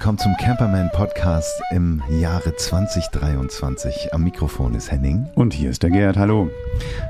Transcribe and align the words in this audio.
willkommen 0.00 0.16
zum 0.16 0.34
Camperman 0.38 0.88
Podcast 0.94 1.60
im 1.72 2.02
Jahre 2.08 2.56
2023. 2.56 4.14
Am 4.14 4.24
Mikrofon 4.24 4.74
ist 4.74 4.90
Henning. 4.90 5.28
Und 5.34 5.52
hier 5.52 5.68
ist 5.68 5.82
der 5.82 5.90
Gerd, 5.90 6.16
hallo. 6.16 6.48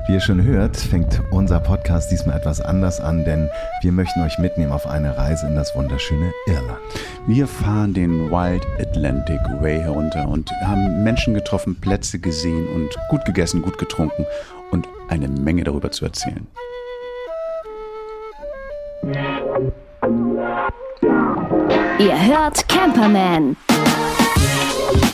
Wie 0.07 0.13
ihr 0.15 0.19
schon 0.19 0.43
hört, 0.43 0.75
fängt 0.75 1.21
unser 1.31 1.61
Podcast 1.61 2.11
diesmal 2.11 2.35
etwas 2.35 2.59
anders 2.59 2.99
an, 2.99 3.23
denn 3.23 3.49
wir 3.81 3.93
möchten 3.93 4.21
euch 4.23 4.37
mitnehmen 4.39 4.73
auf 4.73 4.87
eine 4.87 5.15
Reise 5.15 5.47
in 5.47 5.55
das 5.55 5.73
wunderschöne 5.73 6.33
Irland. 6.47 6.81
Wir 7.27 7.47
fahren 7.47 7.93
den 7.93 8.29
Wild 8.29 8.67
Atlantic 8.77 9.39
Way 9.61 9.79
herunter 9.79 10.27
und 10.27 10.51
haben 10.65 11.01
Menschen 11.01 11.33
getroffen, 11.33 11.79
Plätze 11.79 12.19
gesehen 12.19 12.67
und 12.75 12.89
gut 13.07 13.23
gegessen, 13.23 13.61
gut 13.61 13.77
getrunken 13.77 14.25
und 14.71 14.89
eine 15.07 15.29
Menge 15.29 15.63
darüber 15.63 15.91
zu 15.91 16.03
erzählen. 16.03 16.45
Ihr 22.01 22.19
hört 22.19 22.67
Camperman. 22.67 23.55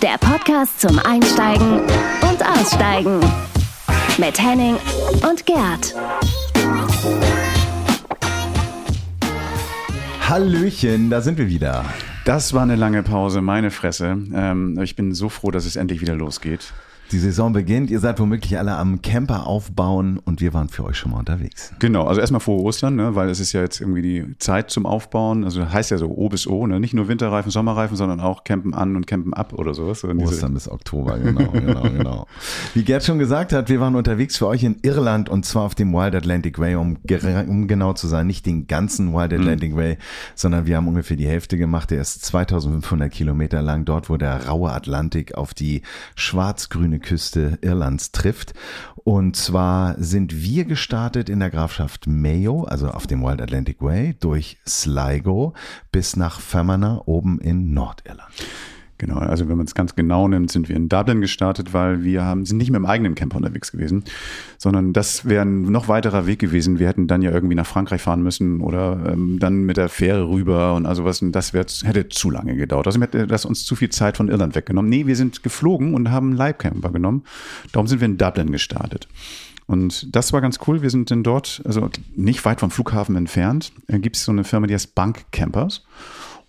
Der 0.02 0.18
Podcast 0.20 0.80
zum 0.80 0.98
Einsteigen 1.00 1.82
und 1.82 2.42
Aussteigen. 2.42 3.20
Mit 4.18 4.42
Henning 4.42 4.78
und 5.30 5.46
Gerd. 5.46 5.94
Hallöchen, 10.30 11.10
da 11.10 11.20
sind 11.20 11.38
wir 11.38 11.50
wieder. 11.50 11.84
Das 12.24 12.54
war 12.54 12.64
eine 12.64 12.78
lange 12.78 13.04
Pause, 13.04 13.42
meine 13.42 13.70
Fresse. 13.70 14.18
Ähm, 14.34 14.80
ich 14.82 14.96
bin 14.96 15.14
so 15.14 15.28
froh, 15.28 15.52
dass 15.52 15.66
es 15.66 15.76
endlich 15.76 16.00
wieder 16.00 16.16
losgeht. 16.16 16.72
Die 17.12 17.20
Saison 17.20 17.54
beginnt, 17.54 17.90
ihr 17.90 18.00
seid 18.00 18.20
womöglich 18.20 18.58
alle 18.58 18.76
am 18.76 19.02
Camper 19.02 19.48
aufbauen 19.48 20.20
und 20.20 20.42
wir 20.42 20.54
waren 20.54 20.68
für 20.68 20.84
euch 20.84 20.98
schon 20.98 21.12
mal 21.12 21.20
unterwegs. 21.20 21.74
Genau, 21.80 22.06
also 22.06 22.20
erstmal 22.20 22.42
frohe 22.42 22.62
Ostern, 22.62 22.96
ne, 22.96 23.16
weil 23.16 23.30
es 23.30 23.40
ist 23.40 23.54
ja 23.54 23.62
jetzt 23.62 23.80
irgendwie 23.80 24.02
die 24.02 24.36
Zeit 24.40 24.70
zum 24.72 24.86
Aufbauen. 24.86 25.46
Also 25.46 25.72
heißt 25.72 25.92
ja 25.92 25.98
so 25.98 26.10
O 26.10 26.28
bis 26.28 26.48
O, 26.48 26.68
ne? 26.68 26.80
nicht 26.80 26.94
nur 26.94 27.08
Winterreifen, 27.08 27.50
Sommerreifen, 27.50 27.96
sondern 27.96 28.20
auch 28.20 28.44
Campen 28.44 28.74
an 28.74 28.96
und 28.98 29.08
Campen 29.08 29.34
ab 29.34 29.54
oder 29.54 29.74
sowas. 29.74 30.02
So 30.02 30.10
Ostern 30.10 30.54
bis 30.54 30.70
Oktober, 30.70 31.18
genau, 31.18 31.52
genau, 31.52 31.84
genau. 31.84 32.28
Wie 32.74 32.84
Gerd 32.84 33.06
schon 33.06 33.20
gesagt 33.20 33.54
hat, 33.54 33.70
wir 33.70 33.80
waren 33.80 33.96
unterwegs 33.96 34.38
für 34.38 34.48
euch 34.48 34.64
in 34.64 34.78
Irland 34.82 35.30
und 35.30 35.46
zwar 35.46 35.64
auf 35.64 35.76
dem 35.76 35.94
Wild 35.94 36.14
Atlantic 36.14 36.60
Way, 36.60 36.76
um, 36.76 36.98
um 37.48 37.68
genau 37.68 37.94
zu 37.94 38.08
sein, 38.08 38.28
nicht 38.28 38.46
den 38.46 38.68
ganzen 38.68 39.14
Wild 39.14 39.34
Atlantic 39.34 39.72
mhm. 39.74 39.78
Way, 39.78 39.98
sondern 40.36 40.66
wir 40.66 40.76
haben 40.76 40.88
ungefähr 40.88 41.16
die 41.16 41.28
Hälfte 41.28 41.58
gemacht. 41.58 41.90
Der 41.92 42.02
ist 42.02 42.26
2500 42.26 43.12
Kilometer 43.12 43.62
lang, 43.62 43.86
dort 43.86 44.10
wo 44.10 44.18
der 44.18 44.48
raue 44.48 44.72
Atlantik 44.72 45.36
auf 45.36 45.54
die 45.54 45.84
schwarz-grüne 46.16 46.97
grüne 46.98 47.00
Küste 47.00 47.58
Irlands 47.62 48.12
trifft. 48.12 48.54
Und 49.04 49.36
zwar 49.36 49.96
sind 49.98 50.42
wir 50.42 50.66
gestartet 50.66 51.30
in 51.30 51.40
der 51.40 51.50
Grafschaft 51.50 52.08
Mayo, 52.08 52.64
also 52.64 52.90
auf 52.90 53.08
dem 53.08 53.22
Wild 53.22 53.42
Atlantic 53.42 53.82
Way, 53.82 54.16
durch 54.20 54.58
Sligo 54.68 55.54
bis 55.92 56.16
nach 56.16 56.40
Fermanagh 56.42 57.04
oben 57.06 57.40
in 57.40 57.74
Nordirland. 57.74 58.32
Genau, 59.00 59.18
also 59.18 59.48
wenn 59.48 59.58
man 59.58 59.68
es 59.68 59.76
ganz 59.76 59.96
genau 59.96 60.28
nimmt, 60.28 60.52
sind 60.52 60.70
wir 60.70 60.76
in 60.76 60.90
Dublin 60.90 61.22
gestartet, 61.22 61.74
weil 61.74 62.04
wir 62.04 62.24
haben, 62.24 62.46
sind 62.46 62.58
nicht 62.58 62.72
mit 62.72 62.80
dem 62.80 62.86
eigenen 62.88 63.14
Camper 63.14 63.38
unterwegs 63.38 63.72
gewesen, 63.72 64.04
sondern 64.58 64.92
das 64.92 65.26
wäre 65.26 65.44
ein 65.44 65.64
noch 65.64 65.88
weiterer 65.88 66.26
Weg 66.26 66.40
gewesen. 66.40 66.80
Wir 66.80 66.88
hätten 66.88 67.08
dann 67.08 67.22
ja 67.22 67.32
irgendwie 67.32 67.54
nach 67.54 67.68
Frankreich 67.68 68.02
fahren 68.02 68.24
müssen 68.24 68.60
oder 68.62 69.12
ähm, 69.14 69.38
dann 69.38 69.64
mit 69.64 69.78
der 69.78 69.90
Fähre 69.90 70.28
rüber 70.28 70.74
und 70.74 70.88
also 70.88 71.06
was. 71.06 71.22
Und 71.22 71.32
das 71.34 71.54
wär, 71.54 71.66
hätte 71.84 72.10
zu 72.10 72.32
lange 72.32 72.56
gedauert. 72.56 72.88
Also 72.88 73.00
hätte 73.00 73.28
das 73.28 73.46
uns 73.46 73.66
zu 73.66 73.76
viel 73.76 73.90
Zeit 73.90 74.18
von 74.18 74.30
Irland 74.30 74.56
weggenommen. 74.56 74.90
Nee, 74.90 75.06
wir 75.06 75.16
sind 75.16 75.44
geflogen 75.44 75.94
und 75.94 76.10
haben 76.10 76.30
einen 76.30 76.38
Leibcamper 76.38 76.92
genommen. 76.92 77.24
Darum 77.72 77.86
sind 77.86 78.02
wir 78.02 78.06
in 78.06 78.18
Dublin 78.18 78.52
gestartet. 78.52 79.08
Und 79.68 80.16
das 80.16 80.34
war 80.34 80.42
ganz 80.42 80.60
cool. 80.66 80.82
Wir 80.82 80.90
sind 80.90 81.12
dann 81.12 81.24
dort, 81.24 81.62
also 81.66 81.90
nicht 82.16 82.44
weit 82.46 82.62
vom 82.62 82.72
Flughafen 82.72 83.16
entfernt, 83.16 83.74
äh, 83.88 84.00
gibt 84.00 84.16
es 84.16 84.24
so 84.24 84.32
eine 84.32 84.44
Firma, 84.44 84.66
die 84.66 84.74
heißt 84.74 84.96
Bank 84.96 85.26
Campers. 85.32 85.86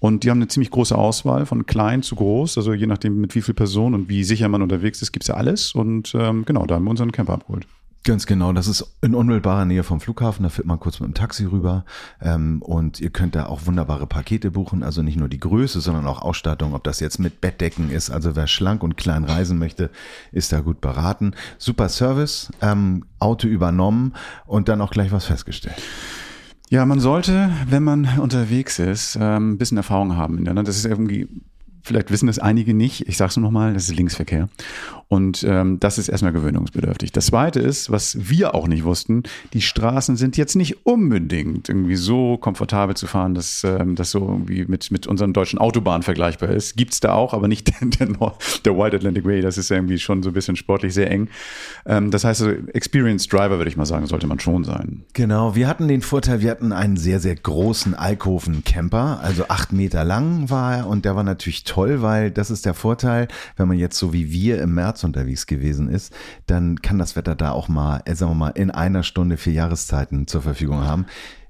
Und 0.00 0.22
die 0.22 0.30
haben 0.30 0.38
eine 0.38 0.48
ziemlich 0.48 0.70
große 0.70 0.96
Auswahl 0.96 1.46
von 1.46 1.66
klein 1.66 2.02
zu 2.02 2.14
groß. 2.14 2.56
Also 2.56 2.72
je 2.72 2.86
nachdem, 2.86 3.20
mit 3.20 3.34
wie 3.34 3.42
viel 3.42 3.54
Personen 3.54 3.94
und 3.94 4.08
wie 4.08 4.24
sicher 4.24 4.48
man 4.48 4.62
unterwegs 4.62 5.02
ist, 5.02 5.12
gibt's 5.12 5.28
ja 5.28 5.34
alles. 5.34 5.74
Und 5.74 6.14
ähm, 6.14 6.44
genau, 6.44 6.66
da 6.66 6.76
haben 6.76 6.84
wir 6.84 6.90
unseren 6.90 7.12
Camper 7.12 7.34
abgeholt. 7.34 7.66
Ganz 8.04 8.24
genau, 8.24 8.52
das 8.54 8.68
ist 8.68 8.96
in 9.02 9.14
unmittelbarer 9.14 9.66
Nähe 9.66 9.82
vom 9.82 10.00
Flughafen, 10.00 10.42
da 10.44 10.48
fährt 10.48 10.66
man 10.66 10.80
kurz 10.80 10.98
mit 10.98 11.08
dem 11.08 11.14
Taxi 11.14 11.44
rüber 11.44 11.84
ähm, 12.22 12.62
und 12.62 13.00
ihr 13.00 13.10
könnt 13.10 13.34
da 13.34 13.46
auch 13.46 13.66
wunderbare 13.66 14.06
Pakete 14.06 14.50
buchen, 14.50 14.82
also 14.82 15.02
nicht 15.02 15.18
nur 15.18 15.28
die 15.28 15.40
Größe, 15.40 15.80
sondern 15.82 16.06
auch 16.06 16.22
Ausstattung, 16.22 16.74
ob 16.74 16.84
das 16.84 17.00
jetzt 17.00 17.18
mit 17.18 17.42
Bettdecken 17.42 17.90
ist, 17.90 18.08
also 18.08 18.34
wer 18.34 18.46
schlank 18.46 18.82
und 18.82 18.96
klein 18.96 19.24
reisen 19.24 19.58
möchte, 19.58 19.90
ist 20.32 20.52
da 20.52 20.60
gut 20.60 20.80
beraten. 20.80 21.34
Super 21.58 21.90
Service, 21.90 22.50
ähm, 22.62 23.04
Auto 23.18 23.46
übernommen 23.46 24.14
und 24.46 24.70
dann 24.70 24.80
auch 24.80 24.90
gleich 24.90 25.12
was 25.12 25.26
festgestellt. 25.26 25.76
Ja, 26.70 26.84
man 26.84 27.00
sollte, 27.00 27.50
wenn 27.68 27.82
man 27.82 28.18
unterwegs 28.18 28.78
ist, 28.78 29.16
ähm, 29.20 29.52
ein 29.52 29.58
bisschen 29.58 29.78
Erfahrung 29.78 30.16
haben. 30.16 30.44
Das 30.44 30.76
ist 30.76 30.84
irgendwie 30.84 31.28
Vielleicht 31.88 32.10
wissen 32.10 32.26
das 32.26 32.38
einige 32.38 32.74
nicht. 32.74 33.08
Ich 33.08 33.16
sage 33.16 33.30
es 33.30 33.36
nur 33.38 33.44
nochmal, 33.44 33.72
das 33.72 33.88
ist 33.88 33.96
Linksverkehr. 33.96 34.50
Und 35.08 35.42
ähm, 35.42 35.80
das 35.80 35.96
ist 35.96 36.08
erstmal 36.08 36.32
gewöhnungsbedürftig. 36.32 37.12
Das 37.12 37.26
Zweite 37.26 37.60
ist, 37.60 37.90
was 37.90 38.28
wir 38.28 38.54
auch 38.54 38.68
nicht 38.68 38.84
wussten, 38.84 39.22
die 39.54 39.62
Straßen 39.62 40.16
sind 40.16 40.36
jetzt 40.36 40.54
nicht 40.54 40.86
unbedingt 40.86 41.70
irgendwie 41.70 41.96
so 41.96 42.36
komfortabel 42.36 42.94
zu 42.94 43.06
fahren, 43.06 43.34
dass 43.34 43.64
ähm, 43.64 43.94
das 43.94 44.10
so 44.10 44.20
irgendwie 44.20 44.66
mit, 44.66 44.90
mit 44.90 45.06
unseren 45.06 45.32
deutschen 45.32 45.58
Autobahnen 45.58 46.02
vergleichbar 46.02 46.50
ist. 46.50 46.76
Gibt's 46.76 47.00
da 47.00 47.14
auch, 47.14 47.32
aber 47.32 47.48
nicht 47.48 47.68
der, 47.80 48.08
der 48.64 48.76
White 48.76 48.96
Atlantic 48.96 49.24
Way. 49.24 49.40
Das 49.40 49.56
ist 49.56 49.70
irgendwie 49.70 49.98
schon 49.98 50.22
so 50.22 50.28
ein 50.28 50.34
bisschen 50.34 50.56
sportlich 50.56 50.92
sehr 50.92 51.10
eng. 51.10 51.28
Ähm, 51.86 52.10
das 52.10 52.24
heißt, 52.24 52.42
also, 52.42 52.54
Experienced 52.74 53.32
Driver, 53.32 53.56
würde 53.56 53.70
ich 53.70 53.78
mal 53.78 53.86
sagen, 53.86 54.06
sollte 54.06 54.26
man 54.26 54.40
schon 54.40 54.62
sein. 54.64 55.04
Genau, 55.14 55.54
wir 55.54 55.68
hatten 55.68 55.88
den 55.88 56.02
Vorteil, 56.02 56.42
wir 56.42 56.50
hatten 56.50 56.72
einen 56.72 56.98
sehr, 56.98 57.18
sehr 57.18 57.34
großen 57.34 57.94
Alkoven-Camper, 57.94 59.20
also 59.22 59.46
acht 59.48 59.72
Meter 59.72 60.04
lang 60.04 60.50
war 60.50 60.76
er 60.76 60.86
und 60.86 61.06
der 61.06 61.16
war 61.16 61.24
natürlich 61.24 61.64
toll, 61.64 62.02
weil 62.02 62.30
das 62.30 62.50
ist 62.50 62.66
der 62.66 62.74
Vorteil, 62.74 63.28
wenn 63.56 63.68
man 63.68 63.78
jetzt 63.78 63.98
so 63.98 64.12
wie 64.12 64.30
wir 64.30 64.60
im 64.60 64.74
März 64.74 64.97
unterwegs 65.04 65.46
gewesen 65.46 65.88
ist, 65.88 66.12
dann 66.46 66.80
kann 66.82 66.98
das 66.98 67.16
Wetter 67.16 67.34
da 67.34 67.52
auch 67.52 67.68
mal, 67.68 68.02
äh, 68.04 68.14
sagen 68.14 68.32
wir 68.32 68.36
mal, 68.36 68.50
in 68.50 68.70
einer 68.70 69.02
Stunde 69.02 69.36
vier 69.36 69.52
Jahreszeiten 69.52 70.26
zur 70.26 70.42
Verfügung 70.42 70.84
haben. 70.84 71.06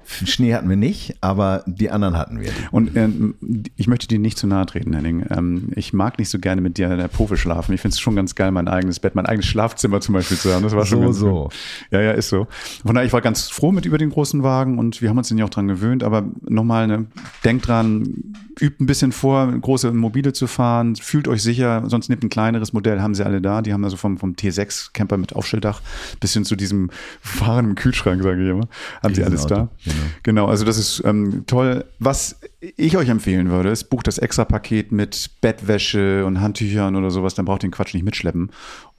Schnee 0.09 0.55
hatten 0.55 0.69
wir 0.69 0.77
nicht, 0.77 1.17
aber 1.21 1.63
die 1.67 1.91
anderen 1.91 2.17
hatten 2.17 2.41
wir. 2.41 2.51
Und 2.71 2.97
ähm, 2.97 3.35
ich 3.77 3.87
möchte 3.87 4.09
dir 4.09 4.19
nicht 4.19 4.39
zu 4.39 4.47
nahe 4.47 4.67
treten, 4.67 4.95
Henning. 4.95 5.27
Ähm, 5.31 5.69
ich 5.75 5.93
mag 5.93 6.19
nicht 6.19 6.31
so 6.31 6.39
gerne 6.39 6.61
mit 6.61 6.79
dir 6.79 6.91
in 6.91 6.99
der 6.99 7.09
Pove 7.09 7.37
schlafen. 7.37 7.75
Ich 7.75 7.81
finde 7.81 7.95
es 7.95 8.01
schon 8.01 8.17
ganz 8.17 8.35
geil, 8.35 8.51
mein 8.51 8.69
eigenes 8.69 9.01
Bett, 9.01 9.15
mein 9.15 9.27
eigenes 9.27 9.47
Schlafzimmer 9.47 10.01
zum 10.01 10.15
Beispiel 10.15 10.37
zu 10.37 10.53
haben. 10.53 10.63
Das 10.63 10.75
war 10.75 10.87
schon 10.87 11.01
so, 11.01 11.05
ganz 11.05 11.17
so. 11.19 11.43
Gut. 11.45 11.55
Ja, 11.91 12.01
ja, 12.01 12.11
ist 12.13 12.31
so. 12.31 12.47
Von 12.85 12.95
daher, 12.95 13.07
ich 13.07 13.13
war 13.13 13.21
ganz 13.21 13.49
froh 13.49 13.73
mit 13.73 13.87
über 13.87 13.99
den 13.99 14.11
großen 14.11 14.43
Wagen 14.43 14.79
und 14.79 15.03
wir 15.03 15.11
haben 15.11 15.19
uns 15.19 15.29
den 15.29 15.39
ja 15.39 15.45
auch 15.45 15.51
dran 15.51 15.69
gewöhnt. 15.69 16.03
Aber 16.03 16.25
nochmal, 16.49 16.87
ne, 16.87 17.07
denkt 17.45 17.69
dran, 17.69 18.35
übt 18.61 18.83
ein 18.83 18.87
bisschen 18.87 19.13
vor, 19.13 19.51
große 19.53 19.93
Mobile 19.93 20.33
zu 20.33 20.47
fahren, 20.47 20.97
fühlt 20.97 21.29
euch 21.29 21.43
sicher, 21.43 21.85
sonst 21.87 22.09
nehmt 22.09 22.23
ein 22.25 22.29
kleineres 22.29 22.73
Modell, 22.73 23.01
haben 23.01 23.15
sie 23.15 23.25
alle 23.25 23.41
da. 23.41 23.63
Die 23.63 23.73
haben 23.73 23.85
also 23.85 23.97
vom, 23.97 24.19
vom 24.19 24.33
T6 24.33 24.93
Camper 24.93 25.17
mit 25.17 25.35
Aufstelldach 25.35 25.81
bis 26.21 26.33
hin 26.33 26.45
zu 26.45 26.57
diesem 26.57 26.91
fahrenden 27.21 27.75
Kühlschrank, 27.75 28.23
sage 28.23 28.43
ich 28.43 28.49
immer, 28.49 28.69
haben 29.03 29.15
sie 29.15 29.25
alles 29.25 29.47
da. 29.47 29.69
Genau. 29.85 29.98
Genau, 30.23 30.47
also 30.47 30.65
das 30.65 30.79
ist 30.79 31.03
ähm, 31.05 31.45
toll. 31.47 31.85
Was 31.99 32.41
ich 32.77 32.97
euch 32.97 33.09
empfehlen 33.09 33.51
würde, 33.51 33.71
ist, 33.71 33.85
bucht 33.85 34.07
das 34.07 34.19
extra 34.19 34.45
Paket 34.45 34.93
mit 34.93 35.31
Bettwäsche 35.41 36.25
und 36.25 36.41
Handtüchern 36.41 36.97
oder 36.97 37.11
sowas, 37.11 37.35
dann 37.35 37.45
braucht 37.45 37.63
ihr 37.63 37.69
den 37.69 37.73
Quatsch 37.73 37.95
nicht 37.95 38.05
mitschleppen 38.05 38.51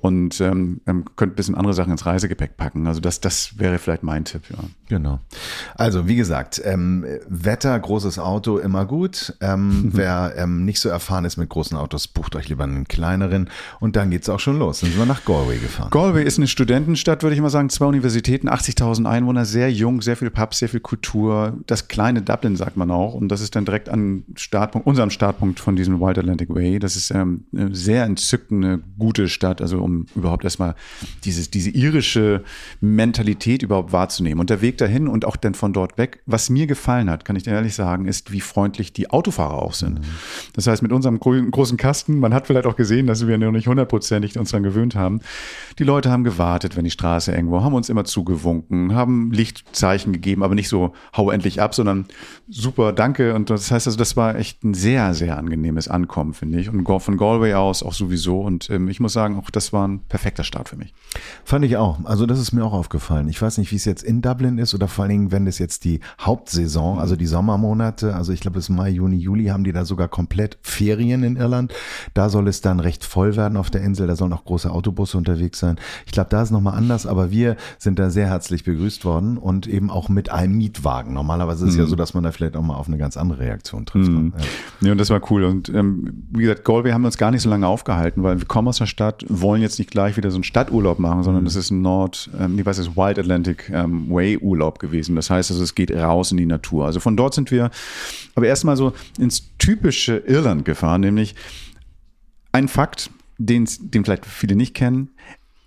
und 0.01 0.39
ähm, 0.39 0.81
könnt 1.15 1.33
ein 1.33 1.35
bisschen 1.35 1.55
andere 1.55 1.73
Sachen 1.73 1.91
ins 1.91 2.05
Reisegepäck 2.05 2.55
packen. 2.57 2.87
Also 2.87 3.01
das, 3.01 3.19
das 3.19 3.59
wäre 3.59 3.77
vielleicht 3.79 4.03
mein 4.03 4.25
Tipp, 4.25 4.43
ja. 4.49 4.59
Genau. 4.87 5.19
Also 5.75 6.07
wie 6.07 6.15
gesagt, 6.15 6.61
ähm, 6.65 7.05
Wetter, 7.27 7.77
großes 7.77 8.17
Auto, 8.17 8.57
immer 8.57 8.85
gut. 8.85 9.35
Ähm, 9.39 9.91
wer 9.93 10.33
ähm, 10.37 10.65
nicht 10.65 10.79
so 10.79 10.89
erfahren 10.89 11.25
ist 11.25 11.37
mit 11.37 11.49
großen 11.49 11.77
Autos, 11.77 12.07
bucht 12.07 12.35
euch 12.35 12.49
lieber 12.49 12.63
einen 12.63 12.87
kleineren 12.87 13.49
und 13.79 13.95
dann 13.95 14.09
geht's 14.09 14.29
auch 14.29 14.39
schon 14.39 14.57
los. 14.57 14.79
Dann 14.79 14.89
sind 14.89 14.99
wir 14.99 15.05
nach 15.05 15.25
Galway 15.25 15.57
gefahren. 15.57 15.91
Galway 15.91 16.23
ist 16.23 16.39
eine 16.39 16.47
Studentenstadt, 16.47 17.21
würde 17.21 17.35
ich 17.35 17.41
mal 17.41 17.49
sagen. 17.49 17.69
Zwei 17.69 17.85
Universitäten, 17.85 18.49
80.000 18.49 19.05
Einwohner, 19.05 19.45
sehr 19.45 19.71
jung, 19.71 20.01
sehr 20.01 20.15
viel 20.15 20.31
Pubs, 20.31 20.59
sehr 20.59 20.69
viel 20.69 20.79
Kultur. 20.79 21.57
Das 21.67 21.87
kleine 21.87 22.21
Dublin 22.21 22.55
sagt 22.55 22.77
man 22.77 22.89
auch 22.89 23.13
und 23.13 23.29
das 23.29 23.41
ist 23.41 23.55
dann 23.55 23.65
direkt 23.65 23.89
an 23.89 24.23
Startpunkt, 24.35 24.87
unserem 24.87 25.09
Startpunkt 25.09 25.59
von 25.59 25.75
diesem 25.75 25.99
Wild 25.99 26.17
Atlantic 26.17 26.49
Way. 26.49 26.79
Das 26.79 26.95
ist 26.95 27.11
ähm, 27.11 27.45
eine 27.53 27.75
sehr 27.75 28.05
entzückende, 28.05 28.79
gute 28.97 29.27
Stadt. 29.27 29.61
Also 29.61 29.88
um 29.89 30.05
überhaupt 30.15 30.43
erstmal 30.43 30.75
dieses, 31.23 31.49
diese 31.49 31.69
irische 31.69 32.43
Mentalität 32.81 33.63
überhaupt 33.63 33.91
wahrzunehmen. 33.91 34.39
Und 34.39 34.49
der 34.49 34.61
Weg 34.61 34.77
dahin 34.77 35.07
und 35.07 35.25
auch 35.25 35.35
dann 35.35 35.53
von 35.53 35.73
dort 35.73 35.97
weg, 35.97 36.21
was 36.25 36.49
mir 36.49 36.67
gefallen 36.67 37.09
hat, 37.09 37.25
kann 37.25 37.35
ich 37.35 37.43
dir 37.43 37.51
ehrlich 37.51 37.75
sagen, 37.75 38.05
ist, 38.05 38.31
wie 38.31 38.41
freundlich 38.41 38.93
die 38.93 39.09
Autofahrer 39.09 39.61
auch 39.61 39.73
sind. 39.73 39.99
Mhm. 39.99 40.05
Das 40.53 40.67
heißt, 40.67 40.81
mit 40.81 40.91
unserem 40.91 41.19
großen 41.19 41.77
Kasten, 41.77 42.19
man 42.19 42.33
hat 42.33 42.47
vielleicht 42.47 42.65
auch 42.65 42.75
gesehen, 42.75 43.07
dass 43.07 43.27
wir 43.27 43.37
noch 43.37 43.51
nicht 43.51 43.67
hundertprozentig 43.67 44.37
uns 44.37 44.51
daran 44.51 44.63
gewöhnt 44.63 44.95
haben. 44.95 45.21
Die 45.77 45.83
Leute 45.83 46.11
haben 46.11 46.23
gewartet, 46.23 46.75
wenn 46.77 46.83
die 46.83 46.91
Straße 46.91 47.31
irgendwo, 47.31 47.63
haben 47.63 47.73
uns 47.73 47.89
immer 47.89 48.05
zugewunken, 48.05 48.93
haben 48.93 49.31
Lichtzeichen 49.31 50.13
gegeben, 50.13 50.43
aber 50.43 50.55
nicht 50.55 50.69
so, 50.69 50.93
hau 51.15 51.31
endlich 51.31 51.61
ab, 51.61 51.73
sondern 51.73 52.05
super, 52.47 52.93
danke 52.93 53.33
und 53.35 53.49
das 53.49 53.71
heißt 53.71 53.87
also, 53.87 53.97
das 53.97 54.17
war 54.17 54.35
echt 54.35 54.63
ein 54.63 54.73
sehr, 54.73 55.13
sehr 55.13 55.37
angenehmes 55.37 55.87
Ankommen, 55.87 56.33
finde 56.33 56.59
ich. 56.59 56.69
Und 56.69 56.85
von 56.99 57.17
Galway 57.17 57.53
aus 57.53 57.83
auch 57.83 57.93
sowieso. 57.93 58.41
Und 58.41 58.69
ähm, 58.69 58.87
ich 58.89 58.99
muss 58.99 59.13
sagen, 59.13 59.37
auch 59.37 59.49
das 59.49 59.73
war 59.73 59.78
ein 59.87 59.99
perfekter 59.99 60.43
Start 60.43 60.69
für 60.69 60.75
mich. 60.75 60.93
Fand 61.43 61.65
ich 61.65 61.77
auch. 61.77 61.99
Also 62.05 62.25
das 62.25 62.39
ist 62.39 62.51
mir 62.51 62.63
auch 62.63 62.73
aufgefallen. 62.73 63.27
Ich 63.29 63.41
weiß 63.41 63.57
nicht, 63.57 63.71
wie 63.71 63.75
es 63.75 63.85
jetzt 63.85 64.03
in 64.03 64.21
Dublin 64.21 64.57
ist 64.57 64.73
oder 64.73 64.87
vor 64.87 65.03
allen 65.03 65.11
Dingen, 65.11 65.31
wenn 65.31 65.45
das 65.45 65.59
jetzt 65.59 65.83
die 65.85 65.99
Hauptsaison, 66.19 66.99
also 66.99 67.15
die 67.15 67.25
Sommermonate, 67.25 68.15
also 68.15 68.31
ich 68.31 68.41
glaube 68.41 68.55
bis 68.55 68.69
Mai, 68.69 68.89
Juni, 68.89 69.17
Juli 69.17 69.45
haben 69.47 69.63
die 69.63 69.71
da 69.71 69.85
sogar 69.85 70.07
komplett 70.07 70.57
Ferien 70.61 71.23
in 71.23 71.35
Irland. 71.35 71.73
Da 72.13 72.29
soll 72.29 72.47
es 72.47 72.61
dann 72.61 72.79
recht 72.79 73.03
voll 73.03 73.35
werden 73.35 73.57
auf 73.57 73.69
der 73.69 73.81
Insel. 73.81 74.07
Da 74.07 74.15
sollen 74.15 74.33
auch 74.33 74.45
große 74.45 74.71
Autobusse 74.71 75.17
unterwegs 75.17 75.59
sein. 75.59 75.77
Ich 76.05 76.11
glaube, 76.11 76.29
da 76.29 76.41
ist 76.41 76.51
nochmal 76.51 76.75
anders, 76.75 77.05
aber 77.05 77.31
wir 77.31 77.55
sind 77.77 77.99
da 77.99 78.09
sehr 78.09 78.27
herzlich 78.27 78.63
begrüßt 78.63 79.05
worden 79.05 79.37
und 79.37 79.67
eben 79.67 79.89
auch 79.89 80.09
mit 80.09 80.31
einem 80.31 80.57
Mietwagen. 80.57 81.13
Normalerweise 81.13 81.65
ist 81.65 81.71
es 81.71 81.77
mhm. 81.77 81.83
ja 81.83 81.87
so, 81.87 81.95
dass 81.95 82.13
man 82.13 82.23
da 82.23 82.31
vielleicht 82.31 82.55
auch 82.55 82.63
mal 82.63 82.75
auf 82.75 82.87
eine 82.87 82.97
ganz 82.97 83.17
andere 83.17 83.39
Reaktion 83.39 83.85
trifft. 83.85 84.11
Mhm. 84.11 84.33
Ja. 84.81 84.87
ja, 84.87 84.91
und 84.93 84.97
das 84.97 85.09
war 85.09 85.21
cool. 85.31 85.43
Und 85.43 85.69
ähm, 85.69 86.25
wie 86.31 86.41
gesagt, 86.41 86.65
Galway 86.65 86.91
haben 86.91 87.01
wir 87.01 87.07
uns 87.07 87.17
gar 87.17 87.31
nicht 87.31 87.41
so 87.41 87.49
lange 87.49 87.67
aufgehalten, 87.67 88.23
weil 88.23 88.39
wir 88.39 88.47
kommen 88.47 88.67
aus 88.67 88.77
der 88.77 88.85
Stadt, 88.85 89.25
wollen 89.27 89.61
jetzt 89.61 89.68
nicht 89.77 89.91
gleich 89.91 90.17
wieder 90.17 90.31
so 90.31 90.37
einen 90.37 90.43
Stadturlaub 90.43 90.97
machen, 90.97 91.23
sondern 91.23 91.45
das 91.45 91.55
ist 91.55 91.69
ein 91.69 91.81
Nord, 91.81 92.29
ähm, 92.39 92.57
ich 92.57 92.65
weiß, 92.65 92.79
es 92.79 92.87
ist 92.87 92.97
Wild 92.97 93.19
Atlantic 93.19 93.69
ähm, 93.69 94.09
Way 94.09 94.37
Urlaub 94.37 94.79
gewesen. 94.79 95.15
Das 95.15 95.29
heißt 95.29 95.51
also, 95.51 95.61
es 95.61 95.75
geht 95.75 95.91
raus 95.91 96.31
in 96.31 96.37
die 96.37 96.45
Natur. 96.45 96.85
Also 96.85 96.99
von 96.99 97.15
dort 97.15 97.33
sind 97.33 97.51
wir 97.51 97.69
aber 98.35 98.47
erstmal 98.47 98.77
so 98.77 98.93
ins 99.19 99.49
typische 99.57 100.17
Irland 100.17 100.65
gefahren, 100.65 101.01
nämlich 101.01 101.35
ein 102.51 102.67
Fakt, 102.67 103.11
den, 103.37 103.67
den 103.79 104.03
vielleicht 104.03 104.25
viele 104.25 104.55
nicht 104.55 104.73
kennen. 104.73 105.09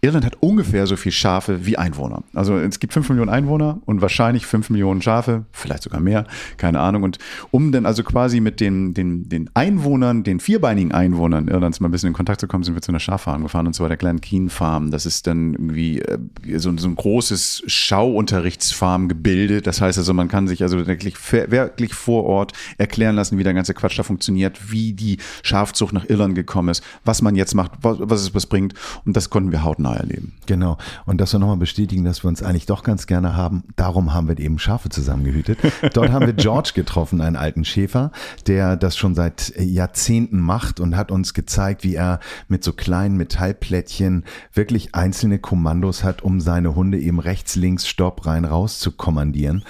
Irland 0.05 0.25
hat 0.25 0.39
ungefähr 0.41 0.89
so 0.89 0.97
viel 0.97 1.13
Schafe 1.13 1.65
wie 1.65 1.79
Einwohner. 1.79 2.25
Also 2.35 2.59
es 2.59 2.81
gibt 2.81 2.93
fünf 2.93 3.09
Millionen 3.09 3.31
Einwohner 3.31 3.81
und 3.85 4.03
wahrscheinlich 4.03 4.47
fünf 4.47 4.69
Millionen 4.69 5.01
Schafe, 5.01 5.45
vielleicht 5.53 5.85
sogar 5.85 6.01
mehr, 6.01 6.27
keine 6.57 6.81
Ahnung. 6.81 7.05
Und 7.05 7.19
um 7.53 7.71
dann 7.71 7.87
also 7.87 8.03
quasi 8.03 8.41
mit 8.41 8.59
den, 8.59 8.95
den, 8.95 9.29
den 9.29 9.49
Einwohnern, 9.55 10.25
den 10.25 10.41
vierbeinigen 10.41 10.91
Einwohnern 10.91 11.47
Irlands 11.47 11.79
mal 11.79 11.87
ein 11.87 11.93
bisschen 11.93 12.09
in 12.09 12.15
Kontakt 12.15 12.41
zu 12.41 12.49
kommen, 12.49 12.65
sind 12.65 12.75
wir 12.75 12.83
zu 12.83 12.91
einer 12.91 12.99
Schaffarm 12.99 13.45
gefahren 13.45 13.69
und 13.69 13.75
zwar 13.75 13.87
der 13.87 13.97
Glen 13.97 14.21
Keen 14.21 14.51
Farm. 14.51 14.91
Das 14.91 15.07
ist 15.07 15.29
dann 15.29 15.53
irgendwie 15.53 16.01
äh, 16.01 16.19
so, 16.59 16.77
so 16.77 16.89
ein 16.89 16.97
großes 16.97 17.63
Schauunterrichtsfarmgebilde. 17.69 19.63
Das 19.63 19.81
heißt 19.81 19.99
also, 19.99 20.13
man 20.15 20.27
kann 20.27 20.49
sich 20.49 20.65
also 20.65 20.85
wirklich, 20.85 21.15
wirklich 21.31 21.95
vor 21.95 22.25
Ort 22.25 22.55
erklären 22.77 23.15
lassen, 23.15 23.39
wie 23.39 23.45
der 23.45 23.55
ganze 23.55 23.73
Quatsch 23.73 24.01
da 24.01 24.03
funktioniert, 24.03 24.73
wie 24.73 24.95
die 24.95 25.19
Schafzucht 25.45 25.95
nach 25.95 26.09
Irland 26.09 26.35
gekommen 26.35 26.71
ist, 26.71 26.83
was 27.05 27.23
man 27.23 27.37
jetzt 27.37 27.55
macht, 27.55 27.71
was, 27.83 27.99
was 28.01 28.23
es 28.23 28.35
was 28.35 28.47
bringt. 28.47 28.75
Und 29.05 29.17
das 29.17 29.31
konnten 29.31 29.53
wir 29.53 29.63
hautnah 29.63 29.92
erleben. 29.97 30.35
Genau. 30.47 30.79
Und 31.07 31.21
das 31.21 31.33
wir 31.33 31.39
nochmal 31.39 31.57
bestätigen, 31.57 32.05
dass 32.05 32.25
wir 32.25 32.29
uns 32.29 32.43
eigentlich 32.43 32.67
doch 32.67 32.83
ganz 32.83 33.07
gerne 33.07 33.37
haben. 33.37 33.65
Darum 33.77 34.13
haben 34.13 34.29
wir 34.29 34.39
eben 34.39 34.59
Schafe 34.59 34.89
zusammengehütet. 34.89 35.59
Dort 35.95 36.11
haben 36.11 36.27
wir 36.27 36.33
George 36.33 36.73
getroffen, 36.75 37.21
einen 37.21 37.37
alten 37.37 37.65
Schäfer, 37.65 38.13
der 38.47 38.77
das 38.77 38.97
schon 38.97 39.15
seit 39.15 39.53
Jahrzehnten 39.59 40.41
macht 40.41 40.81
und 40.81 40.97
hat 40.97 41.11
uns 41.11 41.35
gezeigt, 41.35 41.85
wie 41.85 41.95
er 41.95 42.21
mit 42.49 42.65
so 42.65 42.73
kleinen 42.73 43.17
Metallplättchen 43.17 44.25
wirklich 44.53 44.95
einzelne 44.95 45.39
Kommandos 45.39 46.05
hat, 46.05 46.23
um 46.23 46.41
seine 46.41 46.75
Hunde 46.75 46.99
eben 46.99 47.19
rechts, 47.19 47.57
links, 47.57 47.87
stopp, 47.87 48.27
rein, 48.27 48.45
raus 48.45 48.79
zu 48.79 48.93
kommandieren 48.93 49.65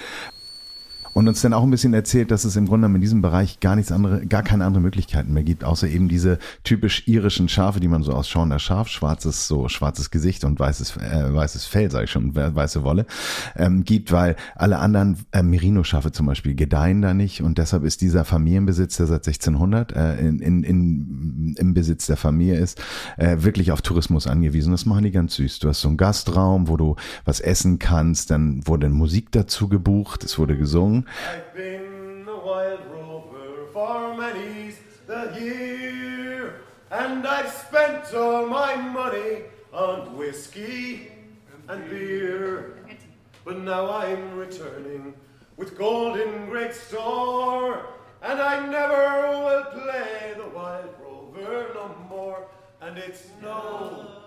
und 1.13 1.27
uns 1.27 1.41
dann 1.41 1.53
auch 1.53 1.63
ein 1.63 1.71
bisschen 1.71 1.93
erzählt, 1.93 2.31
dass 2.31 2.43
es 2.43 2.55
im 2.55 2.67
Grunde 2.67 2.87
in 2.87 3.01
diesem 3.01 3.21
Bereich 3.21 3.59
gar 3.59 3.75
nichts 3.75 3.91
andere, 3.91 4.25
gar 4.25 4.43
keine 4.43 4.65
andere 4.65 4.81
Möglichkeiten 4.81 5.33
mehr 5.33 5.43
gibt, 5.43 5.63
außer 5.63 5.87
eben 5.87 6.09
diese 6.09 6.39
typisch 6.63 7.07
irischen 7.07 7.49
Schafe, 7.49 7.79
die 7.79 7.87
man 7.87 8.03
so 8.03 8.13
ausschauen, 8.13 8.49
das 8.49 8.61
Schaf, 8.61 8.87
schwarzes, 8.87 9.47
so 9.47 9.69
schwarzes 9.69 10.11
Gesicht 10.11 10.43
und 10.43 10.59
weißes, 10.59 10.97
äh, 10.97 11.33
weißes 11.33 11.65
Fell, 11.65 11.91
sage 11.91 12.05
ich 12.05 12.11
schon, 12.11 12.35
weiße 12.35 12.83
Wolle, 12.83 13.05
ähm, 13.55 13.83
gibt, 13.83 14.11
weil 14.11 14.35
alle 14.55 14.79
anderen 14.79 15.17
äh, 15.31 15.43
Merino-Schafe 15.43 16.11
zum 16.11 16.25
Beispiel 16.25 16.55
gedeihen 16.55 17.01
da 17.01 17.13
nicht 17.13 17.41
und 17.41 17.57
deshalb 17.57 17.83
ist 17.83 18.01
dieser 18.01 18.25
Familienbesitz, 18.25 18.97
der 18.97 19.07
seit 19.07 19.27
1600 19.27 19.95
äh, 19.95 20.19
in, 20.19 20.39
in, 20.39 20.63
in, 20.63 21.55
im 21.57 21.73
Besitz 21.73 22.07
der 22.07 22.17
Familie 22.17 22.59
ist, 22.59 22.81
äh, 23.17 23.37
wirklich 23.39 23.71
auf 23.71 23.81
Tourismus 23.81 24.27
angewiesen. 24.27 24.71
Das 24.71 24.85
machen 24.85 25.03
die 25.03 25.11
ganz 25.11 25.35
süß. 25.35 25.59
Du 25.59 25.69
hast 25.69 25.81
so 25.81 25.87
einen 25.87 25.97
Gastraum, 25.97 26.67
wo 26.67 26.77
du 26.77 26.95
was 27.25 27.39
essen 27.39 27.79
kannst, 27.79 28.31
dann 28.31 28.65
wurde 28.67 28.89
Musik 28.89 29.31
dazu 29.31 29.67
gebucht, 29.67 30.23
es 30.23 30.37
wurde 30.39 30.57
gesungen 30.57 31.02
I've 31.07 31.53
been 31.53 32.25
a 32.27 32.35
wild 32.35 32.85
rover 32.85 33.67
for 33.73 34.15
many's 34.15 34.79
the 35.05 35.35
year, 35.39 36.61
and 36.91 37.27
I've 37.27 37.49
spent 37.49 38.13
all 38.13 38.45
my 38.45 38.75
money 38.75 39.43
on 39.73 40.15
whiskey 40.15 41.11
and 41.67 41.89
beer. 41.89 42.77
But 43.43 43.59
now 43.59 43.91
I'm 43.91 44.37
returning 44.37 45.13
with 45.57 45.77
gold 45.77 46.17
in 46.17 46.49
great 46.49 46.73
store, 46.73 47.85
and 48.21 48.39
I 48.41 48.65
never 48.65 49.39
will 49.43 49.65
play 49.65 50.33
the 50.37 50.47
wild 50.55 50.93
rover 51.01 51.71
no 51.73 51.95
more. 52.09 52.47
And 52.81 52.97
it's 52.97 53.27
no 53.41 54.22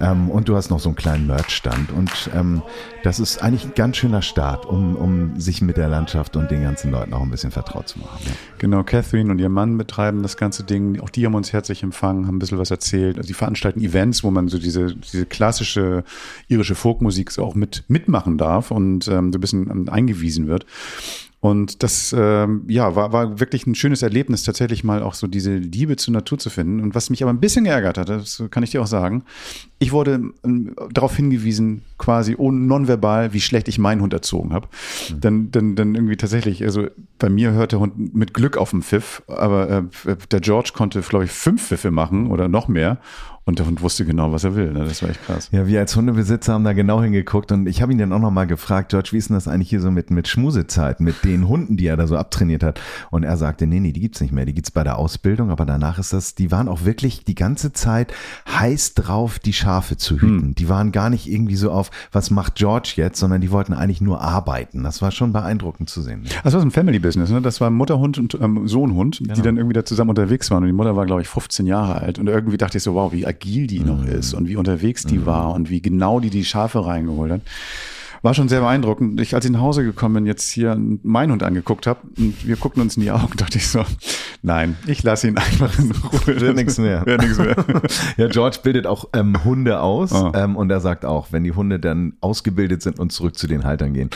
Ähm, 0.00 0.30
und 0.30 0.48
du 0.48 0.56
hast 0.56 0.70
noch 0.70 0.80
so 0.80 0.88
einen 0.88 0.96
kleinen 0.96 1.26
Merch-Stand. 1.26 1.92
Und 1.92 2.30
ähm, 2.34 2.62
das 3.02 3.20
ist 3.20 3.42
eigentlich 3.42 3.64
ein 3.64 3.74
ganz 3.74 3.98
schöner 3.98 4.22
Start, 4.22 4.64
um, 4.64 4.96
um 4.96 5.38
sich 5.38 5.60
mit 5.60 5.76
der 5.76 5.88
Landschaft 5.88 6.36
und 6.36 6.50
den 6.50 6.62
ganzen 6.62 6.90
Leuten 6.90 7.12
auch 7.12 7.22
ein 7.22 7.30
bisschen 7.30 7.50
vertraut 7.50 7.88
zu 7.88 7.98
machen. 7.98 8.18
Ja. 8.24 8.32
Genau, 8.58 8.82
Catherine 8.82 9.30
und 9.30 9.38
ihr 9.38 9.50
Mann 9.50 9.76
betreiben 9.76 10.22
das 10.22 10.38
ganze 10.38 10.64
Ding. 10.64 11.00
Auch 11.00 11.10
die 11.10 11.26
haben 11.26 11.34
uns 11.34 11.52
herzlich 11.52 11.82
empfangen, 11.82 12.26
haben 12.26 12.36
ein 12.36 12.38
bisschen 12.38 12.58
was 12.58 12.70
erzählt. 12.70 13.18
Also 13.18 13.26
die 13.26 13.34
veranstalten 13.34 13.80
Events, 13.80 14.24
wo 14.24 14.30
man 14.30 14.48
so 14.48 14.58
diese, 14.58 14.94
diese 14.94 15.26
klassische 15.26 16.02
irische 16.48 16.74
Folkmusik 16.74 17.30
so 17.30 17.44
auch 17.44 17.54
mit, 17.54 17.84
mitmachen 17.88 18.38
darf 18.38 18.70
und 18.70 19.06
ähm, 19.08 19.32
so 19.32 19.38
ein 19.38 19.40
bisschen 19.40 19.70
ähm, 19.70 19.88
eingewiesen 19.90 20.46
wird. 20.46 20.64
Und 21.40 21.82
das 21.82 22.14
ähm, 22.16 22.64
ja, 22.68 22.94
war, 22.94 23.14
war 23.14 23.40
wirklich 23.40 23.66
ein 23.66 23.74
schönes 23.74 24.02
Erlebnis, 24.02 24.42
tatsächlich 24.42 24.84
mal 24.84 25.02
auch 25.02 25.14
so 25.14 25.26
diese 25.26 25.56
Liebe 25.56 25.96
zur 25.96 26.12
Natur 26.12 26.38
zu 26.38 26.50
finden. 26.50 26.80
Und 26.80 26.94
was 26.94 27.08
mich 27.08 27.22
aber 27.22 27.32
ein 27.32 27.40
bisschen 27.40 27.64
geärgert 27.64 27.96
hat, 27.96 28.10
das 28.10 28.42
kann 28.50 28.62
ich 28.62 28.72
dir 28.72 28.82
auch 28.82 28.86
sagen, 28.86 29.24
ich 29.78 29.90
wurde 29.90 30.20
ähm, 30.44 30.76
darauf 30.90 31.16
hingewiesen, 31.16 31.82
quasi 31.96 32.36
nonverbal, 32.38 33.32
wie 33.32 33.40
schlecht 33.40 33.68
ich 33.68 33.78
meinen 33.78 34.02
Hund 34.02 34.12
erzogen 34.12 34.52
habe. 34.52 34.68
Mhm. 35.08 35.20
Dann, 35.20 35.50
dann, 35.50 35.76
dann 35.76 35.94
irgendwie 35.94 36.16
tatsächlich, 36.18 36.62
also 36.62 36.88
bei 37.18 37.30
mir 37.30 37.52
hört 37.52 37.72
der 37.72 37.80
Hund 37.80 38.14
mit 38.14 38.34
Glück 38.34 38.58
auf 38.58 38.70
dem 38.70 38.82
Pfiff, 38.82 39.22
aber 39.26 39.88
äh, 40.06 40.16
der 40.30 40.40
George 40.40 40.72
konnte, 40.74 41.00
glaube 41.00 41.24
ich, 41.24 41.30
fünf 41.30 41.68
Pfiffe 41.68 41.90
machen 41.90 42.30
oder 42.30 42.48
noch 42.48 42.68
mehr. 42.68 42.98
Und 43.50 43.58
der 43.58 43.66
Hund 43.66 43.82
wusste 43.82 44.04
genau, 44.04 44.30
was 44.30 44.44
er 44.44 44.54
will. 44.54 44.72
Ne? 44.72 44.84
Das 44.84 45.02
war 45.02 45.10
echt 45.10 45.24
krass. 45.24 45.48
Ja, 45.50 45.66
wir 45.66 45.80
als 45.80 45.96
Hundebesitzer 45.96 46.52
haben 46.52 46.62
da 46.62 46.72
genau 46.72 47.02
hingeguckt 47.02 47.50
und 47.50 47.66
ich 47.66 47.82
habe 47.82 47.90
ihn 47.90 47.98
dann 47.98 48.12
auch 48.12 48.20
nochmal 48.20 48.46
gefragt, 48.46 48.90
George, 48.90 49.08
wie 49.10 49.16
ist 49.16 49.28
denn 49.28 49.34
das 49.34 49.48
eigentlich 49.48 49.70
hier 49.70 49.80
so 49.80 49.90
mit, 49.90 50.12
mit 50.12 50.28
Schmusezeiten, 50.28 51.04
mit 51.04 51.24
den 51.24 51.48
Hunden, 51.48 51.76
die 51.76 51.86
er 51.86 51.96
da 51.96 52.06
so 52.06 52.16
abtrainiert 52.16 52.62
hat? 52.62 52.80
Und 53.10 53.24
er 53.24 53.36
sagte, 53.36 53.66
nee, 53.66 53.80
nee, 53.80 53.90
die 53.90 53.98
gibt's 53.98 54.20
nicht 54.20 54.32
mehr. 54.32 54.46
Die 54.46 54.54
gibt's 54.54 54.70
bei 54.70 54.84
der 54.84 54.98
Ausbildung, 54.98 55.50
aber 55.50 55.66
danach 55.66 55.98
ist 55.98 56.12
das, 56.12 56.36
die 56.36 56.52
waren 56.52 56.68
auch 56.68 56.84
wirklich 56.84 57.24
die 57.24 57.34
ganze 57.34 57.72
Zeit 57.72 58.14
heiß 58.48 58.94
drauf, 58.94 59.40
die 59.40 59.52
Schafe 59.52 59.96
zu 59.96 60.20
hüten. 60.20 60.42
Hm. 60.42 60.54
Die 60.54 60.68
waren 60.68 60.92
gar 60.92 61.10
nicht 61.10 61.28
irgendwie 61.28 61.56
so 61.56 61.72
auf, 61.72 61.90
was 62.12 62.30
macht 62.30 62.54
George 62.54 62.92
jetzt, 62.94 63.18
sondern 63.18 63.40
die 63.40 63.50
wollten 63.50 63.72
eigentlich 63.72 64.00
nur 64.00 64.20
arbeiten. 64.20 64.84
Das 64.84 65.02
war 65.02 65.10
schon 65.10 65.32
beeindruckend 65.32 65.90
zu 65.90 66.02
sehen. 66.02 66.22
Das 66.44 66.52
war 66.52 66.60
so 66.60 66.66
ein 66.66 66.70
Family 66.70 67.00
Business, 67.00 67.30
ne? 67.30 67.42
Das 67.42 67.60
war 67.60 67.68
Mutterhund 67.70 68.16
und 68.16 68.38
ähm, 68.40 68.68
Sohnhund, 68.68 69.18
genau. 69.18 69.34
die 69.34 69.42
dann 69.42 69.56
irgendwie 69.56 69.74
da 69.74 69.84
zusammen 69.84 70.10
unterwegs 70.10 70.52
waren. 70.52 70.62
Und 70.62 70.68
die 70.68 70.72
Mutter 70.72 70.94
war, 70.94 71.04
glaube 71.04 71.22
ich, 71.22 71.26
15 71.26 71.66
Jahre 71.66 71.96
alt. 71.96 72.20
Und 72.20 72.28
irgendwie 72.28 72.56
dachte 72.56 72.78
ich 72.78 72.84
so, 72.84 72.94
wow, 72.94 73.12
wie 73.12 73.26
agil 73.40 73.66
die 73.66 73.80
mhm. 73.80 73.86
noch 73.86 74.04
ist 74.04 74.34
und 74.34 74.48
wie 74.48 74.56
unterwegs 74.56 75.04
die 75.04 75.18
mhm. 75.18 75.26
war 75.26 75.54
und 75.54 75.70
wie 75.70 75.80
genau 75.80 76.20
die 76.20 76.30
die 76.30 76.44
Schafe 76.44 76.84
reingeholt 76.84 77.32
hat. 77.32 77.40
War 78.22 78.34
schon 78.34 78.50
sehr 78.50 78.60
beeindruckend. 78.60 79.18
Ich, 79.18 79.34
als 79.34 79.46
ich 79.46 79.50
nach 79.50 79.62
Hause 79.62 79.82
gekommen 79.82 80.16
bin, 80.16 80.26
jetzt 80.26 80.50
hier 80.50 80.76
meinen 81.02 81.32
Hund 81.32 81.42
angeguckt 81.42 81.86
habe 81.86 82.00
und 82.18 82.46
wir 82.46 82.56
guckten 82.56 82.82
uns 82.82 82.98
in 82.98 83.02
die 83.02 83.10
Augen, 83.10 83.32
dachte 83.38 83.56
ich 83.56 83.68
so, 83.68 83.82
nein, 84.42 84.76
ich 84.86 85.02
lasse 85.02 85.28
ihn 85.28 85.38
einfach 85.38 85.78
in 85.78 85.90
Ruhe. 85.90 86.26
Wird 86.40 86.56
nichts 86.56 86.76
mehr. 86.76 87.06
Wird 87.06 87.22
nichts 87.22 87.38
mehr. 87.38 87.56
ja, 88.18 88.28
George 88.28 88.58
bildet 88.62 88.86
auch 88.86 89.08
ähm, 89.14 89.42
Hunde 89.42 89.80
aus 89.80 90.12
oh. 90.12 90.32
ähm, 90.34 90.56
und 90.56 90.70
er 90.70 90.80
sagt 90.80 91.06
auch, 91.06 91.28
wenn 91.30 91.44
die 91.44 91.52
Hunde 91.52 91.80
dann 91.80 92.12
ausgebildet 92.20 92.82
sind 92.82 92.98
und 92.98 93.10
zurück 93.10 93.38
zu 93.38 93.46
den 93.46 93.64
Haltern 93.64 93.94
gehen, 93.94 94.10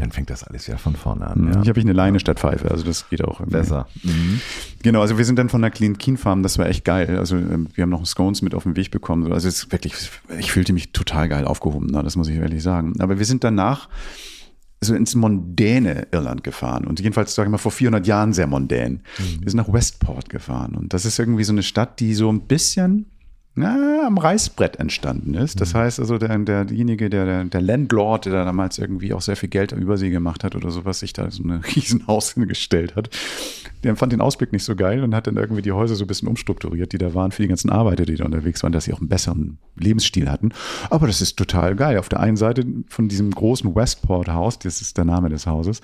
dann 0.00 0.12
fängt 0.12 0.30
das 0.30 0.44
alles 0.44 0.66
ja 0.66 0.76
von 0.76 0.96
vorne 0.96 1.26
an. 1.26 1.40
Mhm. 1.40 1.52
Ja. 1.52 1.62
Ich 1.62 1.68
habe 1.68 1.78
ich 1.78 1.84
eine 1.84 1.92
Leine 1.92 2.20
statt 2.20 2.40
Pfeife, 2.40 2.70
also 2.70 2.84
das 2.84 3.08
geht 3.08 3.22
auch 3.22 3.40
irgendwie. 3.40 3.58
besser. 3.58 3.86
Mhm. 4.02 4.40
Genau, 4.82 5.00
also 5.00 5.18
wir 5.18 5.24
sind 5.24 5.38
dann 5.38 5.48
von 5.48 5.60
der 5.62 5.70
Clean 5.70 5.98
Keen 5.98 6.16
Farm, 6.16 6.42
das 6.42 6.58
war 6.58 6.66
echt 6.66 6.84
geil. 6.84 7.18
Also 7.18 7.36
ähm, 7.36 7.68
wir 7.74 7.82
haben 7.82 7.90
noch 7.90 8.04
Scones 8.06 8.42
mit 8.42 8.54
auf 8.54 8.62
den 8.64 8.76
Weg 8.76 8.90
bekommen. 8.90 9.30
Also 9.32 9.48
es 9.48 9.64
ist 9.64 9.72
wirklich, 9.72 9.94
ich 10.38 10.52
fühlte 10.52 10.72
mich 10.72 10.92
total 10.92 11.28
geil 11.28 11.44
aufgehoben, 11.44 11.86
ne? 11.88 12.02
das 12.02 12.16
muss 12.16 12.28
ich 12.28 12.36
ehrlich 12.36 12.62
sagen. 12.62 12.94
Aber 13.00 13.18
wir 13.18 13.26
sind 13.26 13.44
danach 13.44 13.88
so 14.80 14.94
ins 14.94 15.14
mondäne 15.14 16.08
Irland 16.10 16.42
gefahren 16.42 16.86
und 16.86 17.00
jedenfalls, 17.00 17.34
sage 17.34 17.48
ich 17.48 17.50
mal, 17.50 17.58
vor 17.58 17.72
400 17.72 18.06
Jahren 18.06 18.32
sehr 18.32 18.46
mondän. 18.46 19.02
Mhm. 19.18 19.42
Wir 19.42 19.50
sind 19.50 19.58
nach 19.58 19.72
Westport 19.72 20.30
gefahren 20.30 20.74
und 20.74 20.94
das 20.94 21.04
ist 21.04 21.18
irgendwie 21.18 21.44
so 21.44 21.52
eine 21.52 21.62
Stadt, 21.62 22.00
die 22.00 22.14
so 22.14 22.32
ein 22.32 22.40
bisschen 22.42 23.06
na, 23.56 24.06
am 24.06 24.16
Reißbrett 24.16 24.76
entstanden 24.76 25.34
ist. 25.34 25.60
Das 25.60 25.74
mhm. 25.74 25.78
heißt 25.78 26.00
also, 26.00 26.18
der, 26.18 26.38
der, 26.38 26.64
derjenige, 26.64 27.10
der, 27.10 27.44
der, 27.44 27.60
Landlord, 27.60 28.26
der 28.26 28.44
damals 28.44 28.78
irgendwie 28.78 29.12
auch 29.12 29.20
sehr 29.20 29.36
viel 29.36 29.48
Geld 29.48 29.72
über 29.72 29.96
sie 29.96 30.10
gemacht 30.10 30.44
hat 30.44 30.54
oder 30.54 30.70
sowas, 30.70 31.00
sich 31.00 31.12
da 31.12 31.30
so 31.30 31.42
ein 31.42 31.52
Riesenhaus 31.74 32.34
hingestellt 32.34 32.94
hat, 32.94 33.10
der 33.82 33.96
fand 33.96 34.12
den 34.12 34.20
Ausblick 34.20 34.52
nicht 34.52 34.64
so 34.64 34.76
geil 34.76 35.02
und 35.02 35.14
hat 35.14 35.26
dann 35.26 35.36
irgendwie 35.36 35.62
die 35.62 35.72
Häuser 35.72 35.96
so 35.96 36.04
ein 36.04 36.06
bisschen 36.06 36.28
umstrukturiert, 36.28 36.92
die 36.92 36.98
da 36.98 37.12
waren 37.14 37.32
für 37.32 37.42
die 37.42 37.48
ganzen 37.48 37.70
Arbeiter, 37.70 38.04
die 38.04 38.14
da 38.14 38.24
unterwegs 38.24 38.62
waren, 38.62 38.72
dass 38.72 38.84
sie 38.84 38.92
auch 38.92 39.00
einen 39.00 39.08
besseren 39.08 39.58
Lebensstil 39.76 40.30
hatten. 40.30 40.50
Aber 40.90 41.06
das 41.08 41.20
ist 41.20 41.36
total 41.36 41.74
geil. 41.74 41.98
Auf 41.98 42.08
der 42.08 42.20
einen 42.20 42.36
Seite 42.36 42.64
von 42.88 43.08
diesem 43.08 43.30
großen 43.32 43.74
Westport 43.74 44.28
Haus, 44.28 44.58
das 44.58 44.80
ist 44.80 44.96
der 44.96 45.04
Name 45.04 45.28
des 45.28 45.46
Hauses, 45.46 45.80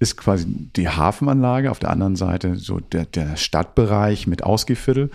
ist 0.00 0.16
quasi 0.16 0.46
die 0.48 0.88
Hafenanlage, 0.88 1.70
auf 1.70 1.78
der 1.78 1.90
anderen 1.90 2.16
Seite 2.16 2.56
so 2.56 2.80
der, 2.80 3.06
der 3.06 3.36
Stadtbereich 3.36 4.26
mit 4.26 4.42
Ausgehviertel 4.42 5.10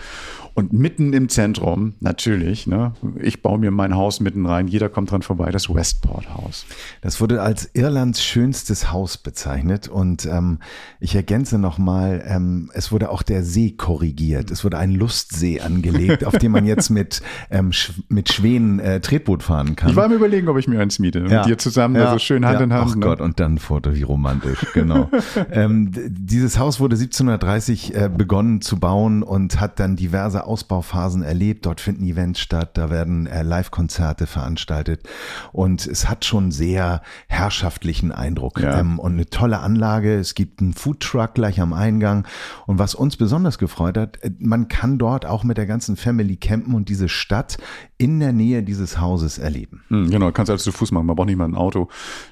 und 0.54 0.74
mitten 0.74 1.14
im 1.14 1.30
Zentrum, 1.30 1.94
natürlich, 2.00 2.68
ne, 2.68 2.94
ich 3.22 3.42
baue 3.42 3.60
mir 3.60 3.72
mein 3.72 3.96
Haus 3.96 4.20
mitten 4.20 4.46
rein, 4.46 4.68
jeder 4.68 4.90
kommt 4.90 5.12
dran 5.12 5.22
vorbei, 5.22 5.52
das 5.52 5.74
Westport 5.74 6.34
Haus. 6.34 6.66
Das 7.02 7.22
wurde 7.22 7.42
als 7.42 7.70
Irlands 7.74 8.24
schönstes 8.24 8.92
Haus 8.92 9.18
bezeichnet 9.18 9.88
und 9.88 10.26
ähm, 10.26 10.60
ich 11.00 11.16
ergänze 11.16 11.58
nochmal, 11.58 12.24
ähm, 12.28 12.70
es 12.74 12.92
wurde 12.92 13.10
auch 13.10 13.22
der 13.22 13.44
See 13.44 13.72
korrigiert. 13.72 14.52
Es 14.52 14.64
wurde 14.64 14.78
ein 14.78 14.92
Lustsee 14.92 15.62
angelegt, 15.62 16.26
auf 16.26 16.38
dem 16.38 16.52
man 16.52 16.66
jetzt 16.66 16.90
mit, 16.90 17.22
ähm, 17.50 17.72
sch 17.72 17.94
mit 18.10 18.32
Schwänen 18.32 18.80
äh, 18.80 19.00
Tretboot 19.00 19.44
fahren 19.44 19.76
kann. 19.76 19.92
Ich 19.92 19.96
war 19.96 20.10
mir 20.10 20.16
überlegen, 20.16 20.48
ob 20.50 20.58
ich 20.58 20.68
mir 20.68 20.80
eins 20.80 21.00
miete. 21.00 21.20
Ja. 21.20 21.40
Mit 21.40 21.46
dir 21.46 21.58
zusammen, 21.58 21.96
ja. 21.96 22.12
so 22.12 22.20
schön 22.20 22.46
Hand 22.46 22.60
ja. 22.60 22.64
in 22.66 22.74
Hand. 22.74 22.90
Ach 22.92 22.96
ne? 22.96 23.02
Gott, 23.02 23.22
und 23.22 23.40
dann 23.40 23.58
Foto, 23.58 23.94
wie 23.96 24.04
romantisch, 24.04 24.66
genau. 24.74 25.10
ähm, 25.52 25.92
dieses 25.94 26.60
Haus 26.60 26.80
wurde 26.80 26.96
1730 26.96 27.96
äh, 27.96 28.10
begonnen 28.16 28.62
zu 28.62 28.80
bauen 28.80 29.24
und 29.24 29.60
hat 29.60 29.80
dann 29.80 29.96
diverse 29.96 30.41
Ausbauphasen 30.46 31.24
erlebt. 31.24 31.66
Dort 31.66 31.82
finden 31.82 32.04
Events 32.04 32.40
statt, 32.40 32.78
da 32.78 32.90
werden 32.90 33.28
äh, 33.28 33.44
Live-Konzerte 33.44 34.28
veranstaltet 34.28 35.08
und 35.52 35.86
es 35.86 36.10
hat 36.10 36.26
schon 36.26 36.52
sehr 36.52 37.02
herrschaftlichen 37.28 38.12
Eindruck 38.12 38.60
ja. 38.62 38.80
ähm, 38.80 39.00
und 39.00 39.14
eine 39.14 39.28
tolle 39.28 39.60
Anlage. 39.60 40.18
Es 40.18 40.36
gibt 40.36 40.62
einen 40.62 40.74
Foodtruck 40.74 41.34
gleich 41.34 41.62
am 41.62 41.74
Eingang 41.74 42.28
und 42.68 42.80
was 42.80 42.96
uns 42.96 43.18
besonders 43.18 43.58
gefreut 43.58 43.98
hat, 43.98 44.24
äh, 44.24 44.32
man 44.40 44.68
kann 44.68 44.98
dort 44.98 45.26
auch 45.26 45.44
mit 45.44 45.58
der 45.58 45.66
ganzen 45.66 45.98
Family 45.98 46.38
campen 46.38 46.74
und 46.74 46.90
diese 46.90 47.10
Stadt 47.10 47.58
in 47.98 48.20
der 48.20 48.34
Nähe 48.34 48.64
dieses 48.64 49.00
Hauses 49.00 49.38
erleben. 49.38 49.84
Mhm, 49.90 50.10
genau, 50.10 50.32
kannst 50.32 50.50
alles 50.50 50.64
zu 50.64 50.72
Fuß 50.72 50.92
machen. 50.92 51.06
Man 51.06 51.16
braucht 51.16 51.28
nicht 51.28 51.38
mal 51.38 51.46
ein 51.46 51.56
Auto 51.56 51.88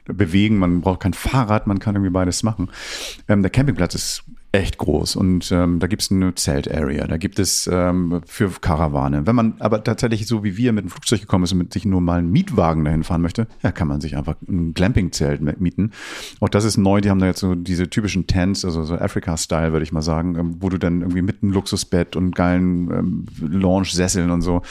bewegen, 0.06 0.58
man 0.58 0.82
braucht 0.82 1.02
kein 1.02 1.14
Fahrrad, 1.14 1.68
man 1.68 1.80
kann 1.80 1.96
irgendwie 1.96 2.12
beides 2.12 2.44
machen. 2.44 2.72
Ähm, 3.28 3.42
der 3.42 3.52
Campingplatz 3.52 3.96
ist 3.96 4.24
echt 4.52 4.80
groß 4.80 5.16
und 5.16 5.52
ähm, 5.52 5.80
da 5.80 5.86
gibt 5.86 6.02
es 6.02 6.12
eine 6.12 6.34
Zelt-Area, 6.34 7.06
da 7.06 7.18
gibt 7.18 7.38
es 7.38 7.70
ähm, 7.72 8.22
für 8.26 8.50
Karawane. 8.50 9.28
Wenn 9.28 9.36
man 9.36 9.54
aber 9.60 9.84
tatsächlich 9.84 10.26
so 10.26 10.44
wie 10.44 10.58
wir 10.58 10.74
mit 10.74 10.86
dem 10.86 10.90
Flugzeug 10.90 11.22
gekommen 11.22 11.44
ist 11.44 11.52
und 11.52 11.60
mit 11.60 11.72
sich 11.72 11.86
nur 11.86 12.02
mal 12.02 12.18
einen 12.18 12.32
Mietwagen 12.32 12.84
dahin 12.84 13.04
fahren 13.04 13.22
möchte, 13.22 13.48
ja, 13.62 13.72
kann 13.72 13.88
man 13.88 14.02
sich 14.02 14.18
einfach 14.18 14.36
ein 14.48 14.74
Glamping-Zelt 14.74 15.42
mieten. 15.60 15.92
Auch 16.40 16.50
das 16.50 16.66
ist 16.66 16.78
neu, 16.78 17.00
die 17.00 17.12
haben 17.12 17.20
da 17.20 17.28
jetzt 17.28 17.42
so 17.42 17.54
diese 17.54 17.92
typischen 17.92 18.26
Tents, 18.26 18.66
also 18.66 18.84
so 18.84 18.96
Africa-Style, 18.96 19.72
würde 19.72 19.84
ich 19.84 19.92
mal 19.92 20.02
sagen, 20.02 20.36
ähm, 20.36 20.56
wo 20.60 20.70
du 20.70 20.80
dann 20.80 21.02
irgendwie 21.02 21.22
mit 21.22 21.44
einem 21.44 21.52
Luxusbett 21.52 22.16
und 22.16 22.34
geilen 22.34 22.90
ähm, 22.92 23.26
Lounge-Sesseln 23.40 24.32
und 24.32 24.42
so. 24.42 24.64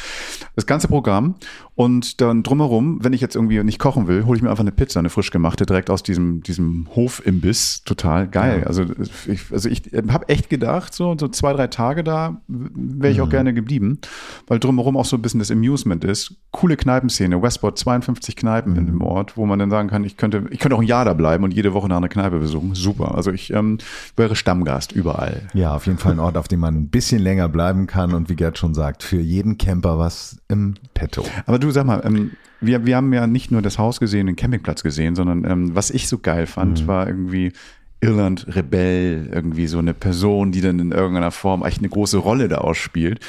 Das 0.56 0.66
ganze 0.66 0.88
Programm 0.88 1.37
und 1.78 2.20
dann 2.20 2.42
drumherum, 2.42 3.04
wenn 3.04 3.12
ich 3.12 3.20
jetzt 3.20 3.37
irgendwie 3.37 3.62
nicht 3.62 3.78
kochen 3.78 4.08
will, 4.08 4.26
hole 4.26 4.37
ich 4.37 4.42
mir 4.42 4.50
einfach 4.50 4.64
eine 4.64 4.73
Pizza, 4.73 4.99
eine 4.99 5.11
frisch 5.11 5.30
gemachte, 5.30 5.64
direkt 5.64 5.90
aus 5.90 6.02
diesem, 6.02 6.42
diesem 6.42 6.88
Hofimbiss. 6.97 7.85
Total 7.85 8.26
geil. 8.26 8.62
Ja. 8.62 8.66
Also 8.66 8.85
ich, 9.28 9.52
also 9.52 9.68
ich 9.68 9.82
habe 10.08 10.28
echt 10.28 10.50
gedacht, 10.50 10.92
so, 10.92 11.16
so 11.16 11.28
zwei, 11.28 11.52
drei 11.52 11.68
Tage 11.68 12.02
da 12.02 12.40
wäre 12.49 13.12
ich 13.12 13.18
mhm. 13.18 13.23
auch 13.23 13.28
gerne 13.28 13.54
geblieben, 13.54 14.00
weil 14.49 14.58
drumherum 14.58 14.97
auch 14.97 15.04
so 15.04 15.14
ein 15.14 15.23
bisschen 15.23 15.38
das 15.38 15.52
Amusement 15.52 16.02
ist. 16.04 16.35
Coole 16.50 16.76
Kneipenszene, 16.76 17.40
Westport, 17.40 17.78
52 17.78 18.35
Kneipen 18.35 18.73
mhm. 18.73 18.78
in 18.80 18.87
dem 18.87 19.00
Ort, 19.00 19.37
wo 19.37 19.47
man 19.47 19.61
dann 19.61 19.70
sagen 19.70 19.88
kann, 19.88 20.02
ich 20.02 20.16
könnte, 20.16 20.47
ich 20.50 20.58
könnte 20.58 20.75
auch 20.75 20.80
ein 20.80 20.87
Jahr 20.88 21.04
da 21.04 21.14
bleiben 21.14 21.44
und 21.44 21.54
jede 21.54 21.75
Woche 21.75 21.87
nach 21.87 21.99
einer 21.99 22.08
Kneipe 22.08 22.40
besuchen. 22.40 22.75
Super. 22.75 23.14
Also 23.14 23.30
ich 23.30 23.52
ähm, 23.52 23.78
wäre 24.16 24.35
Stammgast 24.35 24.90
überall. 24.90 25.42
Ja, 25.54 25.76
auf 25.76 25.87
jeden 25.87 25.99
Fall 25.99 26.11
ein 26.11 26.18
Ort, 26.18 26.38
auf 26.38 26.49
dem 26.49 26.58
man 26.58 26.75
ein 26.75 26.88
bisschen 26.88 27.23
länger 27.23 27.49
bleiben 27.49 27.87
kann 27.87 28.14
und 28.14 28.28
wie 28.28 28.35
Gerd 28.35 28.58
schon 28.58 28.75
sagt, 28.75 29.04
für 29.04 29.20
jeden 29.20 29.58
Camper 29.58 30.00
was 30.00 30.38
im 30.49 30.75
Petto. 30.92 31.23
Aber 31.47 31.61
du 31.61 31.68
sag 31.71 31.87
mal, 31.87 32.03
ähm, 32.05 32.33
wir, 32.61 32.87
wir 32.87 32.97
haben 32.97 33.13
ja 33.13 33.27
nicht 33.27 33.51
nur 33.51 33.63
das 33.63 33.79
Haus 33.79 34.01
gesehen, 34.01 34.27
den 34.27 34.37
Campingplatz 34.37 34.83
gesehen, 34.83 35.15
sondern 35.15 35.45
ähm, 35.45 35.75
was 35.75 35.91
ich 35.91 36.09
so 36.09 36.19
geil 36.19 36.47
fand, 36.47 36.83
mhm. 36.83 36.87
war 36.87 37.07
irgendwie 37.07 37.53
Irland 38.01 38.47
Rebell, 38.55 39.29
irgendwie 39.33 39.67
so 39.67 39.79
eine 39.79 39.95
Person, 39.95 40.53
die 40.53 40.61
dann 40.61 40.79
in 40.79 40.93
irgendeiner 40.93 41.31
Form 41.31 41.65
echt 41.65 41.79
eine 41.79 41.89
große 41.89 42.19
Rolle 42.19 42.49
da 42.49 42.59
ausspielt. 42.59 43.21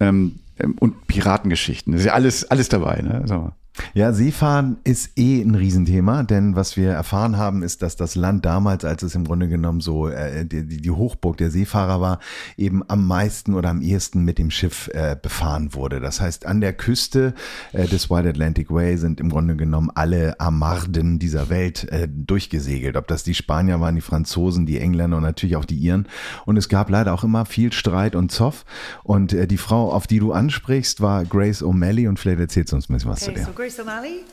Ähm, 0.00 0.36
ähm 0.58 0.74
und 0.78 1.06
Piratengeschichten. 1.06 1.92
Das 1.92 2.02
ist 2.02 2.06
ja 2.06 2.14
alles, 2.14 2.44
alles 2.50 2.68
dabei, 2.68 3.02
ne? 3.02 3.22
So. 3.26 3.52
Ja, 3.94 4.12
Seefahren 4.12 4.78
ist 4.84 5.10
eh 5.16 5.42
ein 5.42 5.54
Riesenthema, 5.54 6.22
denn 6.22 6.56
was 6.56 6.76
wir 6.76 6.90
erfahren 6.90 7.36
haben, 7.36 7.62
ist, 7.62 7.82
dass 7.82 7.96
das 7.96 8.14
Land 8.14 8.44
damals, 8.44 8.84
als 8.84 9.02
es 9.02 9.14
im 9.14 9.24
Grunde 9.24 9.48
genommen 9.48 9.80
so 9.80 10.08
äh, 10.08 10.44
die, 10.44 10.66
die 10.66 10.90
Hochburg 10.90 11.36
der 11.36 11.50
Seefahrer 11.50 12.00
war, 12.00 12.18
eben 12.56 12.82
am 12.88 13.06
meisten 13.06 13.54
oder 13.54 13.70
am 13.70 13.82
ehesten 13.82 14.24
mit 14.24 14.38
dem 14.38 14.50
Schiff 14.50 14.88
äh, 14.92 15.16
befahren 15.20 15.74
wurde. 15.74 16.00
Das 16.00 16.20
heißt, 16.20 16.46
an 16.46 16.60
der 16.60 16.72
Küste 16.72 17.34
äh, 17.72 17.86
des 17.86 18.10
Wide 18.10 18.28
Atlantic 18.28 18.70
Way 18.70 18.96
sind 18.98 19.20
im 19.20 19.30
Grunde 19.30 19.56
genommen 19.56 19.90
alle 19.94 20.40
Armarden 20.40 21.18
dieser 21.18 21.48
Welt 21.48 21.90
äh, 21.90 22.08
durchgesegelt. 22.10 22.96
Ob 22.96 23.06
das 23.08 23.24
die 23.24 23.34
Spanier 23.34 23.80
waren, 23.80 23.94
die 23.94 24.00
Franzosen, 24.00 24.66
die 24.66 24.78
Engländer 24.78 25.18
und 25.18 25.22
natürlich 25.22 25.56
auch 25.56 25.64
die 25.64 25.76
Iren. 25.76 26.08
Und 26.44 26.56
es 26.56 26.68
gab 26.68 26.90
leider 26.90 27.12
auch 27.12 27.24
immer 27.24 27.44
viel 27.44 27.72
Streit 27.72 28.14
und 28.14 28.32
Zoff. 28.32 28.64
Und 29.04 29.32
äh, 29.32 29.46
die 29.46 29.58
Frau, 29.58 29.92
auf 29.92 30.06
die 30.06 30.18
du 30.18 30.32
ansprichst, 30.32 31.00
war 31.00 31.24
Grace 31.24 31.62
O'Malley 31.62 32.08
und 32.08 32.18
vielleicht 32.18 32.40
erzählst 32.40 32.72
du 32.72 32.76
uns 32.76 32.88
ein 32.88 32.94
bisschen 32.94 33.10
was 33.10 33.22
okay, 33.22 33.34
zu 33.34 33.52
der. 33.52 33.65
Grace 33.66 33.80
O'Malley. 33.80 34.24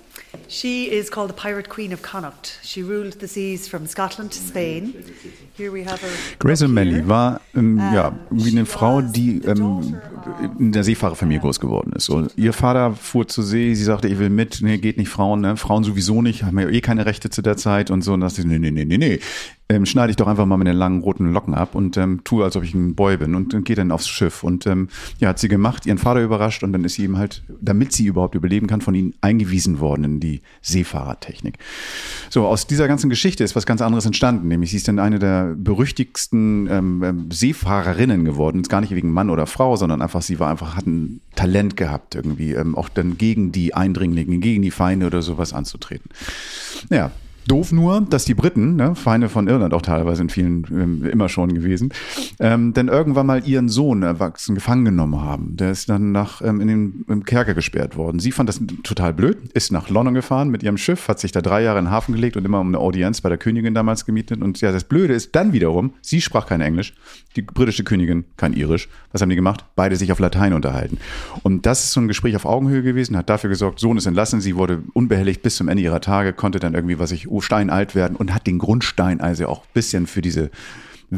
She 0.47 0.91
is 0.91 1.09
called 1.09 1.31
the 1.31 1.33
Pirate 1.33 1.67
Queen 1.67 1.91
of 1.91 2.03
Connacht. 2.03 2.59
She 2.61 2.83
ruled 2.83 3.13
the 3.13 3.27
seas 3.27 3.67
from 3.67 3.87
Scotland 3.87 4.31
to 4.33 4.37
Spain. 4.37 4.93
Here 5.57 5.71
we 5.71 5.83
have 5.85 5.99
her 6.01 6.11
Grace 6.37 6.61
O'Malley 6.61 7.07
war 7.07 7.41
ähm, 7.55 7.79
ja 7.79 8.15
wie 8.29 8.51
eine 8.51 8.67
Frau, 8.67 9.01
die 9.01 9.41
ähm, 9.43 9.97
in 10.59 10.71
der 10.71 10.83
Seefahrerfamilie 10.83 11.41
groß 11.41 11.59
geworden 11.59 11.93
ist. 11.93 12.05
So, 12.05 12.27
ihr 12.35 12.53
Vater 12.53 12.93
fuhr 12.93 13.27
zur 13.27 13.43
See, 13.43 13.73
sie 13.73 13.83
sagte, 13.83 14.07
ich 14.07 14.19
will 14.19 14.29
mit, 14.29 14.59
nee, 14.61 14.77
geht 14.77 14.97
nicht 14.97 15.09
Frauen, 15.09 15.41
ne? 15.41 15.57
Frauen 15.57 15.83
sowieso 15.83 16.21
nicht, 16.21 16.43
haben 16.43 16.59
ja 16.59 16.69
eh 16.69 16.81
keine 16.81 17.07
Rechte 17.07 17.31
zu 17.31 17.41
der 17.41 17.57
Zeit 17.57 17.89
und 17.89 18.03
so. 18.03 18.13
Und 18.13 18.21
das 18.21 18.37
ist, 18.37 18.45
nee, 18.45 18.59
nee, 18.59 18.69
nee, 18.69 18.85
nee, 18.85 18.99
nee 18.99 19.19
ähm, 19.73 19.85
schneide 19.85 20.11
ich 20.11 20.15
doch 20.15 20.27
einfach 20.27 20.45
mal 20.45 20.57
meine 20.57 20.73
langen 20.73 21.01
roten 21.01 21.33
Locken 21.33 21.53
ab 21.53 21.75
und 21.75 21.97
ähm, 21.97 22.23
tue, 22.23 22.43
als 22.43 22.55
ob 22.55 22.63
ich 22.63 22.73
ein 22.73 22.95
Boy 22.95 23.17
bin 23.17 23.35
und, 23.35 23.53
und 23.53 23.65
gehe 23.65 23.75
dann 23.75 23.91
aufs 23.91 24.07
Schiff. 24.07 24.43
Und 24.43 24.65
ähm, 24.67 24.87
ja, 25.19 25.29
hat 25.29 25.39
sie 25.39 25.47
gemacht, 25.47 25.85
ihren 25.85 25.97
Vater 25.97 26.21
überrascht 26.21 26.63
und 26.63 26.71
dann 26.73 26.83
ist 26.83 26.95
sie 26.95 27.03
eben 27.03 27.17
halt, 27.17 27.43
damit 27.61 27.91
sie 27.91 28.05
überhaupt 28.05 28.35
überleben 28.35 28.67
kann, 28.67 28.81
von 28.81 28.95
ihnen 28.95 29.13
eingewiesen 29.21 29.79
worden 29.79 30.03
in 30.05 30.19
die 30.19 30.41
Seefahrertechnik. 30.61 31.57
So, 32.29 32.45
aus 32.45 32.67
dieser 32.67 32.87
ganzen 32.87 33.09
Geschichte 33.09 33.43
ist 33.43 33.55
was 33.55 33.65
ganz 33.65 33.81
anderes 33.81 34.05
entstanden, 34.05 34.47
nämlich 34.47 34.71
sie 34.71 34.77
ist 34.77 34.87
dann 34.87 34.99
eine 34.99 35.19
der 35.19 35.55
berüchtigsten 35.55 36.67
ähm, 36.69 37.03
ähm 37.03 37.31
Seefahrerinnen 37.31 38.25
geworden. 38.25 38.61
Ist 38.61 38.69
gar 38.69 38.81
nicht 38.81 38.93
wegen 38.93 39.11
Mann 39.11 39.29
oder 39.29 39.47
Frau, 39.47 39.75
sondern 39.75 40.01
einfach, 40.01 40.21
sie 40.21 40.39
war 40.39 40.49
einfach, 40.49 40.75
hat 40.75 40.87
ein 40.87 41.21
Talent 41.35 41.77
gehabt, 41.77 42.15
irgendwie, 42.15 42.53
ähm, 42.53 42.75
auch 42.75 42.89
dann 42.89 43.17
gegen 43.17 43.51
die 43.51 43.73
Eindringlinge, 43.73 44.37
gegen 44.37 44.61
die 44.61 44.71
Feinde 44.71 45.07
oder 45.07 45.21
sowas 45.21 45.53
anzutreten. 45.53 46.09
Ja, 46.89 47.11
Doof 47.47 47.71
nur, 47.71 48.01
dass 48.01 48.25
die 48.25 48.33
Briten, 48.33 48.75
ne, 48.75 48.95
Feinde 48.95 49.29
von 49.29 49.47
Irland 49.47 49.73
auch 49.73 49.81
teilweise 49.81 50.21
in 50.21 50.29
vielen 50.29 50.65
ähm, 50.71 51.05
immer 51.05 51.29
schon 51.29 51.53
gewesen, 51.53 51.93
ähm, 52.39 52.73
denn 52.73 52.87
irgendwann 52.87 53.25
mal 53.25 53.45
ihren 53.47 53.69
Sohn 53.69 54.03
erwachsen 54.03 54.55
gefangen 54.55 54.85
genommen 54.85 55.21
haben. 55.21 55.57
Der 55.57 55.71
ist 55.71 55.89
dann 55.89 56.11
nach 56.11 56.41
ähm, 56.41 56.61
in 56.61 56.67
den 56.67 57.05
im 57.07 57.25
Kerker 57.25 57.53
gesperrt 57.53 57.97
worden. 57.97 58.19
Sie 58.19 58.31
fand 58.31 58.49
das 58.49 58.61
total 58.83 59.13
blöd, 59.13 59.37
ist 59.53 59.71
nach 59.71 59.89
London 59.89 60.13
gefahren 60.13 60.49
mit 60.49 60.63
ihrem 60.63 60.77
Schiff, 60.77 61.07
hat 61.07 61.19
sich 61.19 61.31
da 61.31 61.41
drei 61.41 61.63
Jahre 61.63 61.79
in 61.79 61.85
den 61.85 61.91
Hafen 61.91 62.13
gelegt 62.13 62.37
und 62.37 62.45
immer 62.45 62.59
um 62.59 62.67
eine 62.67 62.79
Audienz 62.79 63.21
bei 63.21 63.29
der 63.29 63.37
Königin 63.37 63.73
damals 63.73 64.05
gemietet. 64.05 64.41
Und 64.41 64.61
ja, 64.61 64.71
das 64.71 64.83
Blöde 64.83 65.13
ist 65.13 65.35
dann 65.35 65.53
wiederum, 65.53 65.93
sie 66.01 66.21
sprach 66.21 66.47
kein 66.47 66.61
Englisch, 66.61 66.93
die 67.35 67.41
britische 67.41 67.83
Königin 67.83 68.25
kein 68.37 68.53
Irisch. 68.53 68.89
Was 69.11 69.21
haben 69.21 69.29
die 69.29 69.35
gemacht? 69.35 69.65
Beide 69.75 69.95
sich 69.95 70.11
auf 70.11 70.19
Latein 70.19 70.53
unterhalten. 70.53 70.97
Und 71.43 71.65
das 71.65 71.83
ist 71.83 71.93
so 71.93 72.01
ein 72.01 72.07
Gespräch 72.07 72.35
auf 72.35 72.45
Augenhöhe 72.45 72.83
gewesen, 72.83 73.17
hat 73.17 73.29
dafür 73.29 73.49
gesorgt, 73.49 73.79
Sohn 73.79 73.97
ist 73.97 74.05
entlassen, 74.05 74.41
sie 74.41 74.55
wurde 74.55 74.83
unbehelligt 74.93 75.41
bis 75.41 75.55
zum 75.55 75.67
Ende 75.67 75.83
ihrer 75.83 76.01
Tage, 76.01 76.33
konnte 76.33 76.59
dann 76.59 76.73
irgendwie, 76.73 76.99
was 76.99 77.11
ich 77.11 77.27
steinalt 77.41 77.95
werden 77.95 78.15
und 78.15 78.33
hat 78.33 78.47
den 78.47 78.59
Grundstein 78.59 79.21
also 79.21 79.47
auch 79.47 79.61
ein 79.61 79.73
bisschen 79.73 80.07
für 80.07 80.21
diese 80.21 80.51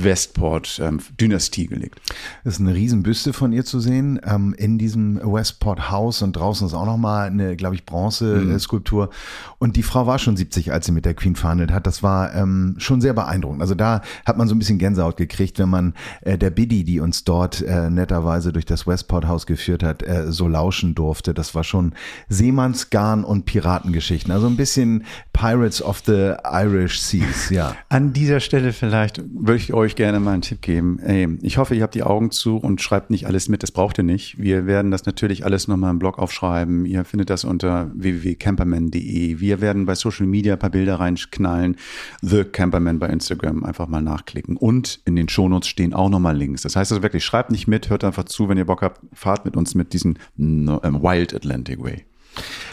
Westport-Dynastie 0.04 1.64
ähm, 1.64 1.70
gelegt. 1.70 2.02
Das 2.44 2.56
ist 2.56 2.60
eine 2.60 2.76
Riesenbüste 2.76 3.34
von 3.34 3.52
ihr 3.54 3.66
zu 3.66 3.80
sehen 3.80 4.20
ähm, 4.26 4.54
in 4.58 4.78
diesem 4.78 5.20
Westport 5.24 5.90
Haus 5.92 6.22
und 6.22 6.34
draußen 6.34 6.68
ist 6.68 6.74
auch 6.74 6.86
nochmal 6.86 7.28
eine, 7.28 7.56
glaube 7.56 7.76
ich, 7.76 7.86
Bronze-Skulptur. 7.86 9.08
Mhm. 9.08 9.12
Und 9.58 9.76
die 9.78 9.84
Frau 9.84 10.06
war 10.06 10.20
schon 10.20 10.36
70, 10.38 10.72
als 10.74 10.86
sie 10.86 10.92
mit 10.92 11.06
der 11.06 11.14
Queen 11.14 11.36
verhandelt 11.36 11.72
hat. 11.72 11.88
Das 11.88 12.04
war 12.04 12.34
ähm, 12.36 12.76
schon 12.78 13.02
sehr 13.02 13.14
beeindruckend. 13.14 13.62
Also 13.62 13.76
da 13.76 14.02
hat 14.26 14.38
man 14.38 14.48
so 14.48 14.56
ein 14.56 14.60
bisschen 14.60 14.78
Gänsehaut 14.78 15.18
gekriegt, 15.18 15.60
wenn 15.60 15.70
man 15.70 15.94
äh, 16.22 16.38
der 16.38 16.50
Biddy, 16.50 16.84
die 16.84 17.00
uns 17.00 17.24
dort 17.24 17.62
äh, 17.62 17.90
netterweise 17.90 18.52
durch 18.52 18.66
das 18.66 18.86
Westport 18.86 19.28
Haus 19.28 19.46
geführt 19.46 19.84
hat, 19.84 20.04
äh, 20.04 20.32
so 20.32 20.48
lauschen 20.48 20.96
durfte. 20.96 21.34
Das 21.34 21.56
war 21.56 21.64
schon 21.64 21.94
Seemannsgarn 22.28 23.24
und 23.24 23.46
Piratengeschichten. 23.46 24.32
Also 24.32 24.48
ein 24.48 24.58
bisschen 24.58 25.06
Pirates 25.34 25.82
of 25.82 26.02
the 26.06 26.34
Irish 26.44 27.00
Seas, 27.00 27.50
ja. 27.50 27.76
An 27.90 28.14
dieser 28.14 28.40
Stelle 28.40 28.74
vielleicht 28.74 29.22
würde 29.34 29.58
ich 29.58 29.74
euch 29.74 29.85
euch 29.86 29.96
gerne 29.96 30.20
mal 30.20 30.34
einen 30.34 30.42
Tipp 30.42 30.62
geben. 30.62 31.00
Ey, 31.00 31.38
ich 31.42 31.58
hoffe, 31.58 31.76
ihr 31.76 31.84
habt 31.84 31.96
die 31.96 32.04
Augen 32.04 32.32
zu 32.32 32.58
und 32.58 32.82
schreibt 32.82 33.10
nicht 33.10 33.28
alles 33.28 33.48
mit. 33.50 33.64
Das 33.64 33.72
braucht 33.72 33.98
ihr 33.98 34.04
nicht. 34.04 34.38
Wir 34.40 34.66
werden 34.66 34.92
das 34.92 35.06
natürlich 35.06 35.46
alles 35.46 35.68
nochmal 35.68 35.92
im 35.92 36.00
Blog 36.00 36.20
aufschreiben. 36.20 36.86
Ihr 36.86 37.06
findet 37.06 37.30
das 37.30 37.44
unter 37.44 37.92
www.camperman.de. 37.94 39.40
Wir 39.40 39.62
werden 39.62 39.86
bei 39.86 39.96
Social 39.96 40.26
Media 40.26 40.54
ein 40.54 40.60
paar 40.60 40.70
Bilder 40.70 41.00
reinknallen. 41.00 41.78
The 42.22 42.44
Camperman 42.44 43.00
bei 43.00 43.08
Instagram 43.08 43.64
einfach 43.64 43.88
mal 43.88 44.02
nachklicken. 44.02 44.58
Und 44.58 45.00
in 45.06 45.16
den 45.16 45.30
Shownotes 45.30 45.68
stehen 45.68 45.94
auch 45.94 46.10
nochmal 46.10 46.36
Links. 46.36 46.64
Das 46.64 46.76
heißt 46.76 46.92
also 46.92 47.04
wirklich, 47.04 47.24
schreibt 47.24 47.52
nicht 47.52 47.68
mit, 47.68 47.90
hört 47.90 48.04
einfach 48.04 48.26
zu, 48.26 48.50
wenn 48.50 48.58
ihr 48.58 48.66
Bock 48.66 48.82
habt, 48.82 49.02
fahrt 49.14 49.46
mit 49.46 49.56
uns 49.56 49.76
mit 49.76 49.94
diesem 49.94 50.16
ähm, 50.38 50.68
Wild 51.02 51.34
Atlantic 51.34 51.84
Way. 51.84 52.06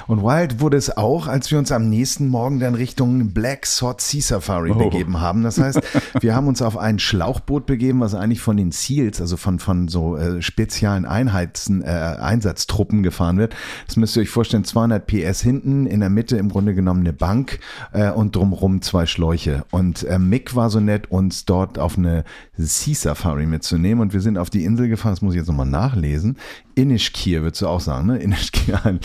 Und 0.07 0.23
wild 0.23 0.61
wurde 0.61 0.77
es 0.77 0.97
auch, 0.97 1.27
als 1.27 1.51
wir 1.51 1.59
uns 1.59 1.73
am 1.73 1.89
nächsten 1.89 2.29
Morgen 2.29 2.61
dann 2.61 2.75
Richtung 2.75 3.31
Black 3.31 3.67
Sword 3.67 4.01
Sea 4.01 4.21
Safari 4.21 4.71
oh. 4.71 4.75
begeben 4.75 5.21
haben. 5.21 5.43
Das 5.43 5.59
heißt, 5.59 5.81
wir 6.21 6.35
haben 6.35 6.49
uns 6.49 6.63
auf 6.63 6.77
ein 6.77 6.99
Schlauchboot 6.99 7.67
begeben, 7.67 8.01
was 8.01 8.15
eigentlich 8.15 8.41
von 8.41 8.57
den 8.57 8.73
SEALs, 8.73 9.21
also 9.21 9.37
von, 9.37 9.59
von 9.59 9.89
so 9.89 10.17
äh, 10.17 10.43
speziellen 10.43 11.05
Einheiten, 11.05 11.83
äh, 11.83 11.87
Einsatztruppen 11.87 13.03
gefahren 13.03 13.39
wird. 13.39 13.55
Das 13.87 13.97
müsst 13.97 14.17
ihr 14.17 14.23
euch 14.23 14.31
vorstellen, 14.31 14.65
200 14.65 15.07
PS 15.07 15.41
hinten, 15.41 15.87
in 15.87 16.01
der 16.01 16.11
Mitte 16.11 16.37
im 16.37 16.49
Grunde 16.49 16.75
genommen 16.75 17.01
eine 17.01 17.13
Bank 17.13 17.61
äh, 17.93 18.11
und 18.11 18.37
drumherum 18.37 18.83
zwei 18.83 19.07
Schläuche. 19.07 19.65
Und 19.71 20.05
äh, 20.05 20.19
Mick 20.19 20.55
war 20.55 20.71
so 20.71 20.81
nett, 20.81 21.11
uns 21.11 21.45
dort 21.45 21.79
auf 21.79 21.97
eine 21.97 22.25
Sea 22.57 22.95
Safari 22.95 23.47
mitzunehmen 23.47 24.01
und 24.01 24.13
wir 24.13 24.21
sind 24.21 24.39
auf 24.39 24.51
die 24.51 24.65
Insel 24.65 24.89
gefahren, 24.89 25.13
das 25.13 25.23
muss 25.23 25.35
ich 25.35 25.39
jetzt 25.39 25.49
nochmal 25.49 25.67
nachlesen, 25.67 26.37
Inishkir, 26.75 27.43
würdest 27.43 27.63
du 27.63 27.69
auch 27.69 27.81
sagen, 27.81 28.07
ne? 28.07 28.19
Inishkir. 28.19 28.99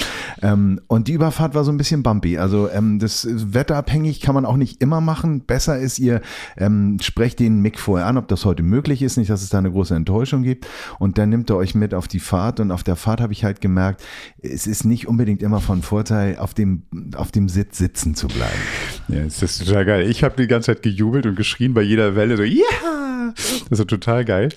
Ähm, 0.48 0.80
und 0.88 1.10
die 1.10 1.13
Überfahrt 1.13 1.56
war 1.56 1.63
so 1.66 1.72
ein 1.72 1.77
bisschen 1.77 2.04
bumpy. 2.04 2.38
Also 2.38 2.70
ähm, 2.70 3.00
das 3.00 3.27
wetterabhängig, 3.30 4.22
kann 4.22 4.34
man 4.34 4.46
auch 4.46 4.56
nicht 4.56 4.82
immer 4.82 5.01
machen. 5.01 5.42
Besser 5.42 5.77
ist, 5.77 6.00
ihr 6.00 6.22
ähm, 6.58 6.98
sprecht 7.01 7.39
den 7.39 7.62
Mick 7.62 7.80
vorher 7.80 8.08
an, 8.08 8.18
ob 8.18 8.30
das 8.30 8.46
heute 8.46 8.63
möglich 8.63 9.01
ist, 9.01 9.18
nicht, 9.18 9.30
dass 9.30 9.44
es 9.44 9.50
da 9.50 9.58
eine 9.58 9.72
große 9.72 9.94
Enttäuschung 9.94 10.44
gibt. 10.44 10.66
Und 11.00 11.18
dann 11.18 11.30
nimmt 11.30 11.50
er 11.50 11.58
euch 11.58 11.75
mit 11.75 11.94
auf 11.94 12.08
die 12.08 12.22
Fahrt. 12.22 12.62
Und 12.62 12.72
auf 12.72 12.84
der 12.84 12.96
Fahrt 12.96 13.20
habe 13.20 13.34
ich 13.34 13.44
halt 13.44 13.60
gemerkt, 13.60 14.04
es 14.42 14.68
ist 14.68 14.86
nicht 14.86 15.08
unbedingt 15.08 15.44
immer 15.44 15.60
von 15.60 15.82
Vorteil, 15.82 16.38
auf 16.38 16.54
dem, 16.54 16.84
auf 17.16 17.32
dem 17.32 17.50
Sitz 17.50 17.77
sitzen 17.77 18.16
zu 18.16 18.27
bleiben. 18.27 18.62
Ja, 19.10 19.24
das 19.24 19.42
ist 19.42 19.66
total 19.66 19.86
geil. 19.86 20.10
Ich 20.10 20.24
habe 20.24 20.42
die 20.42 20.48
ganze 20.48 20.68
Zeit 20.74 20.82
gejubelt 20.82 21.25
und 21.25 21.36
geschrien 21.36 21.74
bei 21.74 21.82
jeder 21.82 22.16
Welle 22.16 22.38
so, 22.38 22.44
ja! 22.44 22.56
Yeah! 22.56 23.34
Das 23.70 23.80
ist 23.80 23.88
total 23.89 24.24
geil. 24.24 24.50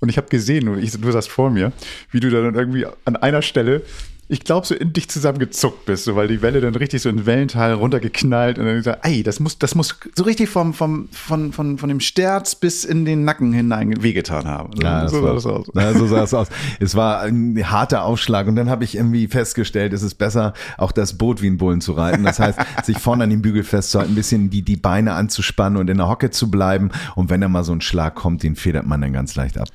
Und 0.00 0.08
ich 0.08 0.16
habe 0.16 0.28
gesehen, 0.28 0.78
ich, 0.78 0.98
du 0.98 1.10
saßt 1.10 1.28
vor 1.28 1.50
mir, 1.50 1.72
wie 2.10 2.20
du 2.20 2.30
dann 2.30 2.54
irgendwie 2.54 2.86
an 3.04 3.16
einer 3.16 3.42
Stelle 3.42 3.82
ich 4.28 4.44
glaube, 4.44 4.66
so 4.66 4.74
in 4.74 4.92
dich 4.92 5.08
zusammengezuckt 5.10 5.84
bist, 5.84 6.04
so, 6.04 6.16
weil 6.16 6.28
die 6.28 6.40
Welle 6.40 6.60
dann 6.60 6.74
richtig 6.74 7.02
so 7.02 7.08
in 7.10 7.26
Wellental 7.26 7.74
runtergeknallt 7.74 8.58
und 8.58 8.64
dann 8.64 8.76
gesagt, 8.76 9.00
ey, 9.02 9.22
das 9.22 9.38
muss, 9.38 9.58
das 9.58 9.74
muss 9.74 9.98
so 10.14 10.24
richtig 10.24 10.48
vom, 10.48 10.72
vom, 10.72 11.08
von, 11.12 11.52
von, 11.52 11.78
von 11.78 11.88
dem 11.88 12.00
Sterz 12.00 12.54
bis 12.54 12.84
in 12.84 13.04
den 13.04 13.24
Nacken 13.24 13.52
hinein 13.52 14.02
wehgetan 14.02 14.46
haben. 14.46 14.70
Ja, 14.80 15.06
so, 15.08 15.22
sah 15.22 15.34
das 15.34 15.46
aus. 15.46 15.66
Ja, 15.74 15.92
so 15.92 16.06
sah 16.06 16.22
es 16.22 16.32
aus. 16.32 16.48
Es 16.80 16.94
war 16.94 17.20
ein 17.20 17.70
harter 17.70 18.04
Aufschlag 18.04 18.46
und 18.46 18.56
dann 18.56 18.70
habe 18.70 18.84
ich 18.84 18.96
irgendwie 18.96 19.28
festgestellt, 19.28 19.92
es 19.92 20.02
ist 20.02 20.14
besser, 20.14 20.54
auch 20.78 20.92
das 20.92 21.18
Boot 21.18 21.42
wie 21.42 21.48
ein 21.48 21.58
Bullen 21.58 21.82
zu 21.82 21.92
reiten. 21.92 22.24
Das 22.24 22.38
heißt, 22.38 22.58
sich 22.84 22.98
vorne 22.98 23.24
an 23.24 23.30
den 23.30 23.42
Bügel 23.42 23.62
festzuhalten, 23.62 24.12
ein 24.12 24.16
bisschen 24.16 24.48
die, 24.48 24.62
die 24.62 24.76
Beine 24.76 25.14
anzuspannen 25.14 25.78
und 25.78 25.90
in 25.90 25.98
der 25.98 26.08
Hocke 26.08 26.30
zu 26.30 26.50
bleiben. 26.50 26.90
Und 27.14 27.28
wenn 27.28 27.40
da 27.42 27.48
mal 27.48 27.64
so 27.64 27.72
ein 27.72 27.82
Schlag 27.82 28.14
kommt, 28.14 28.42
den 28.42 28.56
federt 28.56 28.86
man 28.86 29.00
dann 29.02 29.12
ganz 29.12 29.34
leicht 29.34 29.58
ab. 29.58 29.68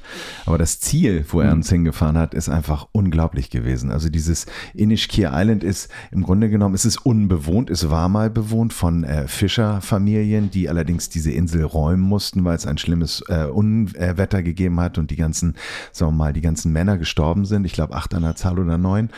Aber 0.46 0.58
das 0.58 0.80
Ziel, 0.80 1.26
wo 1.30 1.42
er 1.42 1.52
uns 1.52 1.70
hingefahren 1.70 2.18
hat, 2.18 2.34
ist 2.34 2.50
einfach 2.50 2.88
unglaublich 2.92 3.50
gewesen. 3.50 3.92
Also 3.92 4.10
dieses 4.10 4.39
dieses 4.40 4.46
Inishkir 4.74 5.32
Island 5.34 5.64
ist 5.64 5.90
im 6.12 6.24
Grunde 6.24 6.50
genommen, 6.50 6.76
es 6.76 6.86
ist 6.86 7.06
unbewohnt, 7.06 7.70
es 7.70 7.90
war 7.90 8.10
mal 8.10 8.30
bewohnt 8.30 8.74
von 8.74 9.04
äh, 9.04 9.28
Fischerfamilien, 9.28 10.52
die 10.52 10.70
allerdings 10.70 11.10
diese 11.10 11.32
Insel 11.32 11.64
räumen 11.64 12.02
mussten, 12.02 12.44
weil 12.46 12.56
es 12.56 12.66
ein 12.66 12.78
schlimmes 12.78 13.24
äh, 13.28 13.46
Unwetter 13.46 14.44
gegeben 14.44 14.80
hat 14.80 14.98
und 14.98 15.12
die 15.12 15.16
ganzen, 15.16 15.56
sagen 15.92 16.14
wir 16.14 16.18
mal, 16.18 16.34
die 16.34 16.42
ganzen 16.42 16.72
Männer 16.72 16.98
gestorben 16.98 17.46
sind. 17.46 17.66
Ich 17.66 17.74
glaube 17.74 17.96
acht 17.96 18.14
an 18.14 18.24
der 18.24 18.36
Zahl 18.36 18.60
oder 18.60 18.78
neun. 18.78 19.10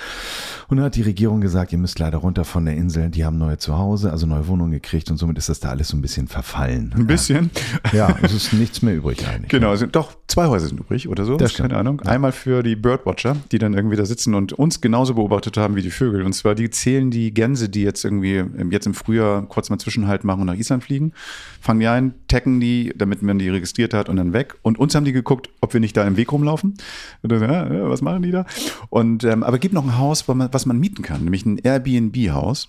Und 0.67 0.77
dann 0.77 0.85
hat 0.85 0.95
die 0.95 1.01
Regierung 1.01 1.41
gesagt, 1.41 1.71
ihr 1.71 1.77
müsst 1.77 1.99
leider 1.99 2.17
runter 2.17 2.45
von 2.45 2.65
der 2.65 2.75
Insel. 2.75 3.09
Die 3.09 3.25
haben 3.25 3.37
neue 3.37 3.57
Zuhause, 3.57 4.11
also 4.11 4.25
neue 4.25 4.47
Wohnungen 4.47 4.71
gekriegt 4.71 5.09
und 5.11 5.17
somit 5.17 5.37
ist 5.37 5.49
das 5.49 5.59
da 5.59 5.69
alles 5.69 5.89
so 5.89 5.97
ein 5.97 6.01
bisschen 6.01 6.27
verfallen. 6.27 6.93
Ein 6.95 7.07
bisschen? 7.07 7.51
Ja, 7.93 8.15
es 8.21 8.33
ist 8.33 8.53
nichts 8.53 8.81
mehr 8.81 8.95
übrig 8.95 9.27
eigentlich. 9.27 9.49
Genau, 9.49 9.75
sind 9.75 9.95
doch 9.95 10.13
zwei 10.27 10.47
Häuser 10.47 10.67
sind 10.67 10.79
übrig 10.79 11.07
oder 11.09 11.25
so. 11.25 11.35
Das 11.37 11.53
Keine 11.55 11.75
Ahnung. 11.75 12.01
Einmal 12.01 12.31
für 12.31 12.63
die 12.63 12.75
Birdwatcher, 12.75 13.35
die 13.51 13.59
dann 13.59 13.73
irgendwie 13.73 13.97
da 13.97 14.05
sitzen 14.05 14.33
und 14.33 14.53
uns 14.53 14.81
genauso 14.81 15.11
genauso 15.12 15.13
beobachtet 15.13 15.58
haben 15.58 15.75
wie 15.75 15.82
die 15.82 15.91
Vögel. 15.91 16.24
Und 16.24 16.34
zwar, 16.34 16.56
die 16.56 16.70
zählen 16.70 17.12
die 17.12 17.34
Gänse, 17.34 17.70
die 17.70 17.84
jetzt 17.84 18.03
irgendwie 18.03 18.44
jetzt 18.72 18.88
im 18.88 18.94
Frühjahr 18.94 19.48
kurz 19.48 19.70
mal 19.70 19.77
Zwischenhalt 19.77 20.24
machen 20.24 20.41
und 20.41 20.48
nach 20.48 20.56
Island 20.56 20.84
fliegen, 20.84 21.13
fangen 21.60 21.80
die 21.80 21.88
ein, 21.88 22.13
taggen 22.27 22.60
die, 22.60 22.94
damit 22.96 23.22
man 23.22 23.39
die 23.39 23.50
registriert 23.50 23.94
hat 23.94 24.10
und 24.10 24.15
dann 24.15 24.34
weg. 24.34 24.56
Und 24.62 24.80
uns 24.80 24.96
haben 24.96 25.06
die 25.06 25.13
geguckt, 25.13 25.50
ob 25.62 25.74
wir 25.74 25.80
nicht 25.80 25.96
da 25.96 26.06
im 26.06 26.18
Weg 26.18 26.32
rumlaufen. 26.32 26.75
Dann, 27.22 27.41
ja, 27.41 27.89
was 27.89 28.01
machen 28.01 28.24
die 28.24 28.32
da? 28.32 28.46
Und, 28.89 29.24
ähm, 29.24 29.44
aber 29.44 29.60
gibt 29.60 29.74
noch 29.74 29.86
ein 29.86 29.98
Haus, 29.98 30.27
was 30.27 30.65
man 30.65 30.80
mieten 30.80 31.03
kann, 31.03 31.24
nämlich 31.24 31.46
ein 31.46 31.58
Airbnb-Haus. 31.58 32.68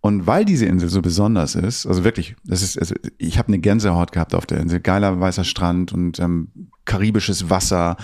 Und 0.00 0.26
weil 0.26 0.44
diese 0.44 0.66
Insel 0.66 0.90
so 0.90 1.00
besonders 1.00 1.54
ist, 1.54 1.86
also 1.86 2.04
wirklich, 2.04 2.36
das 2.44 2.62
ist, 2.62 2.78
also 2.78 2.94
ich 3.16 3.38
habe 3.38 3.48
eine 3.48 3.58
Gänsehaut 3.58 4.12
gehabt 4.12 4.34
auf 4.34 4.44
der 4.44 4.60
Insel, 4.60 4.80
geiler 4.80 5.18
weißer 5.18 5.44
Strand 5.44 5.94
und 5.94 6.20
ähm, 6.20 6.48
karibisches 6.84 7.48
Wasser, 7.48 7.96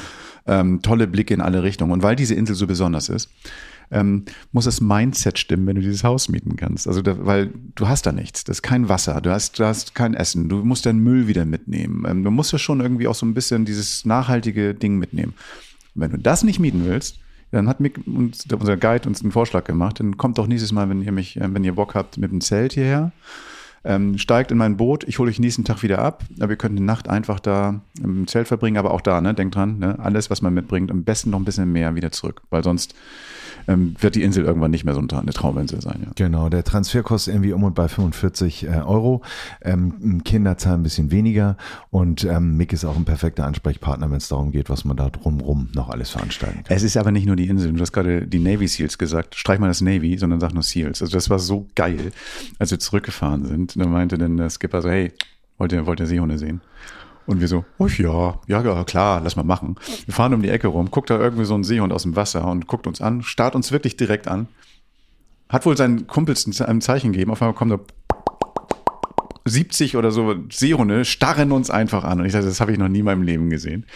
ähm, 0.46 0.80
tolle 0.80 1.06
Blicke 1.06 1.34
in 1.34 1.42
alle 1.42 1.62
Richtungen. 1.62 1.92
Und 1.92 2.02
weil 2.02 2.16
diese 2.16 2.34
Insel 2.34 2.54
so 2.54 2.66
besonders 2.66 3.10
ist, 3.10 3.28
ähm, 3.90 4.24
muss 4.52 4.64
das 4.64 4.80
Mindset 4.80 5.38
stimmen, 5.38 5.66
wenn 5.66 5.76
du 5.76 5.82
dieses 5.82 6.04
Haus 6.04 6.28
mieten 6.28 6.56
kannst. 6.56 6.86
Also, 6.86 7.02
da, 7.02 7.24
weil 7.24 7.50
du 7.74 7.88
hast 7.88 8.06
da 8.06 8.12
nichts. 8.12 8.44
Das 8.44 8.58
ist 8.58 8.62
kein 8.62 8.88
Wasser, 8.88 9.20
du 9.20 9.30
hast, 9.30 9.58
du 9.58 9.64
hast 9.64 9.94
kein 9.94 10.14
Essen, 10.14 10.48
du 10.48 10.64
musst 10.64 10.86
deinen 10.86 11.00
Müll 11.00 11.26
wieder 11.26 11.44
mitnehmen. 11.44 12.04
Ähm, 12.08 12.24
du 12.24 12.30
musst 12.30 12.52
ja 12.52 12.58
schon 12.58 12.80
irgendwie 12.80 13.08
auch 13.08 13.14
so 13.14 13.26
ein 13.26 13.34
bisschen 13.34 13.64
dieses 13.64 14.04
nachhaltige 14.04 14.74
Ding 14.74 14.98
mitnehmen. 14.98 15.34
Wenn 15.94 16.12
du 16.12 16.18
das 16.18 16.44
nicht 16.44 16.60
mieten 16.60 16.84
willst, 16.84 17.18
dann 17.50 17.68
hat 17.68 17.80
Mick 17.80 17.98
uns, 18.06 18.46
unser 18.52 18.76
Guide 18.76 19.08
uns 19.08 19.22
einen 19.22 19.32
Vorschlag 19.32 19.64
gemacht. 19.64 19.98
Dann 19.98 20.16
kommt 20.16 20.38
doch 20.38 20.46
nächstes 20.46 20.72
Mal, 20.72 20.88
wenn 20.88 21.02
ihr 21.02 21.12
mich, 21.12 21.36
äh, 21.36 21.52
wenn 21.52 21.64
ihr 21.64 21.74
Bock 21.74 21.94
habt, 21.94 22.18
mit 22.18 22.30
dem 22.30 22.40
Zelt 22.40 22.74
hierher. 22.74 23.12
Ähm, 23.84 24.18
steigt 24.18 24.50
in 24.50 24.58
mein 24.58 24.76
Boot, 24.76 25.04
ich 25.04 25.18
hole 25.18 25.30
euch 25.30 25.38
nächsten 25.38 25.64
Tag 25.64 25.82
wieder 25.82 26.00
ab. 26.00 26.24
Aber 26.38 26.52
ihr 26.52 26.56
könnt 26.56 26.76
eine 26.76 26.84
Nacht 26.84 27.08
einfach 27.08 27.40
da 27.40 27.80
im 28.02 28.26
Zelt 28.26 28.48
verbringen, 28.48 28.76
aber 28.76 28.92
auch 28.92 29.00
da, 29.00 29.20
ne? 29.20 29.34
Denkt 29.34 29.54
dran, 29.54 29.78
ne? 29.78 29.98
alles, 29.98 30.30
was 30.30 30.42
man 30.42 30.52
mitbringt, 30.52 30.90
am 30.90 31.04
besten 31.04 31.30
noch 31.30 31.38
ein 31.38 31.44
bisschen 31.44 31.72
mehr 31.72 31.94
wieder 31.94 32.12
zurück, 32.12 32.42
weil 32.50 32.62
sonst 32.62 32.94
ähm, 33.68 33.94
wird 34.00 34.14
die 34.14 34.22
Insel 34.22 34.44
irgendwann 34.44 34.70
nicht 34.70 34.84
mehr 34.84 34.94
so 34.94 35.00
eine 35.00 35.32
Trauminsel 35.32 35.80
sein. 35.80 36.00
Ja. 36.04 36.12
Genau, 36.14 36.48
der 36.48 36.64
Transfer 36.64 37.02
kostet 37.02 37.34
irgendwie 37.34 37.52
um 37.52 37.64
und 37.64 37.74
bei 37.74 37.88
45 37.88 38.64
äh, 38.64 38.68
Euro. 38.84 39.22
Ähm, 39.62 40.22
Kinder 40.24 40.56
zahlen 40.58 40.80
ein 40.80 40.82
bisschen 40.82 41.10
weniger 41.10 41.56
und 41.90 42.24
ähm, 42.24 42.56
Mick 42.56 42.72
ist 42.72 42.84
auch 42.84 42.96
ein 42.96 43.04
perfekter 43.04 43.46
Ansprechpartner, 43.46 44.10
wenn 44.10 44.16
es 44.16 44.28
darum 44.28 44.52
geht, 44.52 44.70
was 44.70 44.84
man 44.84 44.96
da 44.96 45.10
drumrum 45.10 45.68
noch 45.74 45.88
alles 45.88 46.10
veranstalten 46.10 46.64
kann. 46.64 46.76
Es 46.76 46.82
ist 46.82 46.96
aber 46.96 47.12
nicht 47.12 47.26
nur 47.26 47.36
die 47.36 47.48
Insel. 47.48 47.72
Du 47.72 47.80
hast 47.80 47.92
gerade 47.92 48.26
die 48.26 48.38
Navy 48.38 48.68
Seals 48.68 48.98
gesagt. 48.98 49.34
Streich 49.34 49.58
mal 49.58 49.68
das 49.68 49.80
Navy, 49.80 50.18
sondern 50.18 50.40
sag 50.40 50.54
nur 50.54 50.62
Seals. 50.62 51.02
Also 51.02 51.12
das 51.12 51.30
war 51.30 51.38
so 51.38 51.66
geil, 51.74 52.12
als 52.58 52.70
wir 52.70 52.78
zurückgefahren 52.78 53.46
sind. 53.46 53.69
Da 53.74 53.86
meinte 53.86 54.18
dann 54.18 54.36
der 54.36 54.50
Skipper 54.50 54.82
so, 54.82 54.90
hey, 54.90 55.12
wollt 55.58 55.72
ihr, 55.72 55.86
wollt 55.86 56.00
ihr 56.00 56.06
Seehunde 56.06 56.38
sehen? 56.38 56.60
Und 57.26 57.40
wir 57.40 57.48
so, 57.48 57.64
oh 57.78 57.86
ja, 57.86 58.40
ja, 58.48 58.84
klar, 58.84 59.20
lass 59.22 59.36
mal 59.36 59.44
machen. 59.44 59.76
Wir 60.04 60.14
fahren 60.14 60.34
um 60.34 60.42
die 60.42 60.48
Ecke 60.48 60.68
rum, 60.68 60.90
guckt 60.90 61.10
da 61.10 61.18
irgendwie 61.18 61.44
so 61.44 61.54
ein 61.54 61.64
Seehund 61.64 61.92
aus 61.92 62.02
dem 62.02 62.16
Wasser 62.16 62.46
und 62.46 62.66
guckt 62.66 62.86
uns 62.86 63.00
an, 63.00 63.22
starrt 63.22 63.54
uns 63.54 63.70
wirklich 63.70 63.96
direkt 63.96 64.26
an. 64.26 64.48
Hat 65.48 65.66
wohl 65.66 65.76
seinen 65.76 66.06
Kumpels 66.06 66.46
ein 66.60 66.80
Zeichen 66.80 67.12
gegeben, 67.12 67.30
auf 67.30 67.42
einmal 67.42 67.54
kommt 67.54 67.72
da 67.72 67.78
70 69.44 69.96
oder 69.96 70.10
so 70.10 70.34
Seehunde, 70.50 71.04
starren 71.04 71.52
uns 71.52 71.70
einfach 71.70 72.04
an. 72.04 72.20
Und 72.20 72.26
ich 72.26 72.32
sage, 72.32 72.46
das 72.46 72.60
habe 72.60 72.72
ich 72.72 72.78
noch 72.78 72.88
nie 72.88 73.00
in 73.00 73.04
meinem 73.04 73.22
Leben 73.22 73.50
gesehen. 73.50 73.86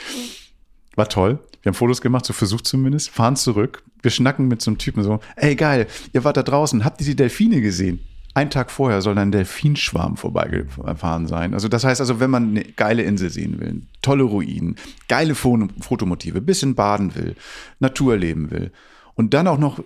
War 0.96 1.08
toll. 1.08 1.38
Wir 1.62 1.70
haben 1.70 1.76
Fotos 1.76 2.00
gemacht, 2.00 2.26
so 2.26 2.32
versucht 2.32 2.66
zumindest, 2.66 3.10
fahren 3.10 3.37
zurück. 3.37 3.82
Wir 4.02 4.10
schnacken 4.10 4.48
mit 4.48 4.62
so 4.62 4.70
einem 4.70 4.78
Typen 4.78 5.02
so, 5.02 5.20
ey 5.37 5.56
geil, 5.56 5.87
ihr 6.12 6.24
wart 6.24 6.37
da 6.37 6.42
draußen, 6.42 6.84
habt 6.84 7.00
ihr 7.00 7.06
die 7.06 7.16
Delfine 7.16 7.60
gesehen? 7.62 8.00
Ein 8.35 8.51
Tag 8.51 8.73
vorher 8.73 9.01
soll 9.01 9.16
ein 9.16 9.31
Delfinschwarm 9.31 10.16
vorbeigefahren 10.16 11.29
sein. 11.29 11.55
Also 11.55 11.68
das 11.68 11.85
heißt 11.85 12.01
also, 12.01 12.18
wenn 12.18 12.31
man 12.31 12.51
eine 12.51 12.64
geile 12.64 13.03
Insel 13.03 13.31
sehen 13.31 13.61
will, 13.61 13.83
tolle 14.03 14.25
Ruinen, 14.25 14.75
geile 15.07 15.37
Fotomotive, 15.37 16.40
bisschen 16.40 16.75
baden 16.75 17.14
will, 17.14 17.37
Natur 17.79 18.14
erleben 18.14 18.51
will 18.51 18.73
und 19.14 19.35
dann 19.35 19.47
auch 19.47 19.59
noch 19.59 19.81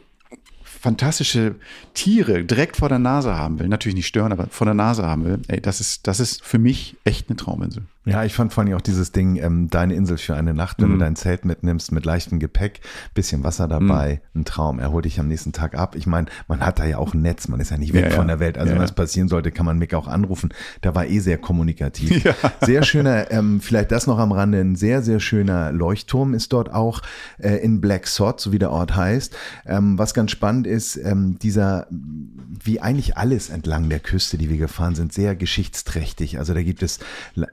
fantastische 0.62 1.56
Tiere 1.92 2.44
direkt 2.44 2.76
vor 2.76 2.88
der 2.88 2.98
Nase 2.98 3.36
haben 3.36 3.58
will, 3.58 3.68
natürlich 3.68 3.96
nicht 3.96 4.06
stören, 4.06 4.32
aber 4.32 4.46
vor 4.46 4.64
der 4.64 4.74
Nase 4.74 5.04
haben 5.04 5.24
will, 5.24 5.42
ey, 5.48 5.60
das 5.60 5.80
ist, 5.80 6.06
das 6.06 6.20
ist 6.20 6.42
für 6.44 6.58
mich 6.58 6.96
echt 7.04 7.28
eine 7.28 7.36
Trauminsel. 7.36 7.82
Ja, 8.08 8.24
ich 8.24 8.34
fand 8.34 8.52
vor 8.52 8.64
allem 8.64 8.74
auch 8.74 8.80
dieses 8.80 9.12
Ding, 9.12 9.36
ähm, 9.36 9.68
deine 9.70 9.94
Insel 9.94 10.18
für 10.18 10.34
eine 10.34 10.54
Nacht, 10.54 10.80
wenn 10.80 10.90
mm. 10.90 10.92
du 10.92 10.98
dein 10.98 11.16
Zelt 11.16 11.44
mitnimmst 11.44 11.92
mit 11.92 12.04
leichtem 12.04 12.38
Gepäck, 12.38 12.80
bisschen 13.14 13.44
Wasser 13.44 13.68
dabei, 13.68 14.20
mm. 14.32 14.38
ein 14.38 14.44
Traum. 14.44 14.78
Er 14.78 14.92
holt 14.92 15.04
dich 15.04 15.20
am 15.20 15.28
nächsten 15.28 15.52
Tag 15.52 15.74
ab. 15.76 15.94
Ich 15.94 16.06
meine, 16.06 16.26
man 16.46 16.60
hat 16.60 16.78
da 16.78 16.84
ja 16.84 16.98
auch 16.98 17.14
ein 17.14 17.22
Netz, 17.22 17.48
man 17.48 17.60
ist 17.60 17.70
ja 17.70 17.78
nicht 17.78 17.92
weg 17.92 18.06
ja, 18.06 18.10
von 18.10 18.26
der 18.26 18.40
Welt. 18.40 18.58
Also 18.58 18.70
ja, 18.70 18.76
wenn 18.76 18.82
was 18.82 18.92
passieren 18.92 19.28
sollte, 19.28 19.50
kann 19.50 19.66
man 19.66 19.78
Mick 19.78 19.94
auch 19.94 20.08
anrufen. 20.08 20.54
Da 20.80 20.94
war 20.94 21.06
eh 21.06 21.18
sehr 21.18 21.38
kommunikativ. 21.38 22.24
Ja. 22.28 22.34
Sehr 22.60 22.82
schöner, 22.82 23.30
ähm, 23.30 23.60
vielleicht 23.60 23.92
das 23.92 24.06
noch 24.06 24.18
am 24.18 24.32
Rande, 24.32 24.60
ein 24.60 24.76
sehr, 24.76 25.02
sehr 25.02 25.20
schöner 25.20 25.72
Leuchtturm 25.72 26.34
ist 26.34 26.52
dort 26.52 26.72
auch 26.72 27.00
äh, 27.38 27.56
in 27.56 27.80
Black 27.80 28.06
Sod, 28.06 28.40
so 28.40 28.52
wie 28.52 28.58
der 28.58 28.70
Ort 28.70 28.96
heißt. 28.96 29.36
Ähm, 29.66 29.98
was 29.98 30.14
ganz 30.14 30.30
spannend 30.30 30.66
ist, 30.66 30.96
ähm, 30.96 31.38
dieser, 31.38 31.86
wie 31.90 32.80
eigentlich 32.80 33.16
alles 33.16 33.50
entlang 33.50 33.88
der 33.88 34.00
Küste, 34.00 34.36
die 34.36 34.50
wir 34.50 34.58
gefahren 34.58 34.94
sind, 34.94 35.12
sehr 35.12 35.36
geschichtsträchtig. 35.36 36.38
Also 36.38 36.54
da 36.54 36.62
gibt 36.62 36.82
es 36.82 36.98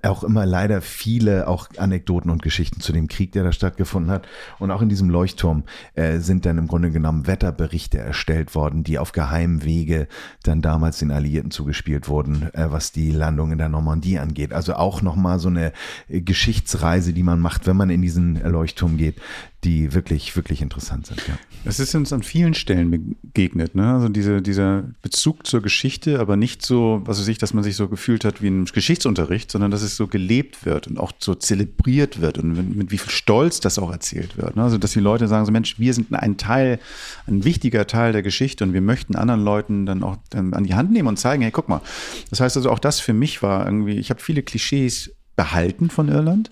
auch 0.01 0.23
immer 0.23 0.44
aber 0.45 0.51
leider 0.51 0.81
viele 0.81 1.47
auch 1.47 1.67
Anekdoten 1.77 2.29
und 2.29 2.43
Geschichten 2.43 2.79
zu 2.79 2.93
dem 2.93 3.07
Krieg, 3.07 3.31
der 3.31 3.43
da 3.43 3.51
stattgefunden 3.51 4.11
hat. 4.11 4.27
Und 4.59 4.69
auch 4.71 4.81
in 4.81 4.89
diesem 4.89 5.09
Leuchtturm 5.09 5.63
äh, 5.95 6.19
sind 6.19 6.45
dann 6.45 6.57
im 6.57 6.67
Grunde 6.67 6.91
genommen 6.91 7.25
Wetterberichte 7.25 7.97
erstellt 7.97 8.53
worden, 8.53 8.83
die 8.83 8.99
auf 8.99 9.11
geheimem 9.11 9.63
Wege 9.63 10.07
dann 10.43 10.61
damals 10.61 10.99
den 10.99 11.11
Alliierten 11.11 11.51
zugespielt 11.51 12.07
wurden, 12.07 12.53
äh, 12.53 12.71
was 12.71 12.91
die 12.91 13.11
Landung 13.11 13.51
in 13.51 13.57
der 13.57 13.69
Normandie 13.69 14.19
angeht. 14.19 14.53
Also 14.53 14.75
auch 14.75 15.01
nochmal 15.01 15.39
so 15.39 15.49
eine 15.49 15.73
äh, 16.07 16.21
Geschichtsreise, 16.21 17.13
die 17.13 17.23
man 17.23 17.39
macht, 17.39 17.65
wenn 17.65 17.77
man 17.77 17.89
in 17.89 18.01
diesen 18.01 18.35
Leuchtturm 18.35 18.97
geht, 18.97 19.19
die 19.65 19.93
wirklich, 19.93 20.35
wirklich 20.35 20.61
interessant 20.61 21.07
sind. 21.07 21.27
Ja. 21.27 21.37
Es 21.65 21.79
ist 21.79 21.95
uns 21.95 22.13
an 22.13 22.21
vielen 22.21 22.53
Stellen 22.53 23.17
begegnet, 23.23 23.73
ne? 23.73 23.93
Also 23.93 24.09
diese, 24.09 24.43
dieser 24.43 24.83
Bezug 25.01 25.47
zur 25.47 25.63
Geschichte, 25.63 26.19
aber 26.19 26.37
nicht 26.37 26.63
so, 26.63 27.01
was 27.05 27.19
weiß 27.19 27.27
ich, 27.27 27.39
dass 27.39 27.55
man 27.55 27.63
sich 27.63 27.75
so 27.75 27.87
gefühlt 27.87 28.25
hat 28.25 28.43
wie 28.43 28.47
ein 28.47 28.65
Geschichtsunterricht, 28.65 29.49
sondern 29.49 29.71
dass 29.71 29.81
es 29.81 29.97
so 29.97 30.05
gelebt 30.05 30.65
wird 30.65 30.85
und 30.87 30.99
auch 30.99 31.11
so 31.17 31.33
zelebriert 31.33 32.21
wird 32.21 32.37
und 32.37 32.53
mit, 32.53 32.75
mit 32.75 32.91
wie 32.91 32.99
viel 32.99 33.11
Stolz 33.11 33.59
das 33.59 33.79
auch 33.79 33.91
erzählt 33.91 34.37
wird. 34.37 34.55
Ne? 34.55 34.63
Also 34.63 34.77
dass 34.77 34.91
die 34.91 34.99
Leute 34.99 35.27
sagen 35.27 35.45
so, 35.45 35.51
Mensch, 35.51 35.79
wir 35.79 35.93
sind 35.95 36.13
ein 36.13 36.37
Teil, 36.37 36.79
ein 37.25 37.43
wichtiger 37.43 37.87
Teil 37.87 38.13
der 38.13 38.21
Geschichte 38.21 38.63
und 38.63 38.73
wir 38.73 38.81
möchten 38.81 39.15
anderen 39.15 39.43
Leuten 39.43 39.87
dann 39.87 40.03
auch 40.03 40.17
dann 40.29 40.53
an 40.53 40.63
die 40.63 40.75
Hand 40.75 40.91
nehmen 40.91 41.07
und 41.07 41.17
zeigen, 41.17 41.41
hey, 41.41 41.51
guck 41.51 41.69
mal. 41.69 41.81
Das 42.29 42.39
heißt 42.39 42.55
also 42.55 42.69
auch 42.69 42.79
das 42.79 42.99
für 42.99 43.13
mich 43.13 43.41
war 43.41 43.65
irgendwie, 43.65 43.97
ich 43.97 44.11
habe 44.11 44.21
viele 44.21 44.43
Klischees 44.43 45.11
behalten 45.35 45.89
von 45.89 46.07
Irland. 46.07 46.51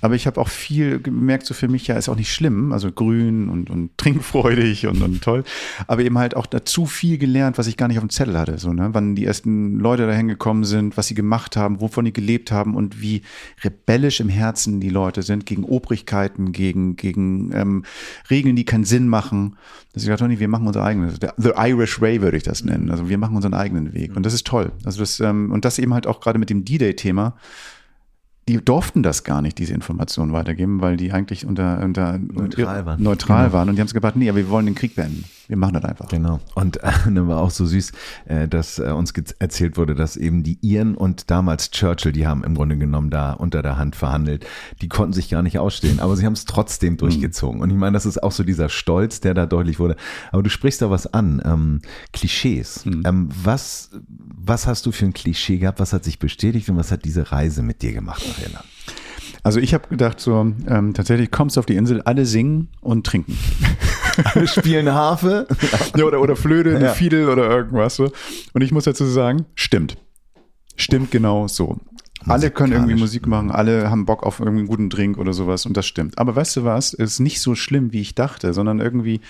Aber 0.00 0.14
ich 0.14 0.26
habe 0.26 0.40
auch 0.40 0.48
viel 0.48 1.00
gemerkt, 1.00 1.46
so 1.46 1.54
für 1.54 1.68
mich 1.68 1.86
ja 1.86 1.96
ist 1.96 2.08
auch 2.08 2.16
nicht 2.16 2.32
schlimm, 2.32 2.72
also 2.72 2.90
grün 2.92 3.48
und, 3.48 3.70
und 3.70 3.96
trinkfreudig 3.96 4.86
und, 4.86 5.02
und 5.02 5.22
toll, 5.22 5.44
aber 5.86 6.02
eben 6.02 6.18
halt 6.18 6.36
auch 6.36 6.46
dazu 6.46 6.86
viel 6.86 7.18
gelernt, 7.18 7.58
was 7.58 7.66
ich 7.66 7.76
gar 7.76 7.88
nicht 7.88 7.98
auf 7.98 8.04
dem 8.04 8.10
Zettel 8.10 8.38
hatte, 8.38 8.58
so, 8.58 8.72
ne? 8.72 8.90
wann 8.92 9.14
die 9.14 9.24
ersten 9.24 9.78
Leute 9.78 10.06
dahin 10.06 10.28
gekommen 10.28 10.64
sind, 10.64 10.96
was 10.96 11.06
sie 11.08 11.14
gemacht 11.14 11.56
haben, 11.56 11.80
wovon 11.80 12.04
die 12.04 12.12
gelebt 12.12 12.52
haben 12.52 12.74
und 12.74 13.00
wie 13.00 13.22
rebellisch 13.62 14.20
im 14.20 14.28
Herzen 14.28 14.80
die 14.80 14.90
Leute 14.90 15.22
sind 15.22 15.46
gegen 15.46 15.64
Obrigkeiten, 15.64 16.52
gegen, 16.52 16.96
gegen 16.96 17.52
ähm, 17.52 17.84
Regeln, 18.30 18.56
die 18.56 18.64
keinen 18.64 18.84
Sinn 18.84 19.08
machen. 19.08 19.56
Dass 19.92 20.02
ich 20.02 20.08
dachte, 20.10 20.28
wir 20.28 20.48
machen 20.48 20.66
unser 20.66 20.84
eigenes, 20.84 21.18
The 21.38 21.52
Irish 21.56 22.00
Way 22.00 22.20
würde 22.20 22.36
ich 22.36 22.42
das 22.42 22.62
nennen, 22.64 22.90
also 22.90 23.08
wir 23.08 23.18
machen 23.18 23.36
unseren 23.36 23.54
eigenen 23.54 23.94
Weg 23.94 24.14
und 24.14 24.26
das 24.26 24.34
ist 24.34 24.46
toll. 24.46 24.72
Also 24.84 25.00
das, 25.00 25.20
ähm, 25.20 25.50
und 25.50 25.64
das 25.64 25.78
eben 25.78 25.94
halt 25.94 26.06
auch 26.06 26.20
gerade 26.20 26.38
mit 26.38 26.50
dem 26.50 26.64
D-Day-Thema, 26.64 27.34
die 28.48 28.64
durften 28.64 29.02
das 29.02 29.24
gar 29.24 29.42
nicht, 29.42 29.58
diese 29.58 29.74
Informationen 29.74 30.32
weitergeben, 30.32 30.80
weil 30.80 30.96
die 30.96 31.12
eigentlich 31.12 31.46
unter, 31.46 31.82
unter 31.82 32.18
neutral 32.18 32.86
waren. 32.86 33.02
Neutral 33.02 33.44
genau. 33.46 33.52
waren. 33.52 33.68
Und 33.68 33.76
die 33.76 33.80
haben 33.80 33.88
gesagt, 33.88 34.16
nee, 34.16 34.28
aber 34.28 34.38
wir 34.38 34.48
wollen 34.50 34.66
den 34.66 34.74
Krieg 34.74 34.94
beenden. 34.94 35.24
Wir 35.48 35.56
machen 35.56 35.74
das 35.74 35.84
einfach. 35.84 36.08
Genau. 36.08 36.40
Und 36.54 36.82
äh, 36.82 36.90
dann 37.04 37.28
war 37.28 37.40
auch 37.40 37.50
so 37.50 37.66
süß, 37.66 37.92
äh, 38.26 38.48
dass 38.48 38.78
äh, 38.78 38.90
uns 38.90 39.12
erzählt 39.38 39.76
wurde, 39.76 39.94
dass 39.94 40.16
eben 40.16 40.42
die 40.42 40.58
Iren 40.60 40.96
und 40.96 41.30
damals 41.30 41.70
Churchill, 41.70 42.12
die 42.12 42.26
haben 42.26 42.44
im 42.44 42.54
Grunde 42.54 42.76
genommen 42.76 43.10
da 43.10 43.32
unter 43.32 43.62
der 43.62 43.76
Hand 43.78 43.96
verhandelt, 43.96 44.46
die 44.82 44.88
konnten 44.88 45.12
sich 45.12 45.28
gar 45.28 45.42
nicht 45.42 45.58
ausstehen, 45.58 46.00
aber 46.00 46.16
sie 46.16 46.26
haben 46.26 46.32
es 46.32 46.44
trotzdem 46.44 46.94
mhm. 46.94 46.98
durchgezogen. 46.98 47.60
Und 47.60 47.70
ich 47.70 47.76
meine, 47.76 47.94
das 47.94 48.06
ist 48.06 48.22
auch 48.22 48.32
so 48.32 48.42
dieser 48.42 48.68
Stolz, 48.68 49.20
der 49.20 49.34
da 49.34 49.46
deutlich 49.46 49.78
wurde. 49.78 49.96
Aber 50.32 50.42
du 50.42 50.50
sprichst 50.50 50.82
da 50.82 50.90
was 50.90 51.12
an, 51.12 51.40
ähm, 51.44 51.80
Klischees. 52.12 52.84
Mhm. 52.84 53.02
Ähm, 53.04 53.28
was, 53.42 53.90
was 54.08 54.66
hast 54.66 54.86
du 54.86 54.92
für 54.92 55.06
ein 55.06 55.12
Klischee 55.12 55.58
gehabt? 55.58 55.80
Was 55.80 55.92
hat 55.92 56.04
sich 56.04 56.18
bestätigt 56.18 56.68
und 56.68 56.76
was 56.76 56.90
hat 56.90 57.04
diese 57.04 57.32
Reise 57.32 57.62
mit 57.62 57.82
dir 57.82 57.92
gemacht 57.92 58.24
nach 58.26 58.44
Irland? 58.44 58.64
Also 59.46 59.60
ich 59.60 59.74
habe 59.74 59.86
gedacht, 59.86 60.18
so 60.18 60.52
ähm, 60.66 60.92
tatsächlich 60.92 61.30
kommst 61.30 61.54
du 61.54 61.60
auf 61.60 61.66
die 61.66 61.76
Insel, 61.76 62.02
alle 62.02 62.26
singen 62.26 62.66
und 62.80 63.06
trinken. 63.06 63.38
alle 64.24 64.48
spielen 64.48 64.92
Harfe. 64.92 65.46
ja, 65.96 66.04
oder, 66.04 66.20
oder 66.20 66.34
Flöte, 66.34 66.74
eine 66.74 66.86
ja. 66.86 66.92
Fiedel 66.92 67.28
oder 67.28 67.48
irgendwas. 67.48 67.94
So. 67.94 68.10
Und 68.54 68.62
ich 68.62 68.72
muss 68.72 68.86
dazu 68.86 69.04
sagen, 69.04 69.46
stimmt. 69.54 69.98
Stimmt 70.74 71.12
genau 71.12 71.46
so. 71.46 71.78
Alle 72.26 72.50
können 72.50 72.72
irgendwie 72.72 72.96
Musik 72.96 73.28
machen, 73.28 73.52
alle 73.52 73.88
haben 73.88 74.04
Bock 74.04 74.24
auf 74.24 74.40
irgendwie 74.40 74.58
einen 74.58 74.66
guten 74.66 74.90
Drink 74.90 75.16
oder 75.16 75.32
sowas 75.32 75.64
und 75.64 75.76
das 75.76 75.86
stimmt. 75.86 76.18
Aber 76.18 76.34
weißt 76.34 76.56
du 76.56 76.64
was, 76.64 76.92
es 76.92 77.12
ist 77.12 77.20
nicht 77.20 77.40
so 77.40 77.54
schlimm, 77.54 77.92
wie 77.92 78.00
ich 78.00 78.16
dachte, 78.16 78.52
sondern 78.52 78.80
irgendwie, 78.80 79.20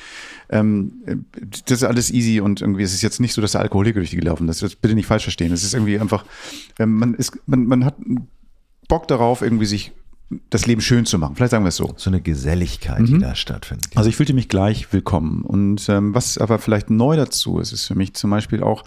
ähm, 0.48 1.26
das 1.66 1.82
ist 1.82 1.84
alles 1.84 2.10
easy 2.10 2.40
und 2.40 2.62
irgendwie 2.62 2.84
es 2.84 2.94
ist 2.94 3.02
jetzt 3.02 3.20
nicht 3.20 3.34
so, 3.34 3.42
dass 3.42 3.52
der 3.52 3.60
Alkoholiker 3.60 4.00
durch 4.00 4.10
die 4.10 4.16
gelaufen 4.16 4.48
ist. 4.48 4.62
Das 4.62 4.76
bitte 4.76 4.94
nicht 4.94 5.04
falsch 5.04 5.24
verstehen. 5.24 5.52
Es 5.52 5.62
ist 5.62 5.74
irgendwie 5.74 6.00
einfach, 6.00 6.24
ähm, 6.78 6.94
man 6.94 7.12
ist, 7.12 7.38
man, 7.44 7.66
man 7.66 7.84
hat 7.84 7.96
Bock 8.88 9.08
darauf, 9.08 9.42
irgendwie 9.42 9.66
sich 9.66 9.92
das 10.50 10.66
Leben 10.66 10.80
schön 10.80 11.06
zu 11.06 11.18
machen. 11.18 11.36
Vielleicht 11.36 11.52
sagen 11.52 11.64
wir 11.64 11.68
es 11.68 11.76
so. 11.76 11.94
So 11.96 12.10
eine 12.10 12.20
Geselligkeit, 12.20 13.00
mhm. 13.00 13.06
die 13.06 13.18
da 13.18 13.34
stattfindet. 13.34 13.90
Also 13.94 14.08
ich 14.08 14.16
fühlte 14.16 14.34
mich 14.34 14.48
gleich 14.48 14.92
willkommen. 14.92 15.42
Und 15.42 15.88
ähm, 15.88 16.14
was 16.14 16.38
aber 16.38 16.58
vielleicht 16.58 16.90
neu 16.90 17.16
dazu 17.16 17.58
ist, 17.60 17.72
ist 17.72 17.86
für 17.86 17.94
mich 17.94 18.14
zum 18.14 18.30
Beispiel 18.30 18.62
auch 18.62 18.82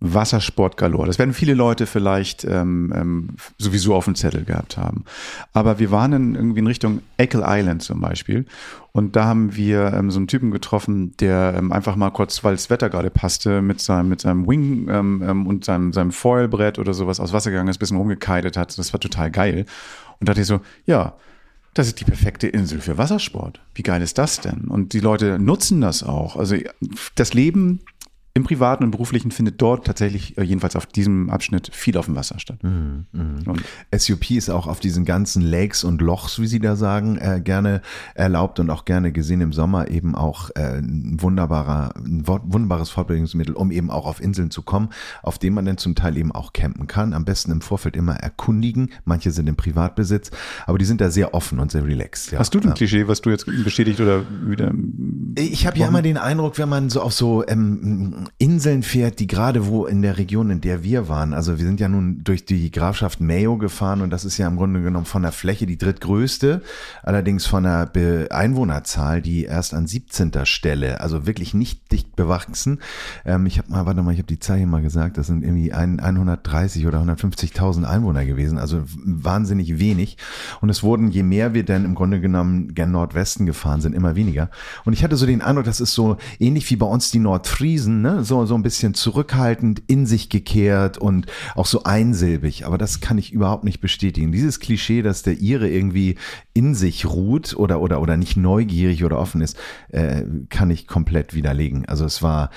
Wassersport 0.00 0.78
galore. 0.78 1.06
Das 1.06 1.18
werden 1.18 1.34
viele 1.34 1.52
Leute 1.52 1.86
vielleicht 1.86 2.44
ähm, 2.44 2.92
ähm, 2.96 3.28
sowieso 3.58 3.94
auf 3.94 4.06
dem 4.06 4.14
Zettel 4.14 4.44
gehabt 4.44 4.78
haben. 4.78 5.04
Aber 5.52 5.78
wir 5.78 5.90
waren 5.90 6.12
in, 6.14 6.34
irgendwie 6.34 6.60
in 6.60 6.66
Richtung 6.66 7.02
Eckle 7.18 7.44
Island 7.46 7.82
zum 7.82 8.00
Beispiel. 8.00 8.46
Und 8.92 9.14
da 9.14 9.26
haben 9.26 9.54
wir 9.54 9.92
ähm, 9.92 10.10
so 10.10 10.18
einen 10.18 10.26
Typen 10.26 10.50
getroffen, 10.50 11.14
der 11.18 11.54
ähm, 11.56 11.70
einfach 11.70 11.96
mal 11.96 12.10
kurz, 12.10 12.42
weil 12.42 12.54
das 12.54 12.70
Wetter 12.70 12.88
gerade 12.88 13.10
passte, 13.10 13.60
mit 13.60 13.80
seinem, 13.80 14.08
mit 14.08 14.22
seinem 14.22 14.48
Wing 14.48 14.88
ähm, 14.88 15.22
ähm, 15.24 15.46
und 15.46 15.66
seinem, 15.66 15.92
seinem 15.92 16.12
Foilbrett 16.12 16.78
oder 16.78 16.94
sowas 16.94 17.20
aus 17.20 17.34
Wasser 17.34 17.50
gegangen 17.50 17.68
ist, 17.68 17.76
ein 17.76 17.80
bisschen 17.80 17.98
rumgekeidet 17.98 18.56
hat. 18.56 18.76
Das 18.78 18.92
war 18.92 19.00
total 19.00 19.30
geil. 19.30 19.66
Und 20.20 20.28
da 20.28 20.32
dachte 20.32 20.42
ich 20.42 20.46
so, 20.46 20.60
ja, 20.86 21.14
das 21.74 21.86
ist 21.86 22.00
die 22.00 22.04
perfekte 22.04 22.48
Insel 22.48 22.80
für 22.80 22.98
Wassersport. 22.98 23.60
Wie 23.74 23.82
geil 23.82 24.02
ist 24.02 24.18
das 24.18 24.40
denn? 24.40 24.64
Und 24.68 24.92
die 24.92 25.00
Leute 25.00 25.38
nutzen 25.38 25.80
das 25.80 26.02
auch. 26.02 26.36
Also 26.36 26.56
das 27.14 27.32
Leben 27.32 27.80
im 28.32 28.44
Privaten 28.44 28.84
und 28.84 28.92
Beruflichen 28.92 29.32
findet 29.32 29.60
dort 29.60 29.86
tatsächlich, 29.86 30.38
äh, 30.38 30.42
jedenfalls 30.42 30.76
auf 30.76 30.86
diesem 30.86 31.30
Abschnitt, 31.30 31.70
viel 31.72 31.96
auf 31.96 32.06
dem 32.06 32.14
Wasser 32.14 32.38
statt. 32.38 32.62
Mhm, 32.62 33.06
mh. 33.12 33.54
SUP 33.96 34.30
ist 34.30 34.50
auch 34.50 34.68
auf 34.68 34.78
diesen 34.78 35.04
ganzen 35.04 35.42
Lakes 35.42 35.82
und 35.82 36.00
Lochs, 36.00 36.38
wie 36.38 36.46
Sie 36.46 36.60
da 36.60 36.76
sagen, 36.76 37.18
äh, 37.18 37.40
gerne 37.42 37.82
erlaubt 38.14 38.60
und 38.60 38.70
auch 38.70 38.84
gerne 38.84 39.10
gesehen 39.10 39.40
im 39.40 39.52
Sommer 39.52 39.88
eben 39.88 40.14
auch 40.14 40.50
äh, 40.54 40.78
ein 40.78 41.20
wunderbarer, 41.20 41.94
ein 41.96 42.22
wunderbares 42.26 42.90
Fortbewegungsmittel, 42.90 43.54
um 43.54 43.72
eben 43.72 43.90
auch 43.90 44.06
auf 44.06 44.20
Inseln 44.20 44.52
zu 44.52 44.62
kommen, 44.62 44.90
auf 45.22 45.38
denen 45.38 45.56
man 45.56 45.64
dann 45.64 45.78
zum 45.78 45.96
Teil 45.96 46.16
eben 46.16 46.30
auch 46.30 46.52
campen 46.52 46.86
kann. 46.86 47.14
Am 47.14 47.24
besten 47.24 47.50
im 47.50 47.62
Vorfeld 47.62 47.96
immer 47.96 48.14
erkundigen. 48.14 48.90
Manche 49.04 49.32
sind 49.32 49.48
im 49.48 49.56
Privatbesitz, 49.56 50.30
aber 50.66 50.78
die 50.78 50.84
sind 50.84 51.00
da 51.00 51.10
sehr 51.10 51.34
offen 51.34 51.58
und 51.58 51.72
sehr 51.72 51.84
relaxed. 51.84 52.30
Ja. 52.30 52.38
Hast 52.38 52.54
du 52.54 52.60
ein. 52.60 52.74
Klischee, 52.74 53.08
was 53.08 53.20
du 53.20 53.30
jetzt 53.30 53.46
bestätigt 53.46 54.00
oder 54.00 54.22
wieder? 54.46 54.72
Ich 55.34 55.66
habe 55.66 55.78
ja 55.78 55.88
immer 55.88 56.02
den 56.02 56.16
Eindruck, 56.16 56.58
wenn 56.58 56.68
man 56.68 56.90
so 56.90 57.02
auf 57.02 57.12
so 57.12 57.44
ähm, 57.48 58.19
Inseln 58.38 58.82
fährt, 58.82 59.18
die 59.20 59.26
gerade 59.26 59.66
wo 59.66 59.86
in 59.86 60.02
der 60.02 60.18
Region, 60.18 60.50
in 60.50 60.60
der 60.60 60.82
wir 60.82 61.08
waren, 61.08 61.32
also 61.32 61.58
wir 61.58 61.64
sind 61.64 61.80
ja 61.80 61.88
nun 61.88 62.22
durch 62.24 62.44
die 62.44 62.70
Grafschaft 62.70 63.20
Mayo 63.20 63.56
gefahren 63.58 64.00
und 64.00 64.10
das 64.10 64.24
ist 64.24 64.38
ja 64.38 64.46
im 64.46 64.56
Grunde 64.56 64.82
genommen 64.82 65.06
von 65.06 65.22
der 65.22 65.32
Fläche 65.32 65.66
die 65.66 65.78
drittgrößte, 65.78 66.62
allerdings 67.02 67.46
von 67.46 67.64
der 67.64 67.90
Einwohnerzahl 68.30 69.22
die 69.22 69.44
erst 69.44 69.74
an 69.74 69.86
17. 69.86 70.32
Stelle, 70.44 71.00
also 71.00 71.26
wirklich 71.26 71.54
nicht 71.54 71.92
dicht 71.92 72.16
bewachsen. 72.16 72.80
Ähm, 73.24 73.46
ich 73.46 73.58
habe 73.58 73.70
mal, 73.70 73.86
warte 73.86 74.02
mal, 74.02 74.12
ich 74.12 74.18
habe 74.18 74.26
die 74.26 74.38
Zahl 74.38 74.58
hier 74.58 74.66
mal 74.66 74.82
gesagt, 74.82 75.18
das 75.18 75.26
sind 75.26 75.42
irgendwie 75.42 75.72
ein, 75.72 76.00
130 76.00 76.86
oder 76.86 77.00
150.000 77.00 77.84
Einwohner 77.84 78.24
gewesen, 78.24 78.58
also 78.58 78.82
wahnsinnig 79.04 79.78
wenig. 79.78 80.16
Und 80.60 80.68
es 80.70 80.82
wurden, 80.82 81.10
je 81.10 81.22
mehr 81.22 81.54
wir 81.54 81.64
denn 81.64 81.84
im 81.84 81.94
Grunde 81.94 82.20
genommen 82.20 82.74
gen 82.74 82.90
Nordwesten 82.90 83.46
gefahren 83.46 83.80
sind, 83.80 83.94
immer 83.94 84.16
weniger. 84.16 84.50
Und 84.84 84.92
ich 84.92 85.04
hatte 85.04 85.16
so 85.16 85.26
den 85.26 85.42
Eindruck, 85.42 85.64
das 85.64 85.80
ist 85.80 85.94
so 85.94 86.16
ähnlich 86.38 86.70
wie 86.70 86.76
bei 86.76 86.86
uns 86.86 87.10
die 87.10 87.18
Nordfriesen, 87.18 88.02
ne? 88.02 88.09
Ne, 88.10 88.24
so, 88.24 88.46
so 88.46 88.54
ein 88.54 88.62
bisschen 88.62 88.94
zurückhaltend, 88.94 89.82
in 89.86 90.06
sich 90.06 90.28
gekehrt 90.28 90.98
und 90.98 91.26
auch 91.54 91.66
so 91.66 91.84
einsilbig. 91.84 92.66
Aber 92.66 92.78
das 92.78 93.00
kann 93.00 93.18
ich 93.18 93.32
überhaupt 93.32 93.64
nicht 93.64 93.80
bestätigen. 93.80 94.32
Dieses 94.32 94.60
Klischee, 94.60 95.02
dass 95.02 95.22
der 95.22 95.40
Ire 95.40 95.68
irgendwie 95.68 96.16
in 96.54 96.74
sich 96.74 97.06
ruht 97.06 97.54
oder, 97.56 97.80
oder, 97.80 98.00
oder 98.00 98.16
nicht 98.16 98.36
neugierig 98.36 99.04
oder 99.04 99.18
offen 99.18 99.40
ist, 99.40 99.56
äh, 99.88 100.22
kann 100.48 100.70
ich 100.70 100.86
komplett 100.86 101.34
widerlegen. 101.34 101.86
Also 101.86 102.04
es 102.04 102.22
war 102.22 102.50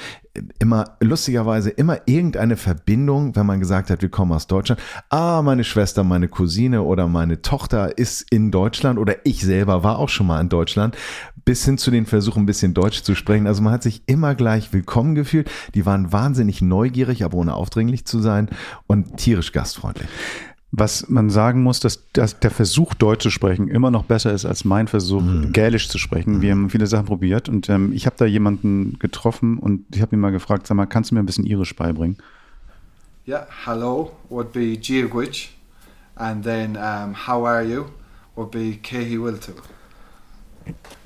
immer, 0.59 0.97
lustigerweise, 0.99 1.69
immer 1.69 1.99
irgendeine 2.05 2.57
Verbindung, 2.57 3.35
wenn 3.35 3.45
man 3.45 3.59
gesagt 3.59 3.89
hat, 3.89 4.01
wir 4.01 4.09
kommen 4.09 4.31
aus 4.31 4.47
Deutschland. 4.47 4.81
Ah, 5.09 5.41
meine 5.43 5.63
Schwester, 5.63 6.03
meine 6.03 6.27
Cousine 6.27 6.81
oder 6.81 7.07
meine 7.07 7.41
Tochter 7.41 7.97
ist 7.97 8.25
in 8.31 8.49
Deutschland 8.49 8.97
oder 8.97 9.25
ich 9.25 9.41
selber 9.41 9.83
war 9.83 9.99
auch 9.99 10.09
schon 10.09 10.27
mal 10.27 10.41
in 10.41 10.49
Deutschland 10.49 10.97
bis 11.45 11.65
hin 11.65 11.77
zu 11.77 11.91
den 11.91 12.05
Versuchen, 12.05 12.43
ein 12.43 12.45
bisschen 12.45 12.73
Deutsch 12.73 13.03
zu 13.03 13.15
sprechen. 13.15 13.47
Also 13.47 13.61
man 13.61 13.73
hat 13.73 13.83
sich 13.83 14.03
immer 14.05 14.35
gleich 14.35 14.73
willkommen 14.73 15.15
gefühlt. 15.15 15.49
Die 15.73 15.85
waren 15.85 16.11
wahnsinnig 16.11 16.61
neugierig, 16.61 17.23
aber 17.23 17.37
ohne 17.37 17.53
aufdringlich 17.53 18.05
zu 18.05 18.19
sein 18.19 18.49
und 18.87 19.17
tierisch 19.17 19.51
gastfreundlich. 19.51 20.07
Was 20.75 21.07
man 21.07 21.29
sagen 21.29 21.61
muss, 21.61 21.79
dass, 21.79 22.09
dass 22.13 22.39
der 22.39 22.49
Versuch, 22.49 22.95
Deutsch 22.95 23.21
zu 23.21 23.29
sprechen, 23.29 23.67
immer 23.67 23.91
noch 23.91 24.05
besser 24.05 24.33
ist 24.33 24.43
als 24.43 24.65
mein 24.65 24.87
Versuch, 24.87 25.21
mhm. 25.21 25.51
Gälisch 25.51 25.87
zu 25.87 25.99
sprechen. 25.99 26.41
Wir 26.41 26.49
haben 26.49 26.71
viele 26.71 26.87
Sachen 26.87 27.05
probiert 27.05 27.47
und 27.47 27.69
ähm, 27.69 27.93
ich 27.93 28.07
habe 28.07 28.15
da 28.17 28.25
jemanden 28.25 28.97
getroffen 28.97 29.59
und 29.59 29.85
ich 29.93 30.01
habe 30.01 30.15
ihn 30.15 30.19
mal 30.19 30.31
gefragt, 30.31 30.65
sag 30.65 30.75
mal, 30.75 30.87
kannst 30.87 31.11
du 31.11 31.15
mir 31.15 31.21
ein 31.21 31.27
bisschen 31.27 31.45
Irisch 31.45 31.75
beibringen? 31.75 32.17
Ja, 33.25 33.37
yeah, 33.37 33.47
hello 33.65 34.13
would 34.29 34.51
be 34.51 34.75
Giagwich 34.75 35.55
and 36.15 36.43
then 36.43 36.75
um, 36.75 37.13
how 37.27 37.45
are 37.45 37.63
you 37.63 37.85
would 38.35 38.49
be 38.49 38.79
Kehi 38.81 39.21
Wiltu. 39.21 39.51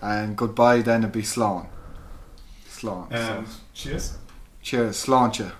And 0.01 0.35
goodbye 0.37 0.81
then 0.81 1.03
it'd 1.03 1.11
be 1.11 1.23
Sloan. 1.23 1.65
Sloan. 2.69 3.07
And 3.11 3.47
so. 3.47 3.53
cheers. 3.73 4.17
Cheers, 4.61 5.03
Sláinte. 5.03 5.51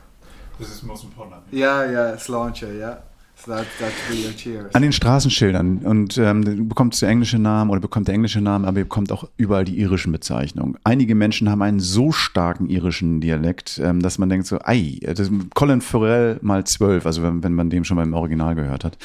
This 0.60 0.70
is 0.70 0.84
most 0.84 1.04
important. 1.04 1.42
Yeah, 1.52 1.90
yeah, 1.90 2.18
Sláinte, 2.18 2.68
yeah. 2.78 2.98
So 3.36 3.52
that, 3.52 3.68
that 3.80 3.92
would 4.10 4.18
be 4.18 4.24
your 4.24 4.36
cheers. 4.36 4.74
An 4.74 4.82
den 4.82 4.92
Straßenschildern. 4.92 5.86
Und 5.86 6.18
ähm, 6.18 6.44
du 6.44 6.68
bekommst 6.68 7.02
der 7.04 7.10
englische 7.10 7.38
Namen 7.38 7.70
oder 7.70 7.80
bekommt 7.80 8.08
der 8.08 8.16
englische 8.16 8.42
Namen, 8.42 8.66
aber 8.66 8.80
ihr 8.80 8.86
bekommt 8.86 9.12
auch 9.12 9.30
überall 9.38 9.64
die 9.64 9.80
irischen 9.80 10.12
Bezeichnungen. 10.12 10.76
Einige 10.84 11.14
Menschen 11.14 11.50
haben 11.50 11.62
einen 11.62 11.80
so 11.80 12.12
starken 12.12 12.68
irischen 12.68 13.22
Dialekt, 13.22 13.80
ähm, 13.84 14.02
dass 14.02 14.18
man 14.18 14.30
denkt 14.30 14.48
so, 14.48 14.60
ei, 14.64 15.00
das 15.04 15.20
ist 15.20 15.32
Colin 15.54 15.82
Farrell 15.82 16.40
mal 16.42 16.64
zwölf, 16.66 17.06
also 17.06 17.22
wenn, 17.22 17.44
wenn 17.44 17.54
man 17.54 17.70
dem 17.70 17.84
schon 17.84 17.98
beim 17.98 18.14
Original 18.14 18.56
gehört 18.56 18.84
hat. 18.84 18.98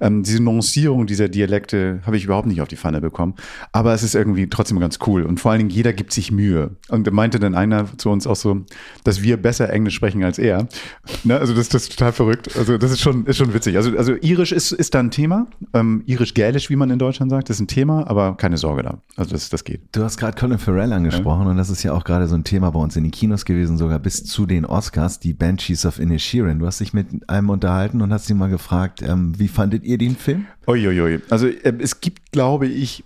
Ähm, 0.00 0.22
diese 0.22 0.42
Nuancierung 0.42 1.06
dieser 1.06 1.28
Dialekte 1.28 2.00
habe 2.04 2.16
ich 2.16 2.24
überhaupt 2.24 2.46
nicht 2.46 2.60
auf 2.60 2.68
die 2.68 2.76
Pfanne 2.76 3.00
bekommen. 3.00 3.34
Aber 3.72 3.92
es 3.94 4.02
ist 4.02 4.14
irgendwie 4.14 4.48
trotzdem 4.48 4.80
ganz 4.80 4.98
cool. 5.06 5.22
Und 5.22 5.40
vor 5.40 5.52
allen 5.52 5.58
Dingen, 5.60 5.70
jeder 5.70 5.92
gibt 5.92 6.12
sich 6.12 6.30
Mühe. 6.32 6.76
Und 6.88 7.10
meinte 7.12 7.38
dann 7.38 7.54
einer 7.54 7.86
zu 7.98 8.10
uns 8.10 8.26
auch 8.26 8.36
so, 8.36 8.64
dass 9.04 9.22
wir 9.22 9.36
besser 9.36 9.70
Englisch 9.70 9.94
sprechen 9.94 10.24
als 10.24 10.38
er. 10.38 10.68
Ne? 11.24 11.38
Also 11.38 11.54
das, 11.54 11.68
das 11.68 11.84
ist 11.84 11.98
total 11.98 12.12
verrückt. 12.12 12.56
Also 12.56 12.78
das 12.78 12.90
ist 12.90 13.00
schon, 13.00 13.26
ist 13.26 13.36
schon 13.36 13.54
witzig. 13.54 13.76
Also, 13.76 13.96
also 13.96 14.14
Irisch 14.14 14.52
ist, 14.52 14.72
ist 14.72 14.94
da 14.94 15.00
ein 15.00 15.10
Thema. 15.10 15.46
Ähm, 15.74 16.02
Irisch-Gälisch, 16.06 16.70
wie 16.70 16.76
man 16.76 16.90
in 16.90 16.98
Deutschland 16.98 17.30
sagt, 17.30 17.50
ist 17.50 17.60
ein 17.60 17.68
Thema, 17.68 18.08
aber 18.08 18.36
keine 18.36 18.56
Sorge 18.56 18.82
da. 18.82 18.98
Also 19.16 19.32
das, 19.32 19.48
das 19.50 19.64
geht. 19.64 19.82
Du 19.92 20.02
hast 20.02 20.16
gerade 20.18 20.38
Colin 20.38 20.58
Farrell 20.58 20.92
angesprochen 20.92 21.46
und 21.46 21.56
das 21.56 21.70
ist 21.70 21.82
ja 21.82 21.92
auch 21.92 22.04
gerade 22.04 22.26
so 22.26 22.34
ein 22.34 22.44
Thema 22.44 22.70
bei 22.70 22.80
uns 22.80 22.96
in 22.96 23.04
den 23.04 23.10
Kinos 23.10 23.44
gewesen, 23.44 23.78
sogar 23.78 23.98
bis 23.98 24.24
zu 24.24 24.46
den 24.46 24.64
Oscars, 24.64 25.20
die 25.20 25.32
Banshees 25.32 25.86
of 25.86 25.98
Inisherin. 25.98 26.58
Du 26.58 26.66
hast 26.66 26.80
dich 26.80 26.92
mit 26.92 27.28
einem 27.28 27.50
unterhalten 27.50 28.02
und 28.02 28.12
hast 28.12 28.28
ihn 28.30 28.38
mal 28.38 28.50
gefragt, 28.50 29.02
ähm, 29.02 29.38
wie 29.38 29.48
fandet 29.48 29.81
ihr 29.84 29.98
den 29.98 30.16
Film? 30.16 30.46
Uiuiui. 30.66 31.20
Also 31.30 31.46
äh, 31.46 31.74
es 31.78 32.00
gibt, 32.00 32.32
glaube 32.32 32.66
ich, 32.66 33.04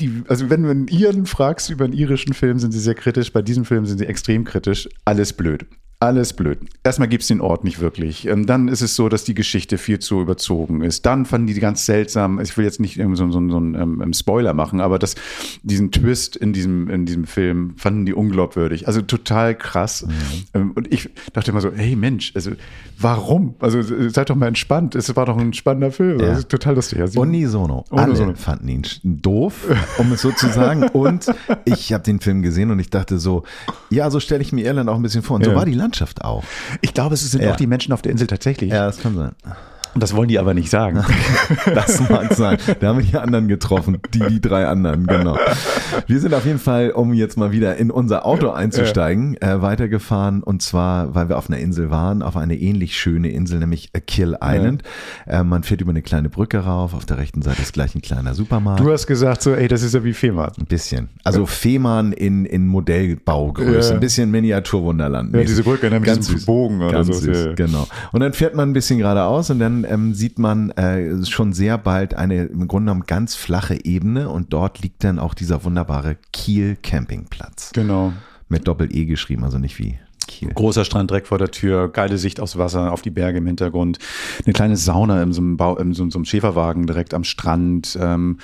die, 0.00 0.22
also 0.28 0.50
wenn 0.50 0.62
du 0.62 0.70
einen 0.70 0.88
Iren 0.88 1.26
fragst 1.26 1.70
über 1.70 1.84
einen 1.84 1.92
irischen 1.92 2.32
Film, 2.32 2.58
sind 2.58 2.72
sie 2.72 2.80
sehr 2.80 2.94
kritisch. 2.94 3.32
Bei 3.32 3.42
diesem 3.42 3.64
Film 3.64 3.86
sind 3.86 3.98
sie 3.98 4.06
extrem 4.06 4.44
kritisch. 4.44 4.88
Alles 5.04 5.32
blöd. 5.32 5.66
Alles 6.02 6.32
blöd. 6.32 6.58
Erstmal 6.82 7.08
gibt 7.08 7.20
es 7.20 7.28
den 7.28 7.42
Ort 7.42 7.62
nicht 7.62 7.78
wirklich. 7.78 8.26
Ähm, 8.26 8.46
dann 8.46 8.68
ist 8.68 8.80
es 8.80 8.96
so, 8.96 9.10
dass 9.10 9.24
die 9.24 9.34
Geschichte 9.34 9.76
viel 9.76 9.98
zu 9.98 10.22
überzogen 10.22 10.80
ist. 10.80 11.04
Dann 11.04 11.26
fanden 11.26 11.46
die 11.46 11.60
ganz 11.60 11.84
seltsam, 11.84 12.40
ich 12.40 12.56
will 12.56 12.64
jetzt 12.64 12.80
nicht 12.80 12.96
so, 12.96 13.14
so, 13.14 13.30
so 13.30 13.38
einen 13.38 14.00
ähm, 14.00 14.12
Spoiler 14.14 14.54
machen, 14.54 14.80
aber 14.80 14.98
das, 14.98 15.14
diesen 15.62 15.92
Twist 15.92 16.36
in 16.36 16.54
diesem, 16.54 16.88
in 16.88 17.04
diesem 17.04 17.26
Film 17.26 17.74
fanden 17.76 18.06
die 18.06 18.14
unglaubwürdig. 18.14 18.86
Also 18.86 19.02
total 19.02 19.54
krass. 19.54 20.06
Mhm. 20.06 20.12
Ähm, 20.54 20.70
und 20.74 20.90
ich 20.90 21.10
dachte 21.34 21.50
immer 21.50 21.60
so, 21.60 21.70
hey 21.70 21.94
Mensch, 21.96 22.32
also 22.34 22.52
warum? 22.98 23.54
Also 23.58 23.82
seid 24.08 24.30
doch 24.30 24.36
mal 24.36 24.46
entspannt. 24.46 24.94
Es 24.94 25.14
war 25.16 25.26
doch 25.26 25.36
ein 25.36 25.52
spannender 25.52 25.92
Film. 25.92 26.18
Ja. 26.20 26.32
Ist 26.32 26.48
total 26.48 26.76
lustig. 26.76 27.00
Also, 27.00 27.20
Unisono. 27.20 27.84
Alle 27.90 28.12
Unisono. 28.12 28.34
fanden 28.36 28.68
ihn 28.68 28.82
doof, 29.02 29.66
um 29.98 30.12
es 30.12 30.22
so 30.22 30.30
zu 30.32 30.48
sagen. 30.48 30.84
Und 30.88 31.26
ich 31.66 31.92
habe 31.92 32.04
den 32.04 32.20
Film 32.20 32.40
gesehen 32.40 32.70
und 32.70 32.78
ich 32.78 32.88
dachte 32.88 33.18
so, 33.18 33.42
ja, 33.90 34.10
so 34.10 34.18
stelle 34.18 34.40
ich 34.40 34.52
mir 34.52 34.64
Irland 34.64 34.88
auch 34.88 34.96
ein 34.96 35.02
bisschen 35.02 35.22
vor. 35.22 35.36
Und 35.36 35.44
so 35.44 35.54
war 35.54 35.66
die 35.66 35.74
Land 35.74 35.89
Landschaft 35.90 36.24
auch. 36.24 36.44
Ich 36.80 36.94
glaube, 36.94 37.14
es 37.14 37.28
sind 37.28 37.42
ja. 37.42 37.52
auch 37.52 37.56
die 37.56 37.66
Menschen 37.66 37.92
auf 37.92 38.02
der 38.02 38.12
Insel 38.12 38.28
tatsächlich. 38.28 38.70
Ja, 38.70 38.86
das 38.86 38.98
kann 38.98 39.16
sein. 39.16 39.32
Und 39.94 40.02
das 40.02 40.14
wollen 40.14 40.28
die 40.28 40.38
aber 40.38 40.54
nicht 40.54 40.70
sagen. 40.70 41.04
das 41.74 42.08
mag 42.08 42.32
sein. 42.34 42.58
Da 42.78 42.88
haben 42.88 42.98
wir 42.98 43.04
die 43.04 43.16
anderen 43.16 43.48
getroffen. 43.48 43.98
Die, 44.14 44.20
die 44.20 44.40
drei 44.40 44.66
anderen, 44.66 45.06
genau. 45.06 45.36
Wir 46.06 46.20
sind 46.20 46.34
auf 46.34 46.46
jeden 46.46 46.58
Fall, 46.58 46.90
um 46.90 47.12
jetzt 47.12 47.36
mal 47.36 47.52
wieder 47.52 47.76
in 47.76 47.90
unser 47.90 48.24
Auto 48.24 48.50
einzusteigen, 48.50 49.36
äh, 49.40 49.62
weitergefahren. 49.62 50.42
Und 50.42 50.62
zwar, 50.62 51.14
weil 51.14 51.28
wir 51.28 51.38
auf 51.38 51.48
einer 51.48 51.58
Insel 51.58 51.90
waren, 51.90 52.22
auf 52.22 52.36
eine 52.36 52.56
ähnlich 52.56 52.96
schöne 52.96 53.30
Insel, 53.30 53.58
nämlich 53.58 53.90
Kill 54.06 54.36
Island. 54.42 54.82
Ja. 55.26 55.40
Äh, 55.40 55.44
man 55.44 55.62
fährt 55.62 55.80
über 55.80 55.90
eine 55.90 56.02
kleine 56.02 56.28
Brücke 56.28 56.58
rauf. 56.58 56.94
Auf 56.94 57.06
der 57.06 57.18
rechten 57.18 57.42
Seite 57.42 57.62
ist 57.62 57.72
gleich 57.72 57.94
ein 57.94 58.02
kleiner 58.02 58.34
Supermarkt. 58.34 58.80
Du 58.80 58.92
hast 58.92 59.06
gesagt 59.06 59.42
so, 59.42 59.54
ey, 59.54 59.68
das 59.68 59.82
ist 59.82 59.94
ja 59.94 60.04
wie 60.04 60.12
Fehmarn. 60.12 60.52
Ein 60.58 60.66
bisschen. 60.66 61.08
Also 61.24 61.40
ja. 61.40 61.46
Fehmarn 61.46 62.12
in, 62.12 62.44
in 62.44 62.66
Modellbaugröße. 62.66 63.88
Ja. 63.90 63.94
Ein 63.94 64.00
bisschen 64.00 64.30
Miniaturwunderland. 64.30 65.34
Ja, 65.34 65.42
diese 65.42 65.62
Brücke, 65.62 65.90
nämlich 65.90 66.12
Ganz 66.12 66.28
süß. 66.28 66.46
Bogen 66.46 66.80
oder 66.80 66.92
Ganz 66.92 67.08
so. 67.08 67.12
Süß, 67.14 67.56
genau. 67.56 67.86
Und 68.12 68.20
dann 68.20 68.32
fährt 68.32 68.54
man 68.54 68.70
ein 68.70 68.72
bisschen 68.72 68.98
geradeaus 68.98 69.50
und 69.50 69.58
dann 69.58 69.79
ähm, 69.88 70.14
sieht 70.14 70.38
man 70.38 70.70
äh, 70.70 71.24
schon 71.24 71.52
sehr 71.52 71.78
bald 71.78 72.14
eine 72.14 72.44
im 72.44 72.68
Grunde 72.68 72.90
genommen 72.90 73.06
ganz 73.06 73.34
flache 73.34 73.84
Ebene 73.84 74.28
und 74.28 74.52
dort 74.52 74.80
liegt 74.80 75.04
dann 75.04 75.18
auch 75.18 75.34
dieser 75.34 75.64
wunderbare 75.64 76.16
Kiel 76.32 76.76
Campingplatz. 76.76 77.72
Genau. 77.72 78.12
Mit 78.48 78.66
Doppel-E 78.66 79.04
geschrieben, 79.04 79.44
also 79.44 79.58
nicht 79.58 79.78
wie 79.78 79.98
Kiel. 80.30 80.52
Großer 80.54 80.84
Strand 80.84 81.10
direkt 81.10 81.26
vor 81.26 81.38
der 81.38 81.50
Tür, 81.50 81.88
geile 81.88 82.16
Sicht 82.16 82.40
aufs 82.40 82.56
Wasser, 82.56 82.92
auf 82.92 83.02
die 83.02 83.10
Berge 83.10 83.38
im 83.38 83.46
Hintergrund, 83.46 83.98
eine 84.44 84.52
kleine 84.52 84.76
Sauna 84.76 85.22
in 85.22 85.32
so 85.32 85.40
einem, 85.40 85.56
Bau, 85.56 85.76
in 85.76 85.92
so, 85.92 86.04
einem 86.04 86.24
Schäferwagen 86.24 86.86
direkt 86.86 87.14
am 87.14 87.24
Strand. 87.24 87.98
Ähm, 88.00 88.38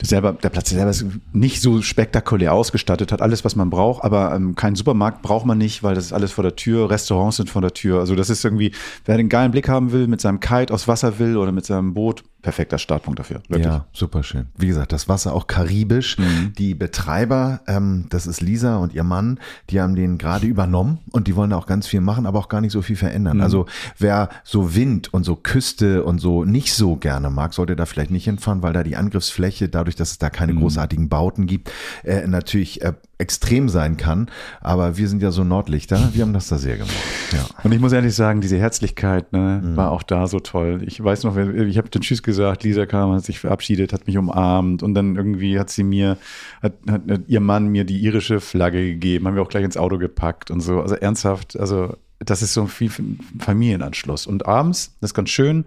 der, 0.00 0.08
selber, 0.08 0.32
der 0.32 0.48
Platz 0.48 0.70
selber 0.70 0.90
ist 0.90 1.04
nicht 1.32 1.60
so 1.60 1.82
spektakulär 1.82 2.54
ausgestattet, 2.54 3.12
hat 3.12 3.22
alles, 3.22 3.44
was 3.44 3.54
man 3.54 3.68
braucht, 3.68 4.02
aber 4.02 4.34
ähm, 4.34 4.54
keinen 4.54 4.76
Supermarkt 4.76 5.22
braucht 5.22 5.44
man 5.46 5.58
nicht, 5.58 5.82
weil 5.82 5.94
das 5.94 6.06
ist 6.06 6.12
alles 6.12 6.32
vor 6.32 6.42
der 6.42 6.56
Tür, 6.56 6.90
Restaurants 6.90 7.36
sind 7.36 7.50
vor 7.50 7.62
der 7.62 7.74
Tür. 7.74 8.00
Also 8.00 8.14
das 8.14 8.30
ist 8.30 8.44
irgendwie, 8.44 8.72
wer 9.04 9.18
den 9.18 9.28
geilen 9.28 9.52
Blick 9.52 9.68
haben 9.68 9.92
will, 9.92 10.06
mit 10.06 10.20
seinem 10.20 10.40
Kite 10.40 10.72
aufs 10.72 10.88
Wasser 10.88 11.18
will 11.18 11.36
oder 11.36 11.52
mit 11.52 11.66
seinem 11.66 11.92
Boot, 11.92 12.24
perfekter 12.46 12.78
Startpunkt 12.78 13.18
dafür. 13.18 13.42
Wirklich. 13.48 13.66
Ja, 13.66 13.86
super 13.92 14.22
schön. 14.22 14.46
Wie 14.56 14.68
gesagt, 14.68 14.92
das 14.92 15.08
Wasser 15.08 15.32
auch 15.32 15.48
karibisch. 15.48 16.16
Mhm. 16.16 16.52
Die 16.56 16.76
Betreiber, 16.76 17.62
ähm, 17.66 18.06
das 18.08 18.28
ist 18.28 18.40
Lisa 18.40 18.76
und 18.76 18.94
ihr 18.94 19.02
Mann, 19.02 19.40
die 19.68 19.80
haben 19.80 19.96
den 19.96 20.16
gerade 20.16 20.46
übernommen 20.46 21.00
und 21.10 21.26
die 21.26 21.34
wollen 21.34 21.52
auch 21.52 21.66
ganz 21.66 21.88
viel 21.88 22.00
machen, 22.00 22.24
aber 22.24 22.38
auch 22.38 22.48
gar 22.48 22.60
nicht 22.60 22.70
so 22.70 22.82
viel 22.82 22.94
verändern. 22.94 23.38
Mhm. 23.38 23.42
Also 23.42 23.66
wer 23.98 24.28
so 24.44 24.76
Wind 24.76 25.12
und 25.12 25.24
so 25.24 25.34
Küste 25.34 26.04
und 26.04 26.20
so 26.20 26.44
nicht 26.44 26.72
so 26.72 26.94
gerne 26.94 27.30
mag, 27.30 27.52
sollte 27.52 27.74
da 27.74 27.84
vielleicht 27.84 28.12
nicht 28.12 28.26
hinfahren, 28.26 28.62
weil 28.62 28.72
da 28.72 28.84
die 28.84 28.94
Angriffsfläche, 28.94 29.68
dadurch, 29.68 29.96
dass 29.96 30.12
es 30.12 30.18
da 30.18 30.30
keine 30.30 30.52
mhm. 30.52 30.60
großartigen 30.60 31.08
Bauten 31.08 31.46
gibt, 31.46 31.72
äh, 32.04 32.28
natürlich 32.28 32.82
äh, 32.82 32.92
extrem 33.18 33.68
sein 33.68 33.96
kann. 33.96 34.30
Aber 34.60 34.96
wir 34.96 35.08
sind 35.08 35.22
ja 35.22 35.30
so 35.30 35.44
Nordlichter, 35.44 36.10
wir 36.12 36.22
haben 36.22 36.32
das 36.32 36.48
da 36.48 36.58
sehr 36.58 36.76
gemacht. 36.76 36.94
Ja. 37.32 37.46
Und 37.62 37.72
ich 37.72 37.80
muss 37.80 37.92
ehrlich 37.92 38.14
sagen, 38.14 38.40
diese 38.40 38.58
Herzlichkeit 38.58 39.32
ne, 39.32 39.62
mhm. 39.64 39.76
war 39.76 39.90
auch 39.90 40.02
da 40.02 40.26
so 40.26 40.40
toll. 40.40 40.82
Ich 40.86 41.02
weiß 41.02 41.24
noch, 41.24 41.36
ich 41.36 41.78
habe 41.78 41.88
den 41.88 42.02
Tschüss 42.02 42.22
gesagt, 42.22 42.64
Lisa 42.64 42.86
kam, 42.86 43.12
hat 43.12 43.24
sich 43.24 43.38
verabschiedet, 43.38 43.92
hat 43.92 44.06
mich 44.06 44.18
umarmt 44.18 44.82
und 44.82 44.94
dann 44.94 45.16
irgendwie 45.16 45.58
hat 45.58 45.70
sie 45.70 45.84
mir, 45.84 46.18
hat, 46.62 46.74
hat, 46.90 47.02
hat 47.10 47.22
ihr 47.26 47.40
Mann 47.40 47.68
mir 47.68 47.84
die 47.84 48.00
irische 48.00 48.40
Flagge 48.40 48.84
gegeben, 48.84 49.26
haben 49.26 49.34
wir 49.34 49.42
auch 49.42 49.48
gleich 49.48 49.64
ins 49.64 49.76
Auto 49.76 49.98
gepackt 49.98 50.50
und 50.50 50.60
so. 50.60 50.80
Also 50.80 50.96
ernsthaft, 50.96 51.58
also 51.58 51.96
das 52.18 52.42
ist 52.42 52.54
so 52.54 52.66
viel 52.66 52.90
Familienanschluss. 53.38 54.26
Und 54.26 54.46
abends, 54.46 54.96
das 55.00 55.10
ist 55.10 55.14
ganz 55.14 55.30
schön, 55.30 55.64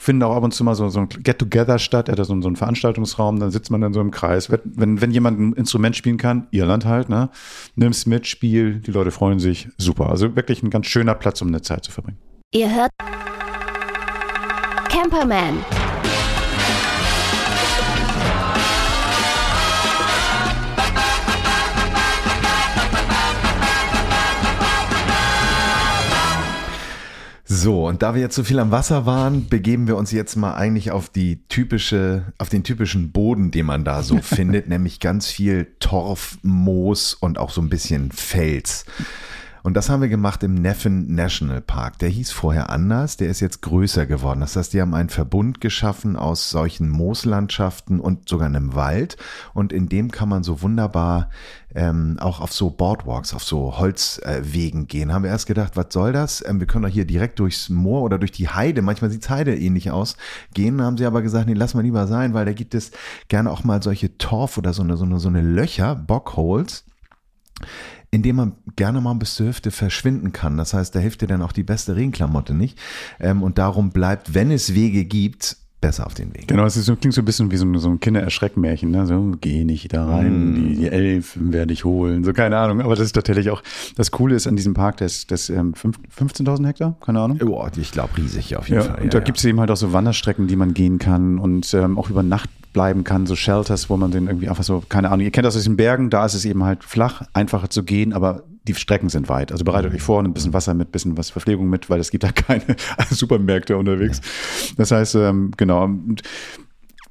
finden 0.00 0.22
auch 0.22 0.34
ab 0.34 0.42
und 0.42 0.52
zu 0.52 0.64
mal 0.64 0.74
so, 0.74 0.88
so 0.88 1.00
ein 1.00 1.08
Get-Together 1.08 1.78
statt, 1.78 2.08
er 2.08 2.16
hat 2.16 2.24
so, 2.24 2.40
so 2.40 2.48
einen 2.48 2.56
Veranstaltungsraum, 2.56 3.38
dann 3.38 3.50
sitzt 3.50 3.70
man 3.70 3.80
dann 3.80 3.92
so 3.92 4.00
im 4.00 4.10
Kreis. 4.10 4.50
Wenn, 4.50 5.00
wenn 5.00 5.10
jemand 5.10 5.38
ein 5.38 5.52
Instrument 5.52 5.94
spielen 5.94 6.16
kann, 6.16 6.46
Irland 6.50 6.86
halt, 6.86 7.08
ne, 7.08 7.30
nimm's 7.76 8.06
mit, 8.06 8.26
spiel, 8.26 8.80
die 8.80 8.90
Leute 8.90 9.10
freuen 9.10 9.38
sich, 9.38 9.68
super. 9.76 10.08
Also 10.10 10.34
wirklich 10.36 10.62
ein 10.62 10.70
ganz 10.70 10.86
schöner 10.86 11.14
Platz, 11.14 11.42
um 11.42 11.48
eine 11.48 11.62
Zeit 11.62 11.84
zu 11.84 11.92
verbringen. 11.92 12.18
Ihr 12.52 12.74
hört 12.74 12.90
Camperman. 14.88 15.58
So, 27.52 27.88
und 27.88 28.00
da 28.00 28.14
wir 28.14 28.20
jetzt 28.20 28.36
so 28.36 28.44
viel 28.44 28.60
am 28.60 28.70
Wasser 28.70 29.06
waren, 29.06 29.48
begeben 29.48 29.88
wir 29.88 29.96
uns 29.96 30.12
jetzt 30.12 30.36
mal 30.36 30.54
eigentlich 30.54 30.92
auf 30.92 31.08
die 31.08 31.40
typische, 31.48 32.32
auf 32.38 32.48
den 32.48 32.62
typischen 32.62 33.10
Boden, 33.10 33.50
den 33.50 33.66
man 33.66 33.82
da 33.82 34.04
so 34.04 34.18
findet, 34.22 34.68
nämlich 34.68 35.00
ganz 35.00 35.26
viel 35.26 35.66
Torf, 35.80 36.38
Moos 36.42 37.12
und 37.12 37.38
auch 37.38 37.50
so 37.50 37.60
ein 37.60 37.68
bisschen 37.68 38.12
Fels. 38.12 38.84
Und 39.62 39.74
das 39.74 39.90
haben 39.90 40.00
wir 40.00 40.08
gemacht 40.08 40.42
im 40.42 40.54
Neffen 40.54 41.14
National 41.14 41.60
Park. 41.60 41.98
Der 41.98 42.08
hieß 42.08 42.30
vorher 42.30 42.70
anders, 42.70 43.16
der 43.16 43.28
ist 43.28 43.40
jetzt 43.40 43.62
größer 43.62 44.06
geworden. 44.06 44.40
Das 44.40 44.56
heißt, 44.56 44.72
die 44.72 44.80
haben 44.80 44.94
einen 44.94 45.10
Verbund 45.10 45.60
geschaffen 45.60 46.16
aus 46.16 46.50
solchen 46.50 46.88
Mooslandschaften 46.88 48.00
und 48.00 48.28
sogar 48.28 48.46
einem 48.46 48.74
Wald. 48.74 49.16
Und 49.52 49.72
in 49.72 49.88
dem 49.88 50.10
kann 50.10 50.28
man 50.28 50.42
so 50.42 50.62
wunderbar 50.62 51.28
ähm, 51.74 52.16
auch 52.20 52.40
auf 52.40 52.52
so 52.52 52.70
Boardwalks, 52.70 53.34
auf 53.34 53.44
so 53.44 53.78
Holzwegen 53.78 54.82
äh, 54.82 54.86
gehen. 54.86 55.12
Haben 55.12 55.24
wir 55.24 55.30
erst 55.30 55.46
gedacht, 55.46 55.76
was 55.76 55.86
soll 55.90 56.12
das? 56.12 56.44
Ähm, 56.46 56.60
wir 56.60 56.66
können 56.66 56.84
doch 56.84 56.90
hier 56.90 57.04
direkt 57.04 57.38
durchs 57.38 57.68
Moor 57.68 58.02
oder 58.02 58.18
durch 58.18 58.32
die 58.32 58.48
Heide, 58.48 58.82
manchmal 58.82 59.10
sieht 59.10 59.28
Heide 59.28 59.56
ähnlich 59.56 59.90
aus, 59.90 60.16
gehen. 60.54 60.82
Haben 60.82 60.96
sie 60.96 61.06
aber 61.06 61.22
gesagt, 61.22 61.46
nee, 61.46 61.54
lass 61.54 61.74
mal 61.74 61.82
lieber 61.82 62.06
sein, 62.06 62.34
weil 62.34 62.44
da 62.44 62.52
gibt 62.52 62.74
es 62.74 62.90
gerne 63.28 63.50
auch 63.50 63.64
mal 63.64 63.82
solche 63.82 64.16
Torf 64.18 64.58
oder 64.58 64.72
so 64.72 64.82
eine, 64.82 64.96
so 64.96 65.04
eine, 65.04 65.20
so 65.20 65.28
eine 65.28 65.42
Löcher, 65.42 65.94
Bockholes 65.94 66.84
in 68.10 68.22
dem 68.22 68.36
man 68.36 68.52
gerne 68.76 69.00
mal 69.00 69.14
bis 69.14 69.34
zur 69.34 69.48
Hüfte 69.48 69.70
verschwinden 69.70 70.32
kann. 70.32 70.56
Das 70.56 70.74
heißt, 70.74 70.94
da 70.94 70.98
hilft 70.98 71.22
dir 71.22 71.28
dann 71.28 71.42
auch 71.42 71.52
die 71.52 71.62
beste 71.62 71.94
Regenklamotte 71.96 72.54
nicht. 72.54 72.78
Ähm, 73.20 73.42
und 73.42 73.58
darum 73.58 73.90
bleibt, 73.90 74.34
wenn 74.34 74.50
es 74.50 74.74
Wege 74.74 75.04
gibt, 75.04 75.56
besser 75.80 76.06
auf 76.06 76.14
den 76.14 76.34
Weg. 76.34 76.48
Genau, 76.48 76.64
es 76.64 76.76
ist, 76.76 76.86
klingt 77.00 77.14
so 77.14 77.22
ein 77.22 77.24
bisschen 77.24 77.50
wie 77.50 77.56
so 77.56 77.64
ein, 77.64 77.78
so 77.78 77.88
ein 77.88 78.00
Kindererschreckmärchen. 78.00 78.90
Ne? 78.90 79.06
So, 79.06 79.32
geh 79.40 79.64
nicht 79.64 79.92
da 79.92 80.06
rein, 80.06 80.52
mm. 80.52 80.54
die, 80.54 80.74
die 80.76 80.88
Elfen 80.88 81.52
werde 81.52 81.72
ich 81.72 81.84
holen. 81.84 82.24
So, 82.24 82.32
keine 82.32 82.58
Ahnung. 82.58 82.80
Aber 82.80 82.94
das 82.94 83.06
ist 83.06 83.12
tatsächlich 83.12 83.50
auch, 83.50 83.62
das 83.96 84.10
Coole 84.10 84.34
ist 84.34 84.46
an 84.46 84.56
diesem 84.56 84.74
Park, 84.74 84.98
das, 84.98 85.26
das 85.26 85.48
ähm, 85.50 85.74
15.000 85.74 86.66
Hektar, 86.66 86.96
keine 87.00 87.20
Ahnung. 87.20 87.40
Oh, 87.44 87.66
ich 87.76 87.92
glaube 87.92 88.16
riesig 88.16 88.56
auf 88.56 88.68
jeden 88.68 88.82
ja, 88.82 88.86
Fall. 88.88 88.96
Und 88.96 89.04
ja, 89.04 89.10
da 89.10 89.18
ja. 89.18 89.24
gibt 89.24 89.38
es 89.38 89.44
eben 89.44 89.60
halt 89.60 89.70
auch 89.70 89.76
so 89.76 89.92
Wanderstrecken, 89.92 90.46
die 90.46 90.56
man 90.56 90.74
gehen 90.74 90.98
kann 90.98 91.38
und 91.38 91.72
ähm, 91.74 91.98
auch 91.98 92.10
über 92.10 92.22
Nacht 92.22 92.50
bleiben 92.72 93.04
kann, 93.04 93.26
so 93.26 93.34
Shelters, 93.34 93.90
wo 93.90 93.96
man 93.96 94.10
den 94.10 94.26
irgendwie 94.26 94.48
einfach 94.48 94.62
so, 94.62 94.82
keine 94.88 95.10
Ahnung, 95.10 95.24
ihr 95.24 95.32
kennt 95.32 95.46
das 95.46 95.56
aus 95.56 95.64
den 95.64 95.76
Bergen, 95.76 96.10
da 96.10 96.24
ist 96.24 96.34
es 96.34 96.44
eben 96.44 96.62
halt 96.62 96.84
flach, 96.84 97.22
einfacher 97.32 97.68
zu 97.68 97.82
gehen, 97.82 98.12
aber 98.12 98.44
die 98.66 98.74
Strecken 98.74 99.08
sind 99.08 99.28
weit. 99.28 99.52
Also 99.52 99.64
bereitet 99.64 99.94
euch 99.94 100.02
vor, 100.02 100.22
ein 100.22 100.32
bisschen 100.32 100.52
Wasser 100.52 100.74
mit, 100.74 100.88
ein 100.88 100.92
bisschen 100.92 101.16
was 101.16 101.30
Verpflegung 101.30 101.68
mit, 101.68 101.88
weil 101.90 102.00
es 102.00 102.10
gibt 102.10 102.24
da 102.24 102.32
keine 102.32 102.76
Supermärkte 103.10 103.76
unterwegs. 103.76 104.20
Das 104.76 104.90
heißt, 104.90 105.14
ähm, 105.16 105.52
genau, 105.56 105.88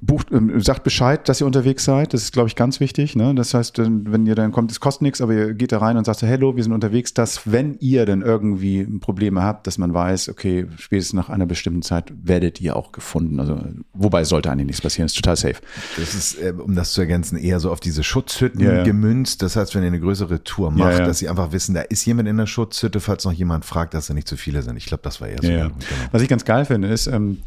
bucht, 0.01 0.31
ähm, 0.31 0.61
sagt 0.61 0.83
Bescheid, 0.83 1.27
dass 1.27 1.41
ihr 1.41 1.47
unterwegs 1.47 1.83
seid. 1.83 2.13
Das 2.13 2.23
ist, 2.23 2.31
glaube 2.31 2.47
ich, 2.47 2.55
ganz 2.55 2.79
wichtig. 2.79 3.15
Ne? 3.17 3.35
Das 3.35 3.53
heißt, 3.53 3.79
wenn 3.79 4.25
ihr 4.25 4.35
dann 4.35 4.51
kommt, 4.51 4.71
es 4.71 4.79
kostet 4.79 5.01
nichts, 5.01 5.19
aber 5.19 5.33
ihr 5.33 5.53
geht 5.53 5.73
da 5.73 5.79
rein 5.79 5.97
und 5.97 6.05
sagt, 6.05 6.21
hello, 6.21 6.55
wir 6.55 6.63
sind 6.63 6.71
unterwegs, 6.71 7.13
dass 7.13 7.51
wenn 7.51 7.75
ihr 7.79 8.05
dann 8.05 8.21
irgendwie 8.21 8.85
Probleme 8.99 9.43
habt, 9.43 9.67
dass 9.67 9.77
man 9.77 9.93
weiß, 9.93 10.29
okay, 10.29 10.67
spätestens 10.77 11.13
nach 11.15 11.29
einer 11.29 11.45
bestimmten 11.45 11.81
Zeit 11.81 12.13
werdet 12.15 12.61
ihr 12.61 12.77
auch 12.77 12.93
gefunden. 12.93 13.39
Also, 13.41 13.61
wobei 13.93 14.23
sollte 14.23 14.49
eigentlich 14.49 14.67
nichts 14.67 14.81
passieren, 14.81 15.07
ist 15.07 15.15
total 15.15 15.35
safe. 15.35 15.57
Das 15.97 16.15
ist, 16.15 16.41
äh, 16.41 16.53
um 16.57 16.75
das 16.75 16.93
zu 16.93 17.01
ergänzen, 17.01 17.37
eher 17.37 17.59
so 17.59 17.69
auf 17.69 17.81
diese 17.81 18.03
Schutzhütten 18.03 18.61
Ja, 18.61 18.75
ja. 18.75 18.83
gemünzt. 18.83 19.41
Das 19.41 19.57
heißt, 19.57 19.75
wenn 19.75 19.83
ihr 19.83 19.87
eine 19.87 19.99
größere 19.99 20.43
Tour 20.45 20.71
macht, 20.71 20.99
Ja, 20.99 21.05
dass 21.05 21.19
sie 21.19 21.27
einfach 21.27 21.51
wissen, 21.51 21.75
da 21.75 21.81
ist 21.81 22.05
jemand 22.05 22.29
in 22.29 22.37
der 22.37 22.45
Schutzhütte, 22.47 23.01
falls 23.01 23.25
noch 23.25 23.33
jemand 23.33 23.65
fragt, 23.65 23.93
dass 23.93 24.07
da 24.07 24.13
nicht 24.13 24.29
zu 24.29 24.37
viele 24.37 24.61
sind. 24.61 24.77
Ich 24.77 24.85
glaube, 24.85 25.03
das 25.03 25.19
war 25.19 25.27
eher 25.27 25.39
so. 25.41 25.47
Genau. 25.49 25.69
Was 26.13 26.21
ich 26.21 26.29
ganz 26.29 26.45
geil 26.45 26.63
finde, 26.63 26.87
ist, 26.87 27.07
ähm, 27.07 27.39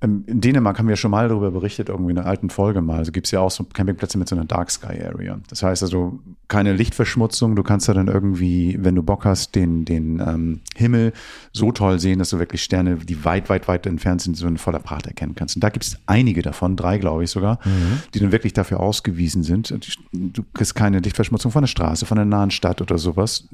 in 0.00 0.40
Dänemark 0.40 0.78
haben 0.78 0.86
wir 0.86 0.94
schon 0.94 1.10
mal 1.10 1.28
darüber 1.28 1.50
berichtet, 1.50 1.88
irgendwie 1.88 2.12
in 2.12 2.18
einer 2.18 2.28
alten 2.28 2.50
Folge 2.50 2.80
mal. 2.80 2.98
Also 2.98 3.10
gibt 3.10 3.26
es 3.26 3.32
ja 3.32 3.40
auch 3.40 3.50
so 3.50 3.64
Campingplätze 3.64 4.16
mit 4.16 4.28
so 4.28 4.36
einer 4.36 4.44
Dark 4.44 4.70
Sky 4.70 5.02
Area. 5.02 5.40
Das 5.48 5.64
heißt 5.64 5.82
also 5.82 6.20
keine 6.46 6.72
Lichtverschmutzung. 6.72 7.56
Du 7.56 7.64
kannst 7.64 7.88
da 7.88 7.94
dann 7.94 8.06
irgendwie, 8.06 8.78
wenn 8.80 8.94
du 8.94 9.02
Bock 9.02 9.24
hast, 9.24 9.56
den, 9.56 9.84
den 9.84 10.20
ähm, 10.20 10.60
Himmel 10.76 11.12
so 11.52 11.72
toll 11.72 11.98
sehen, 11.98 12.20
dass 12.20 12.30
du 12.30 12.38
wirklich 12.38 12.62
Sterne, 12.62 12.96
die 12.96 13.24
weit, 13.24 13.48
weit, 13.48 13.66
weit 13.66 13.86
entfernt 13.86 14.22
sind, 14.22 14.36
so 14.36 14.46
in 14.46 14.56
voller 14.56 14.78
Pracht 14.78 15.08
erkennen 15.08 15.34
kannst. 15.34 15.56
Und 15.56 15.64
da 15.64 15.68
gibt 15.68 15.84
es 15.84 15.98
einige 16.06 16.42
davon, 16.42 16.76
drei 16.76 16.98
glaube 16.98 17.24
ich 17.24 17.30
sogar, 17.30 17.58
die 18.14 18.20
dann 18.20 18.30
wirklich 18.30 18.52
dafür 18.52 18.78
ausgewiesen 18.78 19.42
sind. 19.42 19.74
Du 20.12 20.44
kriegst 20.54 20.76
keine 20.76 21.00
Lichtverschmutzung 21.00 21.50
von 21.50 21.62
der 21.62 21.68
Straße, 21.68 22.06
von 22.06 22.16
der 22.16 22.24
nahen 22.24 22.52
Stadt 22.52 22.80
oder 22.80 22.98
sowas 22.98 23.48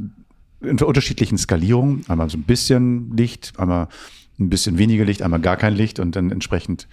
in 0.60 0.78
unterschiedlichen 0.78 1.38
Skalierungen. 1.38 2.04
Einmal 2.08 2.28
so 2.28 2.36
ein 2.36 2.42
bisschen 2.42 3.16
Licht, 3.16 3.52
einmal 3.58 3.88
ein 4.40 4.50
bisschen 4.50 4.78
weniger 4.78 5.04
Licht, 5.04 5.22
einmal 5.22 5.40
gar 5.40 5.56
kein 5.56 5.74
Licht 5.74 6.00
und 6.00 6.16
dann 6.16 6.32
entsprechend 6.32 6.88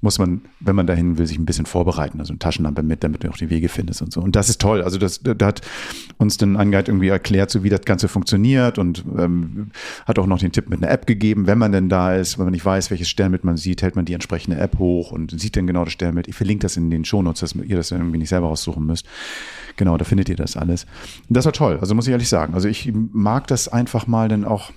muss 0.00 0.18
man, 0.18 0.42
wenn 0.60 0.76
man 0.76 0.86
dahin 0.86 1.18
will, 1.18 1.26
sich 1.26 1.38
ein 1.38 1.44
bisschen 1.44 1.66
vorbereiten. 1.66 2.20
Also 2.20 2.32
eine 2.32 2.38
Taschenlampe 2.38 2.84
mit, 2.84 3.02
damit 3.02 3.24
du 3.24 3.30
auch 3.30 3.36
die 3.36 3.50
Wege 3.50 3.68
findest 3.68 4.00
und 4.00 4.12
so. 4.12 4.20
Und 4.20 4.36
das 4.36 4.48
ist 4.48 4.60
toll. 4.60 4.80
Also 4.82 4.98
das, 4.98 5.20
da 5.22 5.46
hat 5.46 5.60
uns 6.18 6.36
dann 6.36 6.54
Guide 6.70 6.90
irgendwie 6.90 7.08
erklärt, 7.08 7.50
so 7.50 7.64
wie 7.64 7.68
das 7.68 7.82
Ganze 7.82 8.06
funktioniert 8.06 8.78
und 8.78 9.04
ähm, 9.18 9.70
hat 10.06 10.18
auch 10.18 10.26
noch 10.26 10.38
den 10.38 10.52
Tipp 10.52 10.68
mit 10.68 10.82
einer 10.82 10.90
App 10.90 11.06
gegeben, 11.06 11.46
wenn 11.48 11.58
man 11.58 11.72
denn 11.72 11.88
da 11.88 12.14
ist, 12.14 12.38
wenn 12.38 12.46
man 12.46 12.52
nicht 12.52 12.64
weiß, 12.64 12.90
welches 12.90 13.08
Sternbild 13.08 13.44
man 13.44 13.56
sieht, 13.56 13.82
hält 13.82 13.96
man 13.96 14.04
die 14.04 14.14
entsprechende 14.14 14.58
App 14.58 14.78
hoch 14.78 15.10
und 15.10 15.38
sieht 15.38 15.56
dann 15.56 15.66
genau 15.66 15.84
das 15.84 15.92
Sternbild. 15.92 16.28
Ich 16.28 16.36
verlinke 16.36 16.62
das 16.62 16.76
in 16.76 16.90
den 16.90 17.04
Shownotes, 17.04 17.40
dass 17.40 17.54
ihr 17.54 17.76
das 17.76 17.90
irgendwie 17.90 18.18
nicht 18.18 18.28
selber 18.28 18.46
raussuchen 18.46 18.86
müsst. 18.86 19.06
Genau, 19.76 19.96
da 19.96 20.04
findet 20.04 20.28
ihr 20.28 20.36
das 20.36 20.56
alles. 20.56 20.84
Und 21.28 21.36
das 21.36 21.44
war 21.44 21.52
toll, 21.52 21.78
also 21.80 21.94
muss 21.96 22.06
ich 22.06 22.12
ehrlich 22.12 22.28
sagen. 22.28 22.54
Also 22.54 22.68
ich 22.68 22.92
mag 23.12 23.48
das 23.48 23.66
einfach 23.66 24.06
mal 24.06 24.28
dann 24.28 24.44
auch 24.44 24.70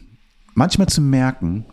manchmal 0.56 0.88
zu 0.88 1.02
merken, 1.02 1.66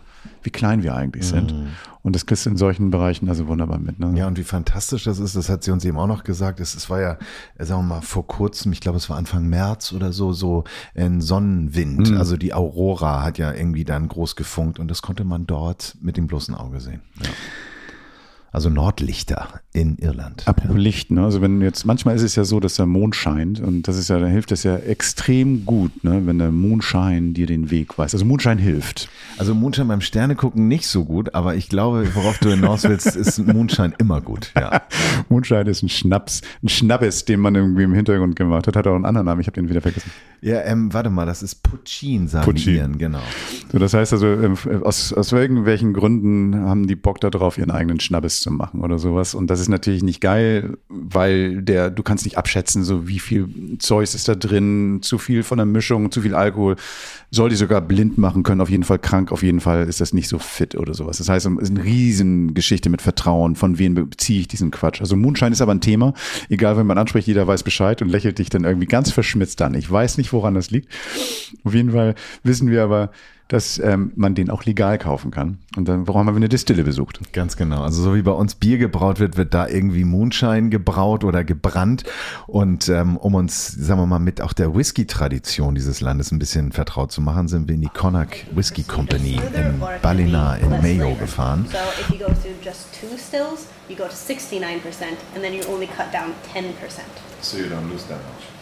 wie 0.42 0.50
klein 0.50 0.82
wir 0.82 0.94
eigentlich 0.94 1.26
sind. 1.26 1.54
Und 2.02 2.14
das 2.14 2.26
kriegst 2.26 2.44
du 2.44 2.50
in 2.50 2.58
solchen 2.58 2.90
Bereichen 2.90 3.30
also 3.30 3.46
wunderbar 3.48 3.78
mit. 3.78 3.98
Ne? 3.98 4.12
Ja, 4.14 4.26
und 4.26 4.36
wie 4.36 4.44
fantastisch 4.44 5.04
das 5.04 5.18
ist, 5.18 5.36
das 5.36 5.48
hat 5.48 5.64
sie 5.64 5.70
uns 5.70 5.86
eben 5.86 5.96
auch 5.96 6.06
noch 6.06 6.22
gesagt. 6.22 6.60
Es, 6.60 6.74
es 6.74 6.90
war 6.90 7.00
ja, 7.00 7.18
äh, 7.56 7.64
sagen 7.64 7.80
wir 7.80 7.94
mal, 7.94 8.00
vor 8.02 8.26
kurzem, 8.26 8.72
ich 8.72 8.80
glaube, 8.80 8.98
es 8.98 9.08
war 9.08 9.16
Anfang 9.16 9.46
März 9.46 9.92
oder 9.92 10.12
so, 10.12 10.34
so 10.34 10.64
ein 10.94 11.22
Sonnenwind. 11.22 12.10
Mhm. 12.10 12.18
Also 12.18 12.36
die 12.36 12.52
Aurora 12.52 13.22
hat 13.22 13.38
ja 13.38 13.52
irgendwie 13.52 13.84
dann 13.84 14.08
groß 14.08 14.36
gefunkt 14.36 14.78
und 14.78 14.88
das 14.88 15.00
konnte 15.00 15.24
man 15.24 15.46
dort 15.46 15.96
mit 16.02 16.18
dem 16.18 16.26
bloßen 16.26 16.54
Auge 16.54 16.80
sehen. 16.80 17.00
Ja. 17.22 17.30
Also 18.52 18.68
Nordlichter 18.68 19.48
in 19.74 19.98
Irland. 19.98 20.46
Apropos 20.46 20.76
Licht, 20.76 21.10
ne? 21.10 21.24
Also 21.24 21.42
wenn 21.42 21.60
jetzt, 21.60 21.84
manchmal 21.84 22.14
ist 22.14 22.22
es 22.22 22.36
ja 22.36 22.44
so, 22.44 22.60
dass 22.60 22.76
der 22.76 22.86
Mond 22.86 23.16
scheint 23.16 23.60
und 23.60 23.88
das 23.88 23.98
ist 23.98 24.08
ja, 24.08 24.20
da 24.20 24.26
hilft 24.26 24.52
es 24.52 24.62
ja 24.62 24.76
extrem 24.76 25.66
gut, 25.66 26.04
ne? 26.04 26.22
Wenn 26.26 26.38
der 26.38 26.52
Mondschein 26.52 27.34
dir 27.34 27.46
den 27.46 27.72
Weg 27.72 27.98
weist. 27.98 28.14
Also 28.14 28.24
Mondschein 28.24 28.58
hilft. 28.58 29.08
Also 29.36 29.52
Mondschein 29.52 29.88
beim 29.88 30.00
Sterne 30.00 30.36
gucken 30.36 30.68
nicht 30.68 30.86
so 30.86 31.04
gut, 31.04 31.34
aber 31.34 31.56
ich 31.56 31.68
glaube, 31.68 32.08
worauf 32.14 32.38
du 32.38 32.50
hinaus 32.50 32.84
willst, 32.84 33.06
ist 33.16 33.44
Mondschein 33.44 33.94
immer 33.98 34.20
gut. 34.20 34.52
Ja. 34.56 34.82
Mondschein 35.28 35.66
ist 35.66 35.82
ein 35.82 35.88
Schnaps, 35.88 36.42
ein 36.62 36.68
Schnappes, 36.68 37.24
den 37.24 37.40
man 37.40 37.56
irgendwie 37.56 37.82
im 37.82 37.94
Hintergrund 37.94 38.36
gemacht 38.36 38.68
hat. 38.68 38.76
Hat 38.76 38.86
auch 38.86 38.94
einen 38.94 39.04
anderen 39.04 39.26
Namen, 39.26 39.40
ich 39.40 39.48
habe 39.48 39.60
den 39.60 39.68
wieder 39.68 39.80
vergessen. 39.80 40.10
Ja, 40.40 40.60
ähm, 40.60 40.92
warte 40.92 41.10
mal, 41.10 41.24
das 41.24 41.42
ist 41.42 41.62
Puccin, 41.62 42.28
sagen 42.28 42.44
Puccin. 42.44 42.98
genau. 42.98 43.22
So, 43.72 43.78
das 43.78 43.94
heißt 43.94 44.12
also, 44.12 44.26
ähm, 44.26 44.56
aus, 44.82 45.12
aus 45.12 45.32
irgendwelchen 45.32 45.94
Gründen 45.94 46.54
haben 46.54 46.86
die 46.86 46.96
Bock 46.96 47.18
darauf, 47.20 47.56
ihren 47.56 47.70
eigenen 47.70 47.98
Schnappes 47.98 48.42
zu 48.42 48.50
machen 48.50 48.82
oder 48.82 48.98
sowas. 48.98 49.34
Und 49.34 49.48
das 49.48 49.60
ist 49.60 49.63
natürlich 49.68 50.02
nicht 50.02 50.20
geil, 50.20 50.76
weil 50.88 51.62
der, 51.62 51.90
du 51.90 52.02
kannst 52.02 52.24
nicht 52.24 52.38
abschätzen, 52.38 52.84
so 52.84 53.08
wie 53.08 53.18
viel 53.18 53.48
Zeug 53.78 54.04
ist 54.04 54.28
da 54.28 54.34
drin, 54.34 55.00
zu 55.02 55.18
viel 55.18 55.42
von 55.42 55.58
der 55.58 55.66
Mischung, 55.66 56.10
zu 56.10 56.22
viel 56.22 56.34
Alkohol. 56.34 56.76
Soll 57.30 57.50
die 57.50 57.56
sogar 57.56 57.80
blind 57.80 58.18
machen 58.18 58.42
können, 58.42 58.60
auf 58.60 58.70
jeden 58.70 58.84
Fall 58.84 58.98
krank, 58.98 59.32
auf 59.32 59.42
jeden 59.42 59.60
Fall 59.60 59.88
ist 59.88 60.00
das 60.00 60.12
nicht 60.12 60.28
so 60.28 60.38
fit 60.38 60.74
oder 60.74 60.94
sowas. 60.94 61.18
Das 61.18 61.28
heißt, 61.28 61.46
es 61.46 61.52
ist 61.62 61.70
eine 61.70 61.84
Riesengeschichte 61.84 62.90
mit 62.90 63.02
Vertrauen, 63.02 63.56
von 63.56 63.78
wem 63.78 63.94
beziehe 63.94 64.40
ich 64.40 64.48
diesen 64.48 64.70
Quatsch. 64.70 65.00
Also 65.00 65.16
Mondschein 65.16 65.52
ist 65.52 65.60
aber 65.60 65.74
ein 65.74 65.80
Thema, 65.80 66.14
egal 66.48 66.76
wenn 66.76 66.86
man 66.86 66.98
anspricht, 66.98 67.26
jeder 67.26 67.46
weiß 67.46 67.62
Bescheid 67.62 68.02
und 68.02 68.08
lächelt 68.08 68.38
dich 68.38 68.50
dann 68.50 68.64
irgendwie 68.64 68.86
ganz 68.86 69.10
verschmitzt 69.10 69.60
an. 69.62 69.74
Ich 69.74 69.90
weiß 69.90 70.18
nicht, 70.18 70.32
woran 70.32 70.54
das 70.54 70.70
liegt. 70.70 70.92
Auf 71.64 71.74
jeden 71.74 71.92
Fall 71.92 72.14
wissen 72.42 72.70
wir 72.70 72.82
aber, 72.82 73.10
dass 73.48 73.78
ähm, 73.78 74.12
man 74.16 74.34
den 74.34 74.48
auch 74.48 74.64
legal 74.64 74.98
kaufen 74.98 75.30
kann. 75.30 75.58
Und 75.76 75.86
dann, 75.86 76.06
warum 76.06 76.26
haben 76.26 76.34
wir 76.34 76.36
eine 76.36 76.48
Distille 76.48 76.82
besucht? 76.82 77.20
Ganz 77.32 77.56
genau. 77.56 77.82
Also 77.82 78.02
so 78.02 78.14
wie 78.14 78.22
bei 78.22 78.32
uns 78.32 78.54
Bier 78.54 78.78
gebraut 78.78 79.20
wird, 79.20 79.36
wird 79.36 79.52
da 79.52 79.68
irgendwie 79.68 80.04
Moonshine 80.04 80.70
gebraut 80.70 81.24
oder 81.24 81.44
gebrannt. 81.44 82.04
Und 82.46 82.88
ähm, 82.88 83.16
um 83.16 83.34
uns, 83.34 83.68
sagen 83.68 84.00
wir 84.00 84.06
mal, 84.06 84.18
mit 84.18 84.40
auch 84.40 84.54
der 84.54 84.74
Whisky-Tradition 84.74 85.74
dieses 85.74 86.00
Landes 86.00 86.32
ein 86.32 86.38
bisschen 86.38 86.72
vertraut 86.72 87.12
zu 87.12 87.20
machen, 87.20 87.48
sind 87.48 87.68
wir 87.68 87.74
in 87.74 87.82
die 87.82 87.88
Connacht 87.88 88.46
Whisky 88.54 88.82
Company 88.82 89.38
in 89.54 89.80
Ballina 90.00 90.56
in 90.56 90.70
Mayo 90.82 91.14
gefahren. 91.14 91.66
So 91.70 91.78
if 92.00 92.10
you 92.10 92.18
go 92.18 92.32
to 92.32 92.48
just 92.62 92.92
two 92.98 93.16
stills, 93.18 93.66
you 93.88 93.96
go 93.96 94.04
to 94.04 94.14
69%, 94.14 94.44
and 95.34 95.42
then 95.42 95.52
you 95.52 95.60
only 95.68 95.86
cut 95.86 96.12
down 96.12 96.32
10%. 96.54 96.64
So 97.42 97.58
you 97.58 97.68
don't 97.68 97.90
lose 97.90 98.04
that 98.04 98.18
much. 98.18 98.53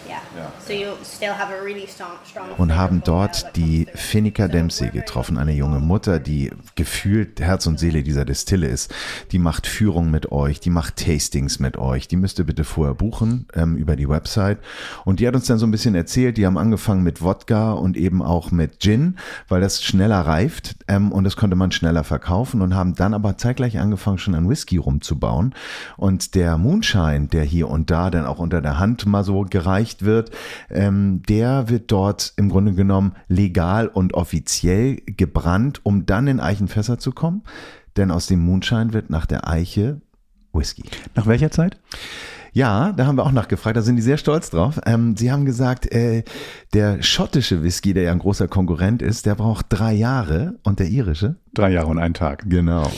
Und 2.58 2.76
haben 2.76 3.02
dort 3.04 3.56
die 3.56 3.86
So 3.94 4.48
Dempsey 4.48 4.90
getroffen, 4.90 5.38
eine 5.38 5.52
junge 5.52 5.80
Mutter, 5.80 6.18
die 6.18 6.50
gefühlt 6.74 7.40
Herz 7.40 7.66
und 7.66 7.78
Seele 7.78 8.02
dieser 8.02 8.24
Distille 8.24 8.68
ist. 8.68 8.94
Die 9.32 9.38
macht 9.38 9.66
Führung 9.66 10.10
mit 10.10 10.32
euch, 10.32 10.60
die 10.60 10.70
macht 10.70 10.96
Tastings 10.96 11.58
mit 11.58 11.76
euch. 11.76 12.08
Die 12.08 12.16
müsst 12.16 12.38
ihr 12.38 12.46
bitte 12.46 12.64
vorher 12.64 12.94
buchen 12.94 13.46
ähm, 13.54 13.76
über 13.76 13.96
die 13.96 14.08
Website. 14.08 14.58
Und 15.04 15.20
die 15.20 15.26
hat 15.26 15.34
uns 15.34 15.46
dann 15.46 15.58
so 15.58 15.66
ein 15.66 15.70
bisschen 15.70 15.94
erzählt, 15.94 16.36
die 16.36 16.46
haben 16.46 16.58
angefangen 16.58 17.02
mit 17.02 17.22
Wodka 17.22 17.72
und 17.72 17.96
eben 17.96 18.22
auch 18.22 18.50
mit 18.50 18.80
Gin, 18.80 19.16
weil 19.48 19.60
das 19.60 19.82
schneller 19.82 20.20
reift 20.20 20.76
ähm, 20.88 21.12
und 21.12 21.24
das 21.24 21.36
konnte 21.36 21.56
man 21.56 21.72
schneller 21.72 22.04
verkaufen 22.04 22.62
und 22.62 22.74
haben 22.74 22.94
dann 22.94 23.14
aber 23.14 23.36
zeitgleich 23.36 23.78
angefangen, 23.78 24.18
schon 24.18 24.34
an 24.34 24.48
Whisky 24.48 24.76
rumzubauen. 24.76 25.54
Und 25.96 26.34
der 26.34 26.58
Moonshine, 26.58 27.28
der 27.28 27.44
hier 27.44 27.68
und 27.68 27.90
da 27.90 28.10
dann 28.10 28.26
auch 28.26 28.38
unter 28.38 28.60
der 28.60 28.78
Hand 28.78 29.06
mal 29.06 29.24
so 29.24 29.42
gereicht 29.48 30.01
wird, 30.02 30.30
ähm, 30.70 31.22
der 31.28 31.68
wird 31.68 31.90
dort 31.90 32.32
im 32.36 32.48
Grunde 32.48 32.72
genommen 32.72 33.12
legal 33.28 33.88
und 33.88 34.14
offiziell 34.14 34.96
gebrannt, 35.06 35.80
um 35.84 36.06
dann 36.06 36.26
in 36.26 36.40
Eichenfässer 36.40 36.98
zu 36.98 37.12
kommen. 37.12 37.42
Denn 37.96 38.10
aus 38.10 38.26
dem 38.26 38.40
Moonshine 38.40 38.92
wird 38.92 39.10
nach 39.10 39.26
der 39.26 39.48
Eiche 39.48 40.00
Whisky. 40.52 40.84
Nach 41.14 41.26
welcher 41.26 41.50
Zeit? 41.50 41.78
Ja, 42.54 42.92
da 42.92 43.06
haben 43.06 43.16
wir 43.16 43.24
auch 43.24 43.32
nachgefragt, 43.32 43.78
da 43.78 43.80
sind 43.80 43.96
die 43.96 44.02
sehr 44.02 44.18
stolz 44.18 44.50
drauf. 44.50 44.78
Ähm, 44.84 45.16
sie 45.16 45.32
haben 45.32 45.46
gesagt, 45.46 45.90
äh, 45.90 46.22
der 46.74 47.02
schottische 47.02 47.62
Whisky, 47.62 47.94
der 47.94 48.02
ja 48.04 48.12
ein 48.12 48.18
großer 48.18 48.46
Konkurrent 48.46 49.00
ist, 49.00 49.24
der 49.24 49.34
braucht 49.36 49.66
drei 49.70 49.94
Jahre 49.94 50.58
und 50.62 50.78
der 50.78 50.88
irische? 50.88 51.36
Drei 51.54 51.70
Jahre 51.70 51.86
und 51.86 51.98
einen 51.98 52.12
Tag. 52.12 52.44
Genau. 52.46 52.90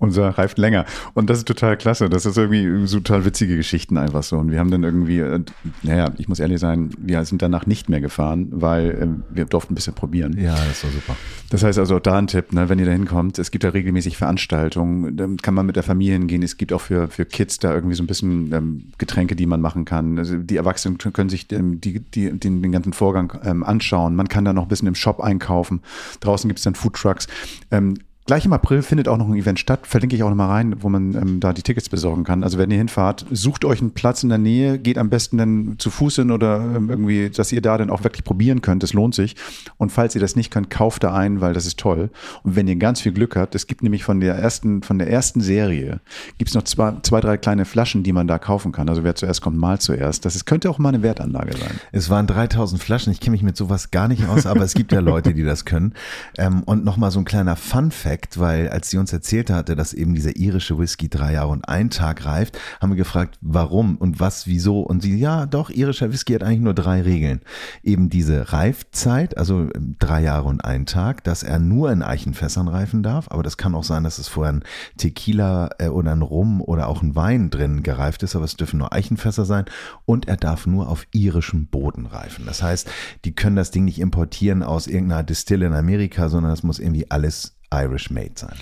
Unser 0.00 0.30
reift 0.30 0.58
länger. 0.58 0.84
Und 1.14 1.30
das 1.30 1.38
ist 1.38 1.48
total 1.48 1.76
klasse. 1.76 2.08
Das 2.08 2.26
ist 2.26 2.36
irgendwie 2.36 2.86
so 2.86 2.98
total 3.00 3.24
witzige 3.24 3.56
Geschichten 3.56 3.96
einfach 3.96 4.22
so. 4.22 4.36
Und 4.36 4.50
wir 4.50 4.58
haben 4.58 4.70
dann 4.70 4.82
irgendwie, 4.82 5.20
äh, 5.20 5.40
naja, 5.82 6.12
ich 6.18 6.28
muss 6.28 6.40
ehrlich 6.40 6.60
sein, 6.60 6.90
wir 6.98 7.24
sind 7.24 7.42
danach 7.42 7.66
nicht 7.66 7.88
mehr 7.88 8.00
gefahren, 8.00 8.48
weil 8.50 8.90
äh, 8.90 9.34
wir 9.34 9.44
durften 9.46 9.72
ein 9.72 9.74
bisschen 9.74 9.94
probieren. 9.94 10.36
Ja, 10.38 10.54
das 10.54 10.84
war 10.84 10.90
super. 10.90 11.16
Das 11.50 11.62
heißt 11.62 11.78
also 11.78 11.96
auch 11.96 12.00
da 12.00 12.18
ein 12.18 12.26
Tipp, 12.26 12.52
ne, 12.52 12.68
wenn 12.68 12.78
ihr 12.78 12.86
da 12.86 12.92
hinkommt, 12.92 13.38
es 13.38 13.50
gibt 13.50 13.64
da 13.64 13.68
regelmäßig 13.68 14.16
Veranstaltungen, 14.16 15.16
da 15.16 15.28
kann 15.40 15.54
man 15.54 15.64
mit 15.64 15.76
der 15.76 15.82
Familie 15.82 16.14
hingehen. 16.14 16.42
Es 16.42 16.56
gibt 16.56 16.72
auch 16.72 16.80
für, 16.80 17.08
für 17.08 17.24
Kids 17.24 17.58
da 17.58 17.72
irgendwie 17.72 17.94
so 17.94 18.02
ein 18.02 18.06
bisschen 18.06 18.52
ähm, 18.52 18.92
Getränke, 18.98 19.36
die 19.36 19.46
man 19.46 19.60
machen 19.60 19.84
kann. 19.84 20.18
Also 20.18 20.36
die 20.36 20.56
Erwachsenen 20.56 20.98
können 20.98 21.28
sich 21.28 21.50
ähm, 21.52 21.80
die, 21.80 22.00
die, 22.00 22.32
den, 22.32 22.62
den 22.62 22.72
ganzen 22.72 22.92
Vorgang 22.92 23.32
ähm, 23.44 23.62
anschauen. 23.62 24.16
Man 24.16 24.28
kann 24.28 24.44
da 24.44 24.52
noch 24.52 24.62
ein 24.64 24.68
bisschen 24.68 24.88
im 24.88 24.94
Shop 24.94 25.20
einkaufen. 25.20 25.80
Draußen 26.20 26.48
gibt 26.48 26.58
es 26.58 26.64
dann 26.64 26.74
Foodtrucks. 26.74 27.28
Ähm, 27.70 27.94
Gleich 28.26 28.44
im 28.44 28.52
April 28.52 28.82
findet 28.82 29.06
auch 29.06 29.18
noch 29.18 29.28
ein 29.28 29.36
Event 29.36 29.60
statt, 29.60 29.86
verlinke 29.86 30.16
ich 30.16 30.24
auch 30.24 30.30
noch 30.30 30.36
mal 30.36 30.48
rein, 30.48 30.82
wo 30.82 30.88
man 30.88 31.14
ähm, 31.14 31.38
da 31.38 31.52
die 31.52 31.62
Tickets 31.62 31.88
besorgen 31.88 32.24
kann. 32.24 32.42
Also 32.42 32.58
wenn 32.58 32.72
ihr 32.72 32.78
hinfahrt, 32.78 33.24
sucht 33.30 33.64
euch 33.64 33.80
einen 33.80 33.92
Platz 33.92 34.24
in 34.24 34.30
der 34.30 34.38
Nähe, 34.38 34.80
geht 34.80 34.98
am 34.98 35.10
besten 35.10 35.38
dann 35.38 35.76
zu 35.78 35.90
Fuß 35.90 36.16
hin 36.16 36.32
oder 36.32 36.56
ähm, 36.74 36.90
irgendwie, 36.90 37.30
dass 37.30 37.52
ihr 37.52 37.62
da 37.62 37.78
dann 37.78 37.88
auch 37.88 38.02
wirklich 38.02 38.24
probieren 38.24 38.62
könnt, 38.62 38.82
das 38.82 38.94
lohnt 38.94 39.14
sich. 39.14 39.36
Und 39.76 39.92
falls 39.92 40.16
ihr 40.16 40.20
das 40.20 40.34
nicht 40.34 40.50
könnt, 40.50 40.70
kauft 40.70 41.04
da 41.04 41.14
ein, 41.14 41.40
weil 41.40 41.54
das 41.54 41.66
ist 41.66 41.78
toll. 41.78 42.10
Und 42.42 42.56
wenn 42.56 42.66
ihr 42.66 42.74
ganz 42.74 43.00
viel 43.00 43.12
Glück 43.12 43.36
habt, 43.36 43.54
es 43.54 43.68
gibt 43.68 43.84
nämlich 43.84 44.02
von 44.02 44.18
der 44.18 44.34
ersten, 44.34 44.82
von 44.82 44.98
der 44.98 45.08
ersten 45.08 45.40
Serie, 45.40 46.00
gibt 46.36 46.48
es 46.48 46.54
noch 46.56 46.64
zwei, 46.64 46.94
zwei, 47.02 47.20
drei 47.20 47.36
kleine 47.36 47.64
Flaschen, 47.64 48.02
die 48.02 48.12
man 48.12 48.26
da 48.26 48.40
kaufen 48.40 48.72
kann. 48.72 48.88
Also 48.88 49.04
wer 49.04 49.14
zuerst 49.14 49.40
kommt, 49.40 49.56
mal 49.56 49.78
zuerst. 49.78 50.24
Das 50.24 50.34
ist, 50.34 50.46
könnte 50.46 50.68
auch 50.68 50.78
mal 50.78 50.88
eine 50.88 51.04
Wertanlage 51.04 51.56
sein. 51.56 51.78
Es 51.92 52.10
waren 52.10 52.26
3000 52.26 52.82
Flaschen, 52.82 53.12
ich 53.12 53.20
kenne 53.20 53.32
mich 53.32 53.44
mit 53.44 53.56
sowas 53.56 53.92
gar 53.92 54.08
nicht 54.08 54.26
aus, 54.26 54.46
aber 54.46 54.62
es 54.62 54.74
gibt 54.74 54.90
ja 54.90 54.98
Leute, 54.98 55.32
die 55.32 55.44
das 55.44 55.64
können. 55.64 55.94
Ähm, 56.38 56.64
und 56.64 56.84
nochmal 56.84 57.12
so 57.12 57.20
ein 57.20 57.24
kleiner 57.24 57.54
Fun-Fact, 57.54 58.15
weil 58.38 58.68
als 58.68 58.90
sie 58.90 58.98
uns 58.98 59.12
erzählt 59.12 59.50
hatte, 59.50 59.76
dass 59.76 59.92
eben 59.92 60.14
dieser 60.14 60.36
irische 60.36 60.78
Whisky 60.78 61.08
drei 61.08 61.34
Jahre 61.34 61.48
und 61.48 61.68
einen 61.68 61.90
Tag 61.90 62.24
reift, 62.24 62.58
haben 62.80 62.90
wir 62.90 62.96
gefragt, 62.96 63.38
warum 63.40 63.96
und 63.96 64.20
was, 64.20 64.46
wieso. 64.46 64.80
Und 64.80 65.02
sie, 65.02 65.16
ja, 65.16 65.46
doch, 65.46 65.70
irischer 65.70 66.12
Whisky 66.12 66.34
hat 66.34 66.42
eigentlich 66.42 66.60
nur 66.60 66.74
drei 66.74 67.02
Regeln. 67.02 67.40
Eben 67.82 68.08
diese 68.08 68.52
Reifzeit, 68.52 69.36
also 69.36 69.68
drei 69.98 70.22
Jahre 70.22 70.48
und 70.48 70.64
einen 70.64 70.86
Tag, 70.86 71.24
dass 71.24 71.42
er 71.42 71.58
nur 71.58 71.92
in 71.92 72.02
Eichenfässern 72.02 72.68
reifen 72.68 73.02
darf. 73.02 73.26
Aber 73.30 73.42
das 73.42 73.56
kann 73.56 73.74
auch 73.74 73.84
sein, 73.84 74.04
dass 74.04 74.18
es 74.18 74.28
vorher 74.28 74.54
ein 74.54 74.64
Tequila 74.96 75.70
äh, 75.78 75.88
oder 75.88 76.12
ein 76.12 76.22
Rum 76.22 76.60
oder 76.60 76.88
auch 76.88 77.02
ein 77.02 77.14
Wein 77.14 77.50
drin 77.50 77.82
gereift 77.82 78.22
ist, 78.22 78.36
aber 78.36 78.44
es 78.44 78.56
dürfen 78.56 78.78
nur 78.78 78.92
Eichenfässer 78.92 79.44
sein. 79.44 79.64
Und 80.04 80.28
er 80.28 80.36
darf 80.36 80.66
nur 80.66 80.88
auf 80.88 81.06
irischem 81.12 81.66
Boden 81.66 82.06
reifen. 82.06 82.46
Das 82.46 82.62
heißt, 82.62 82.88
die 83.24 83.34
können 83.34 83.56
das 83.56 83.70
Ding 83.70 83.84
nicht 83.84 84.00
importieren 84.00 84.62
aus 84.62 84.86
irgendeiner 84.86 85.22
Distille 85.22 85.66
in 85.66 85.72
Amerika, 85.72 86.28
sondern 86.28 86.50
das 86.50 86.62
muss 86.62 86.78
irgendwie 86.78 87.10
alles 87.10 87.55
Irish 87.72 88.10
Made 88.10 88.32
sein. 88.34 88.54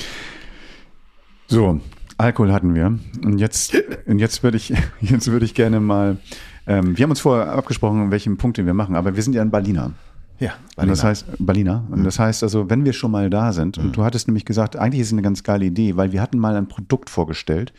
So, 1.46 1.80
Alkohol 2.16 2.52
hatten 2.52 2.74
wir. 2.74 2.98
Und 3.24 3.38
jetzt, 3.38 3.74
und 4.06 4.18
jetzt 4.18 4.42
würde 4.42 4.56
ich, 4.56 4.72
jetzt 5.00 5.30
würde 5.30 5.44
ich 5.44 5.54
gerne 5.54 5.80
mal, 5.80 6.18
ähm, 6.66 6.96
wir 6.96 7.02
haben 7.02 7.10
uns 7.10 7.20
vorher 7.20 7.52
abgesprochen, 7.52 8.10
welche 8.10 8.30
Punkte 8.36 8.64
wir 8.66 8.74
machen, 8.74 8.96
aber 8.96 9.14
wir 9.16 9.22
sind 9.22 9.34
ja 9.34 9.42
in 9.42 9.50
Berliner. 9.50 9.92
Ja, 10.40 10.54
Und 10.76 10.88
das 10.88 11.04
heißt, 11.04 11.26
Berliner. 11.38 11.84
Und 11.90 12.02
das 12.02 12.18
heißt 12.18 12.42
also, 12.42 12.68
wenn 12.68 12.84
wir 12.84 12.92
schon 12.92 13.12
mal 13.12 13.30
da 13.30 13.52
sind, 13.52 13.78
und 13.78 13.96
du 13.96 14.02
hattest 14.02 14.26
nämlich 14.26 14.44
gesagt, 14.44 14.74
eigentlich 14.74 15.00
ist 15.00 15.08
es 15.08 15.12
eine 15.12 15.22
ganz 15.22 15.44
geile 15.44 15.64
Idee, 15.64 15.96
weil 15.96 16.10
wir 16.10 16.20
hatten 16.20 16.38
mal 16.38 16.56
ein 16.56 16.66
Produkt 16.66 17.08
vorgestellt. 17.08 17.72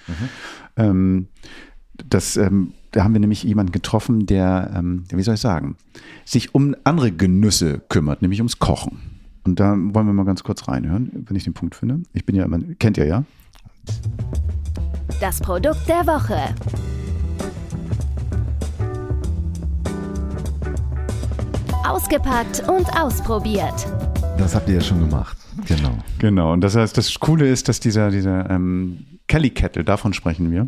Ähm, 0.78 1.28
das, 2.10 2.38
ähm, 2.38 2.72
da 2.92 3.04
haben 3.04 3.14
wir 3.14 3.20
nämlich 3.20 3.44
jemanden 3.44 3.74
getroffen, 3.74 4.26
der, 4.26 4.72
ähm, 4.74 5.04
wie 5.12 5.22
soll 5.22 5.36
ich 5.36 5.42
sagen, 5.42 5.76
sich 6.24 6.56
um 6.56 6.76
andere 6.86 7.12
Genüsse 7.12 7.82
kümmert, 7.90 8.22
nämlich 8.22 8.40
ums 8.40 8.60
Kochen. 8.60 9.00
Und 9.46 9.60
da 9.60 9.72
wollen 9.78 10.08
wir 10.08 10.14
mal 10.14 10.26
ganz 10.26 10.44
kurz 10.44 10.68
reinhören, 10.68 11.12
wenn 11.28 11.38
ich 11.38 11.44
den 11.44 11.54
Punkt 11.54 11.76
finde. 11.76 12.02
Ich 12.14 12.26
bin 12.26 12.36
ja 12.36 12.44
immer, 12.44 12.60
kennt 12.80 12.98
ihr 12.98 13.06
ja? 13.06 13.24
Das 15.22 15.40
Produkt 15.40 15.88
der 15.88 16.06
Woche. 16.08 16.40
Ausgepackt 21.88 22.68
und 22.68 22.88
ausprobiert. 23.00 23.88
Das 24.40 24.56
habt 24.56 24.68
ihr 24.68 24.76
ja 24.76 24.82
schon 24.82 25.00
gemacht. 25.00 25.38
Genau. 25.68 25.96
Genau. 26.18 26.54
Und 26.54 26.62
das 26.62 26.76
heißt, 26.76 26.98
das 26.98 27.20
Coole 27.20 27.48
ist, 27.48 27.70
dass 27.70 27.80
dieser, 27.80 28.10
dieser 28.10 28.50
ähm, 28.50 29.06
Kelly 29.28 29.52
Kettle, 29.52 29.84
davon 29.84 30.14
sprechen 30.14 30.52
wir, 30.52 30.68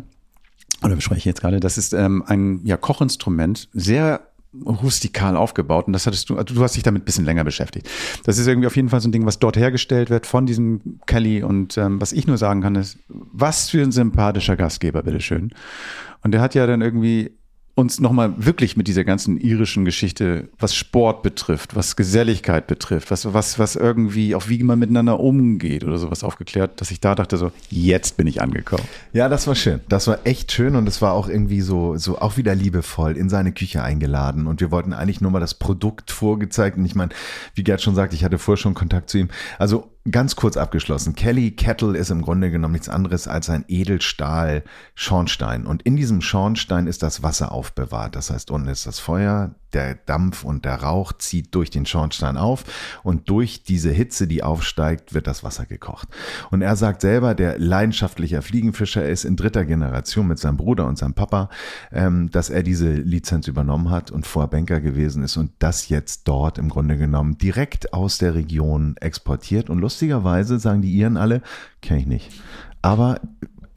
oder 0.84 1.00
spreche 1.00 1.18
ich 1.18 1.24
jetzt 1.24 1.40
gerade, 1.40 1.58
das 1.58 1.78
ist 1.78 1.94
ähm, 1.94 2.22
ein 2.26 2.60
ja, 2.64 2.76
Kochinstrument, 2.76 3.68
sehr 3.72 4.20
rustikal 4.66 5.36
aufgebaut 5.36 5.86
und 5.86 5.92
das 5.92 6.06
hattest 6.06 6.30
du, 6.30 6.36
also 6.36 6.54
du 6.54 6.62
hast 6.62 6.76
dich 6.76 6.82
damit 6.82 7.02
ein 7.02 7.04
bisschen 7.04 7.24
länger 7.24 7.44
beschäftigt. 7.44 7.88
Das 8.24 8.38
ist 8.38 8.46
irgendwie 8.46 8.66
auf 8.66 8.76
jeden 8.76 8.88
Fall 8.88 9.00
so 9.00 9.08
ein 9.08 9.12
Ding, 9.12 9.26
was 9.26 9.38
dort 9.38 9.56
hergestellt 9.56 10.10
wird 10.10 10.26
von 10.26 10.46
diesem 10.46 11.00
Kelly 11.06 11.42
und 11.42 11.78
ähm, 11.78 12.00
was 12.00 12.12
ich 12.12 12.26
nur 12.26 12.38
sagen 12.38 12.62
kann 12.62 12.74
ist, 12.74 12.98
was 13.08 13.70
für 13.70 13.82
ein 13.82 13.92
sympathischer 13.92 14.56
Gastgeber, 14.56 15.02
bitteschön. 15.02 15.52
Und 16.22 16.32
der 16.32 16.40
hat 16.40 16.54
ja 16.54 16.66
dann 16.66 16.82
irgendwie 16.82 17.30
uns 17.78 18.00
nochmal 18.00 18.34
wirklich 18.44 18.76
mit 18.76 18.88
dieser 18.88 19.04
ganzen 19.04 19.38
irischen 19.38 19.84
Geschichte, 19.84 20.48
was 20.58 20.74
Sport 20.74 21.22
betrifft, 21.22 21.76
was 21.76 21.94
Geselligkeit 21.94 22.66
betrifft, 22.66 23.12
was, 23.12 23.32
was, 23.32 23.60
was 23.60 23.76
irgendwie, 23.76 24.34
auch 24.34 24.48
wie 24.48 24.60
man 24.64 24.80
miteinander 24.80 25.20
umgeht 25.20 25.84
oder 25.84 25.96
sowas 25.96 26.24
aufgeklärt, 26.24 26.80
dass 26.80 26.90
ich 26.90 26.98
da 26.98 27.14
dachte 27.14 27.36
so, 27.36 27.52
jetzt 27.70 28.16
bin 28.16 28.26
ich 28.26 28.42
angekommen. 28.42 28.82
Ja, 29.12 29.28
das 29.28 29.46
war 29.46 29.54
schön. 29.54 29.78
Das 29.88 30.08
war 30.08 30.18
echt 30.24 30.50
schön 30.50 30.74
und 30.74 30.88
es 30.88 31.00
war 31.00 31.12
auch 31.12 31.28
irgendwie 31.28 31.60
so, 31.60 31.96
so 31.96 32.18
auch 32.18 32.36
wieder 32.36 32.56
liebevoll 32.56 33.16
in 33.16 33.28
seine 33.28 33.52
Küche 33.52 33.80
eingeladen 33.80 34.48
und 34.48 34.60
wir 34.60 34.72
wollten 34.72 34.92
eigentlich 34.92 35.20
nur 35.20 35.30
mal 35.30 35.38
das 35.38 35.54
Produkt 35.54 36.10
vorgezeigt 36.10 36.78
und 36.78 36.84
ich 36.84 36.96
meine, 36.96 37.12
wie 37.54 37.62
Gerd 37.62 37.80
schon 37.80 37.94
sagt, 37.94 38.12
ich 38.12 38.24
hatte 38.24 38.38
vorher 38.38 38.60
schon 38.60 38.74
Kontakt 38.74 39.08
zu 39.08 39.18
ihm. 39.18 39.28
Also 39.56 39.88
Ganz 40.10 40.36
kurz 40.36 40.56
abgeschlossen. 40.56 41.14
Kelly 41.14 41.50
Kettle 41.50 41.96
ist 41.96 42.10
im 42.10 42.22
Grunde 42.22 42.50
genommen 42.50 42.72
nichts 42.72 42.88
anderes 42.88 43.26
als 43.26 43.50
ein 43.50 43.64
Edelstahl-Schornstein. 43.68 45.66
Und 45.66 45.82
in 45.82 45.96
diesem 45.96 46.20
Schornstein 46.20 46.86
ist 46.86 47.02
das 47.02 47.22
Wasser 47.22 47.52
aufbewahrt. 47.52 48.14
Das 48.14 48.30
heißt, 48.30 48.50
unten 48.50 48.68
ist 48.68 48.86
das 48.86 49.00
Feuer, 49.00 49.54
der 49.72 49.94
Dampf 49.94 50.44
und 50.44 50.64
der 50.64 50.82
Rauch 50.82 51.12
zieht 51.12 51.54
durch 51.54 51.70
den 51.70 51.86
Schornstein 51.86 52.36
auf 52.36 52.64
und 53.02 53.28
durch 53.28 53.62
diese 53.62 53.90
Hitze, 53.90 54.26
die 54.26 54.42
aufsteigt, 54.42 55.14
wird 55.14 55.26
das 55.26 55.44
Wasser 55.44 55.66
gekocht. 55.66 56.08
Und 56.50 56.62
er 56.62 56.76
sagt 56.76 57.00
selber, 57.00 57.34
der 57.34 57.58
leidenschaftlicher 57.58 58.42
Fliegenfischer 58.42 59.06
ist 59.06 59.24
in 59.24 59.36
dritter 59.36 59.64
Generation 59.64 60.26
mit 60.26 60.38
seinem 60.38 60.56
Bruder 60.56 60.86
und 60.86 60.98
seinem 60.98 61.14
Papa, 61.14 61.50
ähm, 61.92 62.30
dass 62.30 62.50
er 62.50 62.62
diese 62.62 62.92
Lizenz 62.92 63.48
übernommen 63.48 63.90
hat 63.90 64.10
und 64.10 64.26
vorher 64.26 64.48
Banker 64.48 64.80
gewesen 64.80 65.22
ist 65.22 65.36
und 65.36 65.52
das 65.58 65.88
jetzt 65.88 66.26
dort 66.28 66.58
im 66.58 66.68
Grunde 66.68 66.96
genommen 66.96 67.38
direkt 67.38 67.92
aus 67.92 68.18
der 68.18 68.34
Region 68.34 68.96
exportiert. 69.00 69.70
Und 69.70 69.78
lustigerweise 69.78 70.58
sagen 70.58 70.82
die 70.82 70.92
Iren 70.92 71.16
alle, 71.16 71.42
kenne 71.82 72.00
ich 72.00 72.06
nicht. 72.06 72.42
Aber 72.82 73.20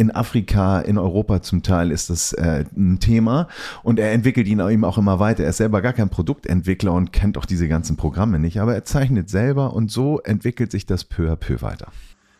in 0.01 0.09
Afrika, 0.09 0.79
in 0.79 0.97
Europa 0.97 1.43
zum 1.43 1.61
Teil 1.61 1.91
ist 1.91 2.09
das 2.09 2.33
äh, 2.33 2.65
ein 2.75 2.99
Thema 2.99 3.47
und 3.83 3.99
er 3.99 4.11
entwickelt 4.11 4.47
ihn 4.47 4.59
eben 4.59 4.83
auch 4.83 4.97
immer 4.97 5.19
weiter. 5.19 5.43
Er 5.43 5.51
ist 5.51 5.57
selber 5.57 5.83
gar 5.83 5.93
kein 5.93 6.09
Produktentwickler 6.09 6.91
und 6.91 7.13
kennt 7.13 7.37
auch 7.37 7.45
diese 7.45 7.67
ganzen 7.67 7.97
Programme 7.97 8.39
nicht, 8.39 8.59
aber 8.59 8.73
er 8.73 8.83
zeichnet 8.83 9.29
selber 9.29 9.73
und 9.73 9.91
so 9.91 10.19
entwickelt 10.21 10.71
sich 10.71 10.87
das 10.87 11.03
peu 11.03 11.31
à 11.31 11.35
peu 11.35 11.61
weiter. 11.61 11.87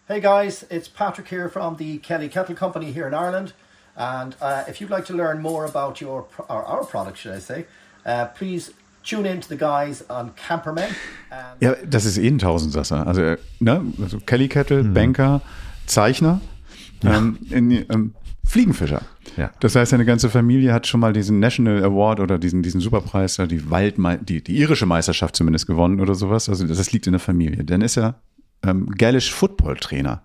Hey 0.07 0.19
guys, 0.19 0.65
it's 0.71 0.89
Patrick 0.89 1.31
here 1.31 1.49
from 1.49 1.77
the 1.77 1.99
Kelly 1.99 2.29
Kettle 2.29 2.55
Company 2.55 2.91
here 2.91 3.07
in 3.07 3.13
Ireland. 3.13 3.53
And 3.95 4.35
uh, 4.41 4.63
if 4.67 4.81
you'd 4.81 4.89
like 4.89 5.05
to 5.05 5.13
learn 5.13 5.39
more 5.39 5.65
about 5.65 6.01
your 6.01 6.25
or 6.49 6.65
our 6.65 6.83
product, 6.83 7.19
should 7.19 7.37
I 7.37 7.39
say, 7.39 7.65
uh, 8.07 8.25
please 8.35 8.71
tune 9.03 9.27
in 9.27 9.39
to 9.39 9.47
the 9.47 9.57
guys 9.57 10.03
on 10.09 10.31
Campermen. 10.35 10.89
And 11.29 11.61
Ja, 11.61 11.75
das 11.85 12.05
ist 12.05 12.17
eh 12.17 12.27
ein 12.27 12.39
Tausendsasser. 12.39 13.05
Also, 13.05 13.35
ne, 13.59 13.81
also 14.01 14.19
Kelly 14.19 14.47
Kettle, 14.47 14.83
Banker, 14.83 15.41
Zeichner, 15.85 16.41
ähm, 17.03 17.37
in, 17.49 17.71
ähm, 17.71 18.13
Fliegenfischer. 18.43 19.03
Ja. 19.37 19.51
Das 19.59 19.75
heißt, 19.75 19.91
seine 19.91 20.05
ganze 20.05 20.29
Familie 20.29 20.73
hat 20.73 20.87
schon 20.87 20.99
mal 20.99 21.13
diesen 21.13 21.39
National 21.39 21.83
Award 21.83 22.19
oder 22.19 22.37
diesen, 22.39 22.63
diesen 22.63 22.81
Superpreis, 22.81 23.37
die 23.37 23.69
Waldme 23.69 24.17
die, 24.17 24.43
die 24.43 24.57
irische 24.57 24.85
Meisterschaft 24.85 25.35
zumindest 25.35 25.67
gewonnen 25.67 25.99
oder 25.99 26.15
sowas. 26.15 26.49
Also 26.49 26.65
das 26.67 26.91
liegt 26.91 27.07
in 27.07 27.13
der 27.13 27.19
Familie. 27.19 27.63
Dann 27.63 27.81
ist 27.81 27.97
er 27.97 28.15
ähm, 28.63 28.89
Galish 28.91 29.31
Football 29.31 29.77
Trainer. 29.77 30.21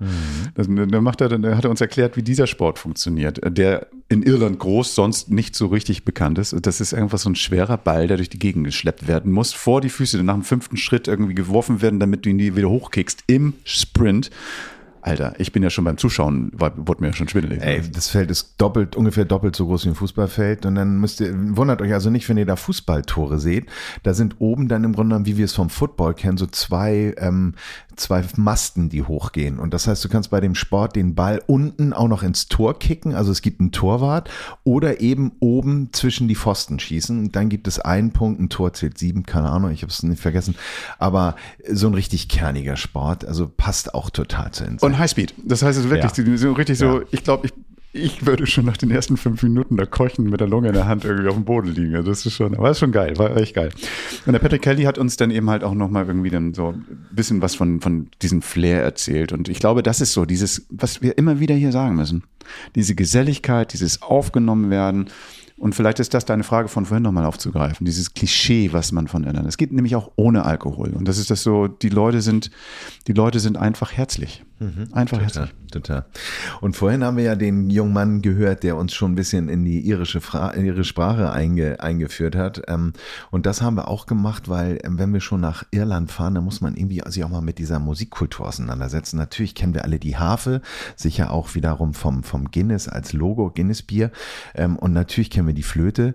Das, 0.54 0.66
da 0.68 1.00
macht 1.00 1.20
er, 1.20 1.28
da 1.28 1.56
hat 1.56 1.64
er 1.64 1.70
uns 1.70 1.80
erklärt, 1.80 2.16
wie 2.16 2.22
dieser 2.22 2.46
Sport 2.46 2.78
funktioniert, 2.78 3.40
der 3.44 3.86
in 4.08 4.22
Irland 4.22 4.58
groß, 4.58 4.94
sonst 4.94 5.30
nicht 5.30 5.54
so 5.54 5.66
richtig 5.66 6.04
bekannt 6.04 6.38
ist. 6.38 6.54
Das 6.62 6.80
ist 6.80 6.94
einfach 6.94 7.18
so 7.18 7.30
ein 7.30 7.36
schwerer 7.36 7.76
Ball, 7.76 8.06
der 8.06 8.16
durch 8.16 8.30
die 8.30 8.38
Gegend 8.38 8.64
geschleppt 8.64 9.06
werden 9.08 9.32
muss, 9.32 9.52
vor 9.52 9.80
die 9.80 9.88
Füße, 9.88 10.16
dann 10.16 10.26
nach 10.26 10.34
dem 10.34 10.42
fünften 10.42 10.76
Schritt 10.76 11.08
irgendwie 11.08 11.34
geworfen 11.34 11.80
werden, 11.80 12.00
damit 12.00 12.24
du 12.24 12.30
ihn 12.30 12.38
wieder 12.38 12.68
hochkickst 12.68 13.24
im 13.26 13.54
Sprint. 13.64 14.30
Alter, 15.06 15.34
ich 15.38 15.52
bin 15.52 15.62
ja 15.62 15.70
schon 15.70 15.84
beim 15.84 15.98
Zuschauen, 15.98 16.50
war, 16.52 16.72
wurde 16.76 17.00
mir 17.00 17.08
ja 17.08 17.12
schon 17.12 17.28
schwindelig. 17.28 17.62
Ey, 17.62 17.80
das 17.88 18.08
Feld 18.08 18.28
ist 18.28 18.54
doppelt, 18.58 18.96
ungefähr 18.96 19.24
doppelt 19.24 19.54
so 19.54 19.66
groß 19.66 19.84
wie 19.84 19.90
ein 19.90 19.94
Fußballfeld. 19.94 20.66
Und 20.66 20.74
dann 20.74 20.98
müsst 20.98 21.20
ihr, 21.20 21.32
wundert 21.56 21.80
euch 21.80 21.92
also 21.92 22.10
nicht, 22.10 22.28
wenn 22.28 22.36
ihr 22.36 22.44
da 22.44 22.56
Fußballtore 22.56 23.38
seht. 23.38 23.66
Da 24.02 24.14
sind 24.14 24.40
oben 24.40 24.66
dann 24.66 24.82
im 24.82 24.94
Grunde 24.94 25.10
genommen, 25.10 25.26
wie 25.26 25.36
wir 25.36 25.44
es 25.44 25.54
vom 25.54 25.70
Football 25.70 26.14
kennen, 26.14 26.38
so 26.38 26.46
zwei, 26.46 27.14
ähm, 27.18 27.54
zwei 27.96 28.24
Masten, 28.36 28.88
die 28.88 29.02
hochgehen. 29.02 29.58
Und 29.58 29.72
das 29.74 29.86
heißt, 29.86 30.04
du 30.04 30.08
kannst 30.08 30.30
bei 30.30 30.40
dem 30.40 30.54
Sport 30.54 30.96
den 30.96 31.14
Ball 31.14 31.42
unten 31.46 31.92
auch 31.92 32.08
noch 32.08 32.22
ins 32.22 32.48
Tor 32.48 32.78
kicken. 32.78 33.14
Also 33.14 33.32
es 33.32 33.42
gibt 33.42 33.60
einen 33.60 33.72
Torwart 33.72 34.30
oder 34.64 35.00
eben 35.00 35.32
oben 35.40 35.88
zwischen 35.92 36.28
die 36.28 36.34
Pfosten 36.34 36.78
schießen. 36.78 37.18
Und 37.18 37.36
dann 37.36 37.48
gibt 37.48 37.66
es 37.68 37.78
einen 37.80 38.12
Punkt, 38.12 38.40
ein 38.40 38.48
Tor 38.48 38.72
zählt 38.72 38.98
sieben, 38.98 39.24
keine 39.24 39.50
Ahnung, 39.50 39.70
ich 39.70 39.82
habe 39.82 39.90
es 39.90 40.02
nicht 40.02 40.20
vergessen. 40.22 40.54
Aber 40.98 41.36
so 41.70 41.86
ein 41.88 41.94
richtig 41.94 42.28
kerniger 42.28 42.76
Sport, 42.76 43.24
also 43.24 43.48
passt 43.48 43.94
auch 43.94 44.10
total 44.10 44.50
zu 44.52 44.64
uns. 44.64 44.82
Und 44.82 44.98
Highspeed. 44.98 45.34
Das 45.44 45.62
heißt 45.62 45.78
also 45.78 45.90
wirklich, 45.90 46.16
Ja. 46.16 46.24
die 46.24 46.36
sind 46.36 46.56
richtig 46.56 46.78
so, 46.78 47.00
Ja. 47.00 47.06
ich 47.10 47.24
glaube, 47.24 47.46
ich, 47.46 47.52
ich 47.96 48.26
würde 48.26 48.46
schon 48.46 48.64
nach 48.64 48.76
den 48.76 48.90
ersten 48.90 49.16
fünf 49.16 49.42
Minuten 49.42 49.76
da 49.76 49.86
keuchen 49.86 50.28
mit 50.28 50.40
der 50.40 50.48
Lunge 50.48 50.68
in 50.68 50.74
der 50.74 50.86
Hand 50.86 51.04
irgendwie 51.04 51.28
auf 51.28 51.34
dem 51.34 51.44
Boden 51.44 51.74
liegen. 51.74 51.94
Also 51.94 52.10
Das 52.10 52.26
ist 52.26 52.34
schon, 52.34 52.52
ist 52.52 52.78
schon 52.78 52.92
geil, 52.92 53.16
war 53.18 53.36
echt 53.36 53.54
geil. 53.54 53.70
Und 54.26 54.32
der 54.32 54.38
Patrick 54.38 54.62
Kelly 54.62 54.84
hat 54.84 54.98
uns 54.98 55.16
dann 55.16 55.30
eben 55.30 55.48
halt 55.50 55.64
auch 55.64 55.74
nochmal 55.74 56.06
irgendwie 56.06 56.30
dann 56.30 56.54
so 56.54 56.68
ein 56.68 57.06
bisschen 57.10 57.42
was 57.42 57.54
von, 57.54 57.80
von 57.80 58.08
diesem 58.22 58.42
Flair 58.42 58.82
erzählt. 58.82 59.32
Und 59.32 59.48
ich 59.48 59.58
glaube, 59.58 59.82
das 59.82 60.00
ist 60.00 60.12
so 60.12 60.24
dieses, 60.24 60.66
was 60.70 61.02
wir 61.02 61.18
immer 61.18 61.40
wieder 61.40 61.54
hier 61.54 61.72
sagen 61.72 61.96
müssen. 61.96 62.22
Diese 62.74 62.94
Geselligkeit, 62.94 63.72
dieses 63.72 64.02
Aufgenommen 64.02 64.70
werden. 64.70 65.10
Und 65.58 65.74
vielleicht 65.74 66.00
ist 66.00 66.12
das 66.12 66.26
deine 66.26 66.44
Frage 66.44 66.68
von 66.68 66.84
vorhin 66.84 67.02
nochmal 67.02 67.24
aufzugreifen, 67.24 67.86
dieses 67.86 68.12
Klischee, 68.12 68.72
was 68.72 68.92
man 68.92 69.08
von 69.08 69.24
Irland. 69.24 69.48
Es 69.48 69.56
geht 69.56 69.72
nämlich 69.72 69.96
auch 69.96 70.10
ohne 70.16 70.44
Alkohol. 70.44 70.90
Und 70.90 71.08
das 71.08 71.16
ist 71.16 71.30
das 71.30 71.42
so, 71.42 71.66
die 71.66 71.88
Leute 71.88 72.20
sind, 72.20 72.50
die 73.06 73.14
Leute 73.14 73.40
sind 73.40 73.56
einfach 73.56 73.92
herzlich. 73.92 74.44
Einfach 74.58 75.18
Total, 75.18 75.22
herzlich. 75.22 75.54
total. 75.70 76.06
Und 76.62 76.76
vorhin 76.76 77.04
haben 77.04 77.18
wir 77.18 77.24
ja 77.24 77.34
den 77.34 77.68
jungen 77.68 77.92
Mann 77.92 78.22
gehört, 78.22 78.62
der 78.62 78.76
uns 78.76 78.94
schon 78.94 79.12
ein 79.12 79.14
bisschen 79.14 79.50
in 79.50 79.66
die 79.66 79.80
irische, 79.80 80.22
Fra 80.22 80.54
ihre 80.54 80.82
Sprache 80.82 81.30
einge 81.30 81.80
eingeführt 81.80 82.36
hat. 82.36 82.62
Ähm, 82.66 82.94
und 83.30 83.44
das 83.44 83.60
haben 83.60 83.76
wir 83.76 83.88
auch 83.88 84.06
gemacht, 84.06 84.48
weil 84.48 84.78
ähm, 84.82 84.98
wenn 84.98 85.12
wir 85.12 85.20
schon 85.20 85.42
nach 85.42 85.64
Irland 85.72 86.10
fahren, 86.10 86.34
dann 86.34 86.44
muss 86.44 86.62
man 86.62 86.74
irgendwie 86.74 87.02
sich 87.06 87.22
auch 87.22 87.28
mal 87.28 87.42
mit 87.42 87.58
dieser 87.58 87.78
Musikkultur 87.78 88.48
auseinandersetzen. 88.48 89.18
Natürlich 89.18 89.54
kennen 89.54 89.74
wir 89.74 89.84
alle 89.84 89.98
die 89.98 90.16
Harfe, 90.16 90.62
sicher 90.96 91.32
auch 91.32 91.54
wiederum 91.54 91.92
vom, 91.92 92.22
vom 92.22 92.50
Guinness 92.50 92.88
als 92.88 93.12
Logo, 93.12 93.50
Guinness 93.50 93.82
Bier. 93.82 94.10
Ähm, 94.54 94.76
und 94.76 94.94
natürlich 94.94 95.28
kennen 95.28 95.48
wir 95.48 95.54
die 95.54 95.62
Flöte. 95.62 96.14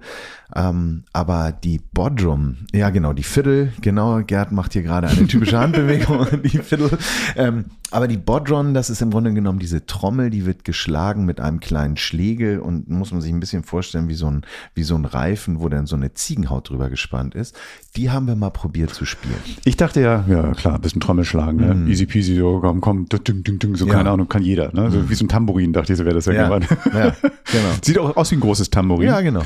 Ähm, 0.56 1.04
aber 1.14 1.52
die 1.52 1.80
Bodrum, 1.93 2.58
ja 2.74 2.89
genau, 2.89 3.14
die 3.14 3.24
Fiddle, 3.24 3.72
genau, 3.82 4.22
Gerd 4.24 4.52
macht 4.52 4.74
hier 4.74 4.84
gerade 4.84 5.08
eine 5.08 5.28
typische 5.28 5.58
Handbewegung, 5.60 6.26
die 6.43 6.58
Fiddle. 6.58 6.97
Ähm, 7.36 7.66
aber 7.91 8.08
die 8.08 8.18
Bodron, 8.18 8.74
das 8.74 8.89
ist 8.89 9.02
im 9.02 9.12
Grunde 9.12 9.34
genommen 9.34 9.60
diese 9.60 9.86
Trommel, 9.86 10.30
die 10.30 10.45
wird 10.45 10.64
geschlagen 10.64 11.26
mit 11.26 11.39
einem 11.39 11.60
kleinen 11.60 11.97
Schlegel 11.97 12.60
und 12.60 12.89
muss 12.89 13.12
man 13.12 13.22
sich 13.22 13.32
ein 13.34 13.39
bisschen 13.39 13.64
vorstellen 13.64 14.08
wie 14.08 14.14
so 14.14 14.28
ein, 14.28 14.41
wie 14.76 14.84
so 14.84 14.95
ein 14.95 15.06
Reifen, 15.06 15.60
wo 15.60 15.68
dann 15.70 15.86
so 15.88 15.95
eine 15.95 16.14
Ziegenhaut 16.14 16.70
drüber 16.70 16.89
gespannt 16.89 17.36
ist. 17.36 17.56
Die 17.97 18.10
haben 18.10 18.28
wir 18.28 18.36
mal 18.36 18.49
probiert 18.49 18.93
zu 18.93 19.06
spielen. 19.06 19.36
Ich 19.66 19.76
dachte 19.78 20.02
ja, 20.02 20.24
ja 20.30 20.52
klar, 20.54 20.76
ein 20.76 20.82
bisschen 20.82 21.02
Trommel 21.02 21.26
schlagen, 21.26 21.58
ne? 21.58 21.89
easy 21.91 22.06
peasy, 22.06 22.36
so 22.38 22.60
komm, 22.62 22.80
komm, 22.82 23.08
ding, 23.08 23.43
ding, 23.43 23.60
ding, 23.60 23.76
so 23.76 23.86
Ja. 23.88 23.93
keine 23.93 24.10
Ahnung, 24.12 24.28
kann 24.30 24.43
jeder, 24.43 24.74
ne? 24.74 24.89
So 24.91 25.10
wie 25.10 25.16
so 25.16 25.26
ein 25.26 25.30
Tambourin, 25.30 25.74
dachte 25.74 25.91
ich, 25.93 25.97
so 25.99 26.06
wäre 26.06 26.16
das 26.16 26.26
ja, 26.26 26.34
Ja, 26.34 26.43
gemeint. 26.45 26.68
ja, 26.93 27.12
genau. 27.52 27.70
Sieht 27.82 27.97
auch 27.97 28.16
aus 28.16 28.32
wie 28.32 28.36
ein 28.36 28.39
großes 28.41 28.70
Tambourin. 28.70 29.08
Ja, 29.08 29.22
genau. 29.22 29.41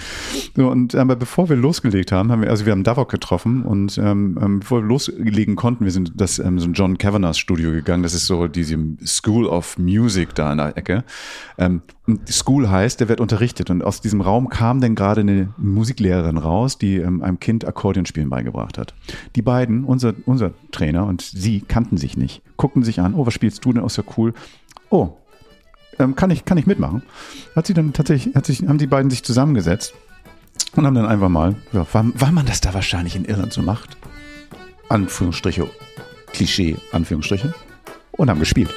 So, 0.56 0.70
und 0.70 0.95
aber 0.96 1.16
bevor 1.16 1.50
wir 1.50 1.56
losgelegt 1.56 2.12
haben, 2.12 2.32
haben 2.32 2.42
wir, 2.42 2.50
also 2.50 2.66
wir 2.66 2.72
haben 2.72 2.84
Davok 2.84 3.10
getroffen 3.10 3.64
und 3.64 3.98
ähm, 3.98 4.38
ähm, 4.42 4.60
bevor 4.60 4.82
wir 4.82 4.88
loslegen 4.88 5.56
konnten, 5.56 5.86
wir 5.86 5.92
sind 5.92 6.14
das 6.16 6.40
ähm, 6.40 6.60
so 6.60 6.68
ein 6.68 6.74
John 6.74 6.98
Kavanagh's 6.98 7.38
Studio 7.38 7.72
gegangen. 7.72 8.04
Das 8.04 8.14
ist 8.14 8.28
so 8.28 8.48
diese 8.48 8.78
School 9.06 9.46
of 9.46 9.78
Music 9.78 10.36
da 10.36 10.52
in 10.52 10.58
der 10.58 10.78
Ecke. 10.78 11.04
Ähm, 11.58 11.82
School 12.30 12.70
heißt, 12.70 13.00
der 13.00 13.10
wird 13.10 13.20
unterrichtet 13.20 13.70
und 13.70 13.84
aus 13.84 14.02
diesem 14.02 14.22
Raum 14.22 14.50
kam 14.50 14.82
dann 14.82 14.96
gerade 14.96 15.22
eine 15.22 15.50
Musiklehrerin 15.58 16.38
raus, 16.38 16.78
die 16.78 16.98
ähm, 16.98 17.22
einem 17.22 17.40
Kind 17.40 17.66
Akkordeonspielen 17.68 18.30
beigebracht 18.30 18.78
hat. 18.78 18.94
Die 19.36 19.42
beiden, 19.42 19.84
unser 19.84 20.14
unser 20.26 20.52
Trainer 20.72 21.06
und 21.06 21.22
sie 21.22 21.62
kannten 21.62 21.98
sich 21.98 22.18
nicht, 22.18 22.42
guckten 22.58 22.84
sich 22.84 23.00
an. 23.00 23.14
Oh, 23.14 23.26
was 23.26 23.34
spielst 23.34 23.66
du 23.66 23.74
denn? 23.74 23.84
Oh, 23.84 23.88
ist 23.88 23.98
ja 23.98 24.04
cool. 24.18 24.34
Oh, 24.90 25.18
ähm, 26.00 26.16
kann 26.16 26.30
ich 26.32 26.46
kann 26.46 26.58
ich 26.58 26.68
mitmachen? 26.68 27.04
Hat 27.56 27.68
sie 27.68 27.74
dann 27.74 27.94
tatsächlich, 27.94 28.36
hat 28.36 28.46
sich, 28.46 28.68
haben 28.68 28.78
die 28.78 28.88
beiden 28.88 29.10
sich 29.10 29.24
zusammengesetzt 29.24 29.94
und 30.76 30.86
haben 30.86 30.96
dann 30.96 31.06
einfach 31.06 31.30
mal, 31.30 31.56
ja, 31.74 31.86
weil, 31.94 32.12
weil 32.16 32.32
man 32.32 32.46
das 32.46 32.62
da 32.62 32.74
wahrscheinlich 32.74 33.16
in 33.16 33.26
Irland 33.26 33.54
so 33.54 33.62
macht, 33.62 33.98
Anführungsstriche, 34.90 35.70
Klischee, 36.34 36.76
Anführungsstriche, 36.92 37.54
und 38.12 38.30
haben 38.30 38.40
gespielt. 38.40 38.74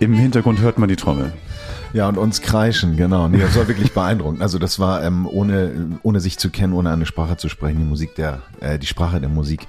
Im 0.00 0.14
Hintergrund 0.14 0.60
hört 0.60 0.78
man 0.78 0.88
die 0.88 0.96
Trommel. 0.96 1.32
Ja, 1.92 2.08
und 2.08 2.18
uns 2.18 2.40
kreischen, 2.40 2.96
genau. 2.96 3.28
Nee, 3.28 3.38
das 3.38 3.56
war 3.56 3.66
wirklich 3.66 3.92
beeindruckend. 3.92 4.42
Also 4.42 4.58
das 4.58 4.78
war, 4.78 5.02
ähm, 5.02 5.26
ohne, 5.26 5.98
ohne 6.02 6.20
sich 6.20 6.38
zu 6.38 6.50
kennen, 6.50 6.72
ohne 6.72 6.90
eine 6.90 7.06
Sprache 7.06 7.36
zu 7.36 7.48
sprechen, 7.48 7.78
die 7.78 7.84
Musik 7.84 8.14
der, 8.14 8.42
äh, 8.60 8.78
die 8.78 8.86
Sprache 8.86 9.20
der 9.20 9.28
Musik. 9.28 9.66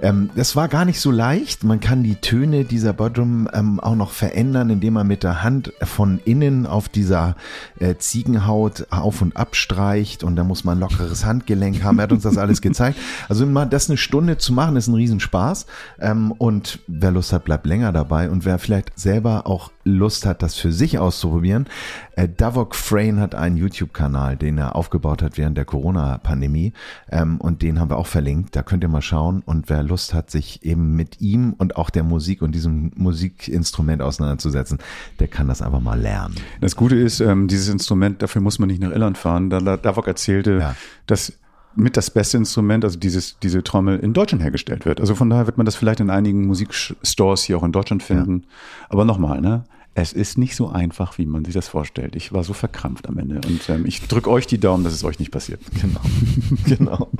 Ähm, 0.00 0.30
das 0.34 0.56
war 0.56 0.68
gar 0.68 0.84
nicht 0.84 1.00
so 1.00 1.10
leicht. 1.10 1.64
Man 1.64 1.80
kann 1.80 2.02
die 2.02 2.16
Töne 2.16 2.64
dieser 2.64 2.92
Bodrum 2.92 3.48
ähm, 3.52 3.80
auch 3.80 3.96
noch 3.96 4.10
verändern, 4.10 4.70
indem 4.70 4.94
man 4.94 5.06
mit 5.06 5.22
der 5.22 5.42
Hand 5.42 5.72
von 5.82 6.20
innen 6.24 6.66
auf 6.66 6.88
dieser 6.88 7.36
äh, 7.78 7.96
Ziegenhaut 7.96 8.86
auf 8.90 9.22
und 9.22 9.36
abstreicht 9.36 10.24
und 10.24 10.36
da 10.36 10.44
muss 10.44 10.64
man 10.64 10.78
ein 10.78 10.80
lockeres 10.80 11.24
Handgelenk 11.24 11.82
haben. 11.82 11.98
Er 11.98 12.04
hat 12.04 12.12
uns 12.12 12.22
das 12.22 12.38
alles 12.38 12.60
gezeigt. 12.60 12.98
Also 13.28 13.46
mal 13.46 13.66
das 13.66 13.88
eine 13.88 13.96
Stunde 13.96 14.38
zu 14.38 14.52
machen, 14.52 14.76
ist 14.76 14.88
ein 14.88 14.94
Riesenspaß. 14.94 15.66
Ähm, 16.00 16.32
und 16.32 16.80
wer 16.86 17.10
Lust 17.10 17.32
hat, 17.32 17.44
bleibt 17.44 17.66
länger 17.66 17.92
dabei. 17.92 18.30
Und 18.30 18.44
wer 18.44 18.58
vielleicht 18.58 18.98
selber 18.98 19.46
auch 19.46 19.70
Lust 19.84 20.26
hat, 20.26 20.42
das 20.42 20.56
für 20.56 20.72
sich 20.72 20.98
auszuprobieren, 20.98 21.66
äh, 22.16 22.28
Davok 22.28 22.74
Frayne 22.74 23.20
hat 23.20 23.34
einen 23.34 23.56
YouTube-Kanal, 23.56 24.36
den 24.36 24.58
er 24.58 24.74
aufgebaut 24.76 25.22
hat 25.22 25.38
während 25.38 25.56
der 25.56 25.64
Corona-Pandemie. 25.64 26.72
Ähm, 27.10 27.40
und 27.40 27.62
den 27.62 27.78
haben 27.80 27.90
wir 27.90 27.98
auch 27.98 28.06
verlinkt. 28.06 28.56
Da 28.56 28.62
könnt 28.62 28.82
ihr 28.82 28.88
mal 28.88 29.02
schauen. 29.02 29.42
Und 29.44 29.68
wer 29.68 29.82
Lust 29.86 30.12
hat, 30.14 30.30
sich 30.30 30.62
eben 30.64 30.94
mit 30.96 31.20
ihm 31.20 31.54
und 31.56 31.76
auch 31.76 31.90
der 31.90 32.02
Musik 32.02 32.42
und 32.42 32.52
diesem 32.54 32.92
Musikinstrument 32.96 34.02
auseinanderzusetzen, 34.02 34.78
der 35.20 35.28
kann 35.28 35.48
das 35.48 35.62
einfach 35.62 35.80
mal 35.80 35.98
lernen. 36.00 36.34
Das 36.60 36.76
Gute 36.76 36.96
ist, 36.96 37.20
ähm, 37.20 37.48
dieses 37.48 37.68
Instrument, 37.68 38.22
dafür 38.22 38.42
muss 38.42 38.58
man 38.58 38.68
nicht 38.68 38.80
nach 38.80 38.90
Irland 38.90 39.18
fahren. 39.18 39.50
Da 39.50 39.60
da- 39.60 39.76
Davok 39.76 40.06
erzählte, 40.06 40.58
Ja. 40.60 40.76
dass 41.06 41.32
mit 41.78 41.96
das 41.98 42.10
beste 42.10 42.38
Instrument, 42.38 42.84
also 42.84 42.98
dieses, 42.98 43.38
diese 43.40 43.62
Trommel 43.62 43.98
in 43.98 44.14
Deutschland 44.14 44.42
hergestellt 44.42 44.86
wird. 44.86 44.98
Also 45.00 45.14
von 45.14 45.28
daher 45.28 45.44
wird 45.46 45.58
man 45.58 45.66
das 45.66 45.76
vielleicht 45.76 46.00
in 46.00 46.08
einigen 46.08 46.46
Musikstores 46.46 47.42
hier 47.44 47.58
auch 47.58 47.62
in 47.64 47.72
Deutschland 47.72 48.02
finden. 48.02 48.44
Aber 48.88 49.04
nochmal, 49.04 49.40
ne? 49.42 49.64
Es 49.98 50.12
ist 50.12 50.36
nicht 50.36 50.56
so 50.56 50.68
einfach, 50.68 51.16
wie 51.16 51.24
man 51.24 51.44
sich 51.46 51.54
das 51.54 51.68
vorstellt. 51.68 52.16
Ich 52.16 52.30
war 52.32 52.44
so 52.44 52.52
verkrampft 52.52 53.08
am 53.08 53.16
Ende. 53.18 53.40
Und 53.46 53.68
ähm, 53.70 53.86
ich 53.86 54.06
drücke 54.08 54.30
euch 54.30 54.46
die 54.46 54.58
Daumen, 54.58 54.84
dass 54.84 54.92
es 54.92 55.04
euch 55.04 55.18
nicht 55.18 55.30
passiert. 55.30 55.60
Genau. 55.80 56.00
genau. 56.66 57.10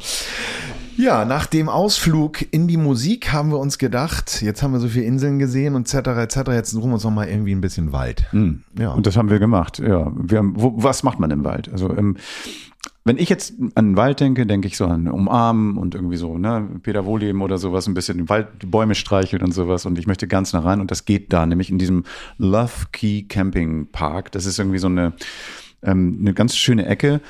Ja, 0.97 1.25
nach 1.25 1.47
dem 1.47 1.69
Ausflug 1.69 2.53
in 2.53 2.69
die 2.69 2.77
Musik 2.77 3.33
haben 3.33 3.51
wir 3.51 3.59
uns 3.59 3.79
gedacht, 3.79 4.43
jetzt 4.43 4.63
haben 4.63 4.73
wir 4.73 4.81
so 4.81 4.89
viele 4.89 5.05
Inseln 5.05 5.39
gesehen 5.39 5.75
und 5.75 5.93
etc. 5.93 6.09
etc. 6.09 6.51
Jetzt 6.53 6.71
suchen 6.71 6.91
wir 6.91 6.95
uns 6.95 7.05
noch 7.05 7.11
mal 7.11 7.29
irgendwie 7.29 7.55
ein 7.55 7.61
bisschen 7.61 7.93
Wald. 7.93 8.27
Ja. 8.79 8.93
Und 8.93 9.07
das 9.07 9.17
haben 9.17 9.31
wir 9.31 9.39
gemacht. 9.39 9.79
Ja, 9.79 10.11
wir 10.17 10.39
haben, 10.39 10.55
wo, 10.57 10.73
was 10.77 11.03
macht 11.03 11.21
man 11.21 11.31
im 11.31 11.45
Wald? 11.45 11.71
Also 11.71 11.95
ähm, 11.97 12.17
wenn 13.05 13.19
ich 13.19 13.29
jetzt 13.29 13.55
an 13.77 13.91
den 13.91 13.97
Wald 13.97 14.19
denke, 14.19 14.47
denke 14.47 14.67
ich 14.67 14.77
so 14.77 14.87
an 14.87 15.07
Umarmen 15.07 15.77
und 15.77 15.95
irgendwie 15.95 16.17
so, 16.17 16.39
ne, 16.39 16.69
Peter 16.83 17.05
Wohleben 17.05 17.41
oder 17.41 17.57
sowas, 17.57 17.87
ein 17.87 17.95
bisschen 17.95 18.17
den 18.17 18.29
Wald, 18.29 18.49
die 18.63 18.67
Bäume 18.67 18.97
streicheln 18.97 19.43
und 19.43 19.53
sowas. 19.53 19.87
Und 19.87 19.97
ich 19.99 20.09
möchte 20.09 20.27
ganz 20.27 20.53
nah 20.53 20.59
rein. 20.59 20.81
Und 20.81 20.91
das 20.91 21.05
geht 21.05 21.33
da, 21.33 21.47
nämlich 21.47 21.71
in 21.71 21.79
diesem 21.79 22.03
Love 22.39 22.87
Key 22.91 23.23
Camping 23.23 23.87
Park. 23.93 24.33
Das 24.33 24.45
ist 24.45 24.59
irgendwie 24.59 24.79
so 24.79 24.89
eine, 24.89 25.13
ähm, 25.83 26.19
eine 26.21 26.35
ganz 26.35 26.57
schöne 26.57 26.87
Ecke, 26.87 27.21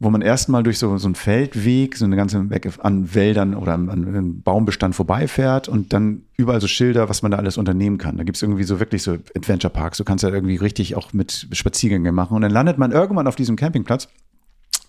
wo 0.00 0.08
man 0.10 0.22
erstmal 0.22 0.62
durch 0.62 0.78
so, 0.78 0.96
so 0.96 1.06
einen 1.06 1.14
Feldweg, 1.14 1.96
so 1.96 2.06
eine 2.06 2.16
ganze 2.16 2.44
Ecke 2.50 2.72
an 2.78 3.14
Wäldern 3.14 3.54
oder 3.54 3.74
an, 3.74 3.90
einem 3.90 4.42
Baumbestand 4.42 4.94
vorbeifährt 4.94 5.68
und 5.68 5.92
dann 5.92 6.22
überall 6.36 6.60
so 6.60 6.66
Schilder, 6.66 7.10
was 7.10 7.20
man 7.22 7.30
da 7.30 7.36
alles 7.36 7.58
unternehmen 7.58 7.98
kann. 7.98 8.16
Da 8.16 8.24
gibt's 8.24 8.40
irgendwie 8.40 8.64
so 8.64 8.80
wirklich 8.80 9.02
so 9.02 9.18
Adventure 9.36 9.72
Parks. 9.72 9.98
Du 9.98 10.04
kannst 10.04 10.24
ja 10.24 10.30
irgendwie 10.30 10.56
richtig 10.56 10.96
auch 10.96 11.12
mit 11.12 11.48
Spaziergängen 11.52 12.14
machen. 12.14 12.34
Und 12.34 12.42
dann 12.42 12.50
landet 12.50 12.78
man 12.78 12.92
irgendwann 12.92 13.26
auf 13.26 13.36
diesem 13.36 13.56
Campingplatz 13.56 14.08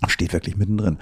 steht 0.07 0.33
wirklich 0.33 0.57
mittendrin. 0.57 0.97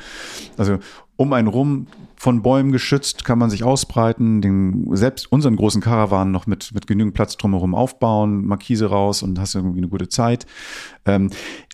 Also 0.57 0.79
um 1.15 1.33
einen 1.33 1.47
rum 1.47 1.87
von 2.19 2.41
Bäumen 2.41 2.73
geschützt 2.73 3.23
kann 3.23 3.39
man 3.39 3.49
sich 3.49 3.63
ausbreiten, 3.63 4.41
den, 4.41 4.89
selbst 4.91 5.31
unseren 5.31 5.55
großen 5.55 5.81
Karawan 5.81 6.31
noch 6.31 6.47
mit, 6.47 6.73
mit 6.73 6.85
genügend 6.85 7.13
Platz 7.13 7.37
drumherum 7.37 7.73
aufbauen, 7.73 8.45
Markise 8.45 8.87
raus 8.87 9.23
und 9.23 9.39
hast 9.39 9.55
irgendwie 9.55 9.77
eine 9.79 9.87
gute 9.87 10.09
Zeit. 10.09 10.45
Ähm, 11.05 11.29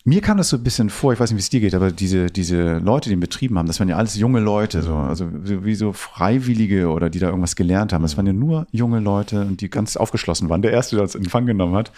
mir 0.08 0.22
kam 0.22 0.38
das 0.38 0.50
so 0.50 0.58
ein 0.58 0.64
bisschen 0.64 0.92
vor, 0.92 1.14
ich 1.14 1.20
weiß 1.20 1.32
nicht, 1.32 1.38
wie 1.38 1.42
es 1.42 1.50
dir 1.50 1.62
geht, 1.62 1.74
aber 1.74 1.92
diese, 1.92 2.28
diese 2.28 2.78
Leute, 2.78 3.10
die 3.10 3.16
den 3.16 3.22
betrieben 3.22 3.58
haben, 3.58 3.66
das 3.66 3.80
waren 3.80 3.90
ja 3.90 3.96
alles 3.96 4.16
junge 4.16 4.40
Leute, 4.40 4.84
so, 4.84 4.94
also 4.94 5.28
so- 5.44 5.66
wie 5.66 5.74
so 5.74 5.94
Freiwillige 5.94 6.90
oder 6.90 7.10
die 7.10 7.18
da 7.18 7.30
irgendwas 7.30 7.56
gelernt 7.56 7.92
haben. 7.92 8.04
Das 8.04 8.16
waren 8.16 8.28
ja 8.28 8.34
nur 8.34 8.68
junge 8.72 9.00
Leute 9.00 9.42
und 9.42 9.62
die 9.62 9.70
ganz 9.72 9.98
aufgeschlossen 9.98 10.48
waren. 10.48 10.62
Der 10.62 10.72
erste, 10.74 10.96
der 10.96 11.06
das 11.06 11.16
in 11.16 11.24
Empfang 11.24 11.48
genommen 11.48 11.74
hat, 11.74 11.92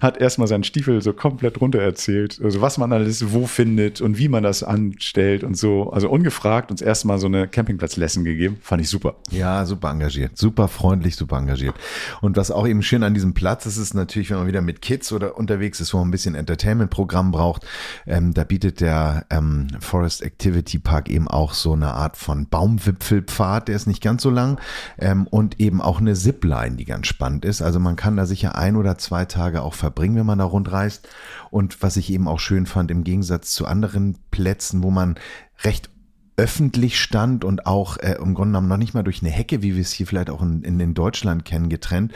hat 0.00 0.16
erstmal 0.16 0.48
seinen 0.48 0.64
Stiefel 0.64 1.02
so 1.02 1.12
komplett 1.12 1.60
runter 1.60 1.80
erzählt, 1.82 2.40
also 2.42 2.62
was 2.62 2.78
man 2.78 2.90
alles 2.90 3.34
wo 3.34 3.46
findet 3.46 4.00
und 4.00 4.16
wie 4.16 4.28
man 4.28 4.42
das 4.42 4.62
anstellt 4.62 5.44
und 5.44 5.54
so. 5.58 5.90
Also 5.90 6.08
ungefragt 6.08 6.70
uns 6.70 6.80
erstmal 6.80 7.18
so 7.18 7.26
eine 7.26 7.48
Campingplatz-Lesson 7.82 8.24
gegeben. 8.24 8.58
Fand 8.62 8.82
ich 8.82 8.88
super. 8.88 9.16
Ja, 9.30 9.66
super 9.66 9.90
engagiert, 9.90 10.36
super 10.38 10.68
freundlich, 10.68 11.16
super 11.16 11.36
engagiert. 11.38 11.74
Und 12.20 12.36
was 12.36 12.50
auch 12.50 12.66
eben 12.66 12.82
schön 12.82 13.02
an 13.02 13.14
diesem 13.14 13.34
Platz 13.34 13.66
ist, 13.66 13.76
ist 13.76 13.94
natürlich, 13.94 14.30
wenn 14.30 14.38
man 14.38 14.46
wieder 14.46 14.62
mit 14.62 14.82
Kids 14.82 15.12
oder 15.12 15.36
unterwegs 15.36 15.80
ist, 15.80 15.92
wo 15.92 15.98
man 15.98 16.08
ein 16.08 16.10
bisschen 16.10 16.34
Entertainment-Programm 16.34 17.32
braucht, 17.32 17.66
ähm, 18.06 18.34
da 18.34 18.44
bietet 18.44 18.80
der 18.80 19.26
ähm, 19.30 19.68
Forest 19.80 20.22
Activity 20.22 20.78
Park 20.78 21.10
eben 21.10 21.28
auch 21.28 21.54
so 21.54 21.72
eine 21.72 21.94
Art 21.94 22.16
von 22.16 22.46
Baumwipfelpfad, 22.48 23.68
der 23.68 23.76
ist 23.76 23.86
nicht 23.86 24.02
ganz 24.02 24.22
so 24.22 24.30
lang 24.30 24.60
ähm, 24.98 25.26
und 25.26 25.60
eben 25.60 25.80
auch 25.80 26.00
eine 26.00 26.14
Zipline, 26.14 26.76
die 26.76 26.84
ganz 26.84 27.06
spannend 27.06 27.44
ist. 27.44 27.62
Also 27.62 27.80
man 27.80 27.96
kann 27.96 28.16
da 28.16 28.26
sicher 28.26 28.56
ein 28.56 28.76
oder 28.76 28.98
zwei 28.98 29.24
Tage 29.24 29.62
auch 29.62 29.74
verbringen, 29.74 30.16
wenn 30.16 30.26
man 30.26 30.38
da 30.38 30.44
rundreist. 30.44 31.08
Und 31.50 31.82
was 31.82 31.96
ich 31.96 32.10
eben 32.10 32.28
auch 32.28 32.40
schön 32.40 32.66
fand, 32.66 32.90
im 32.90 33.04
Gegensatz 33.04 33.52
zu 33.52 33.66
anderen 33.66 34.18
Plätzen, 34.30 34.82
wo 34.82 34.90
man 34.90 35.16
recht 35.64 35.90
öffentlich 36.36 37.00
stand 37.00 37.44
und 37.44 37.66
auch 37.66 37.96
äh, 37.98 38.14
im 38.14 38.34
Grunde 38.34 38.52
genommen 38.52 38.68
noch 38.68 38.76
nicht 38.76 38.94
mal 38.94 39.02
durch 39.02 39.22
eine 39.22 39.30
Hecke, 39.30 39.62
wie 39.62 39.74
wir 39.74 39.82
es 39.82 39.92
hier 39.92 40.06
vielleicht 40.06 40.30
auch 40.30 40.42
in, 40.42 40.62
in, 40.62 40.80
in 40.80 40.94
Deutschland 40.94 41.44
kennen, 41.44 41.68
getrennt. 41.68 42.12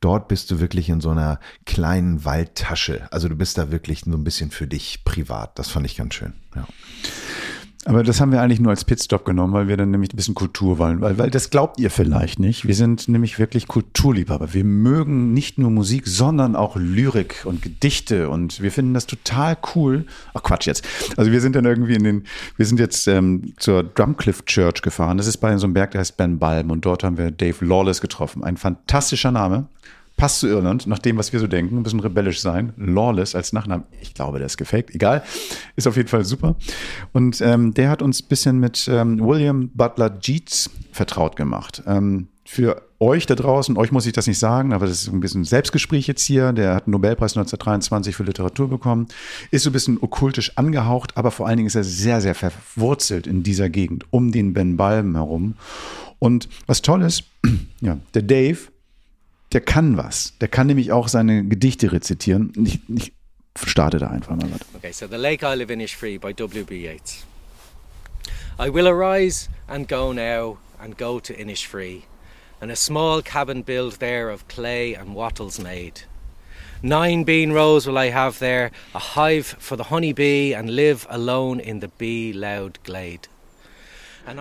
Dort 0.00 0.28
bist 0.28 0.50
du 0.50 0.60
wirklich 0.60 0.88
in 0.88 1.00
so 1.00 1.10
einer 1.10 1.40
kleinen 1.66 2.24
Waldtasche. 2.24 3.08
Also 3.12 3.28
du 3.28 3.36
bist 3.36 3.58
da 3.58 3.70
wirklich 3.70 4.00
so 4.00 4.12
ein 4.12 4.24
bisschen 4.24 4.50
für 4.50 4.66
dich 4.66 5.04
privat. 5.04 5.58
Das 5.58 5.68
fand 5.68 5.86
ich 5.86 5.96
ganz 5.96 6.14
schön. 6.14 6.32
Ja. 6.54 6.66
Aber 7.86 8.02
das 8.02 8.20
haben 8.20 8.30
wir 8.30 8.42
eigentlich 8.42 8.60
nur 8.60 8.70
als 8.70 8.84
Pitstop 8.84 9.24
genommen, 9.24 9.54
weil 9.54 9.66
wir 9.66 9.76
dann 9.78 9.90
nämlich 9.90 10.12
ein 10.12 10.16
bisschen 10.16 10.34
Kultur 10.34 10.76
wollen. 10.78 11.00
Weil, 11.00 11.16
weil 11.16 11.30
das 11.30 11.48
glaubt 11.48 11.80
ihr 11.80 11.90
vielleicht 11.90 12.38
nicht. 12.38 12.66
Wir 12.66 12.74
sind 12.74 13.08
nämlich 13.08 13.38
wirklich 13.38 13.68
Kulturliebhaber. 13.68 14.52
Wir 14.52 14.64
mögen 14.64 15.32
nicht 15.32 15.56
nur 15.56 15.70
Musik, 15.70 16.06
sondern 16.06 16.56
auch 16.56 16.76
Lyrik 16.76 17.46
und 17.46 17.62
Gedichte. 17.62 18.28
Und 18.28 18.60
wir 18.60 18.70
finden 18.70 18.92
das 18.92 19.06
total 19.06 19.56
cool. 19.74 20.04
Ach 20.34 20.42
Quatsch 20.42 20.66
jetzt. 20.66 20.86
Also 21.16 21.32
wir 21.32 21.40
sind 21.40 21.56
dann 21.56 21.64
irgendwie 21.64 21.94
in 21.94 22.04
den, 22.04 22.24
wir 22.58 22.66
sind 22.66 22.78
jetzt 22.80 23.08
ähm, 23.08 23.54
zur 23.56 23.82
Drumcliff 23.82 24.44
Church 24.44 24.82
gefahren. 24.82 25.16
Das 25.16 25.26
ist 25.26 25.38
bei 25.38 25.56
so 25.56 25.64
einem 25.64 25.72
Berg, 25.72 25.92
der 25.92 26.00
heißt 26.00 26.18
Ben 26.18 26.38
Balm. 26.38 26.70
Und 26.70 26.84
dort 26.84 27.02
haben 27.02 27.16
wir 27.16 27.30
Dave 27.30 27.64
Lawless 27.64 28.02
getroffen. 28.02 28.44
Ein 28.44 28.58
fantastischer 28.58 29.30
Name 29.30 29.68
passt 30.20 30.40
zu 30.40 30.48
Irland, 30.48 30.86
nach 30.86 30.98
dem, 30.98 31.16
was 31.16 31.32
wir 31.32 31.40
so 31.40 31.46
denken, 31.46 31.78
ein 31.78 31.82
bisschen 31.82 32.00
rebellisch 32.00 32.42
sein. 32.42 32.74
Lawless 32.76 33.34
als 33.34 33.54
Nachnamen, 33.54 33.86
ich 34.02 34.12
glaube, 34.12 34.36
der 34.36 34.46
ist 34.46 34.58
gefaked, 34.58 34.94
egal. 34.94 35.22
Ist 35.76 35.88
auf 35.88 35.96
jeden 35.96 36.08
Fall 36.08 36.26
super. 36.26 36.56
Und 37.14 37.40
ähm, 37.40 37.72
der 37.72 37.88
hat 37.88 38.02
uns 38.02 38.22
ein 38.22 38.28
bisschen 38.28 38.58
mit 38.58 38.86
ähm, 38.92 39.18
William 39.18 39.70
Butler 39.70 40.18
Yeats 40.22 40.68
vertraut 40.92 41.36
gemacht. 41.36 41.82
Ähm, 41.86 42.28
für 42.44 42.82
euch 42.98 43.24
da 43.24 43.34
draußen, 43.34 43.78
euch 43.78 43.92
muss 43.92 44.04
ich 44.04 44.12
das 44.12 44.26
nicht 44.26 44.38
sagen, 44.38 44.74
aber 44.74 44.86
das 44.86 45.00
ist 45.00 45.08
ein 45.10 45.20
bisschen 45.20 45.44
Selbstgespräch 45.44 46.06
jetzt 46.06 46.22
hier. 46.22 46.52
Der 46.52 46.74
hat 46.74 46.84
einen 46.84 46.92
Nobelpreis 46.92 47.32
1923 47.32 48.14
für 48.14 48.24
Literatur 48.24 48.68
bekommen, 48.68 49.08
ist 49.50 49.62
so 49.62 49.70
ein 49.70 49.72
bisschen 49.72 49.96
okkultisch 50.02 50.58
angehaucht, 50.58 51.16
aber 51.16 51.30
vor 51.30 51.46
allen 51.46 51.56
Dingen 51.56 51.68
ist 51.68 51.76
er 51.76 51.84
sehr, 51.84 52.20
sehr 52.20 52.34
verwurzelt 52.34 53.26
in 53.26 53.42
dieser 53.42 53.70
Gegend, 53.70 54.04
um 54.10 54.32
den 54.32 54.52
Ben 54.52 54.76
Balm 54.76 55.14
herum. 55.14 55.54
Und 56.18 56.50
was 56.66 56.82
toll 56.82 57.00
ist, 57.00 57.24
ja, 57.80 57.96
der 58.12 58.22
Dave 58.22 58.58
der 59.52 59.60
kann 59.60 59.96
was. 59.96 60.34
Der 60.40 60.48
kann 60.48 60.66
nämlich 60.66 60.92
auch 60.92 61.08
seine 61.08 61.44
Gedichte 61.44 61.92
rezitieren. 61.92 62.52
Ich, 62.64 62.80
ich 62.88 63.12
starte 63.56 63.98
da 63.98 64.08
einfach 64.08 64.36
mal. 64.36 64.48
Okay, 64.74 64.92
so 64.92 65.06
The 65.06 65.16
Lake 65.16 65.44
I 65.44 65.54
Live 65.56 65.70
in 65.70 65.80
is 65.80 65.92
Free 65.92 66.18
by 66.18 66.32
W.B. 66.32 66.74
Yeats. 66.74 67.26
I 68.58 68.68
will 68.68 68.86
arise 68.86 69.48
and 69.66 69.88
go 69.88 70.12
now 70.12 70.58
and 70.78 70.96
go 70.96 71.18
to 71.20 71.32
Innisfree, 71.32 72.02
and 72.60 72.70
a 72.70 72.76
small 72.76 73.22
cabin 73.22 73.62
built 73.62 73.98
there 73.98 74.30
of 74.30 74.46
clay 74.48 74.94
and 74.94 75.14
wattles 75.14 75.58
made. 75.58 76.02
Nine 76.82 77.24
bean 77.24 77.52
rows 77.52 77.86
will 77.86 77.98
I 77.98 78.10
have 78.10 78.38
there, 78.38 78.70
a 78.94 78.98
hive 78.98 79.46
for 79.58 79.76
the 79.76 79.84
honey 79.84 80.12
bee, 80.12 80.54
and 80.54 80.70
live 80.70 81.06
alone 81.10 81.60
in 81.60 81.80
the 81.80 81.88
bee 81.88 82.32
loud 82.32 82.78
glade. 82.84 83.28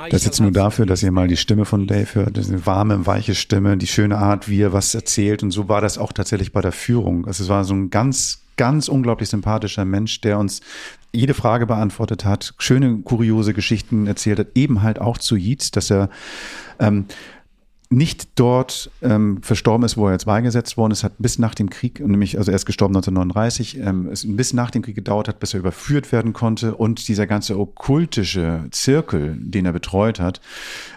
Das 0.10 0.26
jetzt 0.26 0.40
nur 0.40 0.52
dafür, 0.52 0.86
dass 0.86 1.02
ihr 1.04 1.12
mal 1.12 1.28
die 1.28 1.38
Stimme 1.38 1.66
von 1.66 1.88
Dave 1.88 2.16
hört. 2.16 2.38
Eine 2.38 2.66
warme, 2.66 3.06
weiche 3.06 3.36
Stimme, 3.36 3.78
die 3.78 3.88
schöne 3.88 4.18
Art, 4.18 4.50
wie 4.50 4.62
er 4.62 4.74
was 4.74 4.94
erzählt. 4.94 5.44
Und 5.44 5.52
so 5.52 5.68
war 5.68 5.82
das 5.82 5.98
auch 5.98 6.14
tatsächlich 6.14 6.52
bei 6.52 6.62
der 6.62 6.72
Führung. 6.72 7.26
Also 7.26 7.44
es 7.44 7.50
war 7.50 7.64
so 7.64 7.74
ein 7.74 7.90
ganz, 7.90 8.44
ganz 8.58 8.88
unglaublich 8.88 9.30
sympathischer 9.30 9.86
Mensch, 9.86 10.22
der 10.22 10.38
uns 10.38 10.62
jede 11.12 11.34
Frage 11.34 11.66
beantwortet 11.66 12.26
hat, 12.26 12.54
schöne, 12.60 13.00
kuriose 13.04 13.54
Geschichten 13.54 14.06
erzählt 14.06 14.40
hat, 14.40 14.48
eben 14.56 14.84
halt 14.84 15.00
auch 15.00 15.18
zu 15.18 15.36
Yeats, 15.36 15.72
dass 15.72 15.90
er 15.90 16.10
ähm, 16.80 17.06
nicht 17.90 18.40
dort 18.40 18.92
ähm, 19.02 19.42
verstorben 19.42 19.84
ist, 19.84 19.98
wo 19.98 20.06
er 20.06 20.14
jetzt 20.14 20.26
beigesetzt 20.26 20.78
worden 20.78 20.92
ist, 20.92 21.04
hat 21.04 21.14
bis 21.18 21.40
nach 21.40 21.56
dem 21.56 21.72
Krieg, 21.72 22.00
nämlich, 22.00 22.38
also 22.38 22.52
er 22.52 22.56
ist 22.56 22.68
gestorben 22.68 22.96
1939, 22.96 23.80
ähm, 23.80 24.10
es 24.12 24.26
bis 24.28 24.54
nach 24.54 24.70
dem 24.70 24.84
Krieg 24.84 24.96
gedauert 24.96 25.28
hat, 25.28 25.40
bis 25.40 25.56
er 25.56 25.60
überführt 25.60 26.12
werden 26.12 26.34
konnte 26.34 26.76
und 26.76 27.08
dieser 27.08 27.26
ganze 27.26 27.60
okkultische 27.60 28.66
Zirkel, 28.70 29.36
den 29.40 29.66
er 29.66 29.74
betreut 29.74 30.20
hat, 30.20 30.40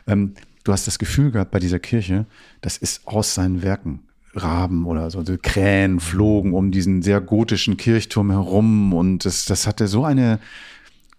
ähm, 0.07 0.35
du 0.65 0.73
hast 0.73 0.87
das 0.87 0.99
Gefühl 0.99 1.31
gehabt 1.31 1.51
bei 1.51 1.59
dieser 1.59 1.79
Kirche, 1.79 2.27
das 2.61 2.77
ist 2.77 3.07
aus 3.07 3.35
seinen 3.35 3.63
Werken. 3.63 4.01
Raben 4.35 4.87
oder 4.87 5.11
so, 5.11 5.23
so 5.23 5.37
Krähen 5.41 6.01
flogen 6.01 6.55
um 6.55 6.71
diesen 6.71 7.03
sehr 7.03 7.21
gotischen 7.21 7.77
Kirchturm 7.77 8.31
herum 8.31 8.95
und 8.95 9.27
das, 9.27 9.45
das 9.45 9.67
hatte 9.67 9.89
so 9.89 10.07
eine, 10.07 10.39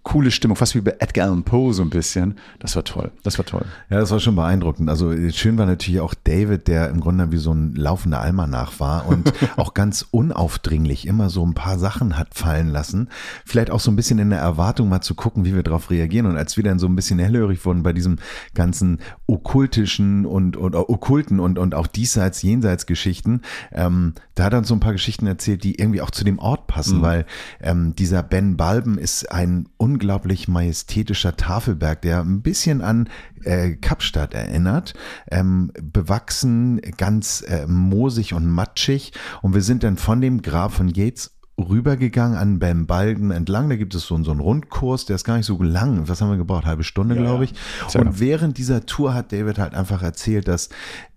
coole 0.03 0.31
Stimmung, 0.31 0.57
fast 0.57 0.75
wie 0.75 0.81
bei 0.81 0.95
Edgar 0.99 1.27
Allan 1.27 1.43
Poe 1.43 1.73
so 1.73 1.81
ein 1.81 1.89
bisschen. 1.89 2.35
Das 2.59 2.75
war 2.75 2.83
toll. 2.83 3.11
Das 3.23 3.37
war 3.37 3.45
toll. 3.45 3.65
Ja, 3.89 3.99
das 3.99 4.11
war 4.11 4.19
schon 4.19 4.35
beeindruckend. 4.35 4.89
Also 4.89 5.13
schön 5.31 5.57
war 5.57 5.65
natürlich 5.65 6.01
auch 6.01 6.13
David, 6.13 6.67
der 6.67 6.89
im 6.89 6.99
Grunde 6.99 7.31
wie 7.31 7.37
so 7.37 7.53
ein 7.53 7.73
laufender 7.73 8.19
Almanach 8.19 8.79
war 8.81 9.07
und 9.07 9.33
auch 9.57 9.73
ganz 9.73 10.05
unaufdringlich 10.11 11.07
immer 11.07 11.29
so 11.29 11.45
ein 11.45 11.53
paar 11.53 11.79
Sachen 11.79 12.17
hat 12.17 12.35
fallen 12.35 12.69
lassen. 12.69 13.07
Vielleicht 13.45 13.71
auch 13.71 13.79
so 13.79 13.91
ein 13.91 13.95
bisschen 13.95 14.19
in 14.19 14.29
der 14.29 14.39
Erwartung 14.39 14.89
mal 14.89 15.01
zu 15.01 15.15
gucken, 15.15 15.45
wie 15.45 15.55
wir 15.55 15.63
darauf 15.63 15.89
reagieren. 15.89 16.25
Und 16.25 16.35
als 16.35 16.57
wir 16.57 16.63
dann 16.65 16.79
so 16.79 16.87
ein 16.87 16.95
bisschen 16.95 17.19
hellhörig 17.19 17.65
wurden 17.65 17.83
bei 17.83 17.93
diesem 17.93 18.17
ganzen 18.53 18.99
okkultischen 19.27 20.25
und, 20.25 20.57
und 20.57 20.75
okkulten 20.75 21.39
und, 21.39 21.57
und 21.57 21.75
auch 21.75 21.87
diesseits, 21.87 22.41
jenseits 22.41 22.85
Geschichten, 22.85 23.41
ähm, 23.71 24.13
da 24.35 24.45
hat 24.45 24.53
er 24.53 24.59
uns 24.59 24.67
so 24.67 24.75
ein 24.75 24.79
paar 24.79 24.93
Geschichten 24.93 25.27
erzählt, 25.27 25.63
die 25.63 25.79
irgendwie 25.79 26.01
auch 26.01 26.11
zu 26.11 26.23
dem 26.23 26.39
Ort 26.39 26.67
passen, 26.67 26.97
mhm. 26.97 27.01
weil 27.03 27.25
ähm, 27.61 27.95
dieser 27.95 28.21
Ben 28.21 28.57
Balben 28.57 28.97
ist 28.97 29.31
ein 29.31 29.69
unglaublich 29.93 30.47
majestätischer 30.47 31.37
Tafelberg, 31.37 32.01
der 32.01 32.21
ein 32.21 32.41
bisschen 32.41 32.81
an 32.81 33.09
äh, 33.43 33.71
Kapstadt 33.71 34.33
erinnert, 34.33 34.95
ähm, 35.29 35.71
bewachsen, 35.81 36.81
ganz 36.97 37.41
äh, 37.41 37.67
moosig 37.67 38.33
und 38.33 38.47
matschig. 38.47 39.13
Und 39.43 39.53
wir 39.53 39.61
sind 39.61 39.83
dann 39.83 39.97
von 39.97 40.19
dem 40.19 40.41
Grab 40.41 40.73
von 40.73 40.87
Yates 40.87 41.37
rübergegangen 41.59 42.35
an 42.35 42.57
Ben 42.57 42.87
Balden 42.87 43.29
entlang. 43.29 43.69
Da 43.69 43.75
gibt 43.75 43.93
es 43.93 44.07
so, 44.07 44.21
so 44.23 44.31
einen 44.31 44.39
Rundkurs, 44.39 45.05
der 45.05 45.15
ist 45.15 45.23
gar 45.23 45.37
nicht 45.37 45.45
so 45.45 45.61
lang. 45.61 46.07
Was 46.07 46.21
haben 46.21 46.31
wir 46.31 46.37
gebraucht? 46.37 46.65
Halbe 46.65 46.83
Stunde, 46.83 47.15
ja, 47.15 47.21
glaube 47.21 47.43
ich. 47.43 47.53
Ja. 47.93 48.01
Und 48.01 48.19
während 48.19 48.57
dieser 48.57 48.87
Tour 48.87 49.13
hat 49.13 49.31
David 49.31 49.59
halt 49.59 49.75
einfach 49.75 50.01
erzählt, 50.01 50.47
dass 50.47 50.69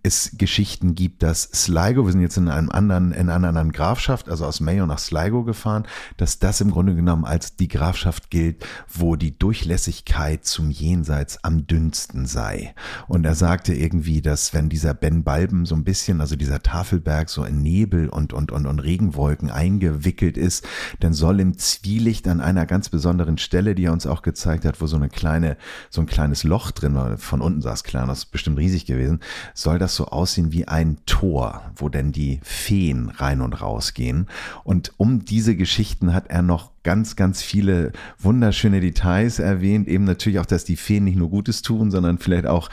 es 0.07 0.33
Geschichten 0.39 0.95
gibt, 0.95 1.23
dass 1.23 1.43
Sligo, 1.43 2.07
wir 2.07 2.13
sind 2.13 2.21
jetzt 2.21 2.37
in 2.37 2.49
einem 2.49 2.71
anderen, 2.71 3.13
in 3.13 3.29
einer 3.29 3.49
anderen 3.49 3.73
Grafschaft, 3.73 4.29
also 4.29 4.47
aus 4.47 4.61
Mayo 4.61 4.87
nach 4.87 4.99
Sligo 4.99 5.45
gefahren, 5.45 5.85
dass 6.17 6.39
das 6.39 6.61
im 6.61 6.71
Grunde 6.71 6.95
genommen 6.95 7.25
als 7.25 7.57
die 7.57 7.69
Grafschaft 7.69 8.31
gilt, 8.31 8.65
wo 8.89 9.17
die 9.17 9.37
Durchlässigkeit 9.39 10.45
zum 10.45 10.71
Jenseits 10.71 11.43
am 11.45 11.67
dünnsten 11.67 12.27
sei. 12.27 12.75
Und 13.09 13.27
er 13.27 13.35
sagte 13.35 13.75
irgendwie, 13.75 14.23
dass 14.23 14.55
wenn 14.55 14.69
dieser 14.69 14.95
Ben 14.95 15.25
Balben 15.25 15.67
so 15.67 15.75
ein 15.75 15.85
bisschen, 15.85 16.21
also 16.21 16.37
dieser 16.37 16.63
Tafelberg 16.63 17.29
so 17.29 17.45
in 17.45 17.63
Nebel 17.63 18.09
und, 18.09 18.33
und, 18.33 18.53
und, 18.53 18.67
und 18.67 18.79
Regenwolken 18.79 19.51
eingewickelt 19.51 20.37
ist, 20.37 20.67
dann 21.01 21.13
soll 21.13 21.41
im 21.41 21.59
Zwielicht 21.59 22.29
an 22.29 22.41
einer 22.41 22.67
ganz 22.67 22.89
besonderen 22.89 23.39
Stelle, 23.39 23.75
die 23.75 23.87
er 23.87 23.93
uns 23.93 24.07
auch 24.07 24.23
gezeigt 24.23 24.65
hat, 24.65 24.81
wo 24.81 24.87
so 24.87 24.97
eine 24.97 25.09
kleine, 25.09 25.57
so 25.91 26.01
ein 26.01 26.07
kleines 26.07 26.45
Loch 26.45 26.71
drin 26.71 26.95
war, 26.95 27.19
von 27.19 27.41
unten 27.41 27.67
es 27.67 27.83
klar, 27.83 28.07
das 28.07 28.19
ist 28.19 28.27
bestimmt 28.27 28.59
riesig 28.59 28.87
gewesen, 28.87 29.21
soll 29.55 29.79
das 29.79 29.96
so 29.97 30.07
aussehen 30.07 30.53
wie 30.53 30.69
ein 30.69 30.99
Tor, 31.07 31.63
wo 31.77 31.89
denn 31.89 32.13
die 32.13 32.41
Feen 32.43 33.09
rein 33.09 33.41
und 33.41 33.61
raus 33.61 33.95
gehen. 33.95 34.27
Und 34.65 34.93
um 34.97 35.25
diese 35.25 35.57
Geschichten 35.57 36.13
hat 36.13 36.29
er 36.29 36.43
noch 36.43 36.71
ganz, 36.83 37.17
ganz 37.17 37.43
viele 37.43 37.93
wunderschöne 38.19 38.81
Details 38.81 39.39
erwähnt. 39.41 39.89
Eben 39.89 40.05
natürlich 40.05 40.39
auch, 40.39 40.47
dass 40.47 40.65
die 40.65 40.77
Feen 40.77 41.05
nicht 41.05 41.17
nur 41.17 41.31
Gutes 41.31 41.63
tun, 41.63 41.91
sondern 41.91 42.19
vielleicht 42.19 42.47
auch 42.47 42.71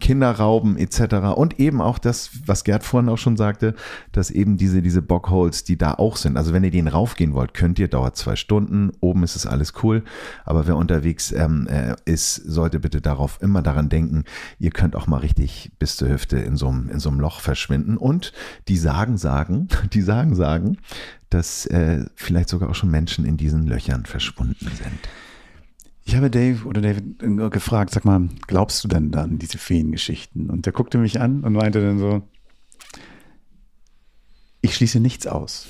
Kinderrauben 0.00 0.76
etc. 0.76 1.36
Und 1.36 1.58
eben 1.58 1.80
auch 1.80 1.98
das, 1.98 2.30
was 2.44 2.64
Gerd 2.64 2.84
vorhin 2.84 3.08
auch 3.08 3.18
schon 3.18 3.36
sagte, 3.36 3.74
dass 4.12 4.30
eben 4.30 4.56
diese, 4.56 4.82
diese 4.82 5.02
Bockholes, 5.02 5.64
die 5.64 5.76
da 5.76 5.94
auch 5.94 6.16
sind. 6.16 6.36
Also 6.36 6.52
wenn 6.52 6.64
ihr 6.64 6.70
den 6.70 6.88
raufgehen 6.88 7.34
wollt, 7.34 7.54
könnt 7.54 7.78
ihr, 7.78 7.88
dauert 7.88 8.16
zwei 8.16 8.36
Stunden, 8.36 8.92
oben 9.00 9.22
ist 9.22 9.36
es 9.36 9.46
alles 9.46 9.72
cool. 9.82 10.04
Aber 10.44 10.66
wer 10.66 10.76
unterwegs 10.76 11.32
ähm, 11.32 11.66
äh, 11.68 11.96
ist, 12.04 12.34
sollte 12.34 12.80
bitte 12.80 13.00
darauf 13.00 13.38
immer 13.40 13.62
daran 13.62 13.88
denken, 13.88 14.24
ihr 14.58 14.70
könnt 14.70 14.96
auch 14.96 15.06
mal 15.06 15.18
richtig 15.18 15.72
bis 15.78 15.96
zur 15.96 16.08
Hüfte 16.08 16.38
in 16.38 16.56
so 16.56 16.68
einem, 16.68 16.88
in 16.88 17.00
so 17.00 17.08
einem 17.08 17.20
Loch 17.20 17.40
verschwinden. 17.40 17.96
Und 17.96 18.32
die 18.68 18.76
sagen, 18.76 19.16
sagen, 19.16 19.68
die 19.92 20.02
sagen, 20.02 20.34
sagen, 20.34 20.78
dass 21.30 21.66
äh, 21.66 22.04
vielleicht 22.14 22.48
sogar 22.48 22.70
auch 22.70 22.74
schon 22.74 22.90
Menschen 22.90 23.24
in 23.24 23.36
diesen 23.36 23.66
Löchern 23.66 24.06
verschwunden 24.06 24.70
sind. 24.82 25.00
Ich 26.08 26.14
habe 26.14 26.30
Dave 26.30 26.64
oder 26.66 26.80
David 26.80 27.18
gefragt, 27.50 27.90
sag 27.90 28.04
mal, 28.04 28.28
glaubst 28.46 28.84
du 28.84 28.88
denn 28.88 29.10
dann 29.10 29.38
diese 29.38 29.58
Feengeschichten? 29.58 30.50
Und 30.50 30.64
der 30.64 30.72
guckte 30.72 30.98
mich 30.98 31.20
an 31.20 31.42
und 31.42 31.52
meinte 31.54 31.80
dann 31.82 31.98
so, 31.98 32.22
ich 34.66 34.74
schließe 34.74 35.00
nichts 35.00 35.26
aus. 35.26 35.66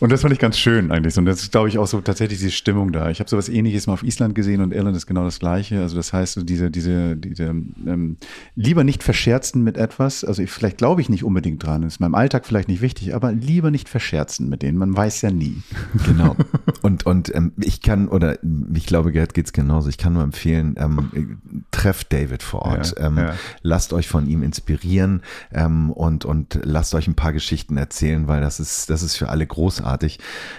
Und 0.00 0.12
das 0.12 0.22
fand 0.22 0.32
ich 0.32 0.38
ganz 0.38 0.56
schön 0.58 0.90
eigentlich. 0.92 1.16
Und 1.18 1.24
das 1.24 1.42
ist, 1.42 1.52
glaube 1.52 1.68
ich, 1.68 1.78
auch 1.78 1.86
so 1.86 2.00
tatsächlich 2.00 2.38
diese 2.38 2.50
Stimmung 2.50 2.92
da. 2.92 3.10
Ich 3.10 3.20
habe 3.20 3.28
sowas 3.28 3.48
ähnliches 3.48 3.86
mal 3.86 3.94
auf 3.94 4.02
Island 4.02 4.34
gesehen 4.34 4.60
und 4.60 4.72
Irland 4.72 4.96
ist 4.96 5.06
genau 5.06 5.24
das 5.24 5.38
Gleiche. 5.38 5.80
Also 5.80 5.96
das 5.96 6.12
heißt, 6.12 6.48
diese, 6.48 6.70
diese, 6.70 7.16
diese 7.16 7.44
ähm, 7.44 8.16
lieber 8.54 8.84
nicht 8.84 9.02
verscherzen 9.02 9.64
mit 9.64 9.76
etwas. 9.76 10.24
Also 10.24 10.42
ich, 10.42 10.50
vielleicht 10.50 10.78
glaube 10.78 11.00
ich 11.00 11.08
nicht 11.08 11.24
unbedingt 11.24 11.62
dran, 11.62 11.82
ist 11.82 12.00
meinem 12.00 12.14
Alltag 12.14 12.46
vielleicht 12.46 12.68
nicht 12.68 12.80
wichtig, 12.80 13.14
aber 13.14 13.32
lieber 13.32 13.70
nicht 13.70 13.88
verscherzen 13.88 14.48
mit 14.48 14.62
denen. 14.62 14.78
Man 14.78 14.96
weiß 14.96 15.22
ja 15.22 15.30
nie. 15.30 15.62
Genau. 16.06 16.36
Und, 16.82 17.06
und 17.06 17.34
ähm, 17.34 17.52
ich 17.58 17.82
kann, 17.82 18.08
oder 18.08 18.38
ich 18.74 18.86
glaube, 18.86 19.12
Gerd 19.12 19.34
geht 19.34 19.46
es 19.46 19.52
genauso. 19.52 19.88
Ich 19.88 19.98
kann 19.98 20.12
nur 20.12 20.22
empfehlen, 20.22 20.76
ähm, 20.78 21.38
trefft 21.70 22.12
David 22.12 22.42
vor 22.42 22.62
Ort. 22.62 22.94
Ja, 22.98 23.06
ähm, 23.06 23.16
ja. 23.18 23.34
Lasst 23.62 23.92
euch 23.92 24.08
von 24.08 24.26
ihm 24.26 24.42
inspirieren 24.42 25.22
ähm, 25.52 25.90
und, 25.90 26.24
und 26.24 26.60
lasst 26.62 26.94
euch 26.94 27.08
ein 27.08 27.14
paar 27.14 27.32
Geschichten 27.32 27.76
erzählen 27.76 28.17
spielen, 28.18 28.28
weil 28.28 28.40
das 28.40 28.60
ist, 28.60 28.90
das 28.90 29.02
ist 29.02 29.16
für 29.16 29.28
alle 29.28 29.46
großartig. 29.46 30.18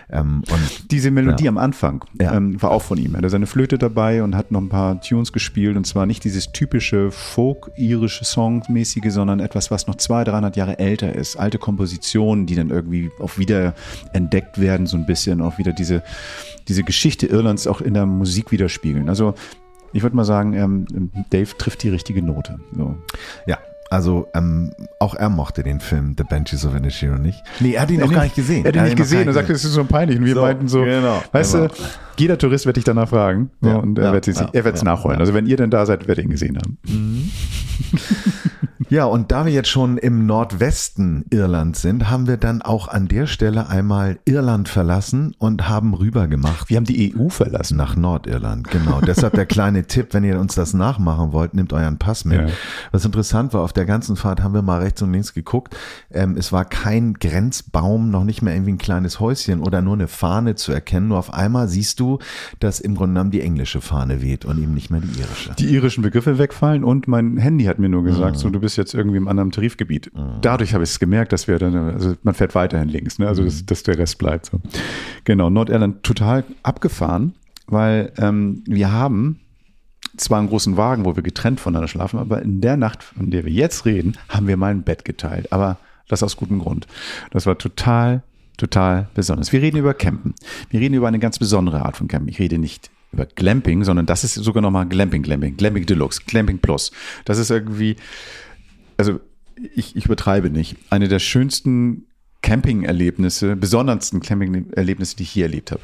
Ähm, 0.10 0.44
und 0.50 0.92
diese 0.92 1.12
Melodie 1.12 1.46
ja. 1.46 1.50
am 1.50 1.58
Anfang 1.58 2.06
ja. 2.20 2.34
ähm, 2.34 2.62
war 2.62 2.72
auch 2.72 2.82
von 2.82 2.98
ihm. 2.98 3.14
Er 3.14 3.20
hatte 3.20 3.30
seine 3.30 3.48
Flöte 3.48 3.78
dabei 3.78 4.24
und 4.24 4.36
hat 4.36 4.52
noch 4.52 4.62
ein 4.62 4.70
paar 4.70 5.02
Tunes 5.02 5.34
gespielt 5.34 5.76
und 5.78 5.86
zwar 5.86 6.06
nicht 6.06 6.24
dieses 6.24 6.52
typische 6.52 7.12
Folk-irische 7.12 8.26
Song-mäßige, 8.26 9.12
sondern 9.12 9.40
etwas, 9.40 9.72
was 9.72 9.88
noch 9.88 9.96
200, 9.96 10.34
300 10.34 10.58
Jahre 10.58 10.80
älter 10.80 11.14
ist. 11.14 11.38
Alte 11.38 11.58
Kompositionen, 11.58 12.46
die 12.46 12.56
dann 12.56 12.70
irgendwie 12.70 13.12
auch 13.20 13.38
wieder 13.38 13.74
entdeckt 14.14 14.60
werden, 14.60 14.88
so 14.88 14.98
ein 14.98 15.06
bisschen, 15.06 15.42
auch 15.42 15.58
wieder 15.58 15.74
diese, 15.74 16.04
diese 16.68 16.84
Geschichte 16.84 17.28
Irlands 17.28 17.68
auch 17.68 17.82
in 17.82 17.94
der 17.94 18.06
Musik 18.06 18.52
widerspiegeln. 18.52 19.10
Also 19.10 19.34
Ich 19.92 20.04
würde 20.04 20.16
mal 20.16 20.26
sagen, 20.26 20.54
ähm, 20.54 20.86
Dave 21.32 21.58
trifft 21.58 21.82
die 21.82 21.90
richtige 21.90 22.22
Note. 22.22 22.60
So. 22.76 22.96
Ja, 23.48 23.58
also 23.90 24.28
ähm, 24.36 24.72
auch 25.00 25.16
er 25.16 25.30
mochte 25.30 25.64
den 25.64 25.80
Film 25.80 26.16
The 26.18 26.24
Banshees 26.24 26.66
of 26.66 26.76
Inisherin 26.76 27.22
nicht. 27.22 27.42
Nee, 27.60 27.74
er 27.74 27.82
hat 27.82 27.92
ihn 27.92 28.00
noch 28.00 28.12
gar 28.12 28.24
nicht 28.24 28.36
gesehen. 28.36 28.64
Er 28.66 28.70
hat 28.70 28.76
ihn 28.76 28.84
nicht 28.84 28.98
gesehen 28.98 29.28
und 29.28 29.34
sagte, 29.34 29.54
es 29.54 29.66
ist 29.66 29.74
so 29.74 29.84
peinlich. 29.84 30.20
Und 30.20 30.26
wir 30.26 30.36
So, 30.36 30.42
meinten 30.42 30.68
so, 30.68 30.84
genau, 30.84 31.24
weißt 31.32 31.54
genau. 31.54 31.68
du, 31.68 31.74
jeder 32.18 32.38
Tourist 32.38 32.66
wird 32.66 32.78
dich 32.78 32.84
danach 32.84 33.10
fragen. 33.10 33.50
Ja, 33.62 33.78
und 33.78 33.98
er 33.98 34.06
ja, 34.06 34.14
wird 34.14 34.28
es 34.28 34.40
ja, 34.40 34.50
er 34.52 34.84
nachholen. 34.84 35.20
Also 35.20 35.34
wenn 35.34 35.48
ihr 35.48 35.58
denn 35.58 35.72
da 35.72 35.86
seid, 35.86 36.08
werdet 36.08 36.20
ihr 36.20 36.24
ihn 36.26 36.32
gesehen 36.32 36.58
haben. 36.58 36.78
Ja, 38.90 39.06
und 39.06 39.32
da 39.32 39.46
wir 39.46 39.54
jetzt 39.54 39.70
schon 39.70 40.00
im 40.00 40.26
Nordwesten 40.26 41.24
Irlands 41.30 41.84
sind, 41.84 42.10
haben 42.10 42.26
wir 42.26 42.38
dann 42.38 42.64
auch 42.64 42.88
an 42.88 43.08
der 43.08 43.28
Stelle 43.28 43.70
einmal 43.70 44.18
Irland 44.26 44.68
verlassen 44.68 45.36
und 45.38 45.70
haben 45.70 45.94
rüber 45.94 46.28
gemacht 46.28 46.70
Wir 46.70 46.78
haben 46.78 46.86
die 46.86 47.14
EU 47.16 47.30
verlassen. 47.30 47.78
nach 47.78 47.96
Nordirland. 47.96 48.68
Genau. 48.72 49.00
Deshalb 49.02 49.34
der 49.34 49.46
kleine 49.46 49.86
Tipp, 49.86 50.08
wenn 50.14 50.24
ihr 50.24 50.40
uns 50.40 50.56
das 50.56 50.74
nachmachen 50.74 51.34
wollt, 51.34 51.54
nehmt 51.54 51.72
euren 51.72 52.00
Pass 52.00 52.26
mit. 52.26 52.40
Ja. 52.40 52.48
Was 52.92 53.06
interessant 53.06 53.54
war, 53.54 53.62
auf 53.62 53.74
der 53.74 53.86
ganzen 53.86 54.16
Fahrt 54.16 54.42
haben 54.42 54.56
wir 54.56 54.64
mal 54.64 54.82
rechts 54.82 55.04
und 55.04 55.12
links 55.12 55.36
geguckt. 55.36 55.78
Ähm, 56.10 56.36
es 56.36 56.52
war 56.52 56.66
kein 56.66 57.14
Grenzbaum, 57.14 58.10
noch 58.10 58.24
nicht 58.24 58.42
mehr 58.42 58.56
irgendwie 58.56 58.74
ein 58.74 58.78
kleines 58.80 59.20
Häuschen 59.20 59.62
oder 59.62 59.84
nur 59.84 59.94
eine 59.94 60.08
Fahne 60.08 60.56
zu 60.56 60.72
erkennen. 60.72 61.10
Nur 61.10 61.20
auf 61.20 61.32
einmal 61.32 61.68
siehst 61.68 62.00
du, 62.00 62.18
dass 62.60 62.80
im 62.80 62.96
Grunde 62.96 63.14
genommen 63.14 63.32
die 63.32 63.42
englische 63.42 63.82
Fahne 63.82 64.24
weht 64.24 64.46
und 64.46 64.58
eben 64.58 64.74
nicht 64.74 64.90
mehr 64.90 65.02
die 65.02 65.20
irische. 65.20 65.52
die 65.60 65.68
irischen 65.76 66.02
Begriffe 66.02 66.40
wegfallen 66.40 66.84
und 66.84 67.08
mein 67.08 67.38
Handy 67.38 67.66
hat 67.70 67.80
mir 67.80 67.90
nur 67.90 68.04
gesagt, 68.04 68.38
so 68.38 68.50
du 68.50 68.60
bist 68.60 68.78
jetzt 68.78 68.94
irgendwie 68.94 69.18
im 69.18 69.28
anderen 69.28 69.52
Tarifgebiet. 69.52 70.12
Dadurch 70.42 70.74
habe 70.74 70.84
ich 70.84 70.90
es 70.90 71.00
gemerkt, 71.00 71.32
dass 71.32 71.48
wir 71.48 71.60
dann, 71.60 71.76
also 71.76 72.16
man 72.24 72.34
fährt 72.34 72.56
weiterhin 72.56 72.90
links, 72.90 73.20
ne? 73.20 73.28
also 73.28 73.44
dass, 73.44 73.66
dass 73.66 73.84
der 73.84 73.98
Rest 73.98 74.18
bleibt. 74.18 74.48
So. 74.48 74.60
Genau, 75.24 75.50
Nordirland 75.50 76.04
total 76.04 76.44
abgefahren, 76.64 77.34
weil 77.68 78.12
ähm, 78.18 78.64
wir 78.66 78.92
haben 78.92 79.40
zwar 80.18 80.40
einen 80.40 80.50
großen 80.50 80.78
Wagen, 80.78 81.06
wo 81.06 81.16
wir 81.16 81.24
getrennt 81.24 81.60
voneinander 81.60 81.88
schlafen, 81.88 82.20
aber 82.20 82.42
in 82.42 82.62
der 82.62 82.78
Nacht, 82.78 83.04
von 83.04 83.32
der 83.32 83.46
wir 83.46 83.52
jetzt 83.52 83.86
reden, 83.86 84.18
haben 84.28 84.48
wir 84.48 84.58
mal 84.58 84.72
ein 84.72 84.84
Bett 84.84 85.06
geteilt. 85.06 85.52
Aber 85.54 85.78
das 86.08 86.24
aus 86.24 86.36
gutem 86.36 86.60
Grund. 86.60 86.88
Das 87.32 87.46
war 87.46 87.58
total, 87.58 88.24
total 88.58 89.08
besonders. 89.14 89.54
Wir 89.54 89.62
reden 89.62 89.78
über 89.78 89.94
Campen. 89.94 90.34
Wir 90.70 90.82
reden 90.82 90.96
über 90.96 91.08
eine 91.08 91.20
ganz 91.20 91.40
besondere 91.40 91.86
Art 91.86 91.96
von 91.96 92.08
Campen. 92.08 92.28
Ich 92.28 92.40
rede 92.40 92.58
nicht 92.58 92.90
über 93.12 93.26
Glamping, 93.26 93.84
sondern 93.84 94.06
das 94.06 94.24
ist 94.24 94.36
sogar 94.36 94.62
nochmal 94.62 94.88
Glamping, 94.88 95.24
Glamping, 95.24 95.58
Glamping 95.58 95.86
Deluxe, 95.86 96.22
Glamping 96.26 96.60
Plus. 96.60 96.92
Das 97.26 97.38
ist 97.38 97.50
irgendwie, 97.50 97.96
also 98.98 99.20
ich, 99.76 99.96
ich 99.96 100.06
übertreibe 100.06 100.50
nicht, 100.50 100.78
eine 100.90 101.08
der 101.08 101.20
schönsten 101.20 102.06
Camping-Erlebnisse, 102.42 103.56
besondersten 103.56 104.22
Camping-Erlebnisse, 104.22 105.16
die 105.16 105.24
ich 105.24 105.36
je 105.36 105.44
erlebt 105.44 105.72
habe. 105.72 105.82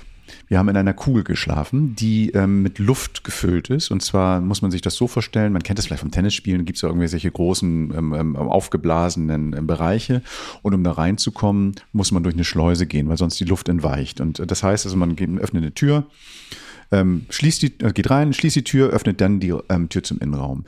Wir 0.48 0.58
haben 0.58 0.70
in 0.70 0.78
einer 0.78 0.94
Kugel 0.94 1.24
geschlafen, 1.24 1.96
die 1.96 2.32
ähm, 2.32 2.62
mit 2.62 2.80
Luft 2.80 3.24
gefüllt 3.24 3.70
ist. 3.70 3.92
Und 3.92 4.02
zwar 4.02 4.42
muss 4.42 4.62
man 4.62 4.72
sich 4.72 4.82
das 4.82 4.96
so 4.96 5.08
vorstellen, 5.08 5.54
man 5.54 5.64
kennt 5.64 5.78
das 5.78 5.86
vielleicht 5.86 6.02
vom 6.02 6.12
Tennisspielen, 6.12 6.66
gibt 6.66 6.78
es 6.78 6.84
irgendwie 6.84 7.08
solche 7.08 7.32
großen 7.32 7.94
ähm, 7.96 8.14
ähm, 8.14 8.36
aufgeblasenen 8.36 9.56
ähm, 9.56 9.68
Bereiche. 9.68 10.22
Und 10.62 10.74
um 10.74 10.84
da 10.84 10.92
reinzukommen, 10.92 11.76
muss 11.94 12.12
man 12.12 12.24
durch 12.24 12.36
eine 12.36 12.44
Schleuse 12.44 12.88
gehen, 12.88 13.08
weil 13.08 13.18
sonst 13.18 13.40
die 13.40 13.46
Luft 13.46 13.70
entweicht. 13.70 14.22
Und 14.22 14.40
äh, 14.40 14.48
das 14.48 14.64
heißt 14.64 14.86
also, 14.86 14.98
man 14.98 15.16
geht, 15.16 15.30
öffnet 15.38 15.64
eine 15.64 15.74
Tür, 15.74 16.06
ähm, 16.92 17.26
schließt 17.30 17.62
die, 17.62 17.80
äh, 17.80 17.92
geht 17.92 18.10
rein, 18.10 18.34
schließt 18.34 18.56
die 18.56 18.64
Tür, 18.64 18.90
öffnet 18.90 19.22
dann 19.22 19.40
die 19.40 19.54
ähm, 19.70 19.90
Tür 19.90 20.04
zum 20.04 20.20
Innenraum. 20.20 20.66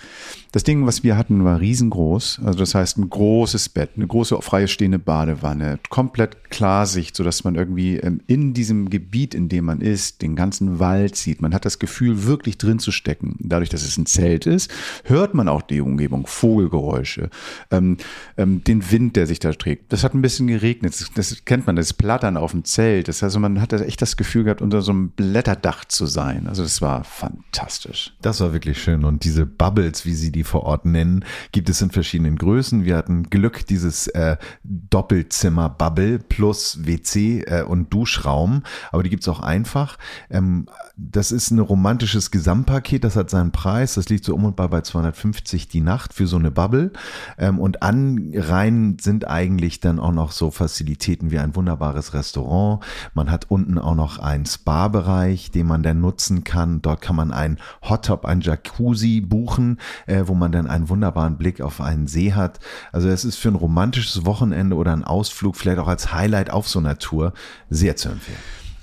Das 0.51 0.63
Ding, 0.63 0.85
was 0.85 1.03
wir 1.03 1.17
hatten, 1.17 1.43
war 1.43 1.59
riesengroß. 1.59 2.41
Also 2.43 2.59
das 2.59 2.73
heißt 2.73 2.97
ein 2.97 3.09
großes 3.09 3.69
Bett, 3.69 3.91
eine 3.95 4.07
große 4.07 4.41
freie 4.41 4.67
stehende 4.67 4.97
Badewanne, 4.97 5.79
komplett 5.89 6.49
Klarsicht, 6.49 7.15
sodass 7.15 7.43
man 7.43 7.55
irgendwie 7.55 7.97
ähm, 7.97 8.21
in 8.27 8.53
diesem 8.53 8.89
Gebiet, 8.89 9.35
in 9.35 9.49
dem 9.49 9.65
man 9.65 9.81
ist, 9.81 10.21
den 10.21 10.35
ganzen 10.35 10.79
Wald 10.79 11.15
sieht. 11.15 11.41
Man 11.41 11.53
hat 11.53 11.65
das 11.65 11.79
Gefühl, 11.79 12.23
wirklich 12.23 12.57
drin 12.57 12.79
zu 12.79 12.91
stecken. 12.91 13.35
Dadurch, 13.39 13.69
dass 13.69 13.83
es 13.83 13.97
ein 13.97 14.05
Zelt 14.05 14.45
ist, 14.45 14.71
hört 15.03 15.33
man 15.33 15.47
auch 15.47 15.61
die 15.61 15.81
Umgebung, 15.81 16.25
Vogelgeräusche, 16.25 17.29
ähm, 17.69 17.97
ähm, 18.37 18.63
den 18.63 18.89
Wind, 18.91 19.15
der 19.15 19.27
sich 19.27 19.39
da 19.39 19.51
trägt. 19.53 19.93
Das 19.93 20.03
hat 20.03 20.13
ein 20.13 20.21
bisschen 20.21 20.47
geregnet. 20.47 20.93
Das, 20.93 21.11
das 21.13 21.45
kennt 21.45 21.67
man, 21.67 21.75
das 21.75 21.93
Plattern 21.93 22.37
auf 22.37 22.51
dem 22.51 22.63
Zelt. 22.63 23.07
Das 23.07 23.17
heißt, 23.17 23.23
also 23.23 23.39
man 23.39 23.61
hat 23.61 23.73
echt 23.73 24.01
das 24.01 24.17
Gefühl 24.17 24.45
gehabt, 24.45 24.61
unter 24.61 24.81
so 24.81 24.91
einem 24.91 25.09
Blätterdach 25.09 25.85
zu 25.85 26.06
sein. 26.07 26.47
Also 26.47 26.63
das 26.63 26.81
war 26.81 27.03
fantastisch. 27.03 28.13
Das 28.21 28.39
war 28.41 28.53
wirklich 28.53 28.81
schön. 28.81 29.03
Und 29.03 29.23
diese 29.23 29.45
Bubbles, 29.45 30.05
wie 30.05 30.13
sie 30.13 30.31
die 30.31 30.43
vor 30.43 30.63
Ort 30.63 30.85
nennen, 30.85 31.25
gibt 31.51 31.69
es 31.69 31.81
in 31.81 31.91
verschiedenen 31.91 32.37
Größen. 32.37 32.85
Wir 32.85 32.97
hatten 32.97 33.23
Glück, 33.29 33.65
dieses 33.67 34.07
äh, 34.07 34.37
Doppelzimmer-Bubble 34.63 36.19
plus 36.19 36.85
WC 36.85 37.41
äh, 37.41 37.63
und 37.63 37.93
Duschraum. 37.93 38.63
Aber 38.91 39.03
die 39.03 39.09
gibt's 39.09 39.27
auch 39.27 39.41
einfach. 39.41 39.97
Ähm, 40.29 40.67
das 40.95 41.31
ist 41.31 41.51
ein 41.51 41.59
romantisches 41.59 42.31
Gesamtpaket. 42.31 43.03
Das 43.03 43.15
hat 43.15 43.29
seinen 43.29 43.51
Preis. 43.51 43.95
Das 43.95 44.09
liegt 44.09 44.25
so 44.25 44.33
um 44.33 44.45
und 44.45 44.55
bei 44.55 44.67
bei 44.67 44.81
250 44.81 45.67
die 45.67 45.81
Nacht 45.81 46.13
für 46.13 46.27
so 46.27 46.37
eine 46.37 46.51
Bubble. 46.51 46.91
Ähm, 47.37 47.59
und 47.59 47.83
an 47.83 48.31
rein 48.33 48.97
sind 48.99 49.27
eigentlich 49.27 49.79
dann 49.79 49.99
auch 49.99 50.11
noch 50.11 50.31
so 50.31 50.51
Facilitäten 50.51 51.31
wie 51.31 51.39
ein 51.39 51.55
wunderbares 51.55 52.13
Restaurant. 52.13 52.83
Man 53.13 53.31
hat 53.31 53.49
unten 53.49 53.77
auch 53.77 53.95
noch 53.95 54.19
einen 54.19 54.45
Spa-Bereich, 54.45 55.51
den 55.51 55.67
man 55.67 55.83
dann 55.83 55.96
nutzen 55.99 56.43
kann. 56.43 56.81
Dort 56.81 57.01
kann 57.01 57.15
man 57.15 57.31
einen 57.31 57.57
Hot 57.87 58.05
Tub, 58.05 58.25
ein 58.25 58.41
Jacuzzi 58.41 59.21
buchen, 59.21 59.79
äh, 60.05 60.23
wo 60.25 60.33
man 60.33 60.51
dann 60.51 60.67
einen 60.67 60.89
wunderbaren 60.89 61.37
Blick 61.37 61.61
auf 61.61 61.81
einen 61.81 62.07
See 62.07 62.33
hat. 62.33 62.59
Also 62.91 63.09
es 63.09 63.25
ist 63.25 63.37
für 63.37 63.49
ein 63.49 63.55
romantisches 63.55 64.25
Wochenende 64.25 64.75
oder 64.75 64.93
einen 64.93 65.03
Ausflug, 65.03 65.55
vielleicht 65.55 65.79
auch 65.79 65.87
als 65.87 66.13
Highlight 66.13 66.49
auf 66.49 66.67
so 66.67 66.79
einer 66.79 66.97
Tour, 66.97 67.33
sehr 67.69 67.95
zu 67.95 68.09
empfehlen. 68.09 68.39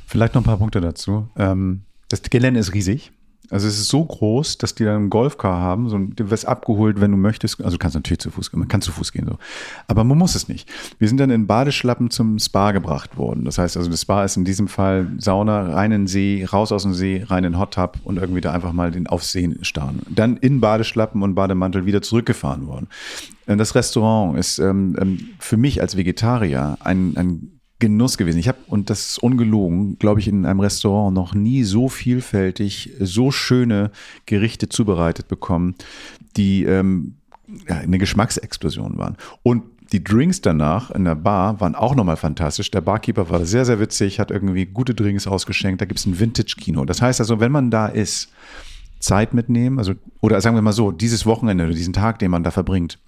Vielleicht 0.06 0.34
noch 0.34 0.42
ein 0.42 0.46
paar 0.46 0.58
Punkte 0.58 0.80
dazu. 0.80 1.28
Ähm, 1.36 1.82
das 2.08 2.22
Gelände 2.22 2.60
ist 2.60 2.74
riesig. 2.74 3.12
Also 3.50 3.68
es 3.68 3.78
ist 3.78 3.88
so 3.88 4.04
groß, 4.04 4.58
dass 4.58 4.74
die 4.74 4.84
dann 4.84 4.96
einen 4.96 5.10
Golfcar 5.10 5.60
haben, 5.60 5.88
so, 5.88 5.98
du 5.98 6.30
wirst 6.30 6.46
abgeholt, 6.46 7.00
wenn 7.00 7.10
du 7.10 7.16
möchtest. 7.16 7.62
Also 7.62 7.76
du 7.76 7.78
kannst 7.78 7.94
natürlich 7.94 8.20
zu 8.20 8.30
Fuß 8.30 8.50
gehen, 8.50 8.60
man 8.60 8.68
kann 8.68 8.80
zu 8.80 8.90
Fuß 8.90 9.12
gehen 9.12 9.26
so. 9.28 9.38
Aber 9.86 10.04
man 10.04 10.16
muss 10.16 10.34
es 10.34 10.48
nicht. 10.48 10.68
Wir 10.98 11.08
sind 11.08 11.18
dann 11.18 11.30
in 11.30 11.46
Badeschlappen 11.46 12.10
zum 12.10 12.38
Spa 12.38 12.72
gebracht 12.72 13.16
worden. 13.16 13.44
Das 13.44 13.58
heißt 13.58 13.76
also, 13.76 13.90
das 13.90 14.02
Spa 14.02 14.24
ist 14.24 14.36
in 14.36 14.44
diesem 14.44 14.68
Fall 14.68 15.08
Sauna, 15.18 15.74
rein 15.74 15.92
in 15.92 16.02
den 16.02 16.06
See, 16.06 16.46
raus 16.50 16.72
aus 16.72 16.82
dem 16.84 16.94
See, 16.94 17.24
rein 17.26 17.44
in 17.44 17.58
Hot 17.58 17.74
Tub 17.74 17.98
und 18.04 18.16
irgendwie 18.16 18.40
da 18.40 18.52
einfach 18.52 18.72
mal 18.72 18.90
den 18.90 19.06
Aufsehen 19.06 19.62
starren. 19.64 20.02
Dann 20.08 20.36
in 20.38 20.60
Badeschlappen 20.60 21.22
und 21.22 21.34
Bademantel 21.34 21.86
wieder 21.86 22.02
zurückgefahren 22.02 22.66
worden. 22.66 22.88
Äh, 23.46 23.56
Das 23.56 23.74
Restaurant 23.74 24.38
ist 24.38 24.58
ähm, 24.58 24.96
ähm, 25.00 25.28
für 25.38 25.56
mich 25.56 25.80
als 25.80 25.96
Vegetarier 25.96 26.78
ein, 26.80 27.16
ein 27.16 27.60
Genuss 27.78 28.16
gewesen. 28.16 28.38
Ich 28.38 28.48
habe, 28.48 28.58
und 28.68 28.88
das 28.90 29.10
ist 29.10 29.18
ungelogen, 29.18 29.98
glaube 29.98 30.20
ich, 30.20 30.28
in 30.28 30.46
einem 30.46 30.60
Restaurant 30.60 31.14
noch 31.14 31.34
nie 31.34 31.64
so 31.64 31.88
vielfältig, 31.88 32.92
so 33.00 33.30
schöne 33.30 33.90
Gerichte 34.26 34.68
zubereitet 34.68 35.28
bekommen, 35.28 35.74
die 36.36 36.64
ähm, 36.64 37.16
eine 37.66 37.98
Geschmacksexplosion 37.98 38.96
waren. 38.96 39.16
Und 39.42 39.64
die 39.92 40.02
Drinks 40.02 40.40
danach 40.40 40.90
in 40.90 41.04
der 41.04 41.14
Bar 41.14 41.60
waren 41.60 41.74
auch 41.74 41.94
nochmal 41.94 42.16
fantastisch. 42.16 42.70
Der 42.70 42.80
Barkeeper 42.80 43.28
war 43.28 43.44
sehr, 43.44 43.64
sehr 43.64 43.80
witzig, 43.80 44.18
hat 44.18 44.30
irgendwie 44.30 44.66
gute 44.66 44.94
Drinks 44.94 45.26
ausgeschenkt. 45.26 45.80
Da 45.80 45.84
gibt 45.84 46.00
es 46.00 46.06
ein 46.06 46.18
Vintage-Kino. 46.18 46.84
Das 46.84 47.02
heißt 47.02 47.20
also, 47.20 47.38
wenn 47.40 47.52
man 47.52 47.70
da 47.70 47.86
ist, 47.86 48.32
Zeit 49.04 49.34
mitnehmen, 49.34 49.78
also, 49.78 49.92
oder 50.20 50.40
sagen 50.40 50.56
wir 50.56 50.62
mal 50.62 50.72
so, 50.72 50.90
dieses 50.90 51.26
Wochenende 51.26 51.64
oder 51.64 51.74
diesen 51.74 51.92
Tag, 51.92 52.18
den 52.18 52.30
man 52.30 52.42
da 52.42 52.50
verbringt, 52.50 52.98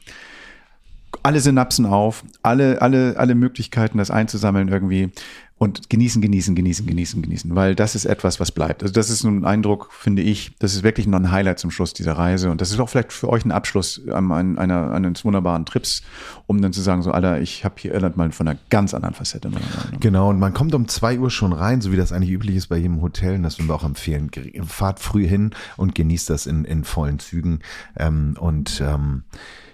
alle 1.26 1.40
Synapsen 1.40 1.86
auf, 1.86 2.22
alle, 2.44 2.80
alle, 2.82 3.16
alle 3.18 3.34
Möglichkeiten, 3.34 3.98
das 3.98 4.12
einzusammeln 4.12 4.68
irgendwie 4.68 5.10
und 5.58 5.88
genießen, 5.90 6.20
genießen, 6.22 6.54
genießen, 6.54 6.86
genießen, 6.86 7.20
genießen, 7.22 7.54
weil 7.56 7.74
das 7.74 7.94
ist 7.96 8.04
etwas, 8.04 8.38
was 8.38 8.52
bleibt. 8.52 8.82
Also 8.82 8.92
das 8.92 9.10
ist 9.10 9.24
ein 9.24 9.44
Eindruck, 9.44 9.88
finde 9.90 10.22
ich, 10.22 10.52
das 10.60 10.74
ist 10.74 10.82
wirklich 10.84 11.06
noch 11.08 11.18
ein 11.18 11.32
Highlight 11.32 11.58
zum 11.58 11.70
Schluss 11.72 11.94
dieser 11.94 12.12
Reise 12.12 12.50
und 12.50 12.60
das 12.60 12.70
ist 12.70 12.78
auch 12.78 12.88
vielleicht 12.90 13.12
für 13.12 13.28
euch 13.28 13.44
ein 13.44 13.50
Abschluss 13.50 14.00
ein- 14.06 14.56
einer, 14.58 14.92
eines 14.92 15.24
wunderbaren 15.24 15.64
Trips, 15.66 16.02
um 16.46 16.62
dann 16.62 16.72
zu 16.72 16.80
sagen, 16.80 17.02
so, 17.02 17.10
Alter, 17.10 17.40
ich 17.40 17.64
habe 17.64 17.74
hier 17.78 17.92
Irland 17.92 18.16
mal 18.16 18.30
von 18.30 18.46
einer 18.46 18.58
ganz 18.70 18.94
anderen 18.94 19.14
Facette. 19.16 19.50
Genau, 19.98 20.30
und 20.30 20.38
man 20.38 20.52
kommt 20.54 20.74
um 20.76 20.86
zwei 20.86 21.18
Uhr 21.18 21.30
schon 21.30 21.52
rein, 21.52 21.80
so 21.80 21.90
wie 21.90 21.96
das 21.96 22.12
eigentlich 22.12 22.30
üblich 22.30 22.54
ist 22.54 22.68
bei 22.68 22.76
jedem 22.76 23.00
Hotel. 23.00 23.34
Und 23.36 23.42
das 23.42 23.58
würden 23.58 23.68
wir 23.68 23.74
auch 23.74 23.84
empfehlen. 23.84 24.30
Fahrt 24.64 25.00
früh 25.00 25.26
hin 25.26 25.50
und 25.76 25.94
genießt 25.96 26.30
das 26.30 26.46
in, 26.46 26.64
in 26.66 26.84
vollen 26.84 27.18
Zügen. 27.18 27.60
Ähm, 27.98 28.36
und 28.38 28.80
ähm, 28.84 29.24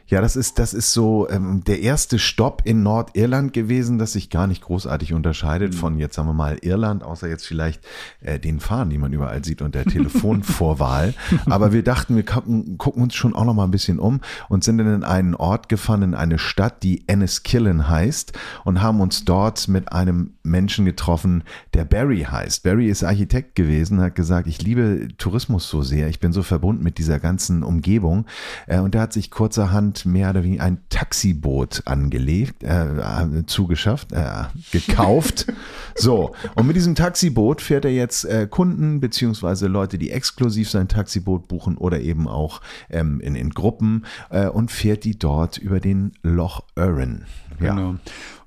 ja, 0.07 0.21
das 0.21 0.37
ist, 0.37 0.59
das 0.59 0.75
ist 0.75 0.93
so 0.93 1.29
ähm, 1.31 1.63
der 1.65 1.81
erste 1.81 2.19
Stopp 2.19 2.63
in 2.65 2.83
Nordirland 2.83 3.53
gewesen, 3.53 3.99
das 3.99 4.13
sich 4.13 4.31
gar 4.31 4.47
nicht 4.47 4.63
großartig 4.63 5.13
unterscheidet 5.15 5.75
von 5.75 5.99
jetzt 5.99 6.17
sagen 6.17 6.29
wir 6.29 6.35
mal 6.35 6.59
Irland, 6.61 7.03
außer 7.03 7.29
jetzt 7.29 7.47
vielleicht 7.47 7.83
äh, 8.21 8.39
den 8.39 8.61
Fahnen, 8.61 8.91
die 8.91 8.99
man 8.99 9.13
überall 9.13 9.45
sieht 9.45 9.63
und 9.63 9.75
der 9.75 9.85
Telefonvorwahl. 9.85 11.15
Aber 11.47 11.73
wir 11.73 11.83
dachten, 11.83 12.17
wir 12.17 12.25
gucken, 12.25 12.77
gucken 12.79 13.03
uns 13.03 13.15
schon 13.15 13.35
auch 13.35 13.45
noch 13.45 13.55
mal 13.55 13.65
ein 13.65 13.71
bisschen 13.71 13.99
um 13.99 14.21
und 14.49 14.65
sind 14.65 14.79
dann 14.79 14.95
in 14.95 15.05
einen 15.05 15.35
Ort 15.35 15.69
gefahren, 15.69 16.03
in 16.03 16.15
eine 16.15 16.39
Stadt, 16.39 16.83
die 16.83 17.09
Enniskillen 17.09 17.89
heißt 17.89 18.33
und 18.65 18.83
haben 18.83 19.01
uns 19.01 19.25
dort 19.25 19.69
mit 19.69 19.93
einem 19.93 20.35
Menschen 20.43 20.85
getroffen, 20.85 21.45
der 21.75 21.85
Barry 21.85 22.27
heißt. 22.31 22.63
Barry 22.63 22.89
ist 22.89 23.05
Architekt 23.05 23.55
gewesen, 23.55 24.01
hat 24.01 24.15
gesagt, 24.15 24.47
ich 24.47 24.61
liebe 24.63 25.09
Tourismus 25.17 25.69
so 25.69 25.83
sehr, 25.83 26.09
ich 26.09 26.21
bin 26.21 26.33
so 26.33 26.43
verbunden 26.43 26.83
mit 26.83 26.99
dieser 26.99 27.19
ganzen 27.19 27.63
Umgebung 27.63 28.27
äh, 28.67 28.79
und 28.79 28.95
der 28.95 29.03
hat 29.03 29.13
sich 29.13 29.31
kurzerhand 29.31 30.02
Mehr 30.05 30.31
oder 30.31 30.45
weniger 30.45 30.65
ein 30.65 30.79
Taxiboot 30.91 31.83
angelegt, 31.87 32.63
äh, 32.63 32.85
äh, 32.85 33.47
zugeschafft, 33.47 34.13
äh, 34.13 34.45
gekauft. 34.71 35.47
so, 35.95 36.35
und 36.55 36.67
mit 36.67 36.77
diesem 36.77 36.95
Taxiboot 36.95 37.61
fährt 37.61 37.85
er 37.85 37.93
jetzt 37.93 38.25
äh, 38.25 38.47
Kunden 38.49 39.01
beziehungsweise 39.01 39.67
Leute, 39.67 39.99
die 39.99 40.11
exklusiv 40.11 40.71
sein 40.71 40.89
Taxiboot 40.89 41.49
buchen 41.49 41.77
oder 41.77 42.01
eben 42.01 42.29
auch 42.29 42.61
ähm, 42.91 43.21
in, 43.21 43.35
in 43.35 43.51
Gruppen 43.51 44.05
äh, 44.31 44.49
und 44.49 44.71
fährt 44.71 45.05
die 45.05 45.19
dort 45.19 45.59
über 45.59 45.81
den 45.81 46.13
Loch 46.23 46.63
Erin. 46.75 47.25
Ja. 47.61 47.75
Genau. 47.75 47.97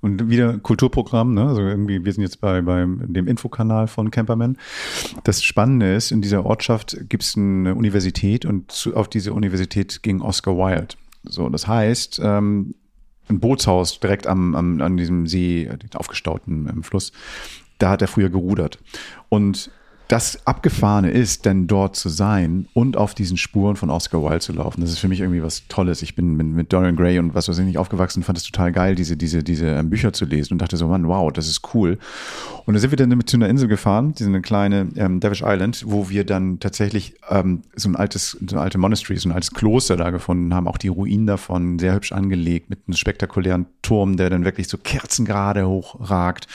Und 0.02 0.30
wieder 0.30 0.58
Kulturprogramm, 0.60 1.34
ne? 1.34 1.48
Also 1.48 1.62
irgendwie, 1.62 2.06
wir 2.06 2.14
sind 2.14 2.22
jetzt 2.22 2.40
bei, 2.40 2.62
bei 2.62 2.86
dem 2.86 3.28
Infokanal 3.28 3.88
von 3.88 4.12
Camperman. 4.12 4.58
Das 5.24 5.44
Spannende 5.44 5.96
ist, 5.96 6.12
in 6.12 6.22
dieser 6.22 6.46
Ortschaft 6.46 6.98
gibt 7.10 7.24
es 7.24 7.36
eine 7.36 7.74
Universität 7.74 8.46
und 8.46 8.72
zu, 8.72 8.96
auf 8.96 9.08
diese 9.08 9.34
Universität 9.34 10.04
ging 10.04 10.22
Oscar 10.22 10.58
Wilde. 10.58 10.96
So, 11.30 11.50
das 11.50 11.68
heißt, 11.68 12.20
ähm, 12.24 12.76
ein 13.30 13.40
Bootshaus 13.40 14.00
direkt 14.00 14.28
am, 14.28 14.56
am, 14.56 14.82
an 14.82 14.98
diesem 14.98 15.28
See, 15.28 15.70
aufgestauten 15.96 16.68
im 16.68 16.84
Fluss, 16.84 17.12
da 17.80 17.92
hat 17.92 18.02
er 18.02 18.08
früher 18.08 18.30
gerudert. 18.30 18.80
Und 19.30 19.72
das 20.08 20.46
Abgefahrene 20.46 21.10
ist, 21.10 21.46
denn 21.46 21.66
dort 21.66 21.96
zu 21.96 22.10
sein 22.10 22.68
und 22.74 22.96
auf 22.96 23.16
diesen 23.16 23.38
Spuren 23.38 23.76
von 23.76 23.90
Oscar 23.90 24.22
Wilde 24.22 24.40
zu 24.40 24.54
laufen. 24.54 24.82
Das 24.82 24.92
ist 24.92 25.00
für 25.00 25.08
mich 25.08 25.22
irgendwie 25.22 25.42
was 25.42 25.68
Tolles. 25.68 26.04
Ich 26.04 26.16
bin 26.16 26.36
mit, 26.36 26.72
Dorian 26.72 26.96
Gray 26.96 27.18
und 27.18 27.34
was 27.34 27.50
weiß 27.50 27.58
ich 27.58 27.66
nicht 27.66 27.80
aufgewachsen, 27.80 28.22
fand 28.22 28.38
es 28.38 28.44
total 28.44 28.72
geil, 28.72 28.94
diese, 28.94 29.18
diese, 29.18 29.44
diese 29.44 29.68
ähm, 29.68 29.90
Bücher 29.90 30.14
zu 30.14 30.26
lesen 30.26 30.54
und 30.54 30.62
dachte 30.62 30.78
so, 30.78 30.88
Mann, 30.88 31.08
wow, 31.08 31.32
das 31.34 31.48
ist 31.48 31.74
cool. 31.74 31.98
Und 32.66 32.74
da 32.74 32.80
sind 32.80 32.92
wir 32.92 32.98
dann 32.98 33.10
mit 33.10 33.30
zu 33.30 33.38
einer 33.38 33.48
Insel 33.48 33.68
gefahren, 33.68 34.14
diese 34.14 34.30
eine 34.30 34.42
kleine 34.42 34.90
ähm, 34.96 35.20
Davish 35.20 35.44
Island, 35.46 35.84
wo 35.88 36.10
wir 36.10 36.26
dann 36.26 36.60
tatsächlich 36.60 37.16
ähm, 37.30 37.62
so 37.76 37.90
ein 37.90 37.96
altes, 37.96 38.32
so 38.32 38.56
ein 38.56 38.60
alte 38.60 38.78
Monastery, 38.78 39.18
so 39.18 39.30
ein 39.30 39.34
altes 39.34 39.52
Kloster 39.52 39.98
da 39.98 40.10
gefunden 40.10 40.54
haben, 40.54 40.68
auch 40.68 40.78
die 40.78 40.88
Ruinen 40.88 41.28
davon, 41.28 41.78
sehr 41.78 41.94
hübsch 41.94 42.12
angelegt, 42.12 42.70
mit 42.70 42.80
einem 42.88 42.96
spektakulären 42.96 43.68
Turm, 43.84 44.18
der 44.18 44.32
dann 44.32 44.46
wirklich 44.46 44.68
so 44.68 44.78
kerzengerade 44.78 45.68
hochragt. 45.68 46.48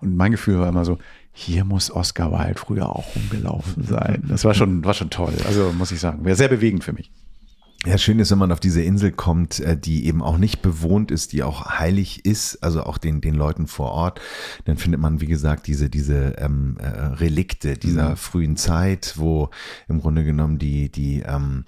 Und 0.00 0.16
mein 0.16 0.32
Gefühl 0.32 0.58
war 0.58 0.68
immer 0.68 0.86
so, 0.86 0.98
hier 1.32 1.64
muss 1.64 1.90
Oscar 1.90 2.32
Wilde 2.32 2.58
früher 2.58 2.88
auch 2.88 3.14
rumgelaufen 3.14 3.84
sein. 3.84 4.24
Das 4.26 4.44
war 4.44 4.54
schon, 4.54 4.84
war 4.84 4.94
schon 4.94 5.10
toll. 5.10 5.34
Also 5.46 5.72
muss 5.76 5.92
ich 5.92 6.00
sagen, 6.00 6.24
wäre 6.24 6.34
sehr 6.34 6.48
bewegend 6.48 6.82
für 6.82 6.92
mich. 6.92 7.12
Ja, 7.86 7.96
schön 7.96 8.18
ist, 8.18 8.32
wenn 8.32 8.38
man 8.38 8.50
auf 8.50 8.58
diese 8.58 8.82
Insel 8.82 9.12
kommt, 9.12 9.60
äh, 9.60 9.76
die 9.76 10.06
eben 10.06 10.20
auch 10.20 10.36
nicht 10.36 10.62
bewohnt 10.62 11.12
ist, 11.12 11.32
die 11.32 11.44
auch 11.44 11.78
heilig 11.78 12.24
ist, 12.24 12.56
also 12.56 12.82
auch 12.82 12.98
den, 12.98 13.20
den 13.20 13.34
Leuten 13.34 13.68
vor 13.68 13.92
Ort. 13.92 14.20
Dann 14.64 14.78
findet 14.78 15.00
man, 15.00 15.20
wie 15.20 15.26
gesagt, 15.26 15.68
diese, 15.68 15.88
diese 15.88 16.34
ähm, 16.38 16.76
äh, 16.80 16.88
Relikte 16.88 17.76
dieser 17.78 18.10
mhm. 18.10 18.16
frühen 18.16 18.56
Zeit, 18.56 19.14
wo 19.16 19.50
im 19.86 20.00
Grunde 20.00 20.24
genommen 20.24 20.58
die, 20.58 20.90
die 20.90 21.20
ähm, 21.20 21.66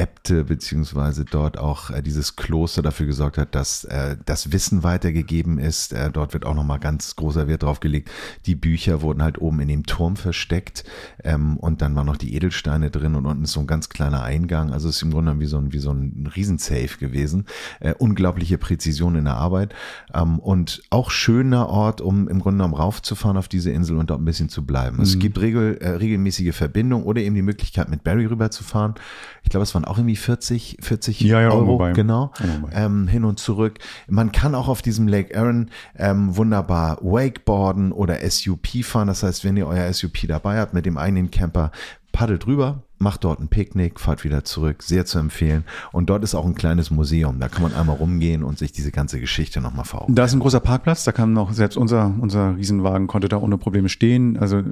Äbte 0.00 0.44
beziehungsweise 0.44 1.26
dort 1.26 1.58
auch 1.58 1.90
äh, 1.90 2.02
dieses 2.02 2.34
Kloster 2.34 2.80
dafür 2.80 3.04
gesorgt 3.04 3.36
hat, 3.36 3.54
dass 3.54 3.84
äh, 3.84 4.16
das 4.24 4.50
Wissen 4.50 4.82
weitergegeben 4.82 5.58
ist. 5.58 5.92
Äh, 5.92 6.10
dort 6.10 6.32
wird 6.32 6.46
auch 6.46 6.54
nochmal 6.54 6.78
ganz 6.78 7.16
großer 7.16 7.46
Wert 7.48 7.64
drauf 7.64 7.80
gelegt. 7.80 8.10
Die 8.46 8.54
Bücher 8.54 9.02
wurden 9.02 9.22
halt 9.22 9.38
oben 9.42 9.60
in 9.60 9.68
dem 9.68 9.84
Turm 9.84 10.16
versteckt 10.16 10.84
ähm, 11.22 11.58
und 11.58 11.82
dann 11.82 11.94
waren 11.96 12.06
noch 12.06 12.16
die 12.16 12.34
Edelsteine 12.34 12.90
drin 12.90 13.14
und 13.14 13.26
unten 13.26 13.44
ist 13.44 13.52
so 13.52 13.60
ein 13.60 13.66
ganz 13.66 13.90
kleiner 13.90 14.22
Eingang. 14.22 14.72
Also 14.72 14.88
es 14.88 14.96
ist 14.96 15.02
im 15.02 15.10
Grunde 15.10 15.38
wie 15.38 15.46
so 15.46 15.58
ein, 15.58 15.72
wie 15.74 15.78
so 15.78 15.92
ein 15.92 16.30
Riesensafe 16.34 16.96
gewesen. 16.98 17.44
Äh, 17.80 17.92
unglaubliche 17.98 18.56
Präzision 18.56 19.16
in 19.16 19.26
der 19.26 19.36
Arbeit 19.36 19.74
ähm, 20.14 20.38
und 20.38 20.82
auch 20.88 21.10
schöner 21.10 21.68
Ort, 21.68 22.00
um 22.00 22.26
im 22.26 22.40
Grunde 22.40 22.58
genommen 22.58 22.74
raufzufahren 22.74 23.36
auf 23.36 23.48
diese 23.48 23.70
Insel 23.70 23.98
und 23.98 24.08
dort 24.08 24.22
ein 24.22 24.24
bisschen 24.24 24.48
zu 24.48 24.64
bleiben. 24.64 24.96
Mhm. 24.96 25.02
Es 25.02 25.18
gibt 25.18 25.38
regel, 25.42 25.76
äh, 25.76 25.90
regelmäßige 25.90 26.54
Verbindungen 26.54 27.04
oder 27.04 27.20
eben 27.20 27.34
die 27.34 27.42
Möglichkeit 27.42 27.90
mit 27.90 28.02
Barry 28.02 28.24
rüberzufahren. 28.24 28.94
Ich 29.42 29.50
glaube, 29.50 29.64
es 29.64 29.74
waren 29.74 29.84
auch 29.90 29.98
irgendwie 29.98 30.16
40, 30.16 30.78
40 30.80 31.20
ja, 31.20 31.40
ja, 31.40 31.50
Euro, 31.50 31.92
genau, 31.92 32.32
ähm, 32.72 33.08
hin 33.08 33.24
und 33.24 33.38
zurück. 33.38 33.78
Man 34.08 34.32
kann 34.32 34.54
auch 34.54 34.68
auf 34.68 34.82
diesem 34.82 35.08
Lake 35.08 35.34
Erin 35.34 35.70
ähm, 35.98 36.36
wunderbar 36.36 36.98
Wakeboarden 37.02 37.92
oder 37.92 38.18
SUP 38.30 38.84
fahren. 38.84 39.08
Das 39.08 39.22
heißt, 39.22 39.44
wenn 39.44 39.56
ihr 39.56 39.66
euer 39.66 39.92
SUP 39.92 40.28
dabei 40.28 40.58
habt 40.58 40.74
mit 40.74 40.86
dem 40.86 40.96
eigenen 40.96 41.30
Camper, 41.30 41.72
paddelt 42.12 42.46
rüber, 42.46 42.82
macht 43.00 43.24
dort 43.24 43.40
ein 43.40 43.48
Picknick, 43.48 43.98
fahrt 43.98 44.24
wieder 44.24 44.44
zurück, 44.44 44.82
sehr 44.82 45.06
zu 45.06 45.18
empfehlen. 45.18 45.64
Und 45.90 46.10
dort 46.10 46.22
ist 46.22 46.34
auch 46.34 46.44
ein 46.44 46.54
kleines 46.54 46.90
Museum, 46.90 47.40
da 47.40 47.48
kann 47.48 47.62
man 47.62 47.74
einmal 47.74 47.96
rumgehen 47.96 48.44
und 48.44 48.58
sich 48.58 48.72
diese 48.72 48.92
ganze 48.92 49.18
Geschichte 49.20 49.60
nochmal 49.60 49.86
vor 49.86 50.06
Da 50.08 50.24
ist 50.24 50.34
ein 50.34 50.40
großer 50.40 50.60
Parkplatz, 50.60 51.04
da 51.04 51.12
kann 51.12 51.36
auch 51.38 51.52
selbst 51.52 51.76
unser, 51.76 52.14
unser 52.20 52.56
Riesenwagen 52.56 53.06
konnte 53.06 53.28
da 53.28 53.38
ohne 53.38 53.56
Probleme 53.56 53.88
stehen. 53.88 54.36
Also 54.36 54.62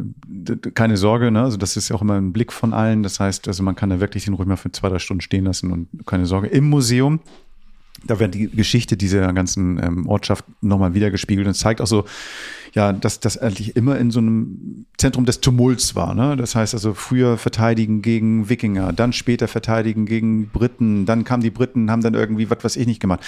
keine 0.74 0.97
Sorge, 0.99 1.31
ne? 1.31 1.43
also 1.43 1.57
das 1.57 1.76
ist 1.76 1.89
ja 1.89 1.97
auch 1.97 2.03
immer 2.03 2.14
ein 2.14 2.33
Blick 2.33 2.53
von 2.53 2.74
allen. 2.74 3.03
Das 3.03 3.18
heißt, 3.18 3.49
also 3.49 3.62
man 3.62 3.74
kann 3.74 3.89
da 3.89 3.99
wirklich 3.99 4.26
den 4.26 4.35
ruhig 4.35 4.47
mal 4.47 4.57
für 4.57 4.70
zwei, 4.72 4.91
drei 4.91 4.99
Stunden 4.99 5.22
stehen 5.22 5.45
lassen 5.45 5.72
und 5.72 5.89
keine 6.07 6.26
Sorge. 6.26 6.49
Im 6.49 6.68
Museum 6.68 7.20
da 8.05 8.20
wird 8.20 8.34
die 8.34 8.49
Geschichte 8.49 8.96
dieser 8.96 9.32
ganzen 9.32 9.82
ähm, 9.82 10.07
Ortschaft 10.07 10.44
nochmal 10.61 10.94
wiedergespiegelt 10.94 11.46
und 11.46 11.55
zeigt 11.55 11.80
auch 11.80 11.86
so, 11.86 12.05
ja, 12.74 12.92
dass 12.92 13.20
das 13.20 13.38
eigentlich 13.38 13.76
immer 13.76 13.99
in 13.99 14.11
so 14.11 14.20
einem 14.20 14.86
Zentrum 14.99 15.24
des 15.24 15.40
Tumults 15.40 15.94
war. 15.94 16.14
Ne? 16.14 16.36
Das 16.36 16.55
heißt 16.55 16.74
also 16.74 16.94
früher 16.94 17.38
verteidigen 17.38 18.03
gegen 18.03 18.49
Wikinger, 18.49 18.92
dann 18.92 19.12
später 19.12 19.49
verteidigen 19.49 20.07
gegen 20.07 20.49
Briten, 20.49 21.07
dann 21.07 21.24
kamen 21.24 21.42
die 21.42 21.51
Briten, 21.51 21.90
haben 21.90 22.03
dann 22.03 22.14
irgendwie 22.14 22.51
was 22.51 22.62
weiß 22.62 22.76
ich 22.76 22.86
nicht 22.86 23.01
gemacht. 23.01 23.20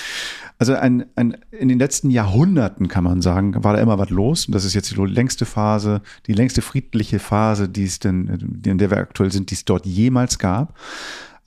Also 0.59 0.75
ein, 0.75 1.07
ein, 1.17 1.37
in 1.51 1.69
den 1.69 1.79
letzten 1.79 2.11
Jahrhunderten 2.11 2.89
kann 2.89 3.05
man 3.05 3.23
sagen, 3.23 3.65
war 3.65 3.75
da 3.75 3.81
immer 3.81 3.99
was 3.99 4.11
los. 4.11 4.47
Und 4.47 4.55
das 4.55 4.65
ist 4.65 4.75
jetzt 4.75 4.91
die 4.91 4.97
längste 4.97 5.47
Phase, 5.47 6.03
die 6.27 6.35
längste 6.35 6.63
friedliche 6.63 7.19
Phase, 7.19 7.69
die 7.69 7.85
es 7.85 7.99
denn, 7.99 8.61
in 8.65 8.79
der 8.79 8.91
wir 8.91 8.99
aktuell 8.99 9.33
sind, 9.33 9.51
die 9.51 9.55
es 9.55 9.65
dort 9.65 9.87
jemals 9.87 10.39
gab. 10.39 10.77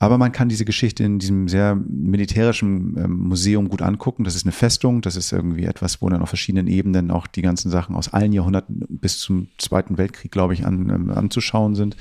Aber 0.04 0.18
man 0.18 0.32
kann 0.32 0.50
diese 0.50 0.66
Geschichte 0.66 1.02
in 1.02 1.18
diesem 1.18 1.48
sehr 1.48 1.76
militärischen 1.76 2.94
ähm, 3.02 3.20
Museum 3.20 3.70
gut 3.70 3.80
angucken. 3.80 4.24
Das 4.24 4.34
ist 4.34 4.44
eine 4.44 4.52
Festung, 4.52 5.00
das 5.00 5.16
ist 5.16 5.32
irgendwie 5.32 5.64
etwas, 5.64 6.02
wo 6.02 6.10
dann 6.10 6.20
auf 6.20 6.28
verschiedenen 6.28 6.66
Ebenen 6.66 7.10
auch 7.10 7.26
die 7.26 7.40
ganzen 7.40 7.70
Sachen 7.70 7.96
aus 7.96 8.12
allen 8.12 8.34
Jahrhunderten 8.34 8.84
bis 8.90 9.18
zum 9.18 9.48
Zweiten 9.56 9.96
Weltkrieg, 9.96 10.30
glaube 10.30 10.52
ich, 10.52 10.66
an, 10.66 10.90
ähm, 10.90 11.10
anzuschauen 11.10 11.74
sind. 11.74 11.96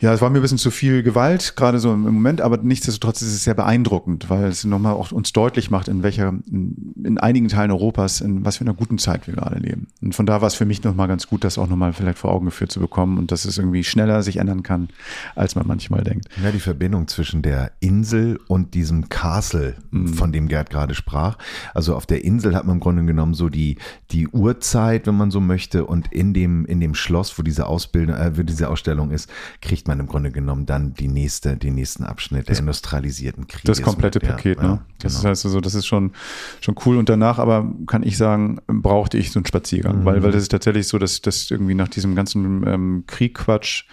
Ja, 0.00 0.12
es 0.12 0.20
war 0.20 0.30
mir 0.30 0.38
ein 0.38 0.42
bisschen 0.42 0.58
zu 0.58 0.70
viel 0.70 1.02
Gewalt, 1.02 1.56
gerade 1.56 1.78
so 1.78 1.92
im 1.92 2.02
Moment, 2.02 2.40
aber 2.40 2.58
nichtsdestotrotz 2.58 3.22
ist 3.22 3.34
es 3.34 3.44
sehr 3.44 3.54
beeindruckend, 3.54 4.28
weil 4.28 4.44
es 4.44 4.64
nochmal 4.64 4.94
auch 4.94 5.12
uns 5.12 5.32
deutlich 5.32 5.70
macht, 5.70 5.88
in 5.88 6.02
welcher, 6.02 6.28
in, 6.50 6.94
in, 7.02 7.18
einigen 7.18 7.48
Teilen 7.48 7.70
Europas, 7.70 8.20
in 8.20 8.44
was 8.44 8.58
für 8.58 8.64
einer 8.64 8.74
guten 8.74 8.98
Zeit 8.98 9.26
wir 9.26 9.34
gerade 9.34 9.58
leben. 9.58 9.88
Und 10.02 10.14
von 10.14 10.26
da 10.26 10.40
war 10.40 10.48
es 10.48 10.54
für 10.54 10.66
mich 10.66 10.82
nochmal 10.84 11.08
ganz 11.08 11.26
gut, 11.26 11.44
das 11.44 11.58
auch 11.58 11.68
nochmal 11.68 11.92
vielleicht 11.92 12.18
vor 12.18 12.32
Augen 12.32 12.46
geführt 12.46 12.70
zu 12.70 12.80
bekommen 12.80 13.18
und 13.18 13.32
dass 13.32 13.44
es 13.44 13.58
irgendwie 13.58 13.84
schneller 13.84 14.22
sich 14.22 14.36
ändern 14.36 14.62
kann, 14.62 14.88
als 15.34 15.54
man 15.54 15.66
manchmal 15.66 16.02
denkt. 16.02 16.28
Ja, 16.42 16.50
die 16.50 16.60
Verbindung 16.60 17.08
zwischen 17.08 17.42
der 17.42 17.72
Insel 17.80 18.38
und 18.48 18.74
diesem 18.74 19.08
Castle, 19.08 19.76
mhm. 19.90 20.08
von 20.08 20.32
dem 20.32 20.48
Gerd 20.48 20.70
gerade 20.70 20.94
sprach. 20.94 21.38
Also 21.74 21.94
auf 21.94 22.06
der 22.06 22.24
Insel 22.24 22.54
hat 22.54 22.66
man 22.66 22.76
im 22.76 22.80
Grunde 22.80 23.04
genommen 23.04 23.34
so 23.34 23.48
die, 23.48 23.78
die 24.10 24.28
Uhrzeit, 24.28 25.06
wenn 25.06 25.16
man 25.16 25.30
so 25.30 25.40
möchte, 25.40 25.84
und 25.86 26.12
in 26.12 26.34
dem, 26.34 26.66
in 26.66 26.80
dem 26.80 26.94
Schloss, 26.94 27.38
wo 27.38 27.42
diese 27.42 27.66
Ausbildung, 27.66 28.16
äh, 28.16 28.36
wo 28.36 28.42
diese 28.42 28.68
Ausstellung 28.68 29.10
ist, 29.10 29.30
kriegt 29.60 29.85
kriegt 29.86 29.88
man 29.88 30.00
im 30.00 30.06
Grunde 30.06 30.30
genommen 30.30 30.66
dann 30.66 30.94
die 30.94 31.08
nächste, 31.08 31.56
den 31.56 31.76
nächsten 31.76 32.04
Abschnitt 32.04 32.48
das, 32.48 32.56
der 32.56 32.62
industrialisierten 32.64 33.46
Kriege. 33.46 33.66
Das 33.66 33.80
komplette 33.82 34.18
mit, 34.20 34.28
Paket, 34.28 34.58
ja, 34.58 34.68
ne? 34.68 34.80
Das 34.98 35.16
genau. 35.18 35.30
heißt 35.30 35.44
also, 35.44 35.60
das 35.60 35.74
ist 35.74 35.86
schon, 35.86 36.12
schon 36.60 36.74
cool. 36.84 36.96
Und 36.96 37.08
danach 37.08 37.38
aber 37.38 37.70
kann 37.86 38.02
ich 38.02 38.16
sagen, 38.16 38.58
brauchte 38.66 39.16
ich 39.16 39.30
so 39.30 39.38
einen 39.38 39.46
Spaziergang, 39.46 40.00
mhm. 40.00 40.04
weil, 40.04 40.22
weil 40.22 40.32
das 40.32 40.42
ist 40.42 40.50
tatsächlich 40.50 40.88
so, 40.88 40.98
dass 40.98 41.22
das 41.22 41.50
irgendwie 41.50 41.74
nach 41.74 41.88
diesem 41.88 42.14
ganzen 42.14 42.66
ähm, 42.66 43.04
Kriegquatsch 43.06 43.84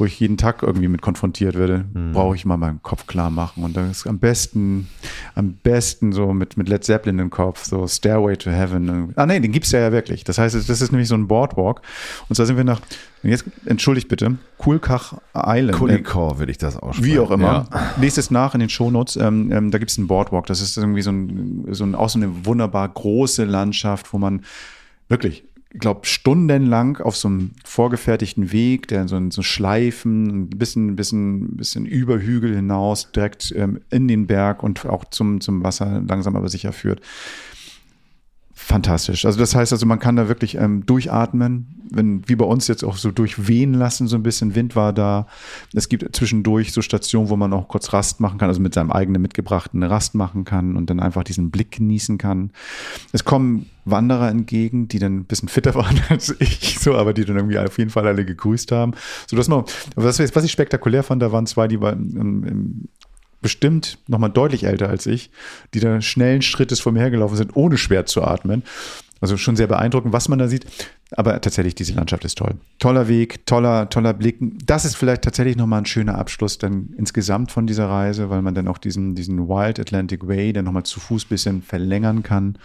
wo 0.00 0.06
ich 0.06 0.18
jeden 0.18 0.38
Tag 0.38 0.62
irgendwie 0.62 0.88
mit 0.88 1.02
konfrontiert 1.02 1.56
werde, 1.56 1.84
mhm. 1.92 2.12
brauche 2.12 2.34
ich 2.34 2.46
mal 2.46 2.56
meinen 2.56 2.82
Kopf 2.82 3.06
klar 3.06 3.30
machen. 3.30 3.62
Und 3.62 3.76
das 3.76 3.90
ist 3.90 4.06
am 4.06 4.18
besten, 4.18 4.88
am 5.34 5.52
besten 5.62 6.12
so 6.12 6.32
mit, 6.32 6.56
mit 6.56 6.68
Led 6.68 6.82
Zeppelin 6.82 7.18
im 7.18 7.28
Kopf, 7.28 7.64
so 7.64 7.86
Stairway 7.86 8.36
to 8.36 8.50
Heaven. 8.50 9.12
Ah, 9.16 9.26
nee, 9.26 9.38
den 9.38 9.52
gibt's 9.52 9.70
ja, 9.72 9.80
ja 9.80 9.92
wirklich. 9.92 10.24
Das 10.24 10.38
heißt, 10.38 10.54
das 10.54 10.68
ist 10.68 10.90
nämlich 10.90 11.08
so 11.08 11.14
ein 11.14 11.28
Boardwalk. 11.28 11.82
Und 12.28 12.36
zwar 12.36 12.46
sind 12.46 12.56
wir 12.56 12.64
nach, 12.64 12.80
jetzt 13.22 13.44
entschuldigt 13.66 14.08
bitte, 14.08 14.38
Kulkach 14.56 15.18
Island. 15.34 15.78
Kulikor 15.78 16.38
würde 16.38 16.50
ich 16.50 16.58
das 16.58 16.76
aussprechen. 16.78 17.04
Wie 17.04 17.18
auch 17.18 17.30
immer. 17.30 17.68
Ja. 17.70 17.92
Lest 18.00 18.16
es 18.16 18.30
nach 18.30 18.54
in 18.54 18.60
den 18.60 18.70
Shownotes. 18.70 19.16
Ähm, 19.16 19.52
ähm, 19.52 19.70
da 19.70 19.76
gibt's 19.76 19.98
einen 19.98 20.06
Boardwalk. 20.06 20.46
Das 20.46 20.62
ist 20.62 20.78
irgendwie 20.78 21.02
so 21.02 21.12
ein, 21.12 21.66
so 21.70 21.84
ein, 21.84 21.94
auch 21.94 22.08
so 22.08 22.18
eine 22.18 22.46
wunderbar 22.46 22.88
große 22.88 23.44
Landschaft, 23.44 24.14
wo 24.14 24.18
man 24.18 24.42
wirklich 25.08 25.42
ich 25.42 25.49
glaube, 25.78 26.06
stundenlang 26.06 26.98
auf 26.98 27.16
so 27.16 27.28
einem 27.28 27.52
vorgefertigten 27.64 28.52
Weg, 28.52 28.88
der 28.88 29.06
so, 29.06 29.20
so 29.30 29.42
Schleifen, 29.42 30.26
ein 30.26 30.50
bisschen, 30.50 30.96
bisschen, 30.96 31.56
bisschen 31.56 31.86
über 31.86 32.18
Hügel 32.18 32.54
hinaus, 32.54 33.12
direkt 33.12 33.52
ähm, 33.56 33.80
in 33.90 34.08
den 34.08 34.26
Berg 34.26 34.62
und 34.62 34.84
auch 34.86 35.04
zum, 35.06 35.40
zum 35.40 35.62
Wasser 35.62 36.02
langsam 36.06 36.36
aber 36.36 36.48
sicher 36.48 36.72
führt 36.72 37.00
fantastisch. 38.60 39.24
Also 39.24 39.38
das 39.38 39.54
heißt 39.54 39.72
also, 39.72 39.86
man 39.86 39.98
kann 39.98 40.16
da 40.16 40.28
wirklich 40.28 40.56
ähm, 40.56 40.84
durchatmen, 40.86 41.80
wenn, 41.90 42.28
wie 42.28 42.36
bei 42.36 42.44
uns 42.44 42.68
jetzt 42.68 42.84
auch 42.84 42.96
so 42.96 43.10
durchwehen 43.10 43.74
lassen, 43.74 44.06
so 44.06 44.16
ein 44.16 44.22
bisschen 44.22 44.54
Wind 44.54 44.76
war 44.76 44.92
da. 44.92 45.26
Es 45.74 45.88
gibt 45.88 46.14
zwischendurch 46.14 46.72
so 46.72 46.82
Stationen, 46.82 47.30
wo 47.30 47.36
man 47.36 47.52
auch 47.52 47.68
kurz 47.68 47.92
Rast 47.92 48.20
machen 48.20 48.38
kann, 48.38 48.48
also 48.48 48.60
mit 48.60 48.74
seinem 48.74 48.92
eigenen 48.92 49.22
mitgebrachten 49.22 49.82
Rast 49.82 50.14
machen 50.14 50.44
kann 50.44 50.76
und 50.76 50.88
dann 50.90 51.00
einfach 51.00 51.24
diesen 51.24 51.50
Blick 51.50 51.72
genießen 51.72 52.18
kann. 52.18 52.52
Es 53.12 53.24
kommen 53.24 53.66
Wanderer 53.84 54.28
entgegen, 54.28 54.88
die 54.88 54.98
dann 54.98 55.16
ein 55.16 55.24
bisschen 55.24 55.48
fitter 55.48 55.74
waren 55.74 56.00
als 56.08 56.34
ich, 56.38 56.78
so, 56.78 56.94
aber 56.94 57.12
die 57.12 57.24
dann 57.24 57.36
irgendwie 57.36 57.58
auf 57.58 57.78
jeden 57.78 57.90
Fall 57.90 58.06
alle 58.06 58.24
gegrüßt 58.24 58.70
haben. 58.72 58.92
So 59.26 59.36
dass 59.36 59.48
man, 59.48 59.64
was, 59.96 60.18
was 60.18 60.44
ich 60.44 60.52
spektakulär 60.52 61.02
fand, 61.02 61.22
da 61.22 61.32
waren 61.32 61.46
zwei, 61.46 61.66
die 61.66 61.80
waren 61.80 62.16
im, 62.16 62.44
im 62.44 62.88
bestimmt 63.40 63.98
nochmal 64.06 64.30
deutlich 64.30 64.64
älter 64.64 64.88
als 64.88 65.06
ich, 65.06 65.30
die 65.74 65.80
da 65.80 66.00
schnellen 66.00 66.42
Schrittes 66.42 66.80
vor 66.80 66.92
mir 66.92 67.00
hergelaufen 67.00 67.36
sind, 67.36 67.56
ohne 67.56 67.78
schwer 67.78 68.06
zu 68.06 68.22
atmen. 68.22 68.62
Also 69.20 69.36
schon 69.36 69.54
sehr 69.54 69.66
beeindruckend, 69.66 70.14
was 70.14 70.28
man 70.28 70.38
da 70.38 70.48
sieht. 70.48 70.64
Aber 71.12 71.38
tatsächlich, 71.40 71.74
diese 71.74 71.92
Landschaft 71.92 72.24
ist 72.24 72.38
toll. 72.38 72.54
Toller 72.78 73.06
Weg, 73.06 73.44
toller, 73.44 73.90
toller 73.90 74.14
Blick. 74.14 74.38
Das 74.64 74.84
ist 74.86 74.96
vielleicht 74.96 75.22
tatsächlich 75.22 75.56
nochmal 75.56 75.82
ein 75.82 75.86
schöner 75.86 76.16
Abschluss 76.16 76.56
dann 76.56 76.94
insgesamt 76.96 77.52
von 77.52 77.66
dieser 77.66 77.86
Reise, 77.86 78.30
weil 78.30 78.40
man 78.40 78.54
dann 78.54 78.68
auch 78.68 78.78
diesen, 78.78 79.14
diesen 79.14 79.48
Wild 79.48 79.78
Atlantic 79.78 80.26
Way 80.26 80.54
dann 80.54 80.64
nochmal 80.64 80.84
zu 80.84 81.00
Fuß 81.00 81.26
bisschen 81.26 81.62
verlängern 81.62 82.22
kann 82.22 82.56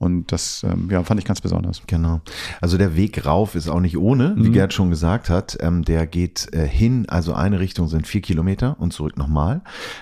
und 0.00 0.32
das 0.32 0.64
ähm, 0.64 0.88
ja, 0.90 1.04
fand 1.04 1.20
ich 1.20 1.26
ganz 1.26 1.42
besonders. 1.42 1.82
Genau. 1.86 2.22
Also 2.62 2.78
der 2.78 2.96
Weg 2.96 3.26
rauf 3.26 3.54
ist 3.54 3.68
auch 3.68 3.80
nicht 3.80 3.98
ohne, 3.98 4.34
wie 4.38 4.48
Mhm. 4.48 4.54
Gerd 4.54 4.72
schon 4.72 4.88
gesagt 4.88 5.28
hat. 5.28 5.58
Ähm, 5.60 5.84
der 5.84 6.06
geht 6.06 6.48
äh, 6.54 6.66
hin, 6.66 7.06
also 7.08 7.34
eine 7.34 7.60
Richtung 7.60 7.86
sind 7.86 8.06
vier 8.06 8.22
Kilometer 8.22 8.76
und 8.78 8.94
zurück 8.94 9.18
nochmal. 9.18 9.60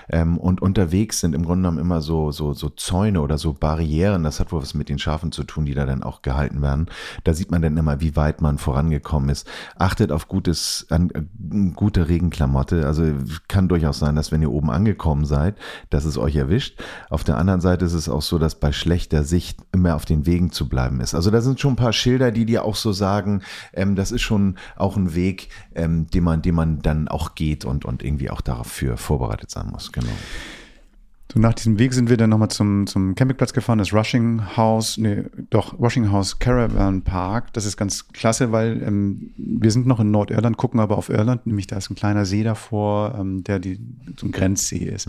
Ähm, 0.09 0.37
und 0.37 0.61
unterwegs 0.61 1.19
sind 1.19 1.35
im 1.35 1.43
Grunde 1.43 1.63
genommen 1.63 1.79
immer 1.79 1.99
so, 1.99 2.31
so, 2.31 2.53
so 2.53 2.69
Zäune 2.69 3.19
oder 3.19 3.37
so 3.37 3.51
Barrieren. 3.51 4.23
Das 4.23 4.39
hat 4.39 4.53
wohl 4.53 4.61
was 4.61 4.73
mit 4.73 4.87
den 4.87 4.99
Schafen 4.99 5.33
zu 5.33 5.43
tun, 5.43 5.65
die 5.65 5.73
da 5.73 5.85
dann 5.85 6.01
auch 6.01 6.21
gehalten 6.21 6.61
werden. 6.61 6.87
Da 7.25 7.33
sieht 7.33 7.51
man 7.51 7.61
dann 7.61 7.75
immer, 7.75 7.99
wie 7.99 8.15
weit 8.15 8.39
man 8.39 8.57
vorangekommen 8.57 9.27
ist. 9.29 9.49
Achtet 9.77 10.13
auf 10.13 10.29
gutes, 10.29 10.87
an, 10.89 11.09
äh, 11.09 11.23
gute 11.75 12.07
Regenklamotte. 12.07 12.87
Also 12.87 13.03
kann 13.49 13.67
durchaus 13.67 13.99
sein, 13.99 14.15
dass 14.15 14.31
wenn 14.31 14.41
ihr 14.41 14.51
oben 14.51 14.71
angekommen 14.71 15.25
seid, 15.25 15.55
dass 15.89 16.05
es 16.05 16.17
euch 16.17 16.37
erwischt. 16.37 16.79
Auf 17.09 17.25
der 17.25 17.37
anderen 17.37 17.59
Seite 17.59 17.83
ist 17.83 17.93
es 17.93 18.07
auch 18.07 18.21
so, 18.21 18.37
dass 18.39 18.55
bei 18.55 18.71
schlechter 18.71 19.25
Sicht 19.25 19.59
immer 19.73 19.88
auf 19.95 20.05
den 20.05 20.25
Wegen 20.25 20.51
zu 20.51 20.69
bleiben 20.69 21.01
ist. 21.01 21.13
Also 21.13 21.31
da 21.31 21.41
sind 21.41 21.59
schon 21.59 21.73
ein 21.73 21.77
paar 21.77 21.93
Schilder, 21.93 22.31
die 22.31 22.45
dir 22.45 22.63
auch 22.63 22.75
so 22.75 22.91
sagen, 22.91 23.41
ähm, 23.73 23.95
das 23.95 24.11
ist 24.11 24.21
schon 24.21 24.55
auch 24.75 24.97
ein 24.97 25.15
Weg, 25.15 25.49
ähm, 25.75 26.07
den 26.07 26.23
man, 26.23 26.41
den 26.41 26.55
man 26.55 26.81
dann 26.81 27.07
auch 27.07 27.35
geht 27.35 27.65
und, 27.65 27.85
und 27.85 28.03
irgendwie 28.03 28.29
auch 28.29 28.41
dafür 28.41 28.97
vorbereitet 28.97 29.51
sein 29.51 29.67
muss. 29.67 29.91
Genau. 29.91 30.07
So 31.31 31.39
nach 31.39 31.53
diesem 31.53 31.77
Weg 31.77 31.93
sind 31.93 32.09
wir 32.09 32.17
dann 32.17 32.31
nochmal 32.31 32.49
zum, 32.49 32.87
zum 32.87 33.13
Campingplatz 33.13 33.53
gefahren, 33.53 33.77
das 33.77 33.93
Rushing 33.93 34.57
House, 34.57 34.97
nee, 34.97 35.25
doch, 35.51 35.79
Rushing 35.79 36.11
House 36.11 36.39
Caravan 36.39 37.03
Park. 37.03 37.53
Das 37.53 37.65
ist 37.65 37.77
ganz 37.77 38.07
klasse, 38.07 38.51
weil 38.51 38.81
ähm, 38.81 39.31
wir 39.37 39.69
sind 39.69 39.85
noch 39.85 39.99
in 39.99 40.09
Nordirland, 40.09 40.57
gucken 40.57 40.79
aber 40.79 40.97
auf 40.97 41.09
Irland, 41.09 41.45
nämlich 41.45 41.67
da 41.67 41.77
ist 41.77 41.91
ein 41.91 41.95
kleiner 41.95 42.25
See 42.25 42.41
davor, 42.41 43.15
ähm, 43.19 43.43
der 43.43 43.59
die, 43.59 43.79
so 44.19 44.25
ein 44.25 44.31
Grenzsee 44.31 44.85
ist. 44.85 45.07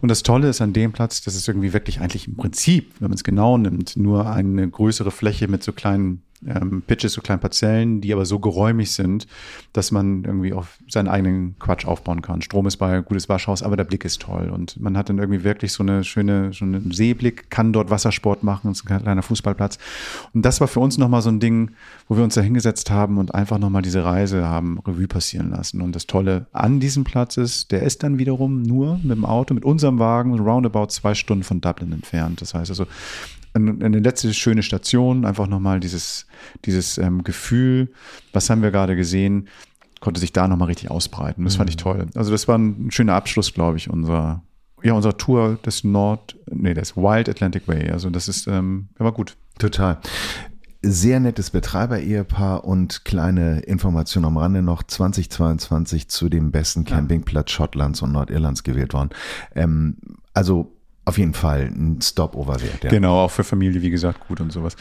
Und 0.00 0.08
das 0.08 0.24
Tolle 0.24 0.48
ist 0.48 0.60
an 0.60 0.72
dem 0.72 0.90
Platz, 0.90 1.22
das 1.22 1.36
ist 1.36 1.46
irgendwie 1.46 1.72
wirklich 1.72 2.00
eigentlich 2.00 2.26
im 2.26 2.36
Prinzip, 2.36 2.94
wenn 2.98 3.10
man 3.10 3.14
es 3.14 3.22
genau 3.22 3.56
nimmt, 3.56 3.96
nur 3.96 4.28
eine 4.28 4.68
größere 4.68 5.12
Fläche 5.12 5.46
mit 5.46 5.62
so 5.62 5.72
kleinen 5.72 6.22
ähm, 6.46 6.82
Pitches, 6.86 7.12
so 7.12 7.20
kleinen 7.20 7.40
Parzellen, 7.40 8.00
die 8.00 8.12
aber 8.12 8.24
so 8.24 8.38
geräumig 8.38 8.92
sind, 8.92 9.26
dass 9.72 9.90
man 9.90 10.24
irgendwie 10.24 10.52
auf 10.52 10.78
seinen 10.88 11.08
eigenen 11.08 11.58
Quatsch 11.58 11.86
aufbauen 11.86 12.22
kann. 12.22 12.42
Strom 12.42 12.66
ist 12.66 12.76
bei 12.76 13.00
gutes 13.00 13.28
Waschhaus, 13.28 13.62
aber 13.62 13.76
der 13.76 13.84
Blick 13.84 14.04
ist 14.04 14.22
toll 14.22 14.50
und 14.50 14.80
man 14.80 14.96
hat 14.96 15.08
dann 15.08 15.18
irgendwie 15.18 15.44
wirklich 15.44 15.72
so 15.72 15.82
eine 15.82 16.04
schöne, 16.04 16.52
so 16.52 16.64
einen 16.64 16.90
Seeblick, 16.90 17.50
kann 17.50 17.72
dort 17.72 17.90
Wassersport 17.90 18.42
machen, 18.42 18.70
ist 18.70 18.88
ein 18.88 19.02
kleiner 19.02 19.22
Fußballplatz. 19.22 19.78
Und 20.34 20.42
das 20.42 20.60
war 20.60 20.68
für 20.68 20.80
uns 20.80 20.98
nochmal 20.98 21.22
so 21.22 21.30
ein 21.30 21.40
Ding, 21.40 21.72
wo 22.08 22.16
wir 22.16 22.24
uns 22.24 22.34
da 22.34 22.40
hingesetzt 22.40 22.90
haben 22.90 23.18
und 23.18 23.34
einfach 23.34 23.58
nochmal 23.58 23.82
diese 23.82 24.04
Reise 24.04 24.44
haben 24.44 24.78
Revue 24.86 25.08
passieren 25.08 25.50
lassen. 25.50 25.80
Und 25.80 25.94
das 25.94 26.06
Tolle 26.06 26.46
an 26.52 26.80
diesem 26.80 27.04
Platz 27.04 27.36
ist, 27.36 27.70
der 27.72 27.82
ist 27.82 28.02
dann 28.02 28.18
wiederum 28.18 28.62
nur 28.62 28.98
mit 29.02 29.12
dem 29.12 29.24
Auto, 29.24 29.54
mit 29.54 29.64
unserem 29.64 29.98
Wagen, 29.98 30.38
roundabout 30.38 30.86
zwei 30.86 31.14
Stunden 31.14 31.44
von 31.44 31.60
Dublin 31.60 31.92
entfernt. 31.92 32.40
Das 32.40 32.54
heißt 32.54 32.70
also, 32.70 32.86
eine 33.54 33.98
letzte 33.98 34.32
schöne 34.32 34.62
Station, 34.62 35.24
einfach 35.24 35.46
nochmal 35.46 35.80
dieses, 35.80 36.26
dieses 36.64 36.98
ähm, 36.98 37.22
Gefühl, 37.22 37.92
was 38.32 38.48
haben 38.48 38.62
wir 38.62 38.70
gerade 38.70 38.96
gesehen, 38.96 39.48
konnte 40.00 40.20
sich 40.20 40.32
da 40.32 40.48
nochmal 40.48 40.68
richtig 40.68 40.90
ausbreiten. 40.90 41.44
Das 41.44 41.56
fand 41.56 41.70
ich 41.70 41.76
toll. 41.76 42.06
Also 42.14 42.30
das 42.30 42.48
war 42.48 42.58
ein 42.58 42.90
schöner 42.90 43.14
Abschluss, 43.14 43.54
glaube 43.54 43.76
ich, 43.76 43.88
unserer, 43.88 44.42
ja, 44.82 44.94
unserer 44.94 45.16
Tour 45.16 45.58
des 45.64 45.84
Nord, 45.84 46.36
nee, 46.50 46.74
des 46.74 46.96
Wild 46.96 47.28
Atlantic 47.28 47.68
Way. 47.68 47.90
Also 47.90 48.10
das 48.10 48.28
ist, 48.28 48.46
ähm, 48.48 48.88
ja, 48.98 49.04
war 49.04 49.12
gut. 49.12 49.36
Total. 49.58 49.98
Sehr 50.82 51.20
nettes 51.20 51.50
Betreiber-Ehepaar 51.50 52.64
und 52.64 53.04
kleine 53.04 53.60
Information 53.60 54.24
am 54.24 54.36
Rande 54.36 54.62
noch 54.62 54.82
2022 54.82 56.08
zu 56.08 56.28
dem 56.28 56.50
besten 56.50 56.84
Campingplatz 56.84 57.52
Schottlands 57.52 58.02
und 58.02 58.10
Nordirlands 58.10 58.64
gewählt 58.64 58.92
worden. 58.94 59.10
Ähm, 59.54 59.98
also 60.34 60.72
auf 61.04 61.18
jeden 61.18 61.34
Fall 61.34 61.70
ein 61.74 62.00
Stopover 62.00 62.60
wert. 62.62 62.84
Ja. 62.84 62.90
Genau, 62.90 63.24
auch 63.24 63.30
für 63.30 63.44
Familie, 63.44 63.82
wie 63.82 63.90
gesagt, 63.90 64.26
gut 64.28 64.40
und 64.40 64.52
sowas. 64.52 64.76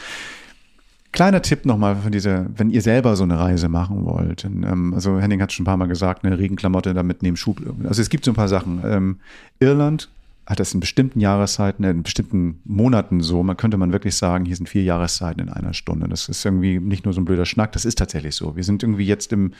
Kleiner 1.11 1.41
Tipp 1.41 1.65
nochmal 1.65 1.97
von 1.97 2.11
dieser, 2.11 2.45
wenn 2.55 2.69
ihr 2.69 2.81
selber 2.81 3.15
so 3.17 3.23
eine 3.23 3.37
Reise 3.37 3.67
machen 3.67 4.05
wollt. 4.05 4.45
Ähm, 4.45 4.93
also 4.93 5.19
Henning 5.19 5.41
hat 5.41 5.51
schon 5.51 5.63
ein 5.63 5.65
paar 5.65 5.77
Mal 5.77 5.87
gesagt, 5.87 6.23
eine 6.23 6.37
Regenklamotte 6.37 6.93
da 6.93 7.03
mitnehmen, 7.03 7.35
Schub. 7.35 7.61
Also 7.83 8.01
es 8.01 8.09
gibt 8.09 8.23
so 8.23 8.31
ein 8.31 8.35
paar 8.35 8.47
Sachen. 8.47 8.81
Ähm, 8.85 9.19
Irland 9.59 10.09
hat 10.51 10.59
das 10.59 10.73
in 10.73 10.81
bestimmten 10.81 11.21
Jahreszeiten, 11.21 11.85
in 11.85 12.03
bestimmten 12.03 12.59
Monaten 12.65 13.21
so. 13.21 13.41
Man 13.41 13.55
könnte 13.55 13.77
man 13.77 13.93
wirklich 13.93 14.15
sagen, 14.15 14.43
hier 14.43 14.55
sind 14.57 14.67
vier 14.67 14.83
Jahreszeiten 14.83 15.39
in 15.41 15.49
einer 15.49 15.73
Stunde. 15.73 16.09
Das 16.09 16.27
ist 16.27 16.43
irgendwie 16.43 16.77
nicht 16.77 17.05
nur 17.05 17.13
so 17.13 17.21
ein 17.21 17.25
blöder 17.25 17.45
Schnack, 17.45 17.71
das 17.71 17.85
ist 17.85 17.97
tatsächlich 17.97 18.35
so. 18.35 18.57
Wir 18.57 18.65
sind 18.65 18.83
irgendwie 18.83 19.05
jetzt 19.05 19.31
im, 19.31 19.53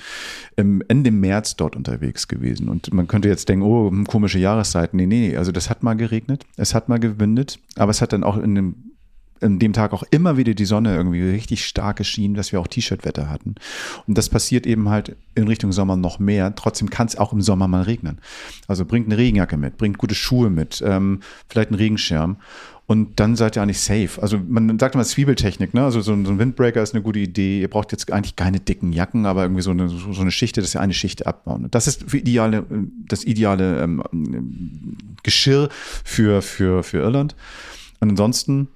im 0.58 0.84
Ende 0.90 1.12
März 1.12 1.56
dort 1.56 1.78
unterwegs 1.78 2.28
gewesen. 2.28 2.68
Und 2.68 2.94
man 2.94 3.08
könnte 3.08 3.30
jetzt 3.30 3.48
denken, 3.48 3.64
oh, 3.64 3.90
komische 4.06 4.38
Jahreszeiten. 4.38 4.98
Nee, 4.98 5.08
nee, 5.08 5.38
also 5.38 5.54
das 5.54 5.70
hat 5.70 5.82
mal 5.82 5.96
geregnet, 5.96 6.46
es 6.58 6.76
hat 6.76 6.90
mal 6.90 7.00
gewindet, 7.00 7.60
aber 7.78 7.92
es 7.92 8.02
hat 8.02 8.12
dann 8.12 8.26
auch 8.26 8.38
in 8.38 8.54
dem 8.54 8.76
an 9.42 9.60
dem 9.60 9.74
Tag 9.74 9.94
auch 9.94 10.04
immer 10.12 10.38
wieder 10.38 10.54
die 10.54 10.66
Sonne 10.66 10.96
irgendwie 10.96 11.22
richtig 11.22 11.66
stark 11.66 11.98
geschienen, 11.98 12.36
dass 12.36 12.52
wir 12.52 12.60
auch 12.60 12.68
T-Shirt-Wetter 12.68 13.30
hatten. 13.30 13.56
Und 14.08 14.18
das 14.18 14.30
passiert 14.30 14.66
eben 14.66 14.90
halt 14.90 15.16
in 15.36 15.48
Richtung 15.48 15.72
Sommer 15.72 15.96
noch 15.96 16.20
mehr. 16.20 16.54
Trotzdem 16.56 16.90
kann 16.90 17.08
es 17.08 17.18
auch 17.18 17.34
im 17.34 17.42
Sommer 17.42 17.68
mal 17.68 17.84
regnen. 17.84 18.20
Also 18.68 18.86
bringt 18.86 19.08
eine 19.08 19.18
Regenjacke 19.18 19.58
mit, 19.58 19.78
bringt 19.78 19.98
gute 19.98 20.16
Schuhe 20.16 20.50
mit, 20.50 20.84
ähm, 20.86 21.22
vielleicht 21.48 21.70
einen 21.70 21.80
Regenschirm. 21.80 22.38
Und 22.88 23.22
dann 23.22 23.38
seid 23.38 23.56
ihr 23.56 23.62
eigentlich 23.62 23.80
safe. 23.80 24.22
Also 24.22 24.38
man 24.38 24.78
sagt 24.78 24.96
immer 24.96 25.06
Zwiebeltechnik, 25.06 25.74
ne? 25.74 25.86
Also 25.86 26.02
so 26.02 26.12
ein, 26.12 26.40
Windbreaker 26.40 26.84
ist 26.84 26.94
eine 26.94 27.02
gute 27.02 27.20
Idee. 27.20 27.62
Ihr 27.62 27.70
braucht 27.70 27.94
jetzt 27.94 28.12
eigentlich 28.12 28.36
keine 28.36 28.60
dicken 28.60 28.92
Jacken, 28.92 29.26
aber 29.26 29.44
irgendwie 29.44 29.62
so 29.62 29.72
eine, 29.72 29.88
so 29.88 30.20
eine 30.20 30.32
Schichte, 30.32 30.60
dass 30.60 30.76
ihr 30.76 30.82
eine 30.82 30.94
Schicht 30.94 31.26
abbauen. 31.26 31.70
Das 31.72 31.88
ist 31.88 32.10
für 32.10 32.18
ideale, 32.18 32.66
das 33.08 33.24
ideale 33.24 33.82
ähm, 33.82 34.04
Geschirr 35.24 35.70
für, 36.04 36.42
für, 36.42 36.84
für 36.84 36.98
Irland. 36.98 37.34
Und 38.02 38.10
ansonsten, 38.10 38.68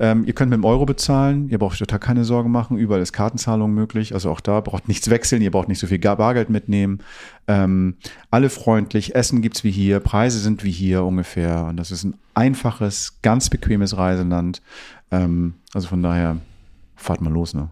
ähm, 0.00 0.24
ihr 0.26 0.32
könnt 0.32 0.50
mit 0.50 0.56
dem 0.56 0.64
Euro 0.64 0.84
bezahlen, 0.86 1.48
ihr 1.48 1.58
braucht 1.58 1.78
total 1.78 2.00
keine 2.00 2.24
Sorgen 2.24 2.50
machen, 2.50 2.76
überall 2.76 3.00
ist 3.00 3.12
Kartenzahlung 3.12 3.72
möglich, 3.72 4.12
also 4.12 4.28
auch 4.28 4.40
da 4.40 4.60
braucht 4.60 4.88
nichts 4.88 5.08
wechseln, 5.08 5.40
ihr 5.40 5.52
braucht 5.52 5.68
nicht 5.68 5.78
so 5.78 5.86
viel 5.86 6.00
Bargeld 6.00 6.50
mitnehmen. 6.50 6.98
Ähm, 7.46 7.94
alle 8.32 8.50
freundlich, 8.50 9.14
Essen 9.14 9.40
gibt's 9.40 9.62
wie 9.62 9.70
hier, 9.70 10.00
Preise 10.00 10.40
sind 10.40 10.64
wie 10.64 10.72
hier 10.72 11.04
ungefähr 11.04 11.66
und 11.66 11.76
das 11.76 11.92
ist 11.92 12.02
ein 12.02 12.14
einfaches, 12.34 13.18
ganz 13.22 13.50
bequemes 13.50 13.96
Reiseland. 13.96 14.62
Ähm, 15.12 15.54
also 15.72 15.86
von 15.86 16.02
daher, 16.02 16.38
fahrt 16.96 17.20
mal 17.20 17.32
los, 17.32 17.54
ne? 17.54 17.68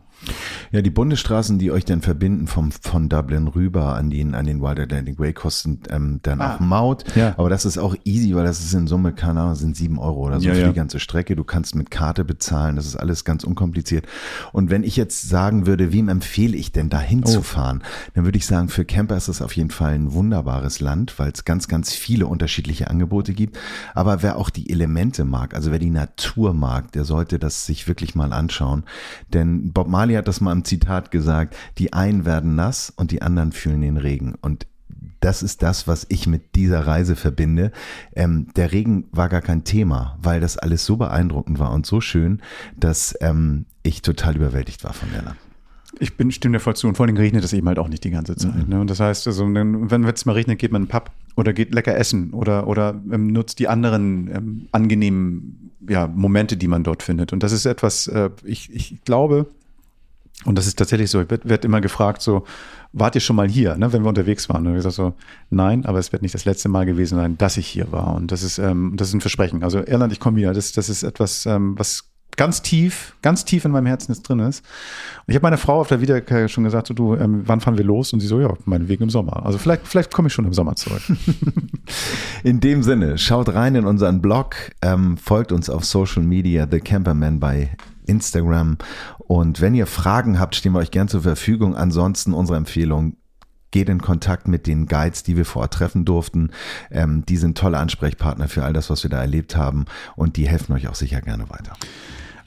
Ja, 0.71 0.83
die 0.83 0.91
Bundesstraßen, 0.91 1.59
die 1.59 1.71
euch 1.73 1.85
dann 1.85 2.03
verbinden 2.03 2.47
vom, 2.47 2.71
von 2.73 3.09
Dublin 3.09 3.49
rüber 3.49 3.95
an 3.97 4.11
den, 4.11 4.35
an 4.35 4.47
den 4.47 4.61
Wild 4.61 4.79
Atlantic 4.79 5.19
Way, 5.19 5.33
kosten 5.33 5.81
ähm, 5.91 6.21
dann 6.23 6.41
Ah. 6.41 6.55
auch 6.57 6.61
Maut. 6.61 7.05
Ja. 7.17 7.35
Aber 7.39 7.49
das 7.51 7.65
ist 7.65 7.79
auch 7.79 7.95
easy, 8.05 8.35
weil 8.35 8.45
das 8.45 8.61
ist 8.61 8.75
in 8.75 8.87
Summe, 8.87 9.13
keine 9.13 9.41
Ahnung, 9.41 9.55
sind 9.55 9.77
sieben 9.77 9.99
Euro 9.99 10.27
oder 10.27 10.41
so 10.41 10.47
Ja, 10.49 10.55
für 10.55 10.61
ja. 10.61 10.69
die 10.69 10.75
ganze 10.75 11.01
Strecke. 11.01 11.37
Du 11.37 11.45
kannst 11.45 11.75
mit 11.75 11.91
Karte 11.91 12.25
bezahlen. 12.25 12.77
Das 12.77 12.87
ist 12.87 12.97
alles 12.97 13.25
ganz 13.25 13.45
unkompliziert. 13.45 14.07
Und 14.53 14.71
wenn 14.71 14.85
ich 14.85 14.97
jetzt 14.97 15.29
sagen 15.29 15.67
würde, 15.67 15.93
wem 15.93 16.09
empfehle 16.09 16.57
ich 16.57 16.71
denn 16.73 16.89
da 16.91 17.01
hinzufahren, 17.01 17.83
dann 18.15 18.25
würde 18.25 18.39
ich 18.39 18.47
sagen, 18.47 18.69
für 18.69 18.85
Camper 18.85 19.17
ist 19.17 19.29
das 19.29 19.43
auf 19.43 19.57
jeden 19.57 19.71
Fall 19.71 19.95
ein 19.95 20.13
wunderbares 20.13 20.81
Land, 20.81 21.19
weil 21.19 21.31
es 21.33 21.45
ganz, 21.45 21.67
ganz 21.69 21.93
viele 21.95 22.27
unterschiedliche 22.27 22.89
Angebote 22.91 23.33
gibt. 23.33 23.59
Aber 23.95 24.23
wer 24.23 24.37
auch 24.37 24.51
die 24.51 24.71
Elemente 24.71 25.25
mag, 25.25 25.55
also 25.55 25.71
wer 25.71 25.79
die 25.79 25.91
Natur 25.91 26.55
mag, 26.55 26.93
der 26.93 27.05
sollte 27.05 27.39
das 27.39 27.67
sich 27.67 27.89
wirklich 27.89 28.15
mal 28.15 28.33
anschauen. 28.33 28.85
Denn 29.33 29.73
Bob 29.73 29.89
Marley 29.89 30.10
hat 30.19 30.29
das 30.29 30.41
mal 30.41 30.53
im 30.53 30.65
Zitat 30.65 31.11
gesagt, 31.11 31.57
die 31.79 31.93
einen 31.93 32.25
werden 32.25 32.55
nass 32.55 32.93
und 32.95 33.11
die 33.11 33.23
anderen 33.23 33.53
fühlen 33.53 33.81
den 33.81 33.97
Regen. 33.97 34.35
Und 34.41 34.67
das 35.21 35.43
ist 35.43 35.63
das, 35.63 35.87
was 35.87 36.07
ich 36.09 36.27
mit 36.27 36.55
dieser 36.55 36.87
Reise 36.87 37.15
verbinde. 37.15 37.73
Ähm, 38.15 38.49
der 38.57 38.73
Regen 38.73 39.05
war 39.13 39.29
gar 39.29 39.43
kein 39.43 39.65
Thema, 39.65 40.19
weil 40.23 40.41
das 40.41 40.57
alles 40.57 40.87
so 40.87 40.97
beeindruckend 40.97 41.59
war 41.59 41.73
und 41.73 41.87
so 41.87 42.01
schön, 42.01 42.41
dass 42.77 43.17
ähm, 43.21 43.67
ich 43.83 44.03
total 44.03 44.37
überwältigt 44.37 44.83
war 44.83 44.93
von 44.93 45.11
der 45.13 45.23
Land. 45.23 45.37
Ich 45.99 46.17
bin, 46.17 46.31
stimme 46.31 46.57
dir 46.57 46.61
voll 46.61 46.77
zu. 46.77 46.89
Und 46.89 46.97
vor 46.97 47.07
allem 47.07 47.17
regnet 47.17 47.45
es 47.45 47.53
eben 47.53 47.67
halt 47.67 47.79
auch 47.79 47.89
nicht 47.89 48.05
die 48.05 48.11
ganze 48.11 48.37
Zeit. 48.37 48.69
Ne? 48.69 48.81
Und 48.81 48.89
das 48.89 49.01
heißt, 49.01 49.27
also, 49.27 49.45
wenn 49.53 50.05
es 50.05 50.25
mal 50.25 50.33
regnet, 50.33 50.59
geht 50.59 50.73
man 50.73 50.83
in 50.83 50.87
den 50.87 50.93
Pub 50.93 51.11
oder 51.37 51.53
geht 51.53 51.75
lecker 51.75 51.97
essen 51.97 52.33
oder, 52.33 52.69
oder 52.69 53.01
ähm, 53.13 53.27
nutzt 53.27 53.59
die 53.59 53.69
anderen 53.69 54.31
ähm, 54.35 54.69
angenehmen 54.73 55.73
ja, 55.89 56.07
Momente, 56.07 56.57
die 56.57 56.69
man 56.69 56.85
dort 56.85 57.03
findet. 57.03 57.33
Und 57.33 57.43
das 57.43 57.53
ist 57.53 57.67
etwas, 57.67 58.07
äh, 58.07 58.31
ich, 58.45 58.73
ich 58.73 59.03
glaube, 59.05 59.47
und 60.45 60.57
das 60.57 60.67
ist 60.67 60.79
tatsächlich 60.79 61.11
so, 61.11 61.21
ich 61.21 61.31
werde 61.31 61.49
werd 61.49 61.65
immer 61.65 61.81
gefragt, 61.81 62.23
so, 62.23 62.45
wart 62.93 63.15
ihr 63.15 63.21
schon 63.21 63.37
mal 63.37 63.49
hier, 63.49 63.77
ne, 63.77 63.93
wenn 63.93 64.03
wir 64.03 64.09
unterwegs 64.09 64.49
waren? 64.49 64.67
Und 64.67 64.77
ich 64.77 64.83
sage 64.83 64.95
so, 64.95 65.15
nein, 65.51 65.85
aber 65.85 65.99
es 65.99 66.13
wird 66.13 66.23
nicht 66.23 66.35
das 66.35 66.45
letzte 66.45 66.69
Mal 66.69 66.87
gewesen 66.87 67.17
sein, 67.17 67.37
dass 67.37 67.57
ich 67.57 67.67
hier 67.67 67.93
war. 67.93 68.15
Und 68.15 68.33
das 68.33 68.43
ist, 68.43 68.59
ähm, 68.59 68.95
das 68.97 69.09
ist 69.09 69.15
ein 69.15 69.21
Versprechen. 69.21 69.63
Also 69.63 69.85
Irland, 69.85 70.13
ich 70.13 70.21
komme 70.21 70.39
wieder. 70.39 70.55
Das, 70.55 70.73
das 70.73 70.89
ist 70.89 71.03
etwas, 71.03 71.45
ähm, 71.45 71.79
was 71.79 72.11
ganz 72.37 72.63
tief, 72.63 73.17
ganz 73.21 73.45
tief 73.45 73.67
in 73.67 73.71
meinem 73.71 73.87
Herzen 73.87 74.13
jetzt 74.13 74.23
drin 74.23 74.39
ist. 74.39 74.61
Und 74.61 75.25
ich 75.27 75.35
habe 75.35 75.43
meiner 75.43 75.59
Frau 75.59 75.81
auf 75.81 75.89
der 75.89 76.01
Wiederkehr 76.01 76.49
schon 76.49 76.65
gesagt, 76.65 76.87
so, 76.87 76.95
du, 76.95 77.15
ähm, 77.17 77.43
wann 77.45 77.61
fahren 77.61 77.77
wir 77.77 77.85
los? 77.85 78.15
Und 78.15 78.21
sie 78.21 78.27
so, 78.27 78.41
ja, 78.41 78.55
meinetwegen 78.65 79.03
im 79.03 79.11
Sommer. 79.11 79.45
Also 79.45 79.59
vielleicht, 79.59 79.87
vielleicht 79.87 80.13
komme 80.13 80.29
ich 80.29 80.33
schon 80.35 80.47
im 80.47 80.55
Sommer 80.55 80.75
zurück. 80.75 81.03
In 82.45 82.61
dem 82.61 82.83
Sinne, 82.83 83.19
schaut 83.19 83.51
rein 83.51 83.75
in 83.75 83.85
unseren 83.85 84.23
Blog, 84.23 84.55
ähm, 84.81 85.19
folgt 85.19 85.53
uns 85.53 85.69
auf 85.69 85.85
Social 85.85 86.23
Media, 86.23 86.67
The 86.71 86.81
Camperman 86.81 87.41
bei 87.41 87.71
Instagram. 88.11 88.77
Und 89.19 89.61
wenn 89.61 89.75
ihr 89.75 89.87
Fragen 89.87 90.39
habt, 90.39 90.55
stehen 90.55 90.73
wir 90.73 90.81
euch 90.81 90.91
gern 90.91 91.09
zur 91.09 91.23
Verfügung. 91.23 91.75
Ansonsten 91.75 92.35
unsere 92.35 92.59
Empfehlung, 92.59 93.17
geht 93.71 93.89
in 93.89 94.01
Kontakt 94.01 94.49
mit 94.49 94.67
den 94.67 94.87
Guides, 94.87 95.23
die 95.23 95.37
wir 95.37 95.45
vorher 95.45 95.71
treffen 95.71 96.05
durften. 96.05 96.51
Ähm, 96.91 97.25
die 97.27 97.37
sind 97.37 97.57
tolle 97.57 97.79
Ansprechpartner 97.79 98.49
für 98.49 98.65
all 98.65 98.73
das, 98.73 98.91
was 98.91 99.03
wir 99.03 99.11
da 99.11 99.21
erlebt 99.21 99.57
haben 99.57 99.85
und 100.17 100.37
die 100.37 100.49
helfen 100.49 100.73
euch 100.73 100.89
auch 100.89 100.95
sicher 100.95 101.21
gerne 101.21 101.49
weiter. 101.51 101.75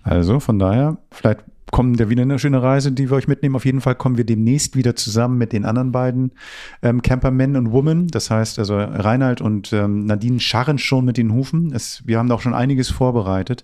Also 0.03 0.39
von 0.39 0.59
daher, 0.59 0.97
vielleicht 1.11 1.45
kommen 1.73 1.95
ja 1.95 2.07
wieder 2.07 2.21
eine 2.21 2.37
schöne 2.37 2.61
Reise, 2.61 2.91
die 2.91 3.09
wir 3.09 3.17
euch 3.17 3.27
mitnehmen. 3.27 3.55
Auf 3.55 3.65
jeden 3.65 3.81
Fall 3.81 3.95
kommen 3.95 4.15
wir 4.15 4.23
demnächst 4.23 4.75
wieder 4.77 4.95
zusammen 4.95 5.39
mit 5.39 5.51
den 5.53 5.65
anderen 5.65 5.91
beiden 5.91 6.31
ähm, 6.83 7.01
Campermen 7.01 7.57
und 7.57 7.71
Women. 7.71 8.07
Das 8.07 8.29
heißt, 8.29 8.59
also 8.59 8.77
Reinhard 8.77 9.41
und 9.41 9.73
ähm, 9.73 10.05
Nadine 10.05 10.39
scharren 10.39 10.77
schon 10.77 11.03
mit 11.03 11.17
den 11.17 11.33
Hufen. 11.33 11.73
Es, 11.73 12.03
wir 12.05 12.19
haben 12.19 12.29
da 12.29 12.35
auch 12.35 12.41
schon 12.41 12.53
einiges 12.53 12.91
vorbereitet. 12.91 13.63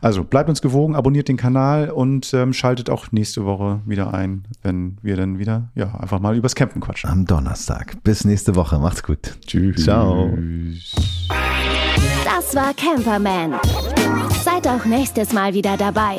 Also 0.00 0.24
bleibt 0.24 0.48
uns 0.48 0.62
gewogen, 0.62 0.96
abonniert 0.96 1.28
den 1.28 1.36
Kanal 1.36 1.90
und 1.90 2.32
ähm, 2.32 2.54
schaltet 2.54 2.88
auch 2.88 3.12
nächste 3.12 3.44
Woche 3.44 3.80
wieder 3.84 4.14
ein, 4.14 4.44
wenn 4.62 4.96
wir 5.02 5.16
dann 5.16 5.38
wieder 5.38 5.68
ja 5.74 5.94
einfach 5.94 6.20
mal 6.20 6.34
übers 6.34 6.54
Campen 6.54 6.80
quatschen. 6.80 7.10
Am 7.10 7.26
Donnerstag. 7.26 8.02
Bis 8.02 8.24
nächste 8.24 8.56
Woche. 8.56 8.78
Macht's 8.78 9.02
gut. 9.02 9.36
Tschüss. 9.46 9.84
Ciao. 9.84 10.32
Das 12.24 12.56
war 12.56 12.72
Camperman. 12.72 13.56
Seid 14.42 14.66
auch 14.66 14.86
nächstes 14.86 15.34
Mal 15.34 15.52
wieder 15.52 15.76
dabei. 15.76 16.16